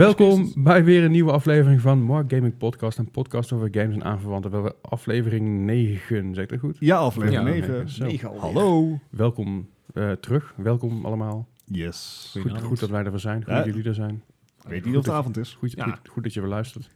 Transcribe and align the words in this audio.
Welkom 0.00 0.52
bij 0.56 0.84
weer 0.84 1.04
een 1.04 1.10
nieuwe 1.10 1.32
aflevering 1.32 1.80
van 1.80 2.02
Mark 2.02 2.32
Gaming 2.32 2.56
Podcast. 2.56 2.98
Een 2.98 3.10
podcast 3.10 3.52
over 3.52 3.68
games 3.70 3.94
en 3.94 4.04
aanverwanten. 4.04 4.50
Wel 4.50 4.72
aflevering 4.82 5.64
9, 5.64 6.34
zeg 6.34 6.44
ik 6.44 6.50
dat 6.50 6.58
goed? 6.58 6.76
Ja, 6.78 6.96
aflevering 6.96 7.42
Ja, 7.46 7.52
9. 7.52 7.70
negen. 7.70 7.88
Zo. 7.88 8.04
Negen 8.04 8.28
alweer. 8.28 8.42
Hallo. 8.42 8.98
Welkom 9.10 9.68
eh, 9.94 10.12
terug. 10.12 10.54
Welkom 10.56 11.04
allemaal. 11.04 11.48
Yes. 11.64 12.28
Goed, 12.40 12.60
goed 12.62 12.80
dat 12.80 12.90
wij 12.90 13.04
er 13.04 13.10
weer 13.10 13.20
zijn. 13.20 13.36
Goed 13.42 13.46
Ja. 13.52 13.56
dat 13.56 13.64
jullie 13.64 13.84
er 13.88 13.94
zijn. 13.94 14.22
Ik 14.62 14.68
weet 14.68 14.84
niet 14.84 14.96
of 14.96 15.04
het 15.04 15.14
avond 15.14 15.36
is. 15.36 15.54
Goed, 15.54 15.72
Ja. 15.72 15.84
goed, 15.84 16.08
goed 16.08 16.22
dat 16.22 16.34
je 16.34 16.40
weer 16.40 16.48
luistert. 16.50 16.90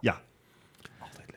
Ja. 0.00 0.20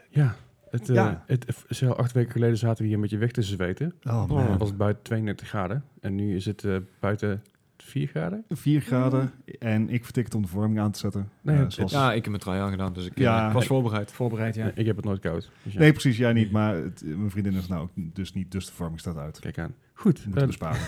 Ja, 0.09 0.36
het, 0.70 0.89
eh, 0.89 0.96
Ja. 0.96 1.23
het, 1.28 1.46
het- 1.48 1.78
zo 1.78 1.91
acht 1.91 2.12
weken 2.12 2.32
geleden 2.32 2.57
zaten 2.57 2.78
we 2.78 2.86
hier 2.86 2.95
een 2.95 3.02
beetje 3.02 3.17
weg 3.17 3.31
te 3.31 3.41
zweten. 3.41 3.94
Oh 4.03 4.28
Dan 4.28 4.28
man. 4.28 4.58
was 4.58 4.67
het 4.67 4.78
buiten 4.78 5.03
32 5.03 5.48
graden. 5.48 5.84
En 6.02 6.16
nu 6.16 6.36
is 6.36 6.45
het 6.45 6.64
eh, 6.64 6.75
buiten 7.00 7.41
4 7.84 8.08
graden. 8.08 8.44
4 8.49 8.81
graden 8.81 9.31
en 9.59 9.89
ik 9.89 10.03
vertik 10.03 10.26
het 10.26 10.35
om 10.35 10.41
de 10.41 10.48
vorming 10.48 10.80
aan 10.80 10.91
te 10.91 10.99
zetten. 10.99 11.30
Nee, 11.41 11.55
Eh, 11.55 11.62
het- 11.62 11.73
zoals- 11.73 11.91
Ja, 11.91 12.09
ik 12.09 12.16
heb 12.22 12.27
mijn 12.27 12.39
trui 12.39 12.59
aangedaan, 12.62 12.94
dus 12.94 13.05
ik, 13.05 13.16
eh, 13.16 13.23
Ja. 13.23 13.48
ik 13.48 13.53
was 13.53 13.66
voorbereid. 13.66 14.12
Voorbereid, 14.12 14.55
ja. 14.55 14.63
Nee, 14.63 14.73
ik 14.76 14.85
heb 14.85 14.95
het 14.95 15.05
nooit 15.05 15.20
koud. 15.20 15.49
Dus 15.63 15.73
ja, 15.73 15.80
Nee, 15.80 15.91
precies. 15.91 16.17
Jij 16.17 16.34
niet, 16.34 16.52
maar 16.52 16.75
het- 16.75 17.03
mijn 17.05 17.31
vriendin 17.31 17.53
is 17.53 17.67
nou 17.67 17.81
ook 17.81 17.91
dus 17.95 18.34
niet, 18.34 18.52
dus 18.52 18.66
de 18.66 18.72
vorming 18.72 18.99
staat 18.99 19.17
uit. 19.17 19.39
Kijk 19.39 19.58
aan. 19.59 19.73
Goed. 19.94 20.13
Moeten 20.25 20.34
we 20.34 20.39
eh, 20.39 20.45
besparen. 20.48 20.80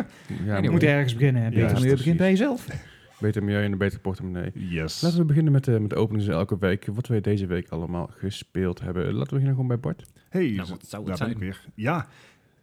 ja, 0.46 0.56
je 0.56 0.70
moet 0.70 0.82
ergens 0.82 1.14
beginnen. 1.14 1.42
hè. 1.42 1.48
Ja, 1.48 1.54
Beter 1.54 1.66
milieu 1.66 1.80
precies. 1.80 1.98
begint 1.98 2.16
bij 2.18 2.30
jezelf. 2.30 2.66
Beter 3.20 3.44
milieu 3.44 3.64
en 3.64 3.72
een 3.72 3.78
betere 3.78 4.00
portemonnee. 4.00 4.50
Yes. 4.54 5.00
Laten 5.02 5.18
we 5.18 5.24
beginnen 5.24 5.52
met, 5.52 5.64
de 5.64 5.80
met 5.80 5.90
de 5.90 5.96
openings 5.96 6.28
elke 6.28 6.58
week. 6.58 6.86
Wat 6.92 7.06
wij 7.06 7.20
deze 7.20 7.46
week 7.46 7.68
allemaal 7.68 8.10
gespeeld 8.16 8.80
hebben. 8.80 9.02
Laten 9.04 9.18
we 9.18 9.24
beginnen 9.26 9.50
gewoon 9.54 9.68
bij 9.68 9.78
Bart. 9.80 10.04
Hey, 10.28 10.50
Nou, 10.50 10.68
wat 10.68 10.86
zou 10.86 11.04
daar 11.04 11.18
het 11.18 11.22
ben 11.38 11.46
ik 11.48 11.54
zijn? 11.54 11.62
weer. 11.74 11.84
Ja. 11.84 12.06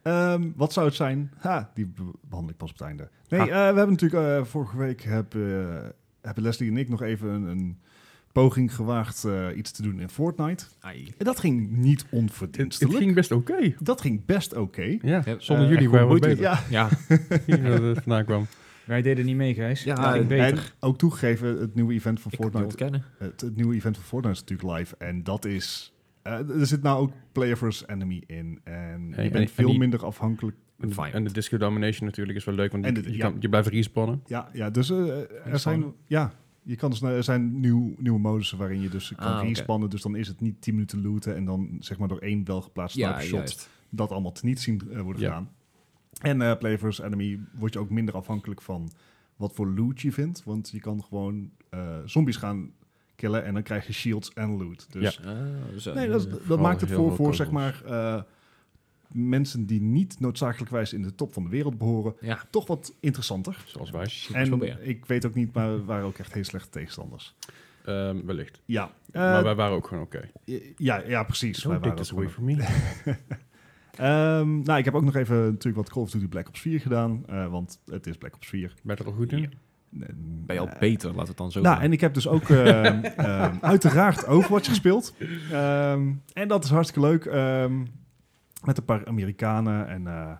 Ehm, 0.04 0.48
wat 0.56 0.72
zou 0.72 0.86
het 0.86 0.94
zijn? 0.94 1.30
Ha, 1.38 1.70
die 1.74 1.86
be- 1.86 2.02
behandel 2.28 2.50
ik 2.52 2.56
pas 2.58 2.70
op 2.70 2.78
het 2.78 2.86
einde. 2.86 3.08
Nee, 3.28 3.40
Ha. 3.40 3.46
eh, 3.46 3.52
we 3.52 3.76
hebben 3.76 3.90
natuurlijk 3.90 4.22
eh, 4.38 4.44
vorige 4.44 4.76
week 4.76 5.02
hebben, 5.02 5.70
eh, 5.82 5.88
hebben 6.22 6.42
Leslie 6.42 6.70
en 6.70 6.76
ik 6.76 6.88
nog 6.88 7.02
even 7.02 7.28
een, 7.28 7.42
een 7.44 7.78
poging 8.32 8.74
gewaagd 8.74 9.24
eh, 9.24 9.46
iets 9.56 9.70
te 9.70 9.82
doen 9.82 10.00
in 10.00 10.08
Fortnite. 10.08 10.64
Ai. 10.80 11.12
En 11.18 11.24
dat 11.24 11.40
ging 11.40 11.70
niet 11.70 12.04
onverdienstelijk. 12.10 12.92
het 12.92 13.02
ging 13.02 13.14
best 13.14 13.32
oké. 13.32 13.74
Dat 13.78 14.00
ging 14.00 14.24
best 14.24 14.54
oké. 14.56 14.82
Ja, 15.02 15.22
Ja, 15.24 15.34
zonder 15.38 15.68
jullie 15.68 15.90
waren 15.90 16.08
we 16.08 16.18
beter. 16.20 16.40
Ja, 16.40 16.60
Ja, 16.70 16.88
Hier 17.46 17.62
dat 17.62 17.82
het 17.82 17.98
vandaan 18.02 18.24
kwam. 18.24 18.46
Wij 18.84 19.02
deden 19.02 19.24
niet 19.24 19.36
mee, 19.36 19.54
Gijs. 19.54 19.84
Ja, 19.84 20.14
en- 20.14 20.26
beter. 20.26 20.46
en 20.58 20.62
ook 20.80 20.98
toegegeven, 20.98 21.60
het 21.60 21.74
nieuwe 21.74 21.92
event 21.94 22.20
van 22.20 22.32
ik 22.32 22.40
Fortnite. 22.40 23.02
Het, 23.18 23.40
het 23.40 23.56
nieuwe 23.56 23.74
event 23.74 23.96
van 23.96 24.04
Fortnite 24.04 24.34
is 24.34 24.40
natuurlijk 24.40 24.78
live. 24.78 24.94
En 24.98 25.22
dat 25.22 25.44
is... 25.44 25.93
eh, 26.24 26.60
er 26.60 26.66
zit 26.66 26.82
nou 26.82 27.00
ook 27.00 27.12
player 27.32 27.56
versus 27.56 27.88
enemy 27.88 28.22
in. 28.26 28.60
En 28.64 29.08
je 29.08 29.14
en- 29.16 29.32
bent 29.32 29.34
en 29.34 29.48
veel 29.48 29.68
die- 29.68 29.78
minder 29.78 30.04
afhankelijk. 30.04 30.56
En, 31.12 31.24
de 31.24 31.32
Disco 31.32 31.56
Domination 31.56 32.06
natuurlijk 32.08 32.38
is 32.38 32.44
wel 32.44 32.54
leuk, 32.54 32.72
want 32.72 32.84
je, 32.84 32.92
de- 32.92 33.02
je, 33.02 33.16
ja. 33.16 33.28
kan, 33.30 33.36
je 33.40 33.48
blijft 33.48 33.68
respannen. 33.68 34.22
Ja, 34.26 34.48
ja 34.52 34.70
dus 34.70 34.90
eh, 34.90 35.46
er 35.52 35.58
zijn... 35.58 35.92
Ja, 36.06 36.32
je 36.62 36.76
kan 36.76 36.90
dus, 36.90 37.02
er 37.02 37.24
zijn 37.24 37.60
nieuw, 37.60 37.94
nieuwe 37.98 38.18
modussen 38.18 38.58
waarin 38.58 38.80
je 38.80 38.88
dus 38.88 39.12
kan 39.16 39.26
Ah, 39.26 39.36
oké. 39.38 39.46
respannen. 39.48 39.90
Dus 39.90 40.02
dan 40.02 40.16
is 40.16 40.28
het 40.28 40.40
niet 40.40 40.60
10 40.62 40.74
minuten 40.74 41.02
looten 41.02 41.34
en 41.36 41.44
dan 41.44 41.76
zeg 41.80 41.98
maar 41.98 42.08
door 42.08 42.18
één 42.18 42.44
welgeplaatst 42.44 42.96
Ja, 42.96 43.20
shot 43.20 43.30
juist. 43.30 43.68
dat 43.90 44.10
allemaal 44.10 44.32
teniet 44.32 44.60
zien 44.60 44.80
eh, 44.92 45.00
worden 45.00 45.22
Ja. 45.22 45.28
gedaan. 45.28 45.50
En 46.20 46.42
eh 46.42 46.58
player 46.58 46.78
versus 46.78 47.04
enemy 47.04 47.40
word 47.58 47.72
je 47.72 47.78
ook 47.78 47.90
minder 47.90 48.14
afhankelijk 48.14 48.62
van 48.62 48.90
wat 49.36 49.52
voor 49.54 49.68
loot 49.68 50.00
je 50.00 50.12
vindt. 50.12 50.44
Want 50.44 50.70
je 50.70 50.80
kan 50.80 51.02
gewoon 51.04 51.50
zombies 52.04 52.36
gaan 52.36 52.70
killen 53.24 53.44
en 53.44 53.54
dan 53.54 53.62
krijg 53.62 53.86
je 53.86 53.92
shields 53.92 54.32
en 54.32 54.56
loot. 54.56 54.86
Dus 54.92 55.20
Ah, 55.24 55.34
zo. 55.78 55.94
Nee, 55.94 56.08
dat, 56.08 56.28
dat 56.46 56.60
maakt 56.60 56.80
het 56.80 56.90
voor, 56.90 57.14
voor 57.14 57.34
zeg 57.34 57.50
maar, 57.50 57.82
eh, 57.86 58.22
mensen 59.12 59.66
die 59.66 59.80
niet 59.80 60.20
noodzakelijkwijs 60.20 60.92
in 60.92 61.02
de 61.02 61.14
top 61.14 61.32
van 61.32 61.42
de 61.44 61.48
wereld 61.48 61.78
behoren, 61.78 62.14
Ja, 62.20 62.42
toch 62.50 62.66
wat 62.66 62.94
interessanter. 63.00 63.62
Zoals 63.66 63.90
wij. 63.90 64.08
En 64.32 64.48
proberen. 64.48 64.88
ik 64.88 65.06
weet 65.06 65.26
ook 65.26 65.34
niet, 65.34 65.54
maar 65.54 65.76
we 65.76 65.84
waren 65.84 66.04
ook 66.06 66.18
echt 66.18 66.32
heel 66.34 66.44
slechte 66.44 66.68
tegenstanders. 66.68 67.34
Ehm, 67.84 68.24
wellicht. 68.24 68.60
Ja, 68.64 68.90
maar 69.12 69.36
Eh, 69.36 69.42
wij 69.42 69.54
waren 69.54 69.76
ook 69.76 69.86
gewoon 69.86 70.02
oké. 70.02 70.30
ja, 70.76 71.02
ja, 71.06 71.22
precies. 71.22 71.64
Wij 71.64 71.78
Don't 71.78 71.82
take 71.84 71.94
waren 71.94 71.96
this 71.96 72.12
ook 72.12 72.18
away 72.18 72.30
from 72.30 72.44
me. 72.44 72.56
Ehm, 73.94 74.62
nou, 74.62 74.78
ik 74.78 74.84
heb 74.84 74.94
ook 74.94 75.02
nog 75.04 75.14
even 75.16 75.36
natuurlijk 75.36 75.76
wat 75.76 75.90
Call 75.90 76.02
of 76.02 76.10
Duty 76.10 76.28
Black 76.28 76.48
Ops 76.48 76.60
4 76.60 76.80
gedaan, 76.80 77.22
eh, 77.26 77.50
want 77.50 77.80
het 77.86 78.06
is 78.06 78.16
Black 78.16 78.34
Ops 78.34 78.46
4. 78.48 78.74
Ben 78.82 78.96
je 78.96 79.02
er 79.02 79.08
al 79.08 79.16
goed 79.16 79.32
in? 79.32 79.52
Ben 80.46 80.56
je 80.56 80.60
al 80.60 80.68
beter, 80.78 81.14
laat 81.14 81.28
het 81.28 81.36
dan 81.36 81.52
zo 81.52 81.60
Nou, 81.60 81.80
en 81.80 81.92
ik 81.92 82.00
heb 82.00 82.14
dus 82.14 82.28
ook 82.28 82.48
ehm, 82.48 83.04
ehm, 83.16 83.56
uiteraard 83.60 84.26
Overwatch 84.26 84.68
gespeeld. 84.68 85.14
Ehm, 85.50 86.12
en 86.32 86.48
dat 86.48 86.64
is 86.64 86.70
hartstikke 86.70 87.08
leuk. 87.08 87.24
met 88.64 88.78
een 88.78 88.84
paar 88.84 89.06
Amerikanen 89.06 89.88
en 89.88 90.06
eh, 90.06 90.30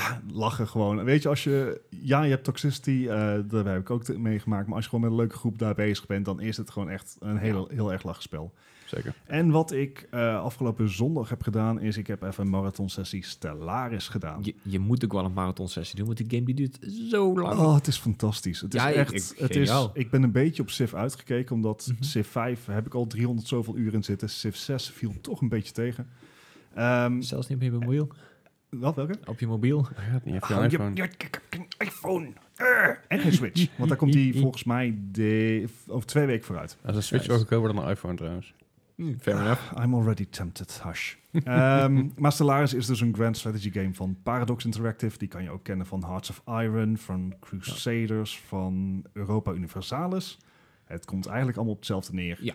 ja, 0.00 0.22
lachen 0.32 0.68
gewoon. 0.68 1.04
Weet 1.04 1.22
je, 1.22 1.28
als 1.28 1.44
je... 1.44 1.80
Ja, 1.90 2.22
je 2.22 2.30
hebt 2.30 2.44
Toxicity, 2.44 3.06
eh 3.08 3.38
daar 3.48 3.64
heb 3.66 3.80
ik 3.80 3.90
ook 3.90 4.16
meegemaakt. 4.18 4.66
Maar 4.66 4.74
als 4.74 4.84
je 4.84 4.90
gewoon 4.90 5.04
met 5.04 5.12
een 5.14 5.24
leuke 5.24 5.36
groep 5.36 5.58
daar 5.58 5.74
bezig 5.74 6.06
bent... 6.06 6.24
dan 6.24 6.40
is 6.40 6.56
het 6.56 6.70
gewoon 6.70 6.90
echt 6.90 7.16
een 7.20 7.36
heel, 7.38 7.68
heel 7.68 7.92
erg 7.92 8.02
lachspel. 8.02 8.52
Zeker. 8.84 9.14
En 9.26 9.50
wat 9.50 9.72
ik 9.72 10.06
eh, 10.10 10.42
afgelopen 10.42 10.88
zondag 10.90 11.28
heb 11.28 11.42
gedaan... 11.42 11.80
is 11.80 11.96
ik 11.96 12.06
heb 12.06 12.22
even 12.22 12.44
een 12.44 12.50
marathon 12.50 12.88
sessie 12.90 13.24
Stellaris 13.24 14.08
gedaan. 14.08 14.38
je, 14.42 14.54
je 14.62 14.78
moet 14.78 15.04
ook 15.04 15.12
wel 15.12 15.24
een 15.24 15.32
marathon 15.32 15.68
sessie 15.68 15.96
doen, 15.96 16.06
want 16.06 16.18
die 16.18 16.26
game 16.30 16.44
die 16.44 16.54
duurt 16.54 16.78
zo 17.10 17.34
lang. 17.40 17.58
Oh, 17.58 17.74
het 17.74 17.86
is 17.86 17.98
fantastisch. 17.98 18.60
Het 18.60 18.74
is 18.74 18.82
Ja, 18.82 18.88
ik- 18.88 18.96
echt. 18.96 19.12
ik- 19.32 19.38
het 19.38 19.56
is, 19.56 19.72
ik 19.92 20.10
ben 20.10 20.22
een 20.22 20.32
beetje 20.32 20.62
op 20.62 20.70
Civ 20.70 20.94
uitgekeken, 20.94 21.54
omdat 21.54 21.88
Mhm. 21.92 22.02
Civ 22.02 22.26
5 22.28 22.66
heb 22.66 22.86
ik 22.86 22.94
al 22.94 23.06
300 23.06 23.48
zoveel 23.48 23.76
uur 23.76 23.94
in 23.94 24.04
zitten. 24.04 24.28
Civ 24.30 24.54
6 24.54 24.90
viel 24.90 25.14
toch 25.20 25.40
een 25.40 25.48
beetje 25.48 25.72
tegen. 25.72 26.08
Ehm, 26.74 27.20
Zelfs 27.20 27.48
niet 27.48 27.62
je 27.62 27.70
mobiel. 27.72 28.08
Wat, 28.78 28.94
welke? 28.94 29.18
Op 29.26 29.40
je 29.40 29.46
mobiel. 29.46 29.86
Je 30.24 30.32
Oh, 30.34 30.40
je- 30.58 30.64
iPhone? 30.64 30.90
je- 30.94 31.08
iPhone. 31.78 32.32
Eh, 32.56 32.88
en 33.08 33.18
geen 33.18 33.32
Switch. 33.32 33.66
Want 33.76 33.88
daar 33.88 33.98
komt 33.98 34.12
die 34.12 34.38
volgens 34.40 34.64
mij 34.64 34.98
de, 35.12 35.64
over 35.86 36.06
twee 36.06 36.26
weken 36.26 36.44
vooruit. 36.44 36.76
Als 36.84 36.96
een 36.96 37.02
Switch 37.02 37.26
wel 37.26 37.38
goedkoper 37.38 37.74
dan 37.74 37.84
een 37.84 37.90
iPhone 37.90 38.14
trouwens. 38.14 38.54
Hm, 38.96 39.14
fair 39.20 39.40
enough. 39.40 39.72
I'm 39.82 39.94
already 39.94 40.26
tempted, 40.30 40.82
hush. 40.82 41.14
Ehm, 41.44 42.06
maar 42.22 42.32
Stellaris 42.32 42.74
is 42.74 42.86
dus 42.86 43.00
een 43.00 43.14
grand 43.14 43.36
strategy 43.36 43.70
game 43.72 43.94
van 43.94 44.16
Paradox 44.22 44.64
Interactive. 44.64 45.18
Die 45.18 45.28
kan 45.28 45.42
je 45.42 45.50
ook 45.50 45.64
kennen 45.64 45.86
van 45.86 46.04
Hearts 46.04 46.30
of 46.30 46.42
Iron, 46.46 46.96
van 46.96 47.34
Crusaders, 47.40 48.38
van 48.40 49.04
Europa 49.12 49.52
Universalis. 49.52 50.38
Het 50.84 51.04
komt 51.04 51.26
eigenlijk 51.26 51.56
allemaal 51.56 51.74
op 51.74 51.80
hetzelfde 51.80 52.14
neer. 52.14 52.54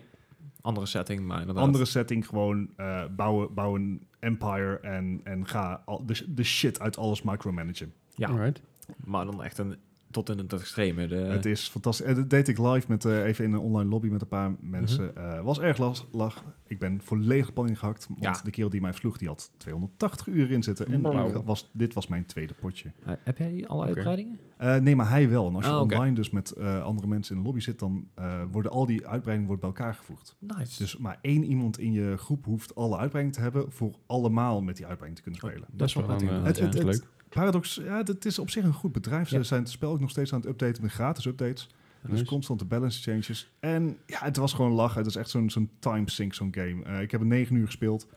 Andere 0.62 0.86
setting, 0.86 1.22
maar 1.22 1.40
inderdaad. 1.40 1.64
andere 1.64 1.86
setting 1.86 2.28
gewoon 2.28 2.70
eh, 2.76 3.04
bouwen, 3.16 3.54
bouwen 3.54 3.82
een 3.82 4.08
empire 4.20 4.80
en, 4.80 5.22
en 5.24 5.48
ga 5.48 5.82
al, 5.86 6.06
de, 6.06 6.34
de 6.34 6.44
shit 6.44 6.80
uit 6.80 6.98
alles 6.98 7.22
micromanagen. 7.22 7.94
Ja, 8.16 8.28
Alright. 8.28 8.62
maar 9.06 9.26
dan 9.26 9.44
echt 9.44 9.58
een, 9.58 9.76
tot 10.12 10.30
in 10.30 10.38
het 10.38 10.54
extreme. 10.54 11.08
De, 11.08 11.16
het 11.16 11.46
is 11.46 11.68
fantastisch. 11.68 12.06
En 12.06 12.16
dat 12.16 12.30
deed 12.30 12.48
ik 12.48 12.58
live 12.58 12.86
met, 12.88 13.06
eh, 13.06 13.24
even 13.26 13.46
in 13.46 13.54
een 13.54 13.60
online 13.60 13.90
lobby 13.90 14.08
met 14.08 14.22
een 14.22 14.28
paar 14.28 14.56
mensen. 14.60 15.12
Mhm. 15.16 15.26
Eh, 15.26 15.42
was 15.42 15.60
erg 15.60 15.78
las- 15.78 16.08
lach. 16.12 16.44
Ik 16.68 16.80
ben 16.80 17.02
volledig 17.04 17.54
pan 17.54 17.68
ingehakt. 17.68 18.08
Want 18.08 18.20
Ja. 18.24 18.42
de 18.44 18.52
kerel 18.52 18.70
die 18.70 18.82
mij 18.82 18.92
sloeg, 18.92 19.18
die 19.18 19.28
had 19.28 19.52
280 19.58 20.28
uur 20.28 20.52
in 20.52 20.64
zitten. 20.64 20.88
En 20.88 21.44
was, 21.46 21.70
dit 21.74 21.94
was 21.94 22.08
mijn 22.08 22.26
tweede 22.26 22.54
potje. 22.54 22.92
Eh, 23.06 23.14
heb 23.24 23.38
jij 23.38 23.68
alle 23.68 23.86
uitbreidingen? 23.86 24.40
Eh, 24.58 24.76
nee, 24.76 24.96
maar 24.96 25.10
hij 25.10 25.30
wel. 25.30 25.48
En 25.48 25.56
als 25.56 25.66
je 25.66 25.72
Ah, 25.72 25.82
online 25.82 26.16
dus 26.16 26.30
met 26.30 26.52
eh, 26.52 26.84
andere 26.84 27.08
mensen 27.08 27.36
in 27.36 27.42
de 27.42 27.48
lobby 27.48 27.62
zit, 27.62 27.80
dan 27.80 28.08
eh, 28.16 28.42
worden 28.52 28.72
al 28.72 28.86
die 28.86 29.08
uitbreidingen 29.08 29.48
wordt 29.48 29.62
bij 29.62 29.70
elkaar 29.72 29.94
gevoegd. 29.94 30.36
Nice. 30.40 30.78
Dus 30.78 30.98
maar 30.98 31.18
één 31.22 31.44
iemand 31.44 31.80
in 31.80 31.92
je 31.92 32.18
groep 32.18 32.46
hoeft 32.46 32.76
alle 32.76 32.98
uitbreidingen 32.98 33.32
te 33.38 33.42
hebben 33.42 33.72
voor 33.72 33.96
allemaal 34.06 34.62
met 34.62 34.76
die 34.78 34.86
uitbreiding 34.86 35.24
te 35.24 35.30
kunnen 35.32 35.50
spelen. 35.52 35.68
dat 35.78 35.88
is 35.88 35.94
wel 35.94 36.04
eh, 36.10 36.44
het- 36.44 36.84
leuk. 36.84 37.08
Paradox, 37.30 37.76
ja, 37.84 37.98
het 38.04 38.26
is 38.26 38.40
op 38.40 38.50
zich 38.50 38.64
een 38.64 38.74
goed 38.74 38.92
bedrijf. 38.92 39.30
Ze 39.30 39.36
Ja. 39.38 39.44
zijn 39.44 39.62
het 39.62 39.70
spel 39.70 39.92
ook 39.92 40.00
nog 40.00 40.10
steeds 40.10 40.34
aan 40.34 40.40
het 40.40 40.50
updaten 40.50 40.84
met 40.84 40.92
gratis 40.92 41.26
updates. 41.26 41.70
Dus 42.08 42.24
constante 42.24 42.66
balance 42.66 43.02
changes. 43.12 43.52
En 43.60 43.98
ja, 44.06 44.20
het 44.20 44.38
was 44.38 44.54
gewoon 44.54 44.72
lachen. 44.72 44.98
Het 44.98 45.08
is 45.08 45.16
echt 45.16 45.30
zo'n 45.30 45.50
zo'n 45.50 45.70
time 45.80 46.10
sink, 46.10 46.34
zo'n 46.34 46.54
game. 46.56 46.84
Eh, 46.84 47.02
ik 47.02 47.12
heb 47.12 47.22
er 47.22 47.28
negen 47.28 47.56
uur 47.56 47.66
gespeeld. 47.66 48.08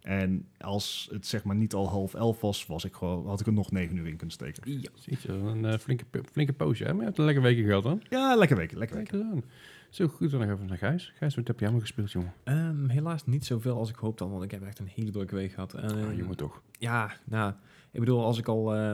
En 0.00 0.46
als 0.58 1.08
het 1.12 1.26
zeg 1.26 1.44
maar 1.44 1.56
niet 1.56 1.74
al 1.74 1.88
half 1.88 2.14
elf 2.14 2.40
was, 2.40 2.66
was 2.66 2.84
ik 2.84 2.94
gewoon, 2.94 3.26
had 3.26 3.40
ik 3.40 3.46
er 3.46 3.52
nog 3.52 3.70
negen 3.70 3.96
uur 3.96 4.06
in 4.06 4.16
kunnen 4.16 4.34
steken. 4.34 4.72
Ja. 4.80 4.88
Ziet 4.94 5.22
je, 5.22 5.32
een 5.32 5.64
eh, 5.64 5.78
flinke, 5.78 6.04
flinke 6.32 6.52
poosje. 6.52 6.84
Hè? 6.84 6.90
Maar 6.90 6.98
je 7.00 7.06
hebt 7.06 7.18
een 7.18 7.24
lekker 7.24 7.42
weekje 7.42 7.64
gehad 7.64 7.82
dan. 7.82 8.02
Ja, 8.10 8.34
lekker 8.36 8.56
weken, 8.56 8.78
lekker 8.78 8.98
eens 8.98 9.12
aan. 9.12 9.42
Zo 9.90 10.08
goed 10.08 10.30
dan 10.30 10.42
even 10.42 10.66
naar 10.66 10.78
Gijs. 10.78 11.12
Gijs, 11.16 11.34
wat 11.34 11.46
heb 11.46 11.58
jij 11.58 11.68
allemaal 11.68 11.86
gespeeld, 11.86 12.12
jongen? 12.12 12.32
Ehm, 12.44 12.88
helaas 12.88 13.26
niet 13.26 13.44
zoveel 13.44 13.76
als 13.78 13.90
ik 13.90 13.96
hoopte 13.96 14.24
al, 14.24 14.30
want 14.30 14.42
ik 14.42 14.50
heb 14.50 14.62
echt 14.62 14.78
een 14.78 14.90
hele 14.94 15.10
drukke 15.10 15.34
week 15.34 15.52
gehad. 15.52 15.74
En, 15.74 15.90
Ah, 16.08 16.16
jongen 16.16 16.36
toch. 16.36 16.62
Ja, 16.78 17.12
nou, 17.24 17.52
ik 17.94 18.00
bedoel, 18.00 18.24
als 18.24 18.38
ik 18.38 18.48
al 18.48 18.74
eh, 18.76 18.92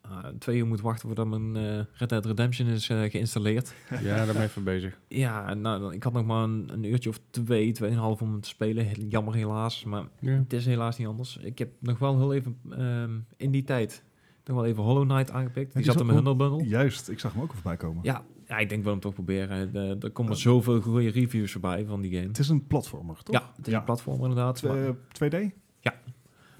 ah, 0.00 0.24
twee 0.38 0.56
uur 0.58 0.66
moet 0.66 0.80
wachten 0.80 1.06
voordat 1.06 1.26
mijn 1.26 1.56
eh, 1.56 1.84
Red 1.92 2.08
Dead 2.08 2.26
Redemption 2.26 2.68
is 2.68 2.88
eh, 2.88 3.02
geïnstalleerd. 3.10 3.74
Ja, 4.02 4.16
daar 4.16 4.26
ben 4.26 4.36
ik 4.36 4.42
even 4.42 4.64
bezig. 4.64 5.00
Ja, 5.08 5.54
nou, 5.54 5.80
dan- 5.80 5.92
ik 5.92 6.02
had 6.02 6.12
nog 6.12 6.24
maar 6.26 6.42
een, 6.42 6.68
een 6.72 6.84
uurtje 6.84 7.08
of 7.08 7.20
twee, 7.30 7.72
tweeënhalf 7.72 8.22
om 8.22 8.40
te 8.40 8.48
spelen. 8.48 8.84
Heel 8.84 9.04
Jammer 9.08 9.34
helaas, 9.34 9.84
maar 9.84 10.04
Ja. 10.20 10.30
het 10.32 10.52
is 10.52 10.66
helaas 10.66 10.98
niet 10.98 11.06
anders. 11.06 11.36
Ik 11.36 11.58
heb 11.58 11.70
nog 11.80 11.98
wel 11.98 12.18
heel 12.18 12.32
even 12.34 12.58
ehm, 12.70 13.18
in 13.36 13.50
die 13.50 13.62
tijd 13.64 14.02
nog 14.44 14.56
wel 14.58 14.66
even 14.68 14.82
Hollow 14.82 15.08
Knight 15.08 15.30
aangepikt. 15.30 15.72
Die 15.74 15.82
die 15.82 15.92
zat 15.92 16.00
in 16.00 16.06
mijn 16.06 16.18
Humble 16.26 16.48
Bundle. 16.48 16.68
Juist, 16.68 17.08
ik 17.08 17.18
zag 17.20 17.32
hem 17.32 17.42
ook 17.42 17.52
voorbij 17.52 17.76
komen. 17.76 18.02
Ja, 18.04 18.24
ja, 18.46 18.58
ik 18.58 18.68
denk 18.68 18.82
wel 18.82 18.92
hem 18.92 19.00
toch 19.00 19.14
proberen. 19.14 19.72
De- 19.72 19.96
er 20.00 20.10
komen 20.10 20.32
Ja. 20.32 20.38
zoveel 20.38 20.80
goede 20.80 21.08
reviews 21.10 21.52
voorbij 21.52 21.84
van 21.84 22.00
die 22.00 22.12
game. 22.14 22.26
Het 22.26 22.38
is 22.38 22.48
een 22.48 22.66
platformer, 22.66 23.22
toch? 23.22 23.34
Ja, 23.34 23.52
het 23.56 23.66
is 23.66 23.72
Ja. 23.72 23.78
een 23.78 23.84
platform 23.84 24.20
inderdaad. 24.20 24.62
maar- 24.62 24.94
Tw- 25.12 25.24
2D? 25.24 25.36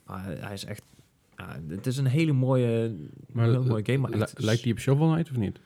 Maar 0.06 0.25
hij 0.25 0.52
is 0.52 0.64
echt... 0.64 0.82
Ja, 1.40 1.60
het 1.75 1.87
is 1.87 1.96
een 1.96 2.06
hele 2.06 2.32
mooie, 2.32 2.96
Maar 3.32 3.44
hele 3.44 3.58
mooie 3.64 3.84
game. 3.84 3.98
Maar 3.98 4.10
echt, 4.20 4.42
lijkt 4.42 4.62
die 4.62 4.72
op 4.72 4.78
Shovel 4.78 5.12
Knight 5.12 5.31
of 5.31 5.37
niet? 5.37 5.60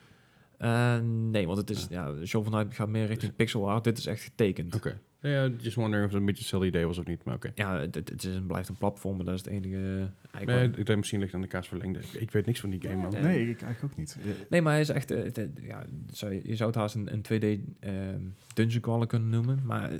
Eh, 0.58 0.98
nee, 1.30 1.46
want 1.46 1.58
het 1.58 1.70
is, 1.70 1.86
ja, 1.90 2.12
Shovel 2.24 2.50
Knight 2.52 2.74
gaat 2.74 2.88
meer 2.88 3.06
richting 3.06 3.34
pixel 3.36 3.70
art. 3.70 3.84
Dit 3.84 3.98
is 3.98 4.06
echt 4.06 4.22
getekend. 4.22 4.74
Oké. 4.74 5.00
Ja, 5.20 5.48
just 5.58 5.74
wondering 5.76 6.04
of 6.06 6.10
het 6.12 6.20
een 6.20 6.26
beetje 6.26 6.40
hetzelfde 6.40 6.68
idee 6.68 6.86
was 6.86 6.98
of 6.98 7.06
niet, 7.06 7.24
maar 7.24 7.34
oké. 7.34 7.52
Ja, 7.54 7.78
het, 7.80 7.94
het 7.94 8.24
is 8.24 8.34
een, 8.34 8.46
blijft 8.46 8.68
een 8.68 8.76
platform, 8.76 9.16
maar 9.16 9.24
dat 9.24 9.34
is 9.34 9.40
het 9.40 9.50
enige... 9.50 9.76
eh, 9.76 10.34
eigenlijk 10.36 10.70
Nee, 10.70 10.80
ik 10.80 10.86
denk 10.86 10.98
misschien 10.98 11.20
ligt 11.20 11.34
aan 11.34 11.40
de 11.40 11.46
kaas 11.46 11.68
verlengde. 11.68 12.00
Ik 12.12 12.30
weet 12.30 12.46
niks 12.46 12.60
van 12.60 12.70
die 12.70 12.80
game, 12.82 12.96
man. 13.02 13.12
Nee. 13.12 13.22
Nee, 13.22 13.48
ik 13.50 13.62
eigenlijk 13.62 13.92
ook 13.92 13.98
niet. 13.98 14.16
Eh, 14.20 14.30
Nee, 14.50 14.62
maar 14.62 14.72
hij 14.72 14.80
is 14.80 14.88
echt... 14.88 15.10
eh, 15.10 15.22
het- 15.22 15.36
het- 15.36 15.60
ja, 15.62 15.84
zou 16.10 16.32
je, 16.34 16.40
je 16.44 16.56
zou 16.56 16.70
het 16.70 16.78
haast 16.78 16.94
een, 16.94 17.12
een 17.12 17.22
2D 17.22 17.60
ehm, 17.80 18.20
dungeon 18.54 18.80
crawler 18.80 19.06
kunnen 19.06 19.28
noemen. 19.28 19.60
Maar 19.64 19.90
eh, 19.92 19.98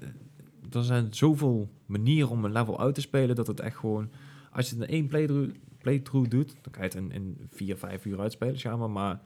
er 0.73 0.85
zijn 0.85 1.07
zoveel 1.15 1.69
manieren 1.87 2.31
om 2.31 2.45
een 2.45 2.53
level 2.53 2.81
uit 2.81 2.95
te 2.95 3.01
spelen... 3.01 3.37
dat 3.37 3.47
het 3.47 3.61
echt 3.61 3.77
gewoon... 3.77 4.11
Als 4.55 4.71
je 4.71 4.77
het 4.77 4.85
in 4.89 4.95
één 4.95 5.07
playthrough, 5.07 5.55
playthrough 5.79 6.31
doet... 6.31 6.55
dan 6.63 6.73
kan 6.73 6.83
je 6.83 6.89
het 6.89 6.95
in, 6.99 7.11
in 7.13 7.37
vier, 7.51 7.77
vijf 7.77 8.05
uur 8.05 8.21
uitspelen, 8.21 8.59
zeg 8.59 8.77
maar. 8.77 8.91
Maar 8.91 9.21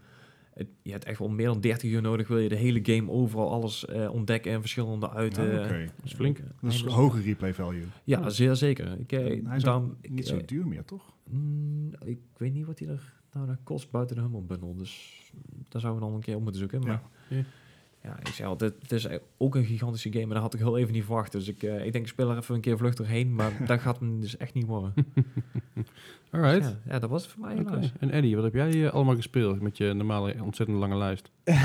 het, 0.55 0.69
je 0.83 0.91
hebt 0.91 1.05
echt 1.05 1.19
wel 1.19 1.29
meer 1.29 1.47
dan 1.47 1.61
30 1.61 1.91
uur 1.91 2.03
nodig... 2.03 2.29
wil 2.29 2.39
je 2.39 2.49
de 2.49 2.55
hele 2.57 2.81
game 2.83 3.11
overal 3.11 3.51
alles 3.51 3.87
eh, 3.87 4.13
ontdekken... 4.13 4.53
en 4.53 4.61
verschillende 4.61 5.11
uiten... 5.11 5.53
ja, 5.53 5.65
Oké. 5.65 5.85
Dat 5.97 6.05
is 6.05 6.13
flink. 6.15 6.37
Dat 6.61 6.73
is 6.73 6.83
Dus- 6.83 6.93
hoge 6.93 7.21
replay 7.21 7.55
value. 7.55 7.85
Ja, 8.05 8.29
zeer 8.31 8.57
zeker. 8.57 8.99
Ik, 9.01 9.13
eh, 9.13 9.19
Hij 9.47 9.57
is 9.57 9.63
daarom- 9.63 9.97
ik, 10.01 10.11
Niet 10.11 10.27
zo 10.27 10.37
eh, 10.37 10.47
duur 10.47 10.67
meer, 10.67 10.85
toch? 10.85 11.13
Mm, 11.31 11.91
ik 12.05 12.19
weet 12.37 12.53
niet 12.53 12.67
wat 12.67 12.79
hij 12.79 12.89
er 12.89 13.13
nou 13.33 13.47
naar 13.47 13.59
kost 13.65 13.91
buiten 13.91 14.17
de 14.17 14.23
Humble 14.23 14.41
Bundle. 14.43 14.75
Dus 14.77 15.23
daar 15.69 15.81
zouden 15.81 16.03
we 16.03 16.09
dan 16.09 16.17
een 16.19 16.25
keer 16.25 16.37
op 16.37 16.43
moeten 16.43 16.61
zoeken. 16.61 16.81
Maar 16.81 17.03
Ja. 17.29 17.43
Ja, 18.03 18.17
ik 18.21 18.27
zei 18.29 18.49
al, 18.49 18.57
dit, 18.57 18.75
het 18.83 18.93
is 18.93 19.07
ook 19.39 19.55
een 19.55 19.65
gigantische 19.65 20.11
game. 20.13 20.23
En 20.25 20.29
dat 20.31 20.39
had 20.43 20.55
ik 20.55 20.61
heel 20.61 20.79
even 20.79 20.93
niet 20.93 21.05
verwacht. 21.05 21.33
Dus 21.33 21.49
ik, 21.49 21.63
eh, 21.63 21.85
ik 21.87 21.93
denk, 21.93 22.05
ik 22.05 22.11
speel 22.11 22.31
er 22.31 22.37
even 22.37 22.55
een 22.55 22.61
keer 22.61 22.77
vlucht 22.79 22.97
doorheen. 22.97 23.35
Maar 23.35 23.53
dat 23.67 23.81
gaat 23.81 24.01
me 24.01 24.19
dus 24.19 24.37
echt 24.37 24.55
niet 24.55 24.67
worden. 24.67 24.93
Alright. 26.31 26.65
Ja, 26.65 26.79
ja, 26.93 26.99
dat 26.99 27.11
was 27.11 27.23
het 27.23 27.33
voor 27.33 27.41
mij. 27.47 27.65
En 28.01 28.11
Eddie, 28.11 28.35
wat 28.35 28.45
heb 28.45 28.55
jij 28.55 28.85
eh, 28.87 28.93
allemaal 28.93 29.15
gespeeld 29.17 29.61
met 29.61 29.77
je 29.77 29.93
normale 29.93 30.35
ontzettend 30.43 30.79
lange 30.79 30.97
lijst? 30.97 31.31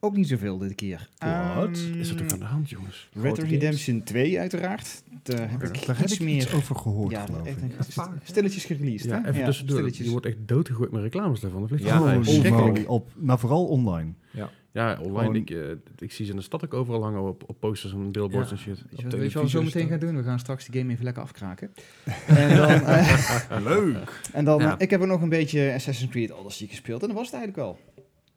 Ook 0.00 0.16
niet 0.16 0.28
zoveel 0.28 0.58
dit 0.58 0.74
keer. 0.74 1.08
Wat? 1.18 1.68
Ehm, 1.68 1.98
Is 1.98 2.10
er 2.10 2.16
toch 2.16 2.32
aan 2.32 2.38
de 2.38 2.44
hand, 2.44 2.70
jongens? 2.70 3.08
Red 3.12 3.36
Dead 3.36 3.48
Redemption 3.48 4.02
2 4.02 4.38
uiteraard. 4.40 5.02
Daar 5.22 5.50
heb 5.50 5.62
ik 5.62 5.86
Daar 5.86 5.96
heb 5.96 6.04
iets 6.06 6.14
ik 6.14 6.20
meer... 6.20 6.36
iets 6.36 6.52
over 6.54 6.76
gehoord, 6.76 7.10
ja, 7.10 7.24
geloof 7.24 7.46
ik. 7.46 7.56
Ja, 7.94 8.12
stilletjes 8.22 8.64
gereleased, 8.64 9.10
Ja, 9.10 9.22
hè? 9.22 9.28
even 9.28 9.44
tussendoor. 9.44 9.76
stilletjes. 9.76 10.04
Je 10.06 10.12
wordt 10.12 10.26
echt 10.26 10.36
doodgegooid 10.40 10.90
met 10.90 11.02
reclames 11.02 11.40
daarvan. 11.40 11.60
Dat 11.60 11.70
ligt 11.70 11.82
Ja, 11.82 11.88
ja, 11.88 12.02
hij 12.04 12.14
Holy 12.14 12.26
is 12.28 12.34
schrikkelijk. 12.34 12.66
moly, 12.74 12.84
op, 12.86 13.10
nou, 13.14 13.38
vooral 13.38 13.66
online. 13.66 14.12
ja, 14.30 14.50
online. 14.84 15.18
Gewoon- 15.18 15.34
Ik, 15.36 15.50
eh, 15.50 15.70
ik 15.98 16.12
zie 16.12 16.24
ze 16.24 16.30
in 16.30 16.36
de 16.36 16.42
stad 16.42 16.64
ook 16.64 16.74
overal 16.74 17.02
hangen 17.02 17.22
op, 17.28 17.42
op 17.46 17.60
posters 17.60 17.92
en 17.92 18.12
billboards 18.12 18.50
Ja. 18.50 18.56
en 18.56 18.62
shit. 18.62 18.82
Weet 18.90 18.98
je, 18.98 19.02
wat- 19.04 19.12
weet 19.14 19.32
je 19.32 19.34
wat 19.38 19.42
we 19.44 19.50
zo 19.58 19.62
meteen 19.62 19.88
gaan 19.88 19.98
doen? 19.98 20.16
We 20.16 20.22
gaan 20.22 20.38
straks 20.38 20.66
de 20.66 20.78
game 20.78 20.92
even 20.92 21.04
lekker 21.04 21.22
afkraken. 21.22 21.72
en 22.26 22.56
dan, 22.56 22.68
eh, 22.70 23.58
Leuk! 23.64 24.20
en 24.32 24.44
dan 24.44 24.60
Ja. 24.60 24.78
ik 24.78 24.90
heb 24.90 25.00
ook 25.00 25.06
nog 25.06 25.22
een 25.22 25.28
beetje 25.28 25.72
Assassin's 25.74 26.10
Creed 26.10 26.32
Odyssey 26.32 26.66
gespeeld. 26.66 27.00
En 27.02 27.06
dat 27.08 27.16
was 27.16 27.26
het 27.30 27.34
eigenlijk 27.34 27.66
wel. 27.66 27.78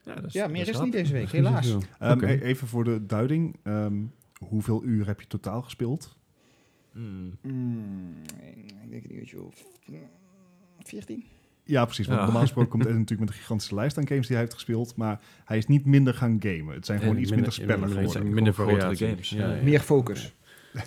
Ja, 0.03 0.15
dat 0.15 0.23
is- 0.25 0.33
Ja, 0.33 0.41
dat 0.43 0.51
meer 0.51 0.67
is 0.67 0.79
niet 0.79 0.91
deze 0.91 1.13
week, 1.13 1.29
helaas. 1.31 1.75
Ehm, 1.99 2.23
e- 2.23 2.39
Even 2.41 2.67
voor 2.67 2.83
de 2.83 3.05
duiding. 3.05 3.55
ehm, 3.63 3.97
hoeveel 4.47 4.83
uur 4.83 5.07
heb 5.07 5.21
je 5.21 5.27
totaal 5.27 5.61
gespeeld? 5.61 6.17
Mm. 6.93 7.37
Mm, 7.41 8.13
ik 8.83 8.89
denk 8.89 9.03
een 9.03 9.15
uurtje 9.15 9.41
of 9.43 9.63
mm, 9.85 9.97
14. 10.83 11.25
Ja, 11.69 11.85
precies. 11.85 12.05
Want 12.07 12.17
Ja. 12.19 12.23
normaal 12.25 12.41
gesproken 12.43 12.71
komt 12.79 12.85
Ed 12.85 12.89
natuurlijk 12.91 13.19
met 13.19 13.29
een 13.29 13.35
gigantische 13.35 13.75
lijst 13.75 13.97
aan 13.97 14.07
games 14.07 14.21
die 14.21 14.31
hij 14.31 14.39
heeft 14.39 14.53
gespeeld. 14.53 14.95
Maar 14.95 15.19
hij 15.45 15.57
is 15.57 15.67
niet 15.67 15.85
minder 15.85 16.13
gaan 16.13 16.37
gamen. 16.39 16.73
Het 16.75 16.85
zijn 16.85 16.99
gewoon 16.99 17.15
En 17.15 17.21
iets 17.21 17.31
minder, 17.31 17.51
spellen 17.53 17.79
minder, 17.79 17.97
geworden. 17.97 18.33
minder 18.33 18.53
Gewoon 18.53 18.79
grotere 18.79 19.07
games. 19.09 19.29
Ja, 19.29 19.53
ja. 19.53 19.63
Meer 19.63 19.79
focus. 19.79 20.33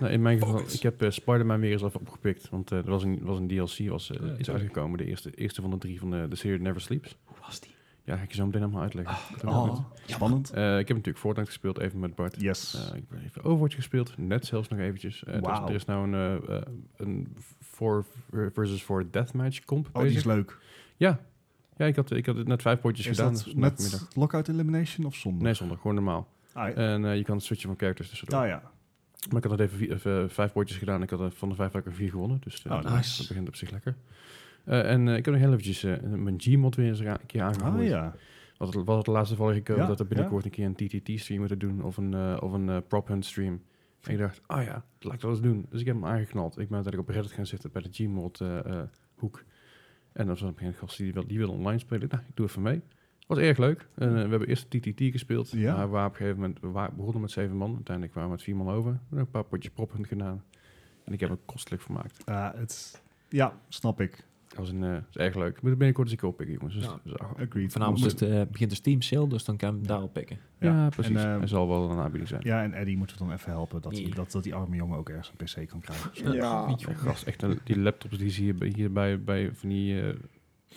Nou, 0.00 0.12
in 0.12 0.22
mijn 0.22 0.38
geval, 0.38 0.60
ik 0.60 0.82
heb 0.82 1.02
eh, 1.02 1.10
Spider-Man 1.10 1.60
weer 1.60 1.72
eens 1.72 1.82
even 1.82 2.00
opgepikt. 2.00 2.48
Want 2.48 2.70
eh, 2.72 2.78
er 2.78 2.90
was 2.90 3.02
een, 3.02 3.18
was 3.22 3.38
een 3.38 3.46
DLC, 3.48 3.88
was, 3.88 4.10
eh, 4.10 4.26
Ja, 4.26 4.34
is 4.36 4.50
uitgekomen. 4.50 4.98
De 4.98 5.04
eerste, 5.04 5.30
eerste 5.34 5.60
van 5.60 5.70
de 5.70 5.78
drie 5.78 5.98
van 5.98 6.10
de, 6.10 6.26
de 6.28 6.36
serie 6.36 6.60
Never 6.60 6.80
Sleeps. 6.80 7.16
Hoe 7.24 7.36
was 7.46 7.60
die? 7.60 7.70
Ja, 8.04 8.16
ga 8.16 8.22
ik 8.22 8.30
je 8.30 8.36
zo 8.36 8.46
meteen 8.46 8.62
allemaal 8.62 8.82
uitleggen. 8.82 9.16
Helemaal 9.36 9.68
Oh, 9.68 9.84
spannend. 10.06 10.50
Eh, 10.50 10.64
ik 10.78 10.88
heb 10.88 10.96
natuurlijk 10.96 11.18
Fortnite 11.18 11.48
gespeeld, 11.48 11.78
even 11.78 11.98
met 11.98 12.14
Bart. 12.14 12.40
Yes. 12.40 12.74
Eh, 12.74 12.96
ik 12.96 13.02
heb 13.10 13.20
even 13.26 13.42
Overwatch 13.44 13.74
gespeeld, 13.74 14.12
net 14.18 14.46
zelfs 14.46 14.68
nog 14.68 14.78
eventjes. 14.78 15.22
Er, 15.26 15.34
is, 15.34 15.40
Wauw. 15.40 15.68
er 15.68 15.74
is 15.74 15.84
nou 15.84 16.12
een, 16.12 16.40
een 16.96 17.36
4 17.78 18.50
versus 18.52 18.82
4 18.84 19.06
deathmatch 19.10 19.64
comp 19.64 19.88
oh, 19.92 20.02
die 20.02 20.12
is 20.16 20.24
leuk. 20.24 20.58
Ja. 20.96 21.20
ja, 21.76 21.86
ik 21.86 21.96
had, 21.96 22.10
ik 22.10 22.26
had 22.26 22.46
net 22.46 22.62
vijf 22.62 22.80
potjes 22.80 23.06
Is 23.06 23.16
gedaan. 23.16 23.32
dat 23.34 23.44
dus 23.44 23.54
met 23.54 24.08
lockout 24.14 24.48
elimination 24.48 25.06
of 25.06 25.14
zonder? 25.14 25.42
Nee, 25.42 25.54
zonder, 25.54 25.76
gewoon 25.76 25.94
normaal. 25.94 26.28
Ah, 26.52 26.68
ja. 26.68 26.74
En 26.74 27.04
eh, 27.04 27.16
je 27.16 27.24
kan 27.24 27.40
switchen 27.40 27.68
van 27.68 27.78
characters 27.78 28.08
tussendoor. 28.08 28.40
Oh, 28.40 28.46
ja. 28.46 28.62
Maar 29.30 29.42
ik 29.42 29.48
had 29.50 29.58
net 29.58 29.70
even, 29.72 29.92
even 29.94 30.30
vijf 30.30 30.52
potjes 30.52 30.78
gedaan. 30.78 31.02
Ik 31.02 31.10
had 31.10 31.20
er 31.20 31.30
van 31.30 31.48
de 31.48 31.54
vijf 31.54 31.72
had 31.72 31.80
ik 31.80 31.86
er 31.86 31.92
vier 31.94 32.10
gewonnen. 32.10 32.40
Dus 32.44 32.62
eh, 32.62 32.72
Oh, 32.72 32.82
dat- 32.82 32.92
nice. 32.92 33.18
dat 33.18 33.28
begint 33.28 33.48
op 33.48 33.56
zich 33.56 33.70
lekker. 33.70 33.96
Eh, 34.64 34.90
en 34.90 35.08
eh, 35.08 35.16
ik 35.16 35.24
heb 35.24 35.34
nog 35.34 35.42
heel 35.42 35.52
eventjes 35.52 35.84
eh, 35.84 36.00
mijn 36.02 36.40
Gmod 36.40 36.74
weer 36.76 36.86
eens 36.88 36.98
een 36.98 37.16
keer 37.26 37.42
aangegooid. 37.42 37.74
Ah 37.82 37.86
ja. 37.86 38.14
Was 38.56 38.74
het, 38.74 38.84
was 38.84 38.96
het 38.96 39.06
laatste 39.06 39.36
val 39.36 39.52
gekomen 39.52 39.82
Ja, 39.82 39.88
dat 39.88 39.98
we 39.98 40.04
binnenkort 40.04 40.44
een 40.44 40.50
keer 40.50 40.64
een 40.66 40.74
TTT-stream 40.74 41.38
moeten 41.38 41.58
doen 41.58 41.82
of 41.82 41.96
een, 41.96 42.14
eh, 42.14 42.36
of 42.40 42.52
een 42.52 42.68
eh, 42.68 42.76
prop 42.88 43.08
hunt 43.08 43.24
stream. 43.24 43.62
En 44.08 44.14
ik 44.14 44.20
dacht, 44.20 44.40
ah 44.46 44.64
ja, 44.64 44.72
dat 44.72 45.04
laat 45.04 45.14
ik 45.14 45.20
wel 45.20 45.30
eens 45.30 45.40
doen. 45.40 45.66
Dus 45.70 45.80
ik 45.80 45.86
heb 45.86 45.94
hem 45.94 46.04
aangeknald. 46.04 46.58
Ik 46.58 46.68
ben 46.68 46.74
uiteindelijk 46.74 47.08
op 47.08 47.14
Reddit 47.14 47.32
gaan 47.32 47.46
zitten 47.46 47.72
bij 47.72 47.82
de 47.82 47.88
Gmod 47.92 48.40
eh, 48.40 48.82
hoek. 49.14 49.44
En 50.12 50.26
dan 50.26 50.26
was 50.26 50.40
er 50.40 50.46
op 50.46 50.52
een 50.52 50.58
gegeven 50.58 50.80
gasten 50.80 51.04
die 51.04 51.12
wil, 51.12 51.26
die 51.26 51.38
willen 51.38 51.54
online 51.54 51.78
spelen. 51.78 52.08
Nou, 52.08 52.22
ik 52.28 52.36
doe 52.36 52.46
even 52.46 52.62
mee. 52.62 52.82
Was 53.26 53.38
erg 53.38 53.58
leuk. 53.58 53.88
En, 53.94 54.08
eh, 54.08 54.22
we 54.22 54.28
hebben 54.28 54.48
eerst 54.48 54.70
TTT 54.70 55.00
gespeeld. 55.00 55.50
Ja. 55.50 55.76
Maar 55.76 55.88
waren 55.88 56.06
op 56.06 56.12
een 56.12 56.18
gegeven 56.18 56.40
moment, 56.40 56.60
we 56.60 56.96
begonnen 56.96 57.20
met 57.20 57.30
zeven 57.30 57.56
man. 57.56 57.74
Uiteindelijk 57.74 58.14
waren 58.14 58.30
we 58.30 58.34
met 58.34 58.44
vier 58.44 58.56
man 58.56 58.68
over. 58.68 59.00
We 59.08 59.18
een 59.18 59.30
paar 59.30 59.44
potjes 59.44 59.72
prop 59.72 59.92
hunt 59.92 60.06
gedaan. 60.06 60.44
En 61.04 61.12
ik 61.12 61.20
heb 61.20 61.30
het 61.30 61.40
kostelijk 61.44 61.82
vermaakt. 61.82 62.26
Ah, 62.26 62.54
het, 62.54 63.02
ja, 63.28 63.60
snap 63.68 64.00
ik. 64.00 64.24
Dat 64.48 64.58
was, 64.58 64.70
een, 64.70 64.80
dat 64.80 65.02
is 65.10 65.16
erg 65.16 65.34
leuk. 65.34 65.48
Ik 65.56 65.60
moet 65.62 65.68
het 65.70 65.78
binnenkort 65.78 66.06
eens 66.06 66.12
een 66.12 66.20
keer 66.20 66.28
oppikken, 66.28 66.54
jongens. 66.54 66.74
Dus, 66.74 66.84
Ja. 66.84 67.00
dus, 67.04 67.18
ah, 67.18 67.30
Agreed. 67.40 67.72
Vanavond 67.72 67.98
Moet- 67.98 68.06
is 68.06 68.20
het, 68.20 68.30
eh, 68.30 68.42
begint 68.52 68.70
de 68.70 68.76
Steam 68.76 69.02
sale, 69.02 69.28
dus 69.28 69.44
dan 69.44 69.56
kan 69.56 69.68
je 69.70 69.74
hem 69.76 69.86
daarop 69.86 70.12
pikken. 70.12 70.38
ja, 70.58 70.72
Ja, 70.82 70.88
precies. 70.88 71.16
en, 71.16 71.32
eh, 71.32 71.38
Hij 71.38 71.46
zal 71.46 71.68
wel 71.68 71.90
een 71.90 71.98
aanbieding 71.98 72.28
zijn. 72.28 72.40
Ja, 72.44 72.62
en 72.62 72.72
Eddie 72.72 72.96
moeten 72.96 73.18
we 73.18 73.24
dan 73.24 73.32
even 73.32 73.50
helpen 73.50 73.80
dat, 73.82 73.92
Nee. 73.92 74.14
dat, 74.14 74.30
dat 74.32 74.42
die 74.42 74.54
arme 74.54 74.76
jongen 74.76 74.98
ook 74.98 75.08
ergens 75.08 75.32
een 75.36 75.46
PC 75.64 75.68
kan 75.68 75.80
krijgen. 75.80 76.32
Ja. 76.32 76.74
Ja, 76.78 76.94
gast, 76.94 77.22
echt 77.26 77.44
die 77.64 77.78
laptops 77.78 78.18
die 78.18 78.30
ze 78.30 78.42
hier, 78.42 78.54
bij- 78.54 78.72
hier 78.76 78.92
bij, 78.92 79.22
bij 79.22 79.50
van 79.52 79.68
die 79.68 80.02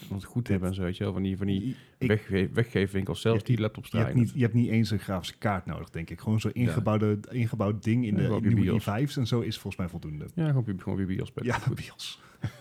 wat 0.09 0.23
goed 0.23 0.47
hebben 0.47 0.69
en 0.69 0.75
zo, 0.75 0.81
weet 0.81 0.97
je 0.97 1.03
wel, 1.03 1.13
van 1.13 1.21
die, 1.23 1.37
van 1.37 1.47
die 1.47 1.75
Ik- 1.97 2.07
wegge 2.07 2.49
weggeefwinkels, 2.53 3.21
zelfs 3.21 3.43
die 3.43 3.59
laptops 3.59 3.89
Je 3.91 3.97
hebt, 3.97 4.09
draaien. 4.09 4.25
niet, 4.27 4.35
je 4.37 4.41
hebt 4.43 4.53
niet 4.53 4.69
eens 4.69 4.91
een 4.91 4.99
grafische 4.99 5.37
kaart 5.37 5.65
nodig, 5.65 5.89
denk 5.89 6.09
ik. 6.09 6.19
Gewoon 6.19 6.39
zo'n 6.39 6.51
ingebouwde, 6.53 7.19
ingebouwd 7.29 7.83
ding 7.83 8.05
in 8.05 8.15
Ja, 8.15 8.27
de 8.27 8.35
in 8.35 8.53
nieuwe 8.53 8.61
BIOS. 8.61 8.83
i5's 8.85 9.17
en 9.17 9.27
zo 9.27 9.39
is 9.39 9.53
volgens 9.53 9.75
mij 9.75 9.87
voldoende. 9.87 10.25
Ja, 10.35 10.47
gewoon, 10.47 10.95
bij 10.95 11.05
BIOS. 11.05 11.31
Ja. 11.35 11.59
BIOS. 11.75 12.19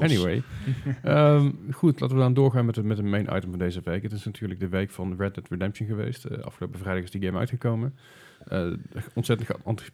Anyway, 0.00 0.42
Ehm, 1.02 1.50
goed, 1.72 2.00
laten 2.00 2.16
we 2.16 2.22
dan 2.22 2.34
doorgaan 2.34 2.66
met, 2.66 2.74
de, 2.74 2.82
met 2.82 2.98
een 2.98 3.10
main 3.10 3.24
item 3.36 3.50
van 3.50 3.58
deze 3.58 3.80
week. 3.84 4.02
Het 4.02 4.12
is 4.12 4.24
natuurlijk 4.24 4.60
de 4.60 4.68
week 4.68 4.90
van 4.90 5.14
Red 5.18 5.34
Dead 5.34 5.48
Redemption 5.48 5.88
geweest. 5.88 6.24
Eh, 6.24 6.38
afgelopen 6.38 6.78
vrijdag 6.78 7.02
is 7.02 7.10
die 7.10 7.22
game 7.22 7.38
uitgekomen. 7.38 7.94
Eh, 8.46 8.72
ontzettend 9.14 9.50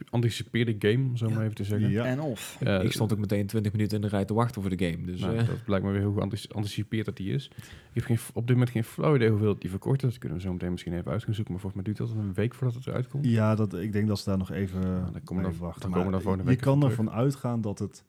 geanticipeerde 0.09 0.77
game, 0.79 1.09
om 1.09 1.17
zo 1.17 1.31
maar 1.31 1.43
even 1.43 1.55
te 1.55 1.65
zeggen. 1.65 1.91
Ja. 1.91 2.05
En 2.05 2.21
of. 2.21 2.57
Eh, 2.61 2.83
ik 2.83 2.93
stond 2.93 3.13
ook 3.13 3.19
meteen 3.19 3.47
20 3.47 3.73
minuten 3.73 3.97
in 3.97 4.03
de 4.03 4.09
rij 4.09 4.25
te 4.25 4.35
wachten 4.35 4.63
voor 4.63 4.77
de 4.77 4.87
game. 4.91 5.05
Dus 5.07 5.21
Nou, 5.21 5.37
eh, 5.37 5.47
dat 5.47 5.65
blijkt 5.65 5.85
maar 5.85 5.93
weer 5.95 6.03
hoe 6.03 6.29
geanticipeerd 6.31 7.05
dat 7.07 7.17
die 7.17 7.33
is. 7.33 7.51
Ik 7.57 7.63
heb 7.93 8.05
geen, 8.05 8.19
op 8.33 8.47
dit 8.47 8.57
moment 8.57 8.71
geen 8.71 8.85
flauw 8.85 9.15
idee 9.15 9.31
hoeveel 9.31 9.59
die 9.59 9.71
verkort 9.71 10.03
is. 10.03 10.11
Dat 10.11 10.19
kunnen 10.19 10.39
we 10.39 10.45
zo 10.45 10.53
meteen 10.53 10.71
misschien 10.71 10.93
even 10.93 11.13
uit 11.13 11.25
gaan 11.25 11.35
zoeken. 11.35 11.53
Maar 11.53 11.63
volgens 11.63 11.85
mij 11.85 11.95
duurt 11.95 12.11
dat 12.11 12.19
een 12.19 12.35
week 12.35 12.55
voordat 12.55 12.75
het 12.77 12.87
eruit 12.87 13.09
komt. 13.09 13.25
Ja, 13.27 13.55
dat, 13.55 13.75
ik 13.75 13.93
denk 13.93 14.09
dat 14.09 14.19
ze 14.19 14.25
daar 14.29 14.39
nog 14.39 14.53
even 14.53 14.81
dan 15.13 15.23
komen 15.25 15.43
dan- 15.43 15.57
wachten. 15.59 15.81
dan 15.83 15.91
komen 15.91 16.23
Maar 16.25 16.37
dan 16.37 16.47
je 16.47 16.57
kan 16.57 16.83
ervan 16.85 17.11
uitgaan 17.11 17.61
dat 17.61 17.79
het 17.79 18.05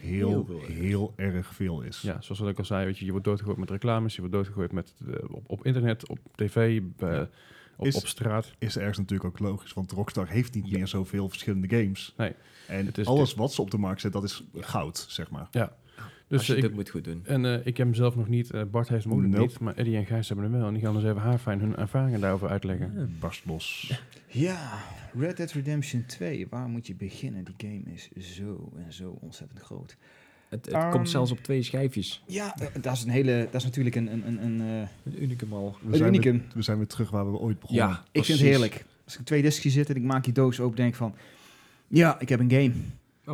heel, 0.00 0.46
Heel 0.66 1.12
erg 1.16 1.54
veel 1.54 1.82
is. 1.82 2.00
Ja, 2.00 2.20
zoals 2.20 2.40
wat 2.40 2.48
ik 2.48 2.58
al 2.58 2.64
zei, 2.64 2.84
weet 2.84 2.98
je, 2.98 3.04
je 3.04 3.10
wordt 3.10 3.26
doodgegooid 3.26 3.58
met 3.58 3.70
reclames, 3.70 4.14
je 4.14 4.20
wordt 4.20 4.34
doodgegooid 4.34 4.72
met, 4.72 4.94
eh, 5.06 5.14
op, 5.30 5.42
op 5.46 5.64
internet, 5.66 6.08
op 6.08 6.18
tv, 6.34 6.80
eh, 6.98 7.08
Ja. 7.12 7.28
Op, 7.80 7.86
Is- 7.86 7.94
op 7.96 8.06
straat. 8.06 8.52
Is 8.58 8.76
ergens 8.76 8.98
natuurlijk 8.98 9.28
ook 9.28 9.38
logisch, 9.38 9.72
want 9.72 9.92
Rockstar 9.92 10.28
heeft 10.28 10.54
niet 10.54 10.68
Ja. 10.68 10.76
meer 10.78 10.86
zoveel 10.88 11.28
verschillende 11.28 11.68
games. 11.76 12.14
Nee. 12.16 12.32
En 12.68 12.86
Het 12.86 12.98
is- 12.98 13.06
alles 13.06 13.34
wat 13.34 13.52
ze 13.52 13.62
op 13.62 13.70
de 13.70 13.78
markt 13.78 14.00
zetten, 14.00 14.20
dat 14.20 14.30
is 14.30 14.44
goud, 14.60 15.04
zeg 15.08 15.30
maar. 15.30 15.48
Dus 16.28 16.38
als 16.38 16.46
je 16.46 16.56
ik, 16.56 16.62
dit 16.62 16.72
moet 16.74 16.90
goed 16.90 17.04
doen. 17.04 17.20
en 17.26 17.44
eh, 17.44 17.54
ik 17.66 17.76
heb 17.76 17.86
hem 17.86 17.94
zelf 17.94 18.16
nog 18.16 18.28
niet, 18.28 18.50
eh, 18.50 18.62
Bart 18.70 18.88
heeft 18.88 19.04
hem 19.04 19.12
ook 19.12 19.20
nog 19.20 19.30
Nope. 19.30 19.42
niet, 19.46 19.58
maar 19.60 19.74
Eddie 19.74 19.96
en 19.96 20.06
Gijs 20.06 20.28
hebben 20.28 20.44
hem 20.46 20.54
wel. 20.58 20.66
En 20.66 20.74
die 20.74 20.82
gaan 20.82 20.94
dus 20.94 21.02
even 21.04 21.16
haarfijn 21.20 21.60
hun 21.60 21.76
ervaringen 21.76 22.20
daarover 22.20 22.48
uitleggen. 22.48 22.92
Ja. 22.96 23.06
Barst 23.20 23.44
los. 23.46 23.92
Ja, 24.26 24.78
Red 25.18 25.36
Dead 25.36 25.50
Redemption 25.52 26.04
2. 26.06 26.46
Waar 26.50 26.68
moet 26.68 26.86
je 26.86 26.94
beginnen? 26.94 27.44
Die 27.44 27.54
game 27.56 27.82
is 27.94 28.10
zo 28.36 28.72
en 28.86 28.92
zo 28.92 29.18
ontzettend 29.20 29.60
groot. 29.60 29.96
Het, 30.50 30.64
het 30.64 30.74
Ehm, 30.74 30.90
komt 30.90 31.10
zelfs 31.10 31.30
op 31.30 31.38
twee 31.38 31.62
schijfjes. 31.62 32.22
Ja, 32.26 32.56
eh, 32.56 32.66
dat 32.82 32.92
is 32.96 33.02
een 33.02 33.10
hele, 33.10 33.44
dat 33.50 33.54
is 33.54 33.64
natuurlijk 33.64 33.96
een, 33.96 34.12
een, 34.12 34.26
een, 34.26 34.44
een, 34.44 34.60
eh, 34.60 35.12
Een 35.12 35.22
unicum 35.22 35.52
al. 35.52 35.76
We 35.80 35.86
een 35.92 35.96
zijn, 35.96 36.10
weer, 36.12 36.24
unicum. 36.26 36.46
we 36.54 36.62
zijn 36.62 36.76
weer 36.78 36.86
terug 36.86 37.10
waar 37.10 37.32
we 37.32 37.38
ooit 37.38 37.60
begonnen. 37.60 37.86
Ja, 37.88 38.04
Ik 38.12 38.24
vind 38.24 38.38
het 38.38 38.48
heerlijk. 38.48 38.84
Als 39.04 39.18
ik 39.18 39.24
twee 39.24 39.42
discs 39.42 39.60
zitten 39.66 39.94
en 39.94 40.00
ik 40.00 40.06
maak 40.06 40.24
die 40.24 40.32
doos 40.32 40.60
open, 40.60 40.76
denk 40.76 40.88
ik 40.88 40.94
van... 40.96 41.14
Ja, 41.88 42.20
ik 42.20 42.28
heb 42.28 42.40
een 42.40 42.50
game. 42.50 42.72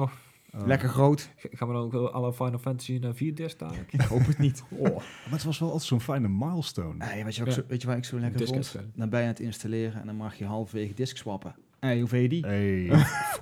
Oh, 0.04 0.10
Uh, 0.54 0.66
Lekker 0.66 0.88
groot. 0.88 1.30
gaan 1.36 1.68
we 1.68 1.74
dan 1.74 1.82
ook 1.82 1.92
wel 1.92 2.10
alle 2.10 2.32
Final 2.32 2.58
Fantasy 2.58 2.98
naar 3.00 3.14
4 3.14 3.34
disc 3.34 3.50
staan? 3.50 3.72
Ik 3.90 4.00
hoop 4.00 4.26
het 4.26 4.38
niet. 4.38 4.62
Oh. 4.68 4.82
Maar 4.96 5.02
het 5.30 5.44
was 5.44 5.58
wel 5.58 5.68
altijd 5.68 5.88
zo'n 5.88 6.00
fijne 6.00 6.28
milestone. 6.28 7.04
Ah, 7.04 7.16
ja, 7.16 7.24
weet, 7.24 7.36
je 7.36 7.44
Ja. 7.44 7.50
zo, 7.50 7.62
weet 7.68 7.80
je 7.80 7.86
waar 7.86 7.96
ik 7.96 8.04
zo 8.04 8.18
lekker 8.18 8.46
vond? 8.46 8.76
Dan 8.94 9.08
ben 9.08 9.18
je 9.20 9.26
aan 9.26 9.32
het 9.32 9.40
installeren 9.40 10.00
en 10.00 10.06
dan 10.06 10.16
mag 10.16 10.34
je 10.38 10.44
halverwege 10.44 10.94
disk 10.94 11.16
swappen. 11.16 11.54
Hey, 11.86 11.98
hoe 11.98 12.08
vind 12.08 12.22
je 12.22 12.28
die? 12.28 12.46
Hey. 12.46 12.90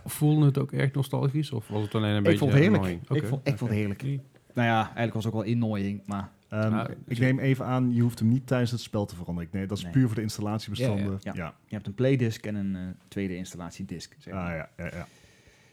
Voelde 0.05 0.47
het 0.47 0.59
ook 0.59 0.73
echt 0.73 0.95
nostalgisch 0.95 1.51
of 1.53 1.69
was 1.69 1.83
het 1.83 1.95
alleen 1.95 2.11
een 2.11 2.17
ik 2.17 2.23
beetje 2.23 2.39
vond 2.39 2.51
het 2.53 2.61
heerlijk. 2.61 2.83
annoying? 2.83 3.11
Ik, 3.23 3.27
vond, 3.29 3.49
ik 3.49 3.59
vond 3.59 3.71
het 3.71 3.79
heerlijk. 3.79 4.03
Nou 4.03 4.69
ja, 4.69 4.83
eigenlijk 4.83 5.15
was 5.15 5.25
het 5.25 5.35
ook 5.35 5.41
wel 5.43 5.51
innoying, 5.51 6.03
maar... 6.07 6.31
Ehm, 6.49 6.73
Ah, 6.75 6.91
ik 7.07 7.19
neem 7.19 7.39
even 7.39 7.65
aan, 7.65 7.95
je 7.95 8.01
hoeft 8.03 8.19
hem 8.19 8.29
niet 8.29 8.47
tijdens 8.47 8.71
het 8.71 8.81
spel 8.81 9.07
te 9.07 9.15
veranderen. 9.17 9.51
Nee, 9.53 9.67
dat 9.67 9.77
is 9.79 9.83
Nee. 9.85 9.93
puur 9.93 10.07
voor 10.07 10.15
de 10.15 10.23
installatiebestanden. 10.23 11.05
Ja, 11.05 11.11
Ja, 11.23 11.33
ja. 11.33 11.33
ja. 11.35 11.55
Je 11.67 11.75
hebt 11.75 11.87
een 11.87 11.95
playdisc 11.95 12.47
en 12.47 12.55
een 12.55 12.77
eh, 12.77 12.83
tweede 13.09 13.37
installatiedisk. 13.37 14.15
Zeg 14.19 14.35
maar. 14.35 14.43
Ah, 14.63 14.69
ja, 14.77 14.85
ja, 14.85 14.97
ja. 14.97 15.07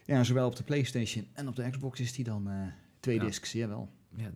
Ja, 0.04 0.24
zowel 0.24 0.46
op 0.46 0.56
de 0.56 0.62
PlayStation 0.62 1.26
en 1.32 1.48
op 1.48 1.56
de 1.56 1.70
Xbox 1.70 2.00
is 2.00 2.12
die 2.12 2.24
dan 2.24 2.50
eh, 2.50 2.54
twee 3.00 3.14
Ja. 3.16 3.24
discs, 3.24 3.52
jawel. 3.52 3.88
Ja, 4.16 4.30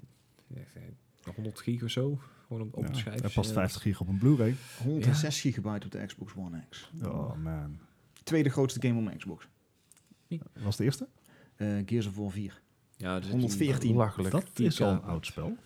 echt, 0.56 0.74
eh, 0.76 1.34
100 1.34 1.60
gig 1.60 1.82
of 1.82 1.90
zo. 1.90 2.20
Gewoon 2.46 2.62
op, 2.62 2.76
op 2.76 2.84
Ja. 2.86 2.90
de 2.90 2.96
schijf. 2.98 3.22
Er 3.22 3.30
past 3.30 3.48
eh, 3.50 3.56
50 3.56 3.82
gig 3.82 4.00
op 4.00 4.08
een 4.08 4.18
Blu-ray. 4.18 4.54
106 4.82 5.40
gigabyte 5.40 5.86
op 5.86 5.92
de 5.92 6.06
Xbox 6.06 6.32
One 6.36 6.60
X. 6.70 6.90
Oh 7.04 7.36
man. 7.42 7.78
Tweede 8.26 8.50
grootste 8.50 8.80
game 8.86 8.98
op 8.98 9.04
mijn 9.04 9.16
Xbox. 9.18 9.48
Was 10.62 10.76
de 10.76 10.84
eerste? 10.84 11.08
Eh, 11.56 11.68
Gears 11.86 12.06
of 12.06 12.16
War 12.16 12.30
4. 12.30 12.60
Ja, 12.96 13.20
dus 13.20 13.30
114. 13.30 13.94
Lachelijk. 13.96 14.30
Dat 14.30 14.50
is 14.54 14.80
al 14.82 14.92
een 14.92 15.02
oud 15.02 15.26
spel. 15.26 15.56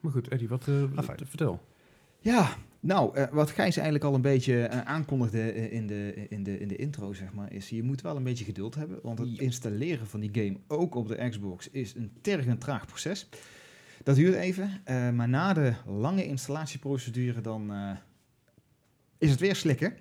Maar 0.00 0.12
goed, 0.12 0.28
Eddie, 0.28 0.48
wat, 0.48 0.68
eh, 0.68 0.82
wat- 0.94 1.04
fijn. 1.04 1.18
vertel. 1.26 1.60
Ja, 2.20 2.56
nou, 2.80 3.16
eh, 3.16 3.28
wat 3.32 3.50
Gijs 3.50 3.74
eigenlijk 3.76 4.04
al 4.04 4.14
een 4.14 4.20
beetje 4.22 4.68
aankondigde 4.84 5.70
in, 5.70 5.86
de, 5.86 6.26
in, 6.28 6.42
de, 6.42 6.58
in 6.58 6.68
de 6.68 6.76
intro, 6.76 7.12
zeg 7.12 7.32
maar, 7.32 7.52
is 7.52 7.68
je 7.68 7.82
moet 7.82 8.00
wel 8.00 8.16
een 8.16 8.22
beetje 8.22 8.44
geduld 8.44 8.74
hebben. 8.74 8.98
Want 9.02 9.18
het 9.18 9.36
Ja. 9.36 9.40
installeren 9.42 10.06
van 10.06 10.20
die 10.20 10.30
game, 10.32 10.56
ook 10.68 10.94
op 10.94 11.08
de 11.08 11.28
Xbox, 11.28 11.70
is 11.70 11.94
een 11.94 12.10
tergend 12.20 12.60
traag 12.60 12.86
proces. 12.86 13.28
Dat 14.02 14.14
duurt 14.16 14.34
even, 14.34 14.80
eh, 14.84 15.10
maar 15.10 15.28
na 15.28 15.52
de 15.52 15.72
lange 15.86 16.24
installatieprocedure 16.26 17.40
dan 17.40 17.72
eh, 17.72 17.90
is 19.20 19.30
het 19.30 19.40
weer 19.40 19.56
slikken. 19.56 19.94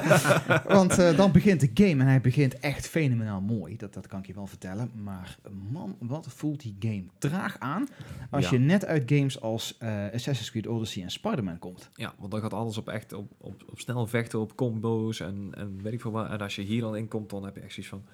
Want 0.68 0.98
eh, 0.98 1.16
dan 1.16 1.32
begint 1.32 1.60
de 1.60 1.70
game 1.74 2.02
en 2.02 2.06
hij 2.08 2.20
begint 2.20 2.58
echt 2.58 2.86
fenomenaal 2.88 3.40
mooi. 3.40 3.76
Dat, 3.76 3.94
dat 3.94 4.06
kan 4.06 4.18
ik 4.18 4.26
je 4.26 4.34
wel 4.34 4.46
vertellen. 4.46 4.90
Maar 5.02 5.38
man, 5.70 5.96
wat 6.00 6.26
voelt 6.28 6.60
die 6.60 6.76
game 6.78 7.04
traag 7.18 7.58
aan 7.58 7.88
als 8.30 8.44
Ja. 8.44 8.50
je 8.50 8.58
net 8.58 8.84
uit 8.84 9.02
games 9.06 9.40
als 9.40 9.76
eh, 9.78 10.04
Assassin's 10.12 10.50
Creed 10.50 10.66
Odyssey 10.66 11.02
en 11.02 11.10
Spider-Man 11.10 11.58
komt. 11.58 11.90
Ja, 11.94 12.14
want 12.18 12.30
dan 12.30 12.40
gaat 12.40 12.52
alles 12.52 12.78
op 12.78 12.88
echt 12.88 13.12
op, 13.12 13.32
op, 13.38 13.62
op 13.70 13.80
snel 13.80 14.06
vechten, 14.06 14.40
op 14.40 14.56
combo's 14.56 15.20
en, 15.20 15.50
en 15.54 15.82
weet 15.82 15.92
ik 15.92 16.00
veel 16.00 16.10
wat. 16.10 16.30
En 16.30 16.38
als 16.38 16.56
je 16.56 16.62
hier 16.62 16.80
dan 16.80 16.96
in 16.96 17.08
komt, 17.08 17.30
dan 17.30 17.44
heb 17.44 17.54
je 17.54 17.60
echt 17.60 17.72
zoiets 17.72 17.92
van... 17.92 18.04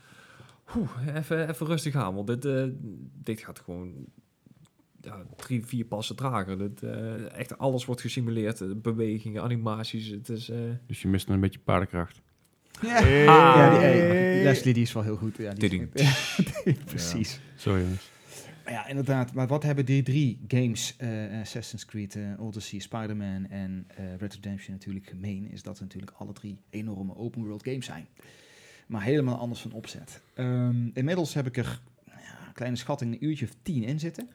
Oeh, 0.77 1.17
even, 1.17 1.49
even 1.49 1.67
rustig 1.67 1.95
aan, 1.95 2.15
want 2.15 2.27
dit, 2.27 2.45
eh, 2.45 2.65
dit 3.23 3.41
gaat 3.41 3.59
gewoon 3.59 3.95
ja, 5.05 5.23
drie, 5.37 5.67
vier 5.67 5.85
passen 5.85 6.17
trager. 6.17 6.59
Dit, 6.59 6.83
eh, 6.83 7.33
echt 7.39 7.59
alles 7.59 7.85
wordt 7.85 8.01
gesimuleerd, 8.01 8.61
eh, 8.61 8.69
bewegingen, 8.77 9.43
animaties. 9.43 10.07
Het 10.09 10.29
is... 10.29 10.49
eh, 10.49 10.59
Dus 10.87 11.03
je 11.03 11.09
mist 11.09 11.27
dan 11.27 11.35
een 11.35 11.41
beetje 11.41 11.59
paardenkracht. 11.59 12.21
Ja, 12.83 12.89
Hey. 13.03 13.25
ja 13.25 13.71
die, 13.71 13.79
hey, 13.79 14.43
Leslie 14.43 14.75
die 14.75 14.83
is 14.83 14.93
wel 14.93 15.03
heel 15.03 15.17
goed. 15.17 15.37
Ja, 15.37 15.51
die 15.55 15.59
Tiding. 15.69 15.89
ja, 15.95 16.13
precies. 16.85 17.41
Sorry 17.57 17.81
jongens. 17.83 18.11
Maar 18.65 18.73
Ja, 18.73 18.87
inderdaad. 18.87 19.33
Maar 19.35 19.47
wat 19.47 19.63
hebben 19.63 19.85
die 19.85 20.03
drie 20.03 20.41
games, 20.49 20.95
eh, 20.99 21.41
Assassin's 21.41 21.85
Creed, 21.85 22.19
Odyssey, 22.39 22.79
Spider-Man 22.79 23.47
en 23.51 23.85
eh, 23.89 24.05
Red 24.11 24.19
Dead 24.21 24.35
Redemption 24.35 24.73
natuurlijk 24.73 25.07
gemeen, 25.07 25.51
is 25.51 25.63
dat 25.63 25.77
ze 25.77 25.83
natuurlijk 25.83 26.13
alle 26.17 26.33
drie 26.33 26.59
enorme 26.71 27.17
open 27.17 27.45
world 27.45 27.63
games 27.65 27.87
zijn. 27.87 28.07
Maar 28.87 29.03
helemaal 29.03 29.39
anders 29.39 29.61
van 29.61 29.73
opzet. 29.73 30.23
Ehm, 30.35 30.87
inmiddels 30.95 31.35
heb 31.35 31.47
ik 31.47 31.57
er 31.57 31.81
ja, 32.07 32.47
een 32.47 32.53
kleine 32.53 32.77
schatting 32.77 33.13
een 33.13 33.25
uurtje 33.25 33.45
of 33.45 33.53
tien 33.63 33.83
in 33.85 34.01
zitten. 34.01 34.29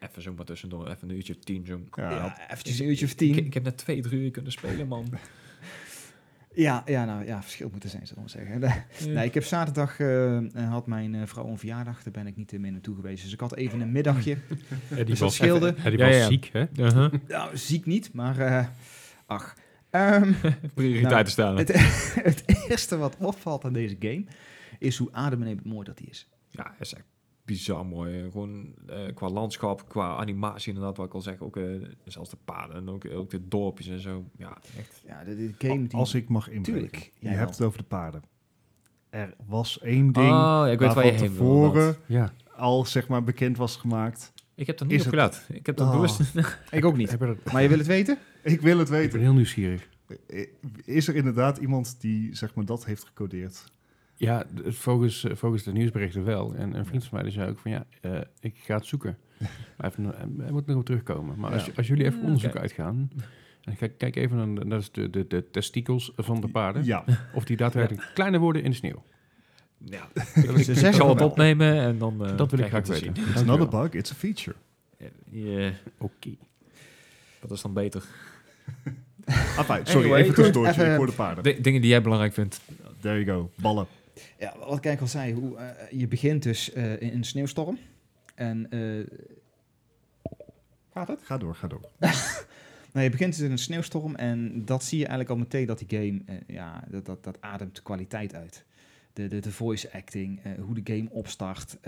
Even 0.00 0.22
zo 0.22 0.32
maar 0.32 0.44
tussendoor, 0.44 0.88
even 0.88 1.08
een 1.08 1.16
uurtje 1.16 1.34
of 1.34 1.44
tien 1.44 1.66
zo. 1.66 1.80
Ja. 1.92 2.10
Ja, 2.10 2.50
eventjes 2.50 2.78
een 2.78 2.86
uurtje 2.86 3.06
of 3.06 3.14
tien. 3.14 3.36
Ik, 3.36 3.44
ik 3.44 3.54
heb 3.54 3.62
net 3.62 3.76
twee, 3.76 4.02
drie 4.02 4.20
uur 4.20 4.30
kunnen 4.30 4.52
spelen, 4.52 4.88
man. 4.88 5.06
Ja, 6.58 6.82
ja, 6.86 7.04
nou 7.04 7.26
ja, 7.26 7.42
verschil 7.42 7.68
moeten 7.70 7.90
zijn, 7.90 8.06
zullen 8.06 8.22
we 8.22 8.30
zeggen. 8.30 8.60
Nee, 9.14 9.26
ik 9.26 9.34
heb 9.34 9.44
zaterdag, 9.44 10.00
eh, 10.00 10.36
eh, 10.36 10.70
had 10.70 10.86
mijn 10.86 11.14
eh, 11.14 11.26
vrouw 11.26 11.46
een 11.46 11.58
verjaardag, 11.58 12.02
daar 12.02 12.12
ben 12.12 12.26
ik 12.26 12.36
niet 12.36 12.58
mee 12.58 12.70
naartoe 12.70 12.94
geweest. 12.94 13.22
Dus 13.22 13.32
ik 13.32 13.40
had 13.40 13.54
even 13.54 13.80
een 13.80 13.92
middagje. 13.92 14.32
Eddie 14.90 15.04
Dus 15.04 15.08
dat 15.08 15.18
was, 15.18 15.34
scheelde. 15.34 15.74
Ja, 15.84 15.96
was 15.96 16.16
ja. 16.16 16.26
ziek, 16.26 16.50
hè? 16.52 16.64
Nou, 17.28 17.56
ziek 17.56 17.86
niet, 17.86 18.12
maar 18.12 18.38
eh, 18.38 18.66
ach. 19.26 19.56
Ehm, 19.90 20.32
Prioriteiten 20.74 21.32
stellen. 21.32 21.56
het, 21.56 21.72
het 22.22 22.42
eerste 22.68 22.96
wat 22.96 23.16
opvalt 23.18 23.64
aan 23.64 23.72
deze 23.72 23.96
game 23.98 24.24
is 24.78 24.96
hoe 24.96 25.08
adembenemend 25.12 25.66
mooi 25.66 25.84
dat 25.84 25.96
die 25.96 26.08
is. 26.08 26.28
Ja, 26.50 26.74
is 26.78 26.94
echt 26.94 27.06
bizar 27.48 27.86
mooi. 27.86 28.22
Eh, 28.24 28.30
Gewoon 28.32 28.74
eh, 28.86 29.14
qua 29.14 29.28
landschap, 29.30 29.88
qua 29.88 30.16
animatie 30.16 30.68
inderdaad, 30.72 30.96
wat 30.96 31.06
ik 31.06 31.14
al 31.14 31.20
zeg. 31.20 31.40
Ook 31.40 31.56
eh, 31.56 31.64
zelfs 32.04 32.30
de 32.30 32.36
paden 32.44 32.76
en 32.76 32.88
ook, 32.88 33.04
ook 33.10 33.30
de 33.30 33.48
dorpjes 33.48 33.88
en 33.88 34.00
zo. 34.00 34.24
Ja, 34.36 34.58
echt. 34.78 35.02
Ja, 35.06 35.24
de, 35.24 35.36
de 35.36 35.68
game 35.68 35.86
die... 35.86 35.98
Als 35.98 36.14
ik 36.14 36.28
mag 36.28 36.48
inbreken. 36.48 36.72
Tuurlijk, 36.90 37.12
je 37.18 37.28
jij 37.28 37.36
hebt 37.36 37.50
het 37.50 37.62
over 37.62 37.78
de 37.78 37.84
paarden. 37.84 38.22
Er 39.10 39.34
was 39.46 39.80
één 39.80 40.12
ding 40.12 40.26
oh, 40.26 40.32
ja, 40.32 40.66
ik 40.68 40.78
weet 40.78 40.94
waar 40.94 41.04
je 41.06 41.10
heen 41.12 41.18
tevoren. 41.28 41.96
Ja. 42.06 42.32
al 42.56 42.84
zeg 42.84 43.08
maar 43.08 43.24
bekend 43.24 43.56
was 43.56 43.76
gemaakt. 43.76 44.32
Ik 44.54 44.66
heb 44.66 44.80
er 44.80 44.86
niet 44.86 45.00
Is 45.00 45.06
op 45.06 45.12
het- 45.12 45.20
gelet. 45.20 45.58
Ik 45.58 45.66
heb 45.66 45.76
dat 45.76 45.86
Oh. 45.86 45.94
bewust... 45.94 46.20
Ik 46.70 46.84
ook 46.84 46.96
niet. 46.96 47.18
Dat- 47.18 47.52
Maar 47.52 47.62
je 47.62 47.68
wil 47.68 47.78
het 47.78 47.86
weten? 47.86 48.18
Ik 48.42 48.60
wil 48.60 48.78
het 48.78 48.86
Ik 48.88 48.92
ben 48.92 49.02
weten. 49.02 49.20
heel 49.20 49.32
nieuwsgierig. 49.34 49.88
Is 50.84 51.08
er 51.08 51.14
inderdaad 51.14 51.58
iemand 51.58 51.96
die 52.00 52.34
zeg 52.36 52.54
maar 52.54 52.64
dat 52.64 52.84
heeft 52.84 53.04
gecodeerd? 53.04 53.64
Ja, 54.20 54.44
het 54.64 54.74
volgens, 54.74 55.24
eh, 55.24 55.36
volgens 55.36 55.62
de 55.62 55.72
nieuwsberichten 55.72 56.24
wel. 56.24 56.54
En 56.54 56.74
een 56.74 56.86
vriend 56.86 57.02
van 57.04 57.10
mij 57.14 57.22
die 57.22 57.32
zei 57.32 57.50
ook 57.50 57.58
van 57.58 57.70
ja, 57.70 57.86
eh, 58.00 58.20
ik 58.40 58.54
ga 58.58 58.74
het 58.74 58.86
zoeken. 58.86 59.18
Maar 59.76 59.90
even, 59.90 60.14
hij 60.38 60.50
moet 60.50 60.66
nog 60.66 60.76
op 60.76 60.84
terugkomen. 60.84 61.38
Maar 61.38 61.52
als, 61.52 61.64
Ja. 61.66 61.72
als 61.76 61.86
jullie 61.86 62.04
even 62.04 62.20
onderzoek 62.22 62.56
uitgaan... 62.56 63.10
En 63.64 63.76
kijk, 63.76 63.98
kijk 63.98 64.16
even 64.16 64.54
naar 64.54 64.80
de, 64.80 64.88
de, 64.92 65.10
de, 65.10 65.26
de 65.26 65.50
testikels 65.50 66.12
van 66.16 66.40
de 66.40 66.48
paarden. 66.48 66.84
Ja. 66.84 67.04
Of 67.34 67.44
die 67.44 67.56
daadwerkelijk 67.56 68.10
kleiner 68.14 68.40
worden 68.40 68.62
in 68.62 68.70
de 68.70 68.76
sneeuw. 68.76 69.02
Ja, 69.84 70.08
Ze 70.14 70.52
ik 70.54 70.62
zeggen 70.64 70.94
zal 70.94 71.08
het 71.08 71.20
opnemen 71.20 71.80
en 71.80 71.98
dan... 71.98 72.24
eh, 72.26 72.36
dat 72.36 72.50
wil 72.50 72.60
ik 72.60 72.66
graag 72.66 72.86
weten. 72.86 73.12
te 73.12 73.20
It's 73.20 73.42
not 73.44 73.60
a 73.60 73.66
bug, 73.66 73.92
it's 73.92 74.10
a 74.10 74.14
feature. 74.14 74.56
zien. 74.98 75.10
Ja, 75.60 75.70
Oké. 75.98 76.30
dat 77.40 77.50
is 77.50 77.62
dan 77.62 77.72
beter. 77.72 78.02
Afijn, 79.56 79.86
sorry, 79.86 80.00
Anyway, 80.02 80.22
even 80.22 80.34
tussendoortje. 80.34 80.84
Ik 80.90 80.96
hoor 80.96 81.06
de 81.06 81.12
paarden. 81.12 81.54
D- 81.60 81.64
dingen 81.64 81.80
die 81.80 81.90
jij 81.90 82.02
belangrijk 82.02 82.32
vindt. 82.32 82.60
There 83.00 83.24
you 83.24 83.38
go, 83.38 83.50
ballen. 83.60 83.86
Ja, 84.38 84.58
wat 84.58 84.84
ik 84.84 85.00
al 85.00 85.06
zei, 85.06 85.34
hoe, 85.34 85.56
eh, 85.56 85.98
je 85.98 86.08
begint 86.08 86.42
dus 86.42 86.72
eh, 86.72 87.00
in 87.00 87.14
een 87.14 87.24
sneeuwstorm. 87.24 87.78
En... 88.34 88.70
eh, 88.70 89.18
gaat 90.92 91.08
het? 91.08 91.20
Ga 91.22 91.38
door, 91.38 91.54
ga 91.54 91.68
door. 91.68 91.88
Nou, 92.92 93.04
je 93.04 93.10
begint 93.10 93.36
dus 93.36 93.44
in 93.44 93.50
een 93.50 93.58
sneeuwstorm 93.58 94.14
en 94.14 94.64
dat 94.64 94.84
zie 94.84 94.98
je 94.98 95.06
eigenlijk 95.06 95.38
al 95.38 95.44
meteen 95.44 95.66
dat 95.66 95.78
die 95.78 95.98
game, 95.98 96.42
ja, 96.46 96.84
dat, 96.88 97.06
dat, 97.06 97.24
dat 97.24 97.40
ademt 97.40 97.82
kwaliteit 97.82 98.34
uit. 98.34 98.64
De, 99.12 99.28
de, 99.28 99.40
de 99.40 99.52
voice 99.52 99.92
acting, 99.92 100.40
hoe 100.58 100.82
de 100.82 100.94
game 100.94 101.10
opstart. 101.10 101.78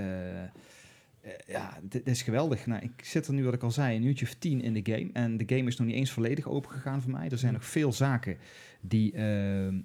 ja, 1.47 1.79
dit, 1.83 2.07
is 2.07 2.23
geweldig. 2.23 2.67
Nou, 2.67 2.83
ik 2.83 3.05
zit 3.05 3.27
er 3.27 3.33
nu, 3.33 3.45
wat 3.45 3.55
ik 3.55 3.63
al 3.63 3.71
zei, 3.71 3.97
een 3.97 4.05
uurtje 4.05 4.27
of 4.27 4.35
tien 4.35 4.63
in 4.63 4.73
de 4.73 4.93
game. 4.93 5.11
En 5.13 5.37
de 5.37 5.57
game 5.57 5.69
is 5.69 5.77
nog 5.77 5.87
niet 5.87 5.97
eens 5.97 6.11
volledig 6.11 6.47
open 6.49 6.71
gegaan 6.71 7.03
voor 7.03 7.11
mij. 7.11 7.29
Er 7.29 7.39
zijn 7.39 7.53
nog 7.53 7.65
veel 7.65 7.93
zaken 7.93 8.37
die 8.81 9.15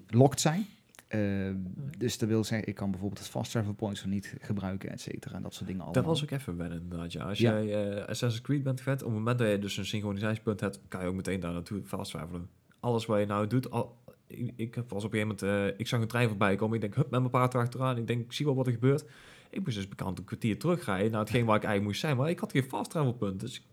locked 0.07 0.41
zijn. 0.41 0.65
Eh, 1.07 1.49
dus 1.97 2.17
dat 2.17 2.29
wil 2.29 2.43
zeggen, 2.43 2.67
ik 2.67 2.75
kan 2.75 2.89
bijvoorbeeld 2.91 3.19
het 3.21 3.29
fast 3.29 3.51
travel 3.51 3.73
points 3.73 4.01
nog 4.03 4.11
niet 4.13 4.35
gebruiken, 4.41 4.89
et 4.89 5.01
cetera. 5.01 5.35
En 5.35 5.41
dat 5.41 5.53
soort 5.53 5.65
dingen 5.67 5.81
allemaal. 5.81 6.01
Dat 6.03 6.11
was 6.11 6.23
ook 6.23 6.31
even 6.31 6.57
wennen 6.57 6.81
inderdaad. 6.81 7.11
Ja. 7.11 7.23
Als 7.23 7.39
Ja. 7.39 7.61
jij 7.61 7.89
eh, 7.97 8.05
Assassin's 8.07 8.41
Creed 8.41 8.63
bent 8.63 8.81
gewend, 8.81 9.01
op 9.01 9.07
het 9.07 9.17
moment 9.17 9.39
dat 9.39 9.49
je 9.51 9.59
dus 9.59 9.77
een 9.77 9.85
synchronisatiepunt 9.85 10.59
hebt, 10.59 10.79
kan 10.87 11.01
je 11.01 11.07
ook 11.07 11.15
meteen 11.15 11.39
daar 11.39 11.51
naartoe 11.53 11.83
fast 11.83 12.11
travelen. 12.11 12.49
Alles 12.79 13.05
wat 13.05 13.19
je 13.19 13.25
nou 13.25 13.47
doet, 13.47 13.71
al, 13.71 13.97
ik, 14.27 14.51
ik 14.55 14.75
heb- 14.75 14.89
was 14.89 15.03
op 15.03 15.13
een 15.13 15.19
gegeven 15.19 15.47
moment, 15.51 15.71
eh, 15.73 15.79
ik 15.79 15.87
zag 15.87 16.01
een 16.01 16.07
trein 16.07 16.27
voorbij 16.27 16.55
komen, 16.55 16.75
ik 16.75 16.81
denk, 16.81 16.95
hup, 16.95 17.09
met 17.09 17.19
mijn 17.19 17.31
paard 17.31 17.53
erachteraan, 17.53 17.97
ik 17.97 18.07
denk, 18.07 18.21
ik 18.23 18.33
zie 18.33 18.45
wel 18.45 18.55
wat 18.55 18.67
er 18.67 18.73
gebeurt. 18.73 19.05
Ik 19.49 19.63
moest 19.63 19.75
dus 19.75 19.87
bekend 19.87 20.17
een 20.17 20.23
kwartier 20.25 20.59
terugrijden 20.59 21.11
naar 21.11 21.19
hetgeen 21.19 21.45
waar 21.45 21.55
ik 21.55 21.63
eigenlijk 21.63 21.91
moest 21.91 21.99
zijn, 21.99 22.17
maar 22.17 22.29
ik 22.29 22.39
had 22.39 22.51
geen 22.51 22.63
fast 22.63 22.89
travel 22.89 23.13
punt, 23.13 23.39
dus 23.39 23.65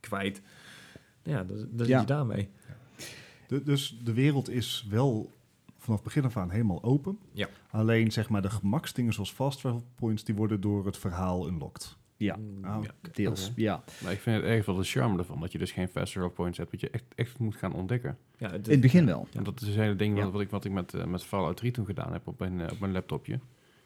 kwijt. 0.00 0.42
Ja, 1.22 1.44
dus 1.70 1.86
Ja. 1.88 2.00
je 2.00 2.06
daarmee. 2.06 2.48
De- 3.46 3.62
dus 3.62 4.00
de 4.04 4.12
wereld 4.12 4.48
is 4.50 4.86
wel 4.90 5.32
vanaf 5.84 6.02
begin 6.02 6.24
af 6.24 6.36
aan 6.36 6.50
helemaal 6.50 6.82
open. 6.82 7.18
Ja. 7.32 7.48
Alleen 7.70 8.12
zeg 8.12 8.28
maar 8.28 8.42
de 8.42 8.50
gemaksdingen 8.50 9.12
zoals 9.12 9.32
fast 9.32 9.60
travel 9.60 9.84
points, 9.94 10.24
die 10.24 10.34
worden 10.34 10.60
door 10.60 10.86
het 10.86 10.96
verhaal 10.96 11.48
unlocked. 11.48 11.96
Ja, 12.16 12.36
Mm, 12.36 12.64
Oh. 12.64 12.82
ja. 12.84 12.90
deels. 13.12 13.52
Ja. 13.56 13.82
Maar 14.02 14.12
ik 14.12 14.18
vind 14.20 14.36
het 14.36 14.44
erg 14.44 14.66
wel 14.66 14.74
de 14.74 14.84
charme 14.84 15.18
ervan. 15.18 15.40
Dat 15.40 15.52
je 15.52 15.58
dus 15.58 15.72
geen 15.72 15.88
fast 15.88 16.12
travel 16.12 16.30
points 16.30 16.58
hebt. 16.58 16.70
Wat 16.70 16.80
je 16.80 16.90
echt, 16.90 17.04
echt 17.14 17.38
moet 17.38 17.56
gaan 17.56 17.72
ontdekken. 17.72 18.18
Ja, 18.38 18.50
het- 18.50 18.66
In 18.66 18.72
het 18.72 18.80
begin 18.80 19.06
wel. 19.06 19.28
En 19.32 19.42
dat 19.44 19.60
is 19.60 19.66
het 19.66 19.76
hele 19.76 19.96
ding 19.96 20.16
Ja. 20.16 20.22
wat, 20.24 20.32
wat 20.32 20.40
ik, 20.40 20.50
wat 20.50 20.64
ik 20.64 20.72
met, 20.72 20.94
eh, 20.94 21.04
met 21.04 21.24
Fallout 21.24 21.56
3 21.56 21.72
toen 21.72 21.86
gedaan 21.86 22.12
heb 22.12 22.26
op 22.26 22.38
mijn, 22.38 22.60
eh, 22.60 22.72
op 22.72 22.78
mijn 22.80 22.92
laptopje. 22.92 23.38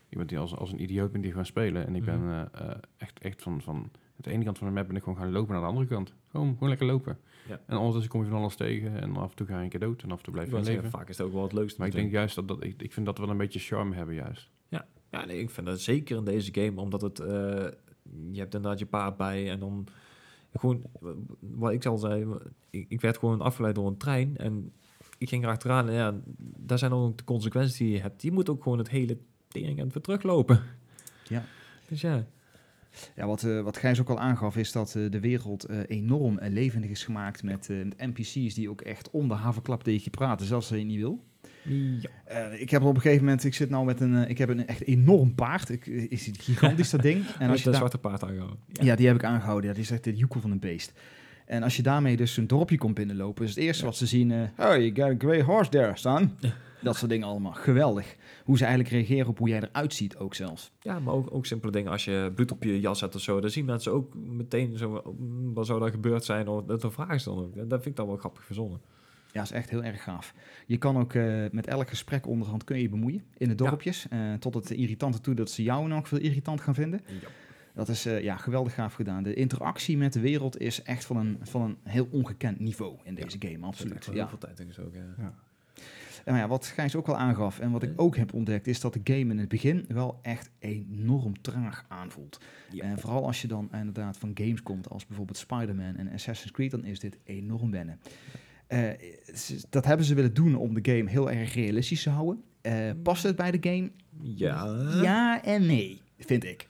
Ik 0.09 0.19
ben 0.19 0.26
die 0.26 0.38
als, 0.38 0.57
als 0.57 0.73
een 0.73 0.83
idioot 0.83 1.12
ben 1.12 1.21
die 1.21 1.33
gaan 1.33 1.47
spelen. 1.47 1.87
En 1.87 1.95
ik 1.95 2.05
ben 2.05 2.21
Mhm. 2.25 2.47
eh, 2.52 2.71
echt, 2.97 3.19
echt 3.19 3.43
van, 3.43 3.62
van 3.62 3.90
de 4.17 4.31
ene 4.31 4.45
kant 4.45 4.59
van 4.59 4.67
de 4.67 4.73
map 4.73 4.87
ben 4.87 4.97
ik 4.97 5.02
gewoon 5.02 5.19
gaan 5.19 5.33
lopen 5.33 5.52
naar 5.52 5.61
de 5.62 5.69
andere 5.69 5.87
kant. 5.87 6.14
Gewoon, 6.31 6.52
gewoon 6.52 6.69
lekker 6.69 6.87
lopen. 6.87 7.19
Ja. 7.49 7.61
En 7.67 7.76
ondertussen 7.76 8.11
kom 8.11 8.23
je 8.23 8.28
van 8.28 8.38
alles 8.38 8.57
tegen. 8.57 9.00
En 9.00 9.17
af 9.17 9.31
en 9.31 9.37
toe 9.37 9.47
ga 9.47 9.57
je 9.57 9.62
een 9.62 9.69
keer 9.69 9.81
dood. 9.81 10.02
En 10.02 10.11
af 10.11 10.19
en 10.19 10.25
toe 10.25 10.33
blijf 10.33 10.49
je 10.49 10.57
zeggen, 10.57 10.75
leven. 10.75 10.90
vaak 10.90 11.09
is 11.09 11.19
het 11.19 11.26
ook 11.26 11.33
wel 11.33 11.43
het 11.43 11.52
leukste. 11.52 11.78
Maar 11.78 11.88
ik 11.88 11.95
denk 11.95 12.11
juist 12.11 12.35
dat, 12.35 12.49
dat 12.49 12.64
ik, 12.64 12.83
ik 12.83 12.93
vind 12.93 13.07
dat 13.07 13.19
we 13.19 13.23
wel 13.23 13.33
een 13.33 13.38
beetje 13.38 13.59
charme 13.59 13.95
hebben 13.95 14.14
juist. 14.14 14.50
Ja, 15.11 15.25
nee, 15.25 15.40
ik 15.40 15.50
vind 15.50 15.67
dat 15.67 15.81
zeker 15.81 16.17
in 16.17 16.25
deze 16.25 16.55
game, 16.55 16.81
omdat 16.81 17.00
het, 17.00 17.21
eh, 17.21 17.28
je 18.31 18.38
hebt 18.38 18.55
inderdaad 18.55 18.78
je 18.78 18.87
paard 18.87 19.17
bij 19.17 19.50
en 19.50 19.61
dan 19.61 19.87
gewoon, 20.52 20.83
wat 21.40 21.73
ik 21.73 21.87
al 21.87 21.99
zei, 21.99 22.26
ik, 22.71 22.87
ik 22.88 23.00
werd 23.00 23.19
gewoon 23.19 23.40
afgeleid 23.40 23.75
door 23.75 23.87
een 23.87 23.97
trein 23.97 24.37
en 24.37 24.73
ik 25.19 25.28
ging 25.28 25.45
erachteraan 25.45 25.88
en 25.88 25.95
ja, 25.95 26.14
daar 26.57 26.78
zijn 26.78 26.90
dan 26.90 27.02
ook 27.02 27.19
de 27.19 27.25
consequenties 27.25 27.76
die 27.76 27.90
je 27.90 28.00
hebt. 28.00 28.23
Je 28.23 28.33
moet 28.33 28.49
ook 28.49 28.62
gewoon 28.62 28.78
het 28.78 28.88
hele 28.88 29.19
tering 29.49 29.78
en 29.78 29.88
weer 29.93 30.02
teruglopen. 30.02 30.62
Ja. 31.28 31.45
Dus 31.88 32.00
ja, 32.00 32.26
Ja, 33.16 33.26
wat, 33.26 33.42
eh, 33.42 33.61
wat 33.61 33.76
Gijs 33.76 34.00
ook 34.00 34.09
al 34.09 34.18
aangaf, 34.18 34.57
is 34.57 34.73
dat 34.73 34.95
eh, 34.95 35.02
de 35.11 35.21
wereld 35.21 35.64
eh, 35.64 35.78
enorm 35.87 36.38
levendig 36.42 36.90
is 36.90 37.04
gemaakt 37.04 37.42
met, 37.42 37.68
met 37.68 37.97
NPC's 37.99 38.54
die 38.54 38.71
ook 38.71 38.80
echt 38.80 39.11
om 39.11 39.28
de 39.28 39.35
havenklap 39.35 39.83
tegen 39.83 40.00
je 40.04 40.11
praten, 40.11 40.47
zelfs 40.47 40.71
als 40.71 40.78
je 40.78 40.85
niet 40.85 40.99
wil. 40.99 41.25
Ja. 41.62 42.11
Ik 42.50 42.71
heb 42.71 42.83
op 42.83 42.95
een 42.95 43.00
gegeven 43.00 43.25
moment, 43.25 43.45
ik 43.45 43.54
zit 43.54 43.71
nou 43.71 43.85
met 43.85 44.00
een, 44.00 44.28
ik 44.28 44.38
heb 44.38 44.49
een 44.49 44.66
echt 44.66 44.85
enorm 44.85 45.35
paard. 45.35 45.68
Ik, 45.68 45.87
is 45.87 46.26
het 46.26 46.42
gigantisch 46.42 46.90
dat 46.90 47.02
ding. 47.02 47.25
En 47.38 47.50
als 47.50 47.59
je 47.59 47.64
dat 47.64 47.75
zwarte 47.75 47.99
paard 47.99 48.23
aangehouden. 48.23 48.59
ja. 48.73 48.95
die 48.95 49.07
heb 49.07 49.16
ik 49.16 49.25
aangehouden. 49.25 49.68
Ja, 49.68 49.75
die 49.75 49.85
is 49.85 49.90
echt 49.90 50.04
de 50.04 50.16
joekel 50.16 50.40
van 50.40 50.50
een 50.50 50.59
beest. 50.59 50.92
En 51.47 51.62
als 51.62 51.76
je 51.76 51.83
daarmee 51.83 52.16
dus 52.16 52.37
een 52.37 52.47
dorpje 52.47 52.78
komt 52.78 52.95
binnenlopen, 52.95 53.45
is 53.45 53.50
het 53.50 53.59
eerste 53.59 53.85
wat 53.85 53.97
ze 53.97 54.07
zien, 54.07 54.33
oh, 54.33 54.49
you 54.57 54.90
got 54.95 55.11
a 55.11 55.14
grey 55.18 55.42
horse 55.42 55.71
there, 55.71 55.97
son. 55.97 56.30
Dat 56.83 56.97
soort 56.97 57.11
dingen 57.11 57.27
allemaal. 57.29 57.53
Geweldig. 57.53 58.17
Hoe 58.45 58.57
ze 58.57 58.65
eigenlijk 58.65 58.95
reageren 58.95 59.27
op 59.29 59.39
hoe 59.39 59.49
jij 59.49 59.61
eruit 59.61 59.95
ziet 59.95 60.17
ook 60.17 60.35
zelfs. 60.35 60.73
Ja, 60.81 60.99
maar 60.99 61.15
ook, 61.15 61.35
ook 61.35 61.47
simpele 61.47 61.73
dingen. 61.73 61.91
Als 61.91 62.05
je 62.05 62.33
bloed 62.35 62.53
op 62.53 62.63
je 62.63 62.81
jas 62.81 63.01
hebt 63.01 63.15
of 63.15 63.21
zo, 63.21 63.41
dan 63.41 63.51
zien 63.51 63.65
mensen 63.65 63.93
ook 63.93 64.15
meteen 64.15 64.77
zo, 64.77 65.17
wat 65.55 65.67
zou 65.67 65.81
dat 65.81 65.91
gebeurd 65.91 66.25
zijn. 66.25 66.49
Of 66.49 66.65
dat 66.65 66.83
een 66.83 66.91
vraag 66.93 67.23
dan 67.23 67.39
ook. 67.39 67.55
Dat 67.55 67.69
vind 67.69 67.85
ik 67.87 67.97
dan 67.97 68.07
wel 68.07 68.17
grappig 68.17 68.45
verzonnen. 68.45 68.81
Ja, 69.33 69.43
is 69.43 69.51
echt 69.51 69.71
heel 69.71 69.85
erg 69.85 70.03
gaaf. 70.03 70.35
Je 70.67 70.77
kan 70.77 70.97
ook 70.99 71.15
eh, 71.15 71.45
met 71.51 71.67
elk 71.67 71.89
gesprek 71.89 72.27
onderhand 72.27 72.65
kun 72.65 72.77
je 72.77 72.83
je 72.83 72.89
bemoeien 72.89 73.23
in 73.37 73.49
de 73.49 73.55
dorpjes. 73.55 74.07
eh, 74.11 74.35
tot 74.35 74.55
het 74.55 74.71
irritante 74.71 75.21
toe 75.21 75.35
dat 75.35 75.51
ze 75.51 75.63
jou 75.63 75.89
nog 75.89 76.09
veel 76.09 76.19
irritant 76.19 76.61
gaan 76.61 76.75
vinden. 76.75 77.01
Dat 77.75 77.89
is 77.89 78.07
eh, 78.07 78.23
ja, 78.23 78.37
geweldig 78.37 78.75
gaaf 78.75 78.95
gedaan. 78.95 79.23
De 79.23 79.35
interactie 79.35 79.97
met 79.97 80.13
de 80.13 80.21
wereld 80.21 80.61
is 80.61 80.83
echt 80.83 81.05
van 81.05 81.17
een, 81.17 81.39
van 81.43 81.63
een 81.63 81.77
heel 81.83 82.09
ongekend 82.11 82.59
niveau 82.61 82.97
in 83.05 83.15
deze 83.15 83.37
game, 83.39 83.67
absoluut. 83.67 84.05
Ja. 84.05 84.13
Heel 84.13 84.29
veel 84.29 84.39
tijd 84.39 84.61
in 84.61 84.67
gestoken. 84.67 85.15
Ja. 85.19 85.35
Ja, 86.37 86.49
wat 86.49 86.67
Gijs 86.67 86.97
ook 86.97 87.09
al 87.09 87.17
aangaf 87.17 87.59
en 87.59 87.71
wat 87.71 87.83
ik 87.83 87.93
ook 87.97 88.17
heb 88.17 88.33
ontdekt, 88.33 88.67
is 88.67 88.81
dat 88.81 88.93
de 88.93 89.01
game 89.05 89.33
in 89.33 89.39
het 89.39 89.49
begin 89.49 89.85
wel 89.89 90.19
echt 90.23 90.51
enorm 90.59 91.41
traag 91.41 91.85
aanvoelt. 91.89 92.41
Ja. 92.71 92.83
En 92.83 92.99
vooral 92.99 93.27
als 93.27 93.43
je 93.43 93.49
dan 93.49 93.69
inderdaad 93.73 94.17
van 94.17 94.31
games 94.35 94.63
komt 94.63 94.89
als 94.89 95.07
bijvoorbeeld 95.07 95.39
Spider-Man 95.39 95.97
en 95.97 96.13
Assassin's 96.13 96.53
Creed, 96.53 96.71
dan 96.71 96.85
is 96.85 97.01
dit 97.01 97.19
enorm 97.25 97.71
wennen. 97.71 98.01
Eh, 98.67 98.91
dat 99.71 99.85
hebben 99.85 100.07
ze 100.07 100.15
willen 100.15 100.35
doen 100.35 100.55
om 100.55 100.75
de 100.75 100.93
game 100.95 101.11
heel 101.11 101.31
erg 101.31 101.55
realistisch 101.55 102.03
te 102.03 102.11
houden. 102.11 102.43
Eh, 102.61 102.91
past 103.03 103.23
het 103.23 103.37
bij 103.37 103.51
de 103.51 103.71
game? 103.71 103.91
Ja. 104.21 104.77
Ja 105.03 105.45
en 105.45 105.67
nee, 105.67 106.01
vind 106.19 106.45
ik. 106.45 106.69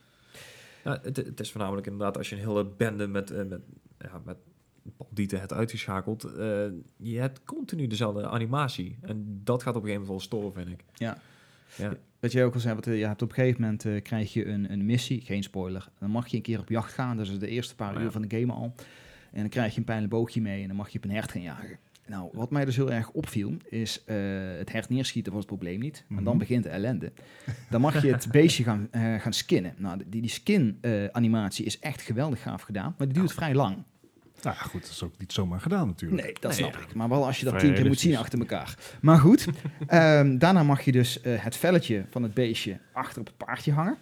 Ja, 0.85 0.99
het, 1.03 1.17
het 1.17 1.41
is 1.41 1.51
voornamelijk 1.51 1.87
inderdaad 1.87 2.17
als 2.17 2.29
je 2.29 2.35
een 2.35 2.41
hele 2.41 2.67
bende 2.67 3.07
met, 3.07 3.31
eh, 3.31 3.45
met, 3.45 3.61
ja, 3.99 4.21
met 4.25 4.37
bandieten 4.97 5.39
hebt 5.39 5.53
uitgeschakeld. 5.53 6.25
eh, 6.25 6.65
je 6.97 7.19
hebt 7.19 7.45
continu 7.45 7.87
dezelfde 7.87 8.29
animatie. 8.29 8.99
En 9.03 9.41
dat 9.45 9.63
gaat 9.63 9.77
op 9.77 9.83
een 9.83 9.89
gegeven 9.89 10.07
moment 10.07 10.29
wel 10.31 10.41
storen, 10.41 10.53
vind 10.53 10.69
ik. 10.81 10.85
Ja. 10.95 11.19
Ja. 11.77 11.93
Wat 12.21 12.33
jij 12.33 12.45
ook 12.45 12.55
al 12.55 12.61
zei, 12.61 12.75
wat, 12.75 12.87
eh, 12.87 12.99
je 12.99 13.07
hebt 13.07 13.23
op 13.23 13.29
een 13.29 13.35
gegeven 13.35 13.61
moment 13.61 13.85
eh, 13.85 14.03
krijg 14.03 14.33
je 14.33 14.47
een, 14.47 14.73
een 14.73 14.87
missie, 14.87 15.21
geen 15.21 15.43
spoiler. 15.43 15.89
Dan 15.99 16.11
mag 16.11 16.29
je 16.29 16.37
een 16.37 16.43
keer 16.43 16.59
op 16.61 16.69
jacht 16.69 16.93
gaan, 16.93 17.17
dat 17.17 17.27
is 17.27 17.39
de 17.39 17.49
eerste 17.49 17.75
paar 17.75 17.93
Oh 17.93 17.99
ja. 17.99 18.05
uur 18.05 18.11
van 18.11 18.23
de 18.23 18.39
game 18.39 18.53
al. 18.53 18.75
En 19.33 19.41
dan 19.41 19.49
krijg 19.49 19.73
je 19.73 19.79
een 19.79 19.85
pijlenboogje 19.85 20.41
mee 20.41 20.61
en 20.63 20.69
dan 20.69 20.77
mag 20.77 20.89
je 20.89 20.99
op 20.99 21.05
een 21.05 21.11
hert 21.11 21.31
gaan 21.33 21.43
jagen. 21.43 21.79
Nou, 22.07 22.29
wat 22.33 22.51
mij 22.51 22.65
dus 22.65 22.77
heel 22.77 22.93
erg 22.93 23.11
opviel, 23.11 23.57
is 23.69 24.03
het 24.59 24.73
hert 24.73 24.89
neerschieten 24.89 25.33
was 25.33 25.41
het 25.43 25.51
probleem 25.51 25.81
niet. 25.81 26.05
En 26.09 26.15
dan 26.15 26.25
Mhm. 26.25 26.39
begint 26.39 26.63
de 26.63 26.69
ellende. 26.69 27.13
Dan 27.71 27.81
mag 27.81 28.03
je 28.03 28.13
het 28.13 28.29
beestje 28.31 28.65
gaan, 28.65 28.89
eh, 28.91 29.15
gaan 29.15 29.33
skinnen. 29.33 29.75
Nou, 29.77 30.03
die, 30.07 30.21
die 30.21 30.31
skin-animatie 30.31 31.65
is 31.65 31.79
echt 31.79 32.01
geweldig 32.03 32.43
gaaf 32.43 32.63
gedaan, 32.63 32.95
maar 32.99 33.07
die 33.09 33.17
duurt 33.19 33.33
vrij 33.33 33.55
lang. 33.55 33.77
Nou 34.43 34.57
ja, 34.57 34.63
goed, 34.63 34.81
dat 34.81 34.91
is 34.91 35.03
ook 35.03 35.19
niet 35.19 35.33
zomaar 35.33 35.61
gedaan 35.61 35.87
natuurlijk. 35.87 36.23
Nee, 36.23 36.33
dat 36.33 36.43
Nee, 36.43 36.53
snap 36.53 36.75
ja. 36.75 36.81
ik. 36.81 36.95
Maar 36.95 37.09
wel 37.09 37.27
als 37.27 37.39
je 37.39 37.45
dat 37.45 37.55
Vrij 37.55 37.67
tien 37.67 37.75
keer 37.75 37.87
moet 37.87 38.01
zien 38.01 38.17
achter 38.17 38.39
elkaar. 38.39 38.75
Maar 39.01 39.19
goed, 39.19 39.47
ehm, 39.87 40.39
daarna 40.39 40.63
mag 40.63 40.81
je 40.81 40.93
dus 40.93 41.21
eh, 41.21 41.45
het 41.45 41.57
velletje 41.57 42.05
van 42.11 42.23
het 42.23 42.35
beestje 42.35 42.79
achter 42.93 43.21
op 43.21 43.27
het 43.27 43.37
paardje 43.37 43.73
hangen. 43.73 43.99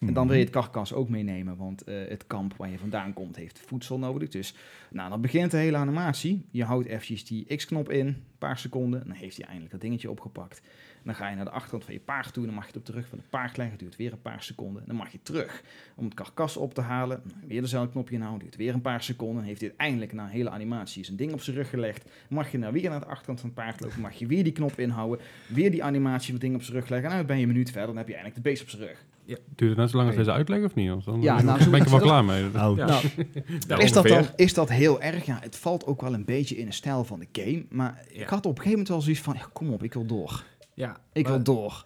En 0.00 0.14
dan 0.14 0.26
wil 0.26 0.36
je 0.36 0.42
het 0.42 0.52
karkas 0.52 0.92
ook 0.92 1.08
meenemen, 1.08 1.56
want 1.56 1.84
eh, 1.84 1.94
het 2.08 2.26
kamp 2.26 2.54
waar 2.56 2.70
je 2.70 2.78
vandaan 2.78 3.12
komt 3.12 3.36
heeft 3.36 3.60
voedsel 3.66 3.98
nodig. 3.98 4.28
Dus 4.28 4.54
nou, 4.90 5.10
dan 5.10 5.20
begint 5.20 5.50
de 5.50 5.56
hele 5.56 5.76
animatie. 5.76 6.46
Je 6.50 6.64
houdt 6.64 6.86
eventjes 6.86 7.24
die 7.24 7.56
X-knop 7.56 7.90
in, 7.90 8.06
een 8.06 8.24
paar 8.38 8.58
seconden. 8.58 9.02
Dan 9.06 9.16
heeft 9.16 9.36
hij 9.36 9.44
eindelijk 9.44 9.72
dat 9.72 9.80
dingetje 9.80 10.10
opgepakt. 10.10 10.60
Dan 11.04 11.14
ga 11.14 11.28
je 11.28 11.36
naar 11.36 11.44
de 11.44 11.50
achterkant 11.50 11.84
van 11.84 11.94
je 11.94 12.00
paard 12.00 12.32
toe. 12.32 12.44
Dan 12.44 12.54
mag 12.54 12.62
je 12.64 12.68
het 12.70 12.78
op 12.78 12.86
de 12.86 12.92
rug 12.92 13.06
van 13.08 13.18
het 13.18 13.28
paard 13.30 13.56
leggen. 13.56 13.78
Duurt 13.78 13.96
weer 13.96 14.12
een 14.12 14.22
paar 14.22 14.42
seconden. 14.42 14.82
Dan 14.86 14.96
mag 14.96 15.12
je 15.12 15.18
terug 15.22 15.62
om 15.94 16.04
het 16.04 16.14
karkas 16.14 16.56
op 16.56 16.74
te 16.74 16.80
halen. 16.80 17.22
Weer 17.46 17.60
dezelfde 17.60 17.90
knopje 17.90 18.14
inhouden. 18.14 18.40
Duurt 18.42 18.56
weer 18.56 18.74
een 18.74 18.80
paar 18.80 19.02
seconden. 19.02 19.36
Dan 19.36 19.44
heeft 19.44 19.60
hij 19.60 19.74
eindelijk 19.76 20.12
na 20.12 20.22
een 20.24 20.28
hele 20.30 20.50
animatie 20.50 21.04
zijn 21.04 21.16
ding 21.16 21.32
op 21.32 21.40
zijn 21.42 21.56
rug 21.56 21.70
gelegd. 21.70 22.02
Dan 22.04 22.12
mag 22.28 22.52
je 22.52 22.58
nou 22.58 22.72
weer 22.72 22.90
naar 22.90 23.00
de 23.00 23.06
achterkant 23.06 23.40
van 23.40 23.48
het 23.48 23.58
paard 23.58 23.80
lopen. 23.80 24.00
Mag 24.00 24.12
je 24.14 24.26
weer 24.26 24.44
die 24.44 24.52
knop 24.52 24.78
inhouden. 24.78 25.18
Weer 25.48 25.70
die 25.70 25.84
animatie 25.84 26.24
van 26.24 26.32
het 26.34 26.42
ding 26.42 26.54
op 26.54 26.62
zijn 26.62 26.76
rug 26.76 26.88
leggen. 26.88 27.10
En 27.10 27.16
dan 27.16 27.26
ben 27.26 27.36
je 27.36 27.42
een 27.42 27.48
minuut 27.48 27.70
verder. 27.70 27.86
Dan 27.86 27.96
heb 27.96 28.06
je 28.08 28.14
eindelijk 28.14 28.42
de 28.44 28.48
beest 28.50 28.62
op 28.62 28.68
zijn 28.68 28.82
rug. 28.82 29.04
Duurt 29.26 29.70
het 29.70 29.76
net 29.76 29.90
zo 29.90 29.96
lang 29.96 30.08
als 30.08 30.16
deze 30.18 30.32
uitleg 30.32 30.64
of 30.64 30.74
niet? 30.74 30.88
Want 30.88 31.04
dan 31.04 31.20
Ja, 31.22 31.36
ben 31.36 31.44
nou, 31.44 31.58
ik 31.58 31.64
zo- 31.64 31.72
er 31.76 31.90
wel 31.90 31.98
klaar 32.00 32.24
mee. 32.24 32.50
Nou, 32.52 32.76
Ja. 32.76 32.86
Nou, 32.86 33.02
Ja, 33.68 33.78
is, 33.78 33.92
dat 33.92 34.06
dan, 34.06 34.26
is 34.36 34.54
dat 34.54 34.68
heel 34.70 35.00
erg? 35.02 35.24
Ja, 35.26 35.38
het 35.40 35.56
valt 35.56 35.86
ook 35.86 36.00
wel 36.00 36.14
een 36.14 36.24
beetje 36.24 36.56
in 36.56 36.66
de 36.66 36.72
stijl 36.72 37.04
van 37.04 37.18
de 37.18 37.26
game. 37.42 37.64
Maar 37.70 38.04
Ja. 38.12 38.20
ik 38.22 38.28
had 38.28 38.38
op 38.38 38.44
een 38.44 38.62
gegeven 38.62 38.70
moment 38.70 38.88
wel 38.88 39.00
zoiets 39.00 39.20
van... 39.20 39.34
Ja, 39.38 39.46
kom 39.52 39.70
op, 39.72 39.82
ik 39.82 39.92
wil 39.94 40.06
door. 40.06 40.44
Ja, 40.74 40.96
Ik 41.12 41.22
maar, 41.24 41.32
wil 41.32 41.42
door. 41.42 41.84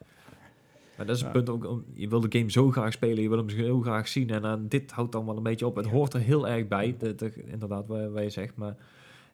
maar 0.97 1.07
dat 1.07 1.17
is 1.17 1.21
Ja. 1.23 1.29
het 1.29 1.35
punt 1.45 1.49
ook. 1.49 1.67
om- 1.67 1.85
Je 1.95 2.09
wil 2.09 2.21
de 2.21 2.39
game 2.39 2.51
zo 2.51 2.71
graag 2.71 2.93
spelen, 2.93 3.23
je 3.23 3.29
wil 3.29 3.39
hem 3.39 3.49
heel 3.49 3.81
graag 3.81 4.09
zien. 4.09 4.31
En 4.31 4.43
dan 4.43 4.69
dit 4.69 4.91
houdt 4.91 5.13
dan 5.13 5.27
wel 5.27 5.37
een 5.37 5.43
beetje 5.43 5.67
op. 5.67 5.77
Het 5.77 5.85
Ja. 5.85 5.91
hoort 5.91 6.15
er 6.15 6.21
heel 6.21 6.49
erg 6.49 6.69
bij, 6.69 6.97
de, 6.99 7.15
de- 7.15 7.33
inderdaad, 7.47 7.87
wat, 7.87 8.11
wat 8.11 8.23
je 8.23 8.31
zegt. 8.31 8.57
Maar 8.57 8.77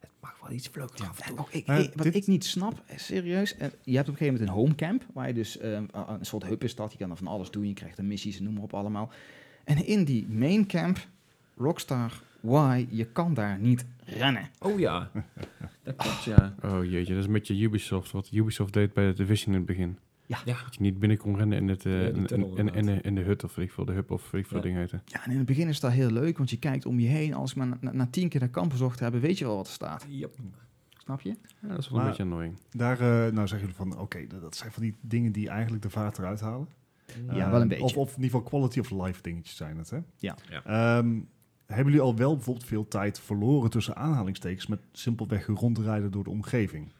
het 0.00 0.10
mag 0.20 0.36
wel 0.40 0.50
iets 0.50 0.70
Ja. 0.74 1.10
ook 1.36 1.50
ik, 1.50 1.66
wat 1.66 2.02
dit- 2.04 2.14
ik 2.14 2.26
niet 2.26 2.44
snap, 2.44 2.82
eh, 2.86 2.98
serieus. 2.98 3.56
eh, 3.56 3.68
Je 3.82 3.96
hebt 3.96 4.08
op 4.08 4.14
een 4.14 4.18
gegeven 4.18 4.26
moment 4.32 4.48
een 4.48 4.54
homecamp, 4.54 5.04
waar 5.12 5.28
je 5.28 5.34
dus 5.34 5.58
eh, 5.58 5.72
een 5.92 6.18
soort 6.20 6.44
hub 6.44 6.64
is 6.64 6.74
dat. 6.74 6.92
Je 6.92 6.98
kan 6.98 7.10
er 7.10 7.16
van 7.16 7.26
alles 7.26 7.50
doen, 7.50 7.66
je 7.66 7.74
krijgt 7.74 7.98
er 7.98 8.04
missies 8.04 8.38
en 8.38 8.44
noem 8.44 8.54
maar 8.54 8.62
op 8.62 8.74
allemaal. 8.74 9.10
En 9.64 9.86
in 9.86 10.04
die 10.04 10.26
main 10.28 10.66
camp, 10.66 10.98
Rockstar, 11.56 12.22
why, 12.44 12.86
je 12.90 13.04
kan 13.04 13.34
daar 13.34 13.58
niet 13.58 13.86
rennen. 14.04 14.48
Oh 14.58 14.78
ja, 14.78 15.10
dat 15.82 15.96
klopt, 15.96 16.24
ja. 16.24 16.54
Oh 16.64 16.84
jeetje, 16.84 17.12
dat 17.12 17.20
is 17.22 17.26
een 17.26 17.32
beetje 17.32 17.60
Ubisoft. 17.62 18.10
Wat 18.10 18.30
Ubisoft 18.32 18.72
deed 18.72 18.92
bij 18.92 19.06
de 19.06 19.12
Division 19.12 19.52
in 19.52 19.58
het 19.58 19.66
begin. 19.68 19.98
Ja, 20.26 20.38
Dat 20.44 20.56
je 20.70 20.80
niet 20.80 20.98
binnen 20.98 21.18
kon 21.18 21.36
rennen 21.36 21.58
in, 21.58 21.68
het, 21.68 21.86
eh, 21.86 22.06
in, 22.06 22.26
in, 22.26 22.74
in, 22.74 22.86
de- 22.86 23.00
in 23.02 23.14
de 23.14 23.20
hut 23.20 23.44
of 23.44 23.54
weet 23.54 23.66
ik 23.66 23.72
veel, 23.72 23.84
de 23.84 23.92
hub 23.92 24.10
of 24.10 24.30
weet 24.30 24.42
ik 24.42 24.46
veel 24.48 24.56
Ja. 24.56 24.62
ding 24.62 24.76
heten. 24.76 25.02
Ja, 25.04 25.24
en 25.24 25.30
in 25.30 25.36
het 25.36 25.46
begin 25.46 25.68
is 25.68 25.80
dat 25.80 25.92
heel 25.92 26.10
leuk, 26.10 26.36
want 26.36 26.50
je 26.50 26.58
kijkt 26.58 26.86
om 26.86 27.00
je 27.00 27.08
heen. 27.08 27.34
Als 27.34 27.50
ik 27.50 27.56
maar 27.56 27.66
na, 27.66 27.76
na- 27.80 27.92
na 27.92 28.06
tien 28.10 28.28
keer 28.28 28.40
naar 28.40 28.48
kamp 28.48 28.70
bezocht 28.70 29.00
hebben, 29.00 29.20
weet 29.20 29.38
je 29.38 29.44
wel 29.44 29.56
wat 29.56 29.66
er 29.66 29.72
staat. 29.72 30.06
Yep. 30.08 30.34
Snap 30.90 31.20
je? 31.20 31.28
Ja, 31.62 31.68
dat 31.68 31.78
is 31.78 31.88
wel 31.88 31.96
Maar- 31.96 32.00
een 32.04 32.08
beetje 32.10 32.22
annoying. 32.22 32.58
daar 32.70 33.00
eh, 33.00 33.32
nou 33.32 33.48
zeggen 33.48 33.58
jullie 33.58 33.74
van, 33.74 33.98
oké, 33.98 34.26
dat- 34.26 34.40
dat 34.40 34.56
zijn 34.56 34.72
van 34.72 34.82
die 34.82 34.94
dingen 35.00 35.32
die 35.32 35.48
eigenlijk 35.48 35.82
de 35.82 35.90
vaart 35.90 36.18
eruit 36.18 36.40
halen. 36.40 36.68
Ja, 37.32 37.44
Eh, 37.44 37.50
wel 37.50 37.60
een 37.60 37.68
beetje. 37.68 37.84
Of, 37.84 37.96
of 37.96 38.08
in 38.16 38.22
ieder 38.22 38.30
geval 38.40 38.42
quality 38.42 38.78
of 38.78 38.90
life 38.90 39.22
dingetjes 39.22 39.56
zijn 39.56 39.76
het, 39.78 39.90
hè? 39.90 39.98
Ja. 40.18 40.36
Ja. 40.50 40.64
Ehm, 40.98 41.20
hebben 41.66 41.92
jullie 41.92 42.06
al 42.06 42.16
wel 42.16 42.34
bijvoorbeeld 42.34 42.66
veel 42.66 42.88
tijd 42.88 43.20
verloren 43.20 43.70
tussen 43.70 43.96
aanhalingstekens 43.96 44.66
met 44.66 44.80
simpelweg 44.92 45.46
rondrijden 45.46 46.10
door 46.10 46.24
de 46.24 46.30
omgeving? 46.30 46.92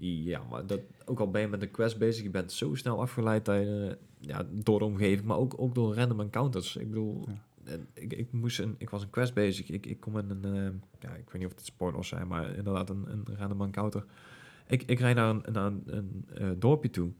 Ja, 0.00 0.42
maar 0.50 0.66
dat, 0.66 0.80
ook 1.04 1.20
al 1.20 1.30
ben 1.30 1.40
je 1.40 1.48
met 1.48 1.62
een 1.62 1.70
quest 1.70 1.98
bezig, 1.98 2.22
je 2.22 2.30
bent 2.30 2.52
zo 2.52 2.74
snel 2.74 3.00
afgeleid 3.00 3.44
dat 3.44 3.56
je, 3.56 3.98
ja, 4.20 4.46
door 4.50 4.78
de 4.78 4.84
omgeving, 4.84 5.26
maar 5.26 5.36
ook, 5.36 5.54
ook 5.56 5.74
door 5.74 5.94
random 5.94 6.20
encounters. 6.20 6.76
Ik 6.76 6.88
bedoel, 6.88 7.28
ik, 7.94 8.12
ik, 8.12 8.32
moest 8.32 8.58
een, 8.58 8.74
ik 8.78 8.90
was 8.90 9.02
een 9.02 9.10
quest 9.10 9.34
bezig. 9.34 9.68
Ik, 9.68 9.86
ik 9.86 10.00
kom 10.00 10.18
in 10.18 10.30
een, 10.30 10.44
eh, 10.44 10.72
ja, 11.00 11.14
ik 11.14 11.30
weet 11.30 11.42
niet 11.42 11.50
of 11.50 11.56
het 11.56 11.64
spoilers 11.64 12.08
zijn, 12.08 12.28
maar 12.28 12.56
inderdaad 12.56 12.90
een, 12.90 13.04
een 13.10 13.26
random 13.36 13.62
encounter. 13.62 14.04
Ik, 14.66 14.82
ik 14.82 14.98
rijd 14.98 15.16
naar 15.16 15.30
een, 15.30 15.42
naar 15.52 15.66
een, 15.66 15.82
een 15.86 16.24
eh, 16.34 16.48
dorpje 16.56 16.90
toe 16.90 17.10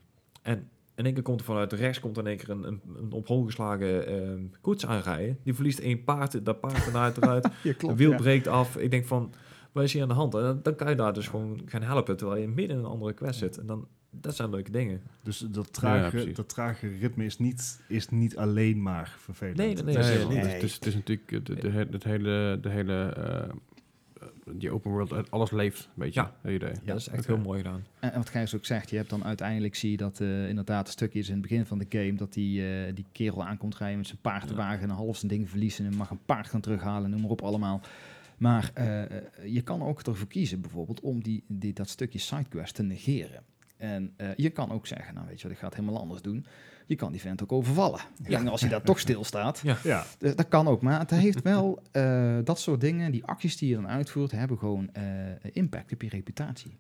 en 0.42 0.68
in 0.98 1.04
één 1.04 1.14
keer 1.14 1.22
komt 1.22 1.40
er 1.40 1.46
vanuit 1.46 1.72
rechts 1.72 2.00
komt 2.00 2.16
er 2.16 2.22
in 2.22 2.28
één 2.28 2.36
keer 2.38 2.50
een, 2.50 2.64
een, 2.66 2.80
een 2.96 3.12
op 3.12 3.26
hol 3.26 3.44
geslagen 3.44 4.06
eh, 4.06 4.30
koets 4.60 4.86
aanrijden. 4.86 5.38
Die 5.44 5.54
verliest 5.54 5.78
één 5.78 6.04
paard, 6.04 6.44
dat 6.44 6.60
paard 6.60 6.86
eruit 6.86 7.16
eruit. 7.16 7.48
Een 7.90 7.96
wiel 7.96 8.14
breekt 8.14 8.46
af. 8.46 8.76
Ik 8.76 8.90
denk 8.90 9.04
van, 9.06 9.32
wat 9.72 9.84
is 9.84 9.92
hier 9.92 10.02
aan 10.02 10.08
de 10.08 10.14
hand? 10.14 10.34
En 10.34 10.40
dan- 10.42 10.60
dan 10.62 10.74
kan 10.74 10.88
je 10.90 10.94
daar 10.96 11.12
dus 11.12 11.28
gewoon 11.28 11.60
gaan 11.64 11.82
helpen, 11.82 12.16
terwijl 12.16 12.40
je 12.40 12.48
midden 12.48 12.76
in 12.78 12.84
een 12.84 12.90
andere 12.90 13.12
quest 13.12 13.38
zit. 13.38 13.58
En 13.58 13.66
dan, 13.66 13.88
dat 14.10 14.36
zijn 14.36 14.50
leuke 14.50 14.70
dingen. 14.70 15.02
Dus 15.22 15.38
dat 15.38 15.72
trage, 15.72 16.16
dat 16.36 16.48
trage 16.48 16.88
ritme 16.88 17.24
is 17.24 17.38
niet, 17.38 17.80
is 17.88 18.08
niet 18.08 18.36
alleen 18.36 18.82
maar 18.82 19.16
vervelend. 19.18 19.56
Nee, 19.56 19.74
nee, 19.74 19.84
nee. 19.84 19.94
Nee, 20.28 20.38
het, 20.38 20.46
is, 20.46 20.52
het, 20.52 20.62
is, 20.62 20.74
het 20.74 20.86
is 20.86 20.94
natuurlijk 20.94 21.32
eh, 21.32 21.38
de, 21.44 21.54
de, 21.54 21.68
he- 21.70 21.86
het 21.90 22.04
hele, 22.04 22.58
de 22.62 22.68
hele 22.68 23.08
eh, 23.16 23.48
die 24.52 24.70
open 24.70 24.90
world, 24.90 25.12
eh, 25.12 25.18
alles 25.28 25.50
leeft 25.50 25.84
een 25.84 25.90
beetje. 25.94 26.20
Ja. 26.20 26.32
het 26.40 26.52
idee. 26.52 26.72
dat 26.84 26.96
is 26.96 27.08
echt 27.08 27.26
heel 27.26 27.38
mooi 27.38 27.62
gedaan. 27.62 27.84
En, 28.00 28.12
en 28.12 28.18
wat 28.18 28.28
Gijs 28.28 28.54
ook 28.54 28.64
zegt, 28.64 28.90
je 28.90 28.96
hebt 28.96 29.10
dan 29.10 29.24
uiteindelijk 29.24 29.74
zie 29.74 29.90
je 29.90 29.96
dat 29.96 30.20
eh, 30.20 30.48
inderdaad 30.48 30.86
een 30.86 30.92
stukje 30.92 31.18
is 31.18 31.28
in 31.28 31.32
het 31.32 31.42
begin 31.42 31.66
van 31.66 31.78
de 31.78 31.86
game 31.88 32.14
dat 32.14 32.32
die, 32.32 32.68
eh, 32.68 32.94
die 32.94 33.04
kerel 33.12 33.44
aankomt 33.44 33.76
rijden 33.76 33.98
met 33.98 34.06
zijn 34.06 34.20
paardenwagen 34.20 34.82
en 34.82 34.90
een 34.90 34.96
half 34.96 35.16
zijn 35.16 35.32
ding 35.32 35.50
verliezen 35.50 35.86
en 35.86 35.96
mag 35.96 36.10
een 36.10 36.24
paard 36.26 36.46
gaan 36.46 36.60
terughalen, 36.60 37.10
noem 37.10 37.20
maar 37.20 37.30
op 37.30 37.42
allemaal. 37.42 37.80
Maar 38.38 38.72
je 39.44 39.62
kan 39.62 39.82
ook 39.82 40.02
ervoor 40.02 40.28
kiezen 40.28 40.60
bijvoorbeeld 40.60 41.00
om 41.00 41.22
die, 41.22 41.42
die, 41.46 41.72
dat 41.72 41.88
stukje 41.88 42.18
sidequest 42.18 42.74
te 42.74 42.82
negeren. 42.82 43.42
En 43.78 44.12
eh, 44.16 44.28
je 44.36 44.50
kan 44.50 44.70
ook 44.72 44.86
zeggen, 44.86 45.14
nou 45.14 45.26
weet 45.26 45.36
je 45.36 45.42
wat, 45.42 45.52
ik 45.52 45.58
ga 45.58 45.66
het 45.66 45.76
helemaal 45.76 46.00
anders 46.00 46.22
doen. 46.22 46.46
Je 46.88 46.96
kan 46.96 47.12
die 47.12 47.20
vent 47.20 47.42
ook 47.42 47.52
overvallen. 47.52 48.00
En 48.24 48.48
als 48.48 48.60
hij 48.60 48.70
daar 48.70 48.82
toch 48.82 48.98
stilstaat, 48.98 49.62
Ja, 49.82 50.04
eh, 50.20 50.32
dat 50.34 50.48
kan 50.48 50.68
ook. 50.68 50.82
Maar 50.82 50.98
het 50.98 51.10
heeft 51.10 51.42
wel, 51.42 51.82
eh, 51.92 52.36
dat 52.44 52.60
soort 52.60 52.80
dingen, 52.80 53.12
die 53.12 53.24
acties 53.24 53.56
die 53.56 53.68
je 53.68 53.74
dan 53.74 53.88
uitvoert, 53.88 54.30
hebben 54.30 54.58
gewoon 54.58 54.88
eh, 54.92 55.02
impact 55.52 55.92
op 55.92 56.02
je 56.02 56.08
reputatie. 56.08 56.76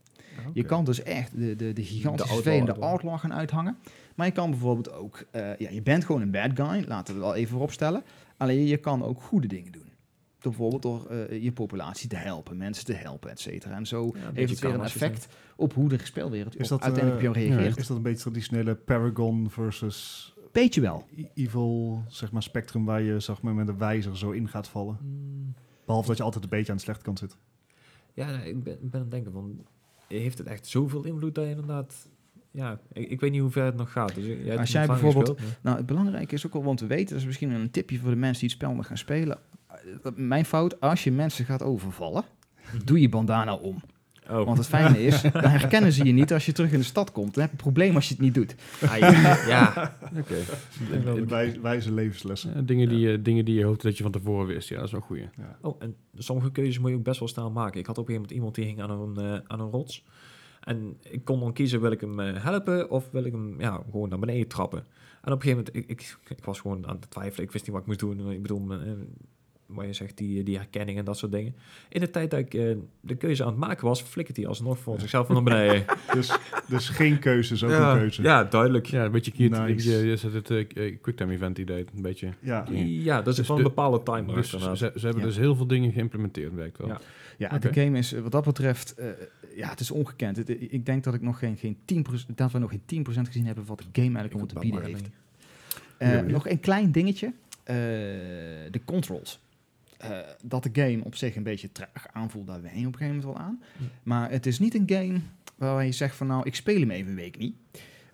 Je 0.52 0.62
kan 0.64 0.84
dus 0.84 1.02
echt 1.02 1.36
de, 1.38 1.56
de, 1.56 1.72
de 1.72 1.84
gigantische 1.84 2.02
De 2.26 2.32
outlaw 2.34 2.34
vervelende 2.42 2.70
outlaw. 2.72 2.90
outlaw 2.90 3.18
gaan 3.18 3.32
uithangen. 3.34 3.76
Maar 4.14 4.26
je 4.26 4.32
kan 4.32 4.50
bijvoorbeeld 4.50 4.92
ook... 4.92 5.24
eh, 5.30 5.56
ja, 5.58 5.70
je 5.70 5.82
bent 5.82 6.04
gewoon 6.04 6.20
een 6.22 6.30
bad 6.30 6.50
guy, 6.54 6.84
laten 6.86 7.14
we 7.14 7.20
het 7.20 7.28
wel 7.28 7.34
even 7.34 7.50
vooropstellen. 7.50 8.02
Alleen 8.36 8.66
je 8.66 8.76
kan 8.76 9.04
ook 9.04 9.22
goede 9.22 9.46
dingen 9.46 9.72
doen. 9.72 9.87
Door 10.40 10.52
bijvoorbeeld 10.52 10.82
door 10.82 11.06
eh, 11.06 11.42
je 11.42 11.52
populatie 11.52 12.08
te 12.08 12.16
helpen, 12.16 12.56
mensen 12.56 12.84
te 12.84 12.92
helpen, 12.92 13.30
et 13.30 13.40
cetera. 13.40 13.74
En 13.76 13.86
zo 13.86 14.12
Ja, 14.14 14.30
heeft 14.34 14.50
het 14.50 14.60
weer 14.60 14.74
een 14.74 14.80
effect 14.82 15.28
op 15.56 15.72
hoe 15.74 15.88
de 15.88 15.98
speelwereld 16.02 16.56
Is 16.56 16.62
op- 16.62 16.68
dat, 16.68 16.82
uiteindelijk 16.82 17.26
op 17.28 17.34
eh, 17.34 17.42
jou 17.42 17.54
reageert. 17.54 17.76
is 17.78 17.86
dat 17.86 17.96
een 17.96 18.02
beetje 18.02 18.22
traditionele 18.22 18.74
Paragon 18.74 19.50
versus 19.50 20.32
Beetje 20.52 20.80
wel. 20.80 21.06
evil, 21.34 22.02
zeg 22.08 22.32
maar, 22.32 22.42
spectrum 22.42 22.84
waar 22.84 23.02
je 23.02 23.20
zeg 23.20 23.42
maar, 23.42 23.54
met 23.54 23.68
een 23.68 23.78
wijzer 23.78 24.18
zo 24.18 24.30
in 24.30 24.48
gaat 24.48 24.68
vallen? 24.68 24.98
Mm, 25.02 25.54
Behalve 25.84 26.08
dat 26.08 26.16
je 26.16 26.22
altijd 26.22 26.44
een 26.44 26.50
beetje 26.50 26.70
aan 26.70 26.76
de 26.76 26.82
slechte 26.82 27.04
kant 27.04 27.18
zit. 27.18 27.36
Ja, 28.14 28.40
ik 28.40 28.62
ben, 28.62 28.72
ik 28.72 28.80
ben 28.90 28.92
aan 28.94 29.00
het 29.00 29.10
denken 29.10 29.32
van, 29.32 29.66
heeft 30.08 30.38
het 30.38 30.46
echt 30.46 30.66
zoveel 30.66 31.04
invloed 31.04 31.34
dat 31.34 31.44
je 31.44 31.50
inderdaad... 31.50 32.08
Ja, 32.50 32.80
ik, 32.92 33.10
ik 33.10 33.20
weet 33.20 33.30
niet 33.30 33.40
hoe 33.40 33.50
ver 33.50 33.64
het 33.64 33.76
nog 33.76 33.92
gaat. 33.92 34.14
Dus 34.14 34.24
jij 34.26 34.58
Als 34.58 34.72
jij 34.72 34.86
bijvoorbeeld- 34.86 35.28
gespeeld, 35.28 35.62
Nou, 35.62 35.76
het 35.76 35.86
belangrijke 35.86 36.34
is 36.34 36.46
ook 36.46 36.52
wel 36.52 36.62
om 36.62 36.76
te 36.76 36.86
weten, 36.86 37.08
dat 37.08 37.18
is 37.18 37.24
misschien 37.26 37.50
een 37.50 37.70
tipje 37.70 37.98
voor 37.98 38.10
de 38.10 38.16
mensen 38.16 38.40
die 38.40 38.48
het 38.50 38.58
spel 38.58 38.74
nog 38.74 38.86
gaan 38.86 38.98
spelen. 38.98 39.38
Mijn 40.14 40.44
fout, 40.44 40.80
als 40.80 41.04
je 41.04 41.12
mensen 41.12 41.44
gaat 41.44 41.62
overvallen, 41.62 42.24
doe 42.84 43.00
je 43.00 43.08
bandana 43.08 43.54
om. 43.54 43.82
Oh, 44.30 44.44
Want 44.44 44.58
het 44.58 44.66
fijne 44.66 45.02
is, 45.04 45.22
dan 45.32 45.44
herkennen 45.44 45.92
ze 45.92 46.04
je 46.04 46.12
niet 46.12 46.32
als 46.32 46.46
je 46.46 46.52
terug 46.52 46.72
in 46.72 46.78
de 46.78 46.84
stad 46.84 47.12
komt. 47.12 47.34
Dan 47.34 47.42
heb 47.42 47.50
je 47.50 47.56
een 47.56 47.62
probleem 47.62 47.94
als 47.94 48.08
je 48.08 48.14
het 48.14 48.22
niet 48.22 48.34
doet. 48.34 48.54
Ah, 48.88 48.98
ja, 48.98 49.46
ja. 49.46 49.96
Oké. 50.20 50.34
Wij, 51.26 51.60
wijze 51.60 51.92
levenslessen. 51.92 52.66
Dingen, 52.66 52.88
die, 52.88 52.98
je- 52.98 53.22
dingen 53.22 53.44
die 53.44 53.54
je 53.54 53.64
hoopt 53.64 53.82
dat 53.82 53.96
je 53.96 54.02
van 54.02 54.12
tevoren 54.12 54.46
wist. 54.46 54.68
Ja, 54.68 54.76
dat 54.76 54.84
is 54.84 54.92
wel 54.92 55.00
goed. 55.00 55.18
Ja. 55.18 55.58
Oh, 55.60 55.76
en 55.78 55.94
sommige 56.14 56.52
keuzes 56.52 56.78
moet 56.78 56.90
je 56.90 56.96
ook 56.96 57.02
best 57.02 57.18
wel 57.18 57.28
snel 57.28 57.50
maken. 57.50 57.80
Ik 57.80 57.86
had 57.86 57.98
op 57.98 58.08
een 58.08 58.14
gegeven 58.14 58.36
moment 58.36 58.54
iemand 58.54 58.54
die 58.54 58.64
hing 58.64 58.80
aan 58.82 59.16
een, 59.16 59.32
eh, 59.34 59.40
aan 59.46 59.60
een 59.60 59.70
rots. 59.70 60.04
En 60.60 60.96
ik 61.02 61.24
kon 61.24 61.40
dan 61.40 61.52
kiezen, 61.52 61.80
wil 61.80 61.90
ik 61.90 62.00
hem 62.00 62.20
eh, 62.20 62.42
helpen 62.44 62.90
of 62.90 63.10
wil 63.10 63.24
ik 63.24 63.32
hem 63.32 63.60
ja, 63.60 63.82
gewoon 63.90 64.08
naar 64.08 64.18
beneden 64.18 64.48
trappen. 64.48 64.78
En 65.22 65.32
op 65.32 65.42
een 65.44 65.48
gegeven 65.48 65.72
moment, 65.74 65.90
ik, 65.90 66.00
ik, 66.00 66.18
ik 66.38 66.44
was 66.44 66.60
gewoon 66.60 66.86
aan 66.86 66.96
het 67.00 67.10
twijfelen. 67.10 67.44
Ik 67.46 67.52
wist 67.52 67.64
niet 67.64 67.72
wat 67.74 67.80
ik 67.82 67.86
moest 67.88 67.98
doen. 68.00 68.30
Ik 68.30 68.42
bedoel, 68.42 68.72
eh, 68.72 68.78
wat 69.68 69.86
je 69.86 69.92
zegt, 69.92 70.16
die, 70.16 70.42
die 70.42 70.56
herkenning 70.56 70.98
en 70.98 71.04
dat 71.04 71.18
soort 71.18 71.32
dingen. 71.32 71.54
In 71.88 72.00
de 72.00 72.10
tijd 72.10 72.30
dat 72.30 72.40
ik 72.40 72.54
eh, 72.54 72.76
de 73.00 73.14
keuze 73.16 73.42
aan 73.44 73.48
het 73.48 73.58
maken 73.58 73.86
was, 73.86 74.02
flikkert 74.02 74.36
hij 74.36 74.46
alsnog 74.46 74.78
voor 74.78 75.00
zichzelf 75.00 75.28
naar 75.28 75.42
beneden. 75.42 75.84
Dus, 76.14 76.36
dus 76.68 76.88
geen 76.88 77.18
keuze 77.18 77.54
is 77.54 77.64
ook 77.64 77.70
ja, 77.70 77.92
een 77.92 77.98
keuze. 77.98 78.22
ja, 78.22 78.44
duidelijk. 78.44 78.86
Ja, 78.86 79.04
een 79.04 79.10
beetje. 79.10 79.48
Nice. 79.48 79.90
Je, 79.90 80.06
je 80.06 80.16
zet 80.16 80.32
het 80.32 80.50
eh, 80.50 80.96
quicktime 81.00 81.32
event 81.32 81.58
idee. 81.58 81.84
Een 81.96 82.02
beetje. 82.02 82.28
Ja. 82.40 82.64
Ja, 82.84 83.16
dat 83.18 83.26
is 83.28 83.36
Dus 83.36 83.48
wel 83.48 83.56
de- 83.56 83.62
een 83.62 83.68
bepaalde 83.68 84.02
timer. 84.02 84.34
Dus 84.34 84.50
ze, 84.50 84.74
ze 84.74 84.84
hebben 85.06 85.18
Ja. 85.20 85.26
dus 85.26 85.36
heel 85.36 85.56
veel 85.56 85.66
dingen 85.66 85.92
geïmplementeerd, 85.92 86.54
werkt 86.54 86.78
wel. 86.78 86.88
Ja. 86.88 87.00
Ja, 87.38 87.58
de 87.58 87.72
game 87.72 87.98
is 87.98 88.12
wat 88.12 88.32
dat 88.32 88.44
betreft, 88.44 88.94
eh, 88.94 89.06
ja, 89.56 89.68
het 89.68 89.80
is 89.80 89.90
ongekend. 89.90 90.36
Het- 90.36 90.48
ik 90.72 90.86
denk 90.86 91.04
dat 91.04 91.14
ik 91.14 91.20
nog 91.22 91.38
geen, 91.38 91.56
geen 91.56 91.76
10%, 91.84 92.36
dat 92.36 92.52
we 92.52 92.58
nog 92.58 92.70
geen 92.70 92.82
10% 92.86 93.26
gezien 93.26 93.46
hebben 93.46 93.64
wat 93.66 93.78
de 93.78 93.84
game 94.02 94.18
eigenlijk 94.18 94.34
om 94.34 94.46
te 94.46 94.58
bieden 94.58 94.84
heeft. 94.84 95.08
Eh, 95.98 96.20
nog 96.20 96.48
een 96.48 96.60
klein 96.60 96.92
dingetje. 96.92 97.32
Eh, 97.64 97.74
de 98.70 98.80
controls. 98.84 99.40
Eh, 99.98 100.18
dat 100.44 100.62
de 100.62 100.70
game 100.72 101.04
op 101.04 101.14
zich 101.14 101.36
een 101.36 101.42
beetje 101.42 101.72
traag 101.72 102.06
aanvoelt, 102.12 102.46
daar 102.46 102.62
wen 102.62 102.80
je 102.80 102.86
op 102.86 102.92
een 102.92 102.98
gegeven 102.98 103.16
moment 103.16 103.36
wel 103.38 103.46
aan. 103.46 103.62
Hm. 103.76 103.82
Maar 104.02 104.30
het 104.30 104.46
is 104.46 104.58
niet 104.58 104.74
een 104.74 104.90
game 104.90 105.20
waar 105.56 105.84
je 105.84 105.92
zegt 105.92 106.16
van 106.16 106.26
nou, 106.26 106.42
ik 106.44 106.54
speel 106.54 106.80
hem 106.80 106.90
even 106.90 107.08
een 107.10 107.14
week 107.16 107.38
niet. 107.38 107.54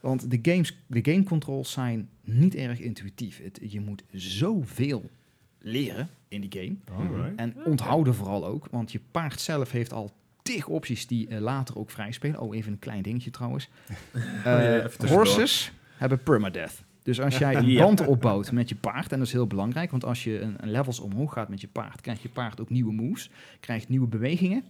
Want 0.01 0.31
de, 0.31 0.39
games, 0.43 0.77
de 0.87 1.13
game 1.13 1.23
controls 1.25 1.73
zijn 1.73 2.09
niet 2.21 2.55
erg 2.55 2.81
intuïtief. 2.81 3.43
Het, 3.43 3.59
je 3.63 3.81
moet 3.81 4.03
zoveel 4.13 5.11
leren 5.59 6.09
in 6.29 6.41
die 6.41 6.53
game. 6.63 6.99
Alright. 6.99 7.37
En 7.37 7.55
onthouden 7.65 8.15
vooral 8.15 8.47
ook, 8.47 8.69
want 8.71 8.93
je 8.93 9.01
paard 9.11 9.41
zelf 9.41 9.71
heeft 9.71 9.93
al 9.93 10.13
tig 10.43 10.67
opties 10.67 11.07
die 11.07 11.29
eh, 11.29 11.41
later 11.41 11.79
ook 11.79 11.91
vrij 11.91 12.13
spelen. 12.13 12.41
Oh, 12.41 12.57
even 12.57 12.73
een 12.73 12.79
klein 12.79 13.03
dingetje 13.03 13.31
trouwens. 13.31 13.69
Oh 14.15 14.21
ja, 14.45 14.79
Eh, 14.81 15.11
horses 15.11 15.73
hebben 15.97 16.23
permadeath. 16.23 16.83
Dus 17.05 17.21
als 17.21 17.39
jij 17.39 17.57
een 17.57 17.67
Ja. 17.67 17.83
band 17.85 18.07
opbouwt 18.07 18.53
met 18.53 18.69
je 18.69 18.75
paard, 18.75 19.13
en 19.13 19.19
dat 19.19 19.27
is 19.27 19.33
heel 19.33 19.47
belangrijk, 19.47 19.91
want 19.91 20.05
als 20.05 20.25
je 20.25 20.41
een, 20.41 20.55
een 20.61 20.71
levels 20.71 21.01
omhoog 21.01 21.33
gaat 21.33 21.49
met 21.49 21.61
je 21.61 21.69
paard, 21.69 22.01
krijgt 22.01 22.23
je 22.23 22.29
paard 22.29 22.61
ook 22.61 22.71
nieuwe 22.71 22.93
moves, 22.93 23.31
krijgt 23.61 23.89
nieuwe 23.89 24.07
bewegingen. 24.07 24.65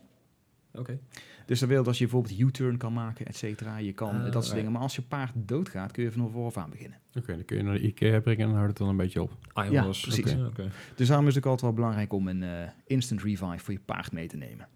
Oké. 0.73 0.99
Dus 1.47 1.61
dat 1.61 1.69
wil 1.69 1.83
dat 1.83 1.99
je 1.99 2.05
bijvoorbeeld 2.05 2.39
U-turn 2.41 2.77
kan 2.77 2.93
maken, 2.93 3.27
et 3.27 3.37
cetera. 3.37 3.77
Je 3.77 3.93
kan 3.93 4.09
Ah, 4.09 4.15
dat 4.23 4.25
soort 4.33 4.35
right. 4.45 4.55
dingen. 4.57 4.73
Maar 4.73 4.81
als 4.81 4.97
je 4.97 5.03
paard 5.03 5.33
doodgaat, 5.37 5.93
kun 5.93 6.03
je 6.05 6.13
van 6.13 6.31
vooraf 6.31 6.57
aan 6.57 6.71
beginnen. 6.71 6.99
Oké, 7.19 7.35
dan 7.35 7.45
kun 7.45 7.57
je 7.57 7.63
naar 7.63 7.73
de 7.75 7.81
IKEA 7.81 8.21
brengen 8.21 8.41
en 8.41 8.47
dan 8.47 8.55
houdt 8.57 8.69
het 8.71 8.79
dan 8.79 8.89
een 8.89 8.97
beetje 8.97 9.23
op. 9.23 9.33
Iron 9.55 9.71
Ja, 9.71 9.83
Horse. 9.85 10.03
precies. 10.09 10.33
Oké, 10.33 10.45
oké. 10.47 10.71
Dus 10.97 11.09
daarom 11.09 11.27
is 11.27 11.35
het 11.35 11.45
ook 11.45 11.51
altijd 11.51 11.71
wel 11.71 11.81
belangrijk 11.81 12.13
om 12.13 12.29
een 12.29 12.43
eh, 12.43 12.69
instant 12.87 13.23
revive 13.23 13.59
voor 13.59 13.73
je 13.73 13.81
paard 13.85 14.13
mee 14.13 14.27
te 14.29 14.37
nemen. 14.37 14.69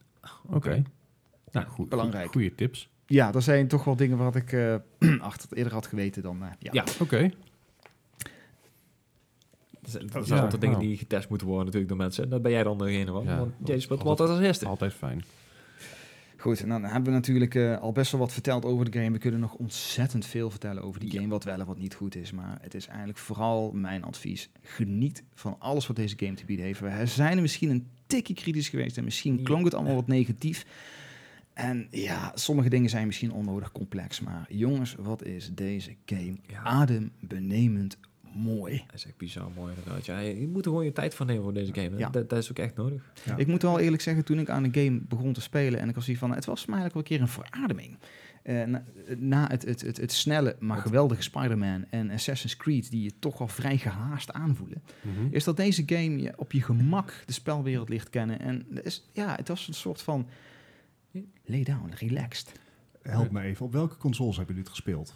Oké. 0.46 0.82
Nou, 1.52 1.66
goed, 1.66 1.88
belangrijk. 1.88 2.30
Goede 2.30 2.54
tips. 2.54 2.88
Ja, 3.06 3.30
dat 3.30 3.42
zijn 3.42 3.68
toch 3.68 3.84
wel 3.84 3.96
dingen 3.96 4.16
wat 4.16 4.36
ik 4.36 4.52
eh 4.52 4.74
achter 5.20 5.48
eerder 5.56 5.72
had 5.72 5.86
geweten 5.86 6.22
dan. 6.22 6.42
eh, 6.42 6.48
ja. 6.58 6.70
Ja. 6.72 6.84
Oké. 7.00 7.30
Er 9.94 10.00
zijn, 10.00 10.04
Oh, 10.04 10.22
zijn 10.26 10.38
ja, 10.38 10.42
altijd 10.44 10.60
dingen 10.60 10.76
nou. 10.76 10.88
die 10.88 10.96
getest 10.98 11.28
moeten 11.28 11.46
worden 11.46 11.64
natuurlijk 11.64 11.90
door 11.92 12.00
mensen. 12.02 12.24
En 12.24 12.30
daar 12.30 12.40
ben 12.40 12.52
jij 12.52 12.62
dan 12.62 12.78
degene 12.78 13.10
van. 13.12 13.24
Want 13.24 13.52
Jezus, 13.64 13.86
wat, 13.86 13.98
altijd- 13.98 14.18
wat 14.28 14.28
als 14.38 14.46
eerste? 14.46 14.66
Altijd 14.66 14.92
fijn. 14.92 15.22
Goed, 16.36 16.62
en 16.62 16.68
dan 16.68 16.84
hebben 16.84 17.04
we 17.04 17.10
natuurlijk 17.10 17.54
eh, 17.54 17.78
al 17.78 17.92
best 17.92 18.12
wel 18.12 18.20
wat 18.20 18.32
verteld 18.32 18.64
over 18.64 18.90
de 18.90 18.98
game. 18.98 19.10
We 19.10 19.18
kunnen 19.18 19.40
nog 19.40 19.54
ontzettend 19.54 20.26
veel 20.26 20.50
vertellen 20.50 20.82
over 20.82 21.00
die 21.00 21.10
game, 21.10 21.28
wat 21.28 21.44
wel 21.44 21.60
en 21.60 21.66
wat 21.66 21.78
niet 21.78 21.94
goed 21.94 22.14
is. 22.16 22.32
Maar 22.32 22.58
het 22.60 22.74
is 22.74 22.86
eigenlijk 22.86 23.18
vooral 23.18 23.70
mijn 23.72 24.04
advies. 24.04 24.50
Geniet 24.62 25.22
van 25.34 25.56
alles 25.58 25.86
wat 25.86 25.96
deze 25.96 26.14
game 26.18 26.34
te 26.34 26.44
bieden 26.44 26.64
heeft. 26.66 26.80
We 26.80 27.02
zijn 27.06 27.36
er 27.36 27.42
misschien 27.42 27.70
een 27.70 27.86
tikje 28.06 28.34
kritisch 28.34 28.68
geweest 28.68 28.96
en 28.96 29.04
misschien 29.04 29.36
Ja. 29.36 29.42
klonk 29.42 29.64
het 29.64 29.74
allemaal 29.74 29.94
wat 29.94 30.06
negatief. 30.06 30.66
En 31.54 31.86
ja, 31.90 32.32
sommige 32.34 32.68
dingen 32.68 32.90
zijn 32.90 33.06
misschien 33.06 33.32
onnodig 33.32 33.72
complex. 33.72 34.20
Maar 34.20 34.46
jongens, 34.48 34.94
wat 34.98 35.24
is 35.24 35.50
deze 35.54 35.94
game 36.06 36.36
Ja. 36.46 36.62
adembenemend 36.62 37.98
mooi. 38.34 38.82
Dat 38.86 38.94
is 38.94 39.06
echt 39.06 39.16
bizar 39.16 39.50
mooi 39.56 39.74
inderdaad. 39.76 40.06
Ja, 40.06 40.18
je 40.18 40.40
je 40.40 40.46
moet 40.48 40.64
er 40.64 40.70
gewoon 40.70 40.84
je 40.84 40.92
tijd 40.92 41.14
voor 41.14 41.26
nemen 41.26 41.42
voor 41.42 41.52
deze 41.52 41.74
game. 41.74 41.98
Ja. 41.98 42.08
Dat, 42.10 42.30
dat 42.30 42.38
is 42.38 42.50
ook 42.50 42.58
echt 42.58 42.76
nodig. 42.76 43.12
Ja. 43.24 43.36
Ik 43.36 43.46
moet 43.46 43.62
wel 43.62 43.78
eerlijk 43.78 44.02
zeggen, 44.02 44.24
toen 44.24 44.38
ik 44.38 44.50
aan 44.50 44.62
de 44.62 44.80
game 44.84 45.00
begon 45.08 45.32
te 45.32 45.40
spelen 45.40 45.80
en 45.80 45.88
ik 45.88 45.94
was 45.94 46.06
hier 46.06 46.18
van, 46.18 46.34
het 46.34 46.44
was 46.44 46.66
mij 46.66 46.78
eigenlijk 46.78 47.08
wel 47.10 47.18
een 47.18 47.26
keer 47.28 47.40
een 47.40 47.44
verademing. 47.50 47.98
Eh, 48.42 48.62
na, 48.64 48.84
na 49.18 49.48
het, 49.48 49.64
het, 49.64 49.80
het, 49.80 49.96
het 49.96 50.12
snelle, 50.12 50.56
maar 50.58 50.78
geweldige 50.78 51.22
Spider-Man 51.22 51.84
en 51.90 52.10
Assassin's 52.10 52.56
Creed, 52.56 52.90
die 52.90 53.02
je 53.02 53.12
toch 53.18 53.38
wel 53.38 53.48
vrij 53.48 53.78
gehaast 53.78 54.32
aanvoelen, 54.32 54.82
Mhm. 55.02 55.26
is 55.30 55.44
dat 55.44 55.56
deze 55.56 55.82
game 55.86 56.18
je 56.20 56.32
op 56.36 56.52
je 56.52 56.62
gemak 56.62 57.22
de 57.26 57.32
spelwereld 57.32 57.88
ligt 57.88 58.10
kennen. 58.10 58.40
En 58.40 58.66
is, 58.82 59.08
ja, 59.12 59.34
het 59.36 59.48
was 59.48 59.68
een 59.68 59.74
soort 59.74 60.02
van 60.02 60.26
lay 61.44 61.62
down, 61.62 61.90
relaxed. 61.98 62.52
Help 63.02 63.30
me 63.30 63.40
even. 63.42 63.66
Op 63.66 63.72
welke 63.72 63.96
consoles 63.96 64.36
hebben 64.36 64.54
jullie 64.54 64.70
het 64.70 64.80
gespeeld? 64.80 65.14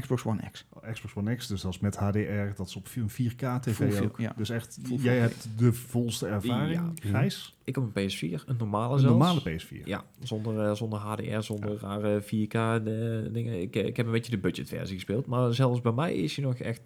Xbox 0.00 0.24
One 0.24 0.50
X. 0.50 0.66
Xbox 0.92 1.14
One 1.14 1.34
X, 1.36 1.46
dus 1.46 1.60
dat 1.60 1.72
is 1.72 1.78
met 1.80 1.96
HDR, 1.96 2.54
dat 2.56 2.68
is 2.68 2.76
op 2.76 2.88
een 2.94 3.10
4K 3.10 3.60
TV 3.60 3.74
Full 3.74 3.90
film, 3.90 4.04
ook. 4.04 4.18
ja. 4.18 4.32
Dus 4.36 4.50
echt, 4.50 4.78
Full 4.82 4.96
jij 4.96 5.18
hebt 5.18 5.48
de 5.56 5.72
volste 5.72 6.26
ervaring, 6.26 6.80
Ja. 7.02 7.10
Gijs. 7.10 7.56
Ik 7.64 7.74
heb 7.74 7.84
een 7.84 8.10
PS4, 8.10 8.44
een 8.46 8.56
normale 8.58 8.92
Een 8.94 9.00
zelfs. 9.00 9.16
normale 9.18 9.40
PS4. 9.40 9.84
Ja, 9.84 10.04
zonder, 10.22 10.66
eh, 10.68 10.74
zonder 10.74 10.98
HDR, 10.98 11.40
zonder 11.40 11.78
rare 11.80 12.20
4K 12.22 12.52
de, 12.84 13.28
dingen. 13.32 13.60
Ik, 13.60 13.76
eh, 13.76 13.86
ik 13.86 13.96
heb 13.96 14.06
een 14.06 14.12
beetje 14.12 14.30
de 14.30 14.38
budgetversie 14.38 14.94
gespeeld. 14.94 15.26
Maar 15.26 15.54
zelfs 15.54 15.80
bij 15.80 15.92
mij 15.92 16.14
is 16.14 16.36
hij 16.36 16.44
nog 16.44 16.54
echt, 16.54 16.80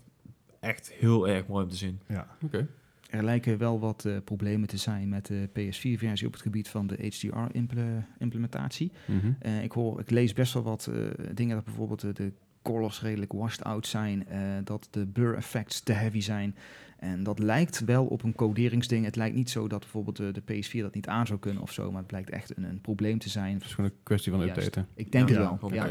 echt 0.61 0.93
heel 0.93 1.29
erg 1.29 1.47
mooi 1.47 1.65
om 1.65 1.71
te 1.71 1.77
zien. 1.77 1.99
Ja. 2.09 2.27
Oké. 2.43 2.67
Er 3.11 3.25
lijken 3.25 3.59
wel 3.59 3.81
wat 3.81 4.05
eh, 4.05 4.17
problemen 4.25 4.69
te 4.69 4.77
zijn 4.77 5.09
met 5.09 5.27
de 5.27 5.49
PS4-versie 5.49 6.27
op 6.27 6.33
het 6.33 6.43
gebied 6.43 6.69
van 6.69 6.87
de 6.87 6.95
HDR-implementatie. 7.01 8.93
Mhm. 9.07 9.33
Eh, 9.39 9.63
ik, 9.63 9.73
hoor, 9.73 10.01
ik 10.01 10.11
lees 10.11 10.33
best 10.33 10.53
wel 10.53 10.63
wat 10.63 10.87
eh, 10.93 10.95
dingen 11.35 11.57
dat 11.57 11.65
bijvoorbeeld 11.65 12.03
eh, 12.05 12.15
de 12.15 12.33
colors 12.73 13.01
redelijk 13.03 13.33
washed 13.33 13.65
out 13.65 13.87
zijn, 13.87 14.27
eh, 14.29 14.39
dat 14.65 14.89
de 14.91 15.07
blur 15.07 15.35
effects 15.35 15.81
te 15.81 15.93
heavy 15.93 16.21
zijn. 16.21 16.57
En 16.99 17.23
dat 17.23 17.39
lijkt 17.39 17.85
wel 17.85 18.07
op 18.07 18.23
een 18.23 18.35
coderingsding. 18.35 19.05
Het 19.05 19.17
lijkt 19.17 19.35
niet 19.37 19.51
zo 19.51 19.69
dat 19.69 19.81
bijvoorbeeld 19.81 20.17
de, 20.17 20.33
de 20.33 20.41
PS4 20.43 20.81
dat 20.81 20.95
niet 20.95 21.07
aan 21.09 21.27
zou 21.27 21.39
kunnen 21.39 21.63
of 21.63 21.73
zo, 21.73 21.89
maar 21.91 21.99
het 21.99 22.07
blijkt 22.07 22.31
echt 22.31 22.57
een, 22.57 22.65
een 22.65 22.81
probleem 22.81 23.19
te 23.19 23.29
zijn. 23.29 23.55
Het 23.55 23.65
is 23.65 23.75
gewoon 23.75 23.91
een 23.91 23.97
kwestie 24.03 24.33
van 24.33 24.41
Juist. 24.41 24.57
updaten. 24.67 24.89
Ik 24.95 25.13
denk 25.13 25.29
Ja, 25.29 25.35
het 25.35 25.45
ja, 25.45 25.59
wel. 25.61 25.75
Ja. 25.75 25.85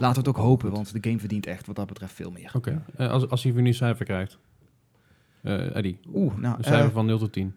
Laten 0.00 0.22
we 0.22 0.28
het 0.28 0.28
ook 0.28 0.36
hopen, 0.44 0.70
want 0.70 0.92
de 0.92 0.98
game 1.08 1.18
verdient 1.18 1.46
echt 1.46 1.66
wat 1.66 1.76
dat 1.76 1.86
betreft 1.86 2.12
veel 2.14 2.30
meer. 2.30 2.50
Oké. 2.54 2.84
Eh, 2.96 3.10
als, 3.10 3.28
als 3.28 3.42
hij 3.42 3.52
weer 3.52 3.66
een 3.66 3.74
cijfer 3.74 4.04
krijgt. 4.04 4.38
Eh 5.42 5.76
Eddie, 5.76 5.98
Oeh, 6.14 6.36
nou, 6.36 6.58
een 6.58 6.64
cijfer 6.64 6.90
van 6.90 7.06
0 7.06 7.18
tot 7.18 7.32
10. 7.32 7.54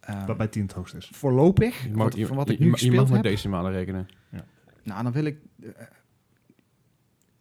eh, 0.00 0.26
Waarbij 0.26 0.48
10 0.48 0.62
het 0.62 0.72
hoogst 0.72 0.94
is. 0.94 1.10
voorlopig, 1.12 1.82
Je 1.82 1.88
mag, 1.90 1.98
wat, 2.08 2.16
je, 2.16 2.26
van 2.26 2.36
wat 2.36 2.50
ik 2.50 2.58
je 2.58 2.64
nu 2.64 2.70
mag- 2.70 2.80
je 2.80 2.86
mag 2.90 2.98
gespeeld 2.98 3.22
met 3.22 3.30
decimalen 3.32 3.72
rekenen. 3.72 4.06
nou 4.82 5.02
dan 5.02 5.12
wil 5.12 5.24
ik 5.24 5.38
eh, 5.62 5.68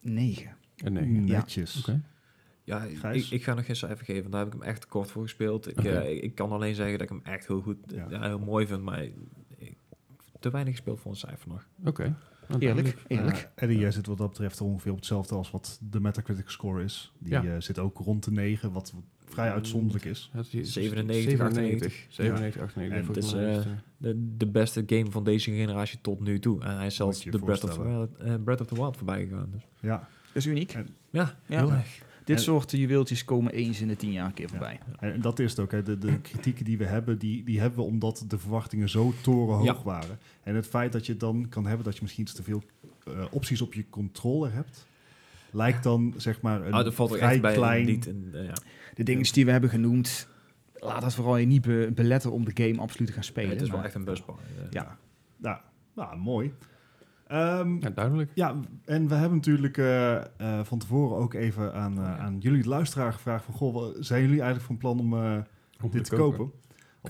9. 0.02 0.56
Een 0.84 0.94
9. 0.94 1.28
Ja. 1.28 1.38
Netjes. 1.38 1.80
Oké. 1.80 2.02
Ja, 2.64 2.84
ik, 3.12 3.30
ik 3.30 3.44
ga 3.44 3.54
nog 3.54 3.66
geen 3.66 3.76
cijfer 3.76 4.06
geven. 4.06 4.32
Daar 4.32 4.40
heb 4.44 4.54
ik 4.54 4.60
hem 4.60 4.70
echt 4.70 4.82
te 4.82 4.88
kort 4.88 5.12
voor 5.12 5.22
gespeeld. 5.24 5.68
Ik, 5.70 5.84
eh, 5.84 6.12
ik, 6.12 6.22
ik 6.24 6.36
kan 6.36 6.52
alleen 6.52 6.76
zeggen 6.76 6.98
dat 6.98 7.02
ik 7.02 7.10
hem 7.10 7.34
echt 7.34 7.48
heel 7.48 7.62
goed, 7.62 7.78
Ja. 7.88 8.06
ja. 8.10 8.22
heel 8.28 8.40
mooi 8.40 8.68
vind. 8.68 8.82
Maar 8.82 9.04
ik- 9.04 9.14
te 10.40 10.50
weinig 10.50 10.74
gespeeld 10.74 11.00
voor 11.00 11.12
een 11.12 11.18
cijfer 11.18 11.48
nog. 11.50 11.68
Oké. 11.86 12.04
Eerlijk, 12.04 12.62
duidelijk. 12.62 13.04
eerlijk. 13.08 13.38
Eh, 13.56 13.64
Eddie, 13.64 13.80
jij 13.80 13.92
zit 13.92 14.06
wat 14.06 14.18
dat 14.18 14.30
betreft 14.30 14.62
ongeveer 14.62 14.92
op 14.92 14.98
hetzelfde 14.98 15.36
als 15.36 15.52
wat 15.52 15.80
de 15.90 16.00
Metacritic 16.00 16.50
score 16.50 16.84
is. 16.84 17.14
Die 17.20 17.32
Ja. 17.32 17.44
eh, 17.44 17.56
zit 17.62 17.80
ook 17.80 17.98
rond 17.98 18.24
de 18.24 18.32
9, 18.32 18.72
wat 18.72 18.94
vrij 19.26 19.52
uitzonderlijk 19.52 20.06
is. 20.06 20.30
Het 20.34 20.54
is- 20.54 20.74
97, 20.74 21.38
97, 21.38 22.06
97, 22.10 22.62
98. 22.62 22.98
En 22.98 23.06
volgens 23.06 23.32
het 23.32 23.42
is, 23.42 23.66
eh, 23.66 23.72
het, 23.72 23.84
De, 23.98 24.36
de 24.38 24.48
beste 24.48 24.84
game 24.86 25.12
van 25.12 25.24
deze 25.24 25.52
generatie 25.52 26.00
tot 26.02 26.20
nu 26.20 26.40
toe. 26.40 26.62
En 26.64 26.76
hij 26.78 26.86
is 26.86 26.96
zelfs 26.96 27.24
de 27.24 27.40
Breath 27.40 27.64
of, 27.64 27.74
the. 27.74 27.84
Wild, 27.84 28.16
eh, 28.16 28.34
Breath 28.44 28.62
of 28.62 28.68
the 28.68 28.76
Wild 28.76 28.98
voorbij 28.98 29.26
gegaan. 29.28 29.50
Dus. 29.52 29.68
Ja, 29.80 30.08
is 30.36 30.46
uniek. 30.46 30.74
En- 30.74 30.88
Ja, 31.10 31.36
Ja. 31.46 31.58
heel 31.60 31.72
erg. 31.72 32.04
Dit 32.24 32.36
En- 32.38 32.42
soort 32.44 32.72
juweeltjes 32.72 33.26
komen 33.26 33.52
eens 33.54 33.82
in 33.82 33.88
de 33.88 33.96
tien 33.96 34.12
jaar 34.12 34.26
een 34.26 34.34
keer 34.34 34.50
voorbij. 34.50 34.80
en 35.00 35.22
dat 35.22 35.40
is 35.40 35.50
het 35.50 35.60
ook. 35.60 35.72
Hè. 35.72 35.84
De, 35.84 35.98
de 35.98 36.20
kritieken 36.20 36.66
die 36.66 36.78
we 36.78 36.86
hebben, 36.86 37.18
die, 37.18 37.44
die 37.44 37.60
hebben 37.60 37.80
we 37.80 37.86
omdat 37.86 38.26
de 38.28 38.38
verwachtingen 38.40 38.90
zo 38.90 39.14
torenhoog 39.22 39.66
Ja. 39.66 39.84
waren. 39.84 40.20
En 40.44 40.56
het 40.56 40.68
feit 40.68 40.92
dat 40.92 41.06
je 41.06 41.18
dan 41.18 41.46
kan 41.50 41.66
hebben 41.66 41.86
dat 41.86 41.96
je 41.96 42.02
misschien 42.02 42.24
iets 42.24 42.34
te 42.34 42.44
veel 42.44 42.64
eh, 43.08 43.26
opties 43.32 43.62
op 43.62 43.74
je 43.74 43.86
controller 43.90 44.54
hebt, 44.54 44.88
lijkt 45.52 45.84
dan 45.84 46.14
zeg 46.18 46.42
maar 46.42 46.66
een 46.66 46.72
dat 46.72 46.94
valt 46.94 47.12
ook 47.12 47.18
vrij 47.18 47.32
echt 47.32 47.42
bij 47.42 47.54
klein... 47.54 47.86
niet. 47.86 48.08
En, 48.08 48.30
eh, 48.34 48.46
ja. 48.46 48.54
De 48.96 49.04
dingen 49.04 49.34
die 49.34 49.46
we 49.46 49.52
hebben 49.52 49.70
genoemd, 49.70 50.28
laat 50.76 51.02
dat 51.02 51.14
vooral 51.14 51.38
je 51.38 51.46
niet 51.46 51.62
be- 51.62 51.92
beletten 51.96 52.32
om 52.32 52.46
de 52.46 52.64
game 52.64 52.80
absoluut 52.82 53.08
te 53.08 53.14
gaan 53.14 53.24
spelen. 53.24 53.50
het 53.50 53.62
is 53.62 53.70
wel 53.70 53.84
echt 53.84 53.96
een 53.96 54.04
busbar. 54.04 54.38
eh. 54.40 54.64
Ja. 54.72 54.98
Ja, 55.42 55.62
nou, 55.96 56.18
mooi. 56.18 56.54
Ehm, 57.28 57.76
ja, 57.80 57.90
duidelijk. 57.90 58.32
Ja, 58.34 58.56
en 58.86 59.08
we 59.08 59.16
hebben 59.16 59.38
natuurlijk 59.38 59.78
eh, 59.78 60.16
eh, 60.16 60.24
van 60.64 60.80
tevoren 60.80 61.18
ook 61.18 61.34
even 61.34 61.74
aan, 61.74 61.98
eh, 61.98 62.20
aan 62.20 62.38
jullie 62.40 62.62
de 62.62 62.70
luisteraar 62.70 63.14
gevraagd 63.14 63.46
van... 63.46 63.54
Goh, 63.54 63.96
zijn 64.00 64.22
jullie 64.22 64.42
eigenlijk 64.42 64.66
van 64.66 64.78
plan 64.78 65.00
om 65.00 65.14
Om 65.82 65.90
dit 65.92 66.04
te 66.04 66.16
kopen? 66.16 66.44
Of, 66.46 66.52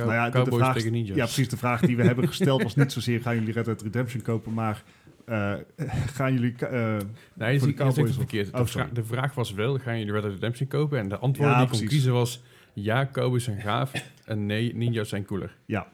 Cow- 0.01 0.07
nou 0.09 0.13
ja, 0.33 0.43
de- 0.43 0.51
vraag, 0.51 0.73
tegen 0.75 0.91
ninjas. 0.91 1.15
ja, 1.17 1.23
precies. 1.23 1.49
De 1.49 1.57
vraag 1.57 1.81
die 1.81 1.97
we 1.97 2.03
hebben 2.11 2.27
gesteld 2.27 2.63
was 2.63 2.75
niet 2.75 2.91
zozeer... 2.91 3.21
gaan 3.21 3.35
jullie 3.35 3.53
Red 3.53 3.65
Dead 3.65 3.81
Redemption 3.81 4.21
kopen, 4.21 4.53
maar... 4.53 4.83
gaan 6.15 6.33
jullie... 6.33 6.55
Nee, 7.33 7.53
je 7.53 7.59
ziet 7.59 7.77
de 7.77 7.83
het 7.83 7.97
of- 7.99 8.13
verkeerd. 8.13 8.51
Oh, 8.51 8.59
De, 8.59 8.65
vra- 8.65 8.89
de 8.93 9.03
vraag 9.03 9.33
was 9.33 9.53
wel, 9.53 9.77
gaan 9.77 9.97
jullie 9.97 10.13
Red 10.13 10.21
Dead 10.21 10.33
Redemption 10.33 10.67
kopen? 10.67 10.99
En 10.99 11.09
de 11.09 11.17
antwoord 11.17 11.49
Ja, 11.49 11.55
die 11.55 11.65
ik 11.73 11.79
kon 11.79 11.87
kiezen 11.87 12.13
was, 12.13 12.43
ja, 12.73 13.09
Cowboys 13.11 13.43
zijn 13.43 13.61
gaaf. 13.61 13.91
En 14.25 14.45
nee, 14.45 14.75
ninjas 14.75 15.09
zijn 15.09 15.25
cooler. 15.25 15.55
ja, 15.65 15.87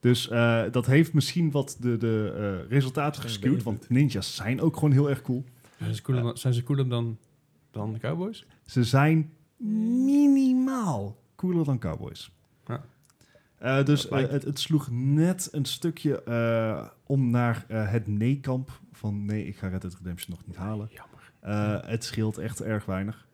dus 0.00 0.28
eh, 0.28 0.62
dat 0.70 0.86
heeft 0.86 1.12
misschien 1.12 1.50
wat 1.50 1.76
de, 1.80 1.96
de 1.96 2.32
eh, 2.64 2.70
resultaten 2.70 3.22
beïnvloed. 3.22 3.62
Want 3.62 3.88
ninjas 3.90 4.34
zijn 4.34 4.60
ook 4.60 4.74
gewoon 4.74 4.92
heel 4.92 5.08
erg 5.10 5.22
cool. 5.22 5.44
Zijn 5.78 5.94
ze 5.94 6.02
cooler, 6.02 6.22
dan, 6.22 6.36
zijn 6.36 6.54
ze 6.54 6.62
cooler 6.62 6.88
dan, 6.88 7.18
dan 7.70 7.92
de 7.92 7.98
Cowboys? 7.98 8.46
Ze 8.66 8.84
zijn 8.84 9.30
minimaal 10.04 11.16
cooler 11.36 11.64
dan 11.64 11.78
cowboys. 11.78 12.30
Ja. 12.66 12.84
Eh, 13.58 13.84
dus 13.84 14.08
eh, 14.08 14.28
het, 14.30 14.42
het 14.44 14.58
sloeg 14.58 14.88
net 14.90 15.48
een 15.52 15.64
stukje 15.64 16.22
eh, 16.22 16.86
om 17.06 17.30
naar 17.30 17.64
eh, 17.68 17.90
het 17.90 18.06
nee-kamp. 18.06 18.80
Van 18.92 19.24
nee, 19.24 19.46
ik 19.46 19.56
ga 19.56 19.68
Red 19.68 19.80
Dead 19.82 19.94
Redemption 19.94 20.30
nog 20.36 20.46
niet 20.46 20.56
halen. 20.56 20.88
Jammer. 20.92 21.32
Eh, 21.40 21.88
het 21.90 22.04
scheelt 22.04 22.38
echt 22.38 22.62
erg 22.62 22.84
weinig. 22.84 23.26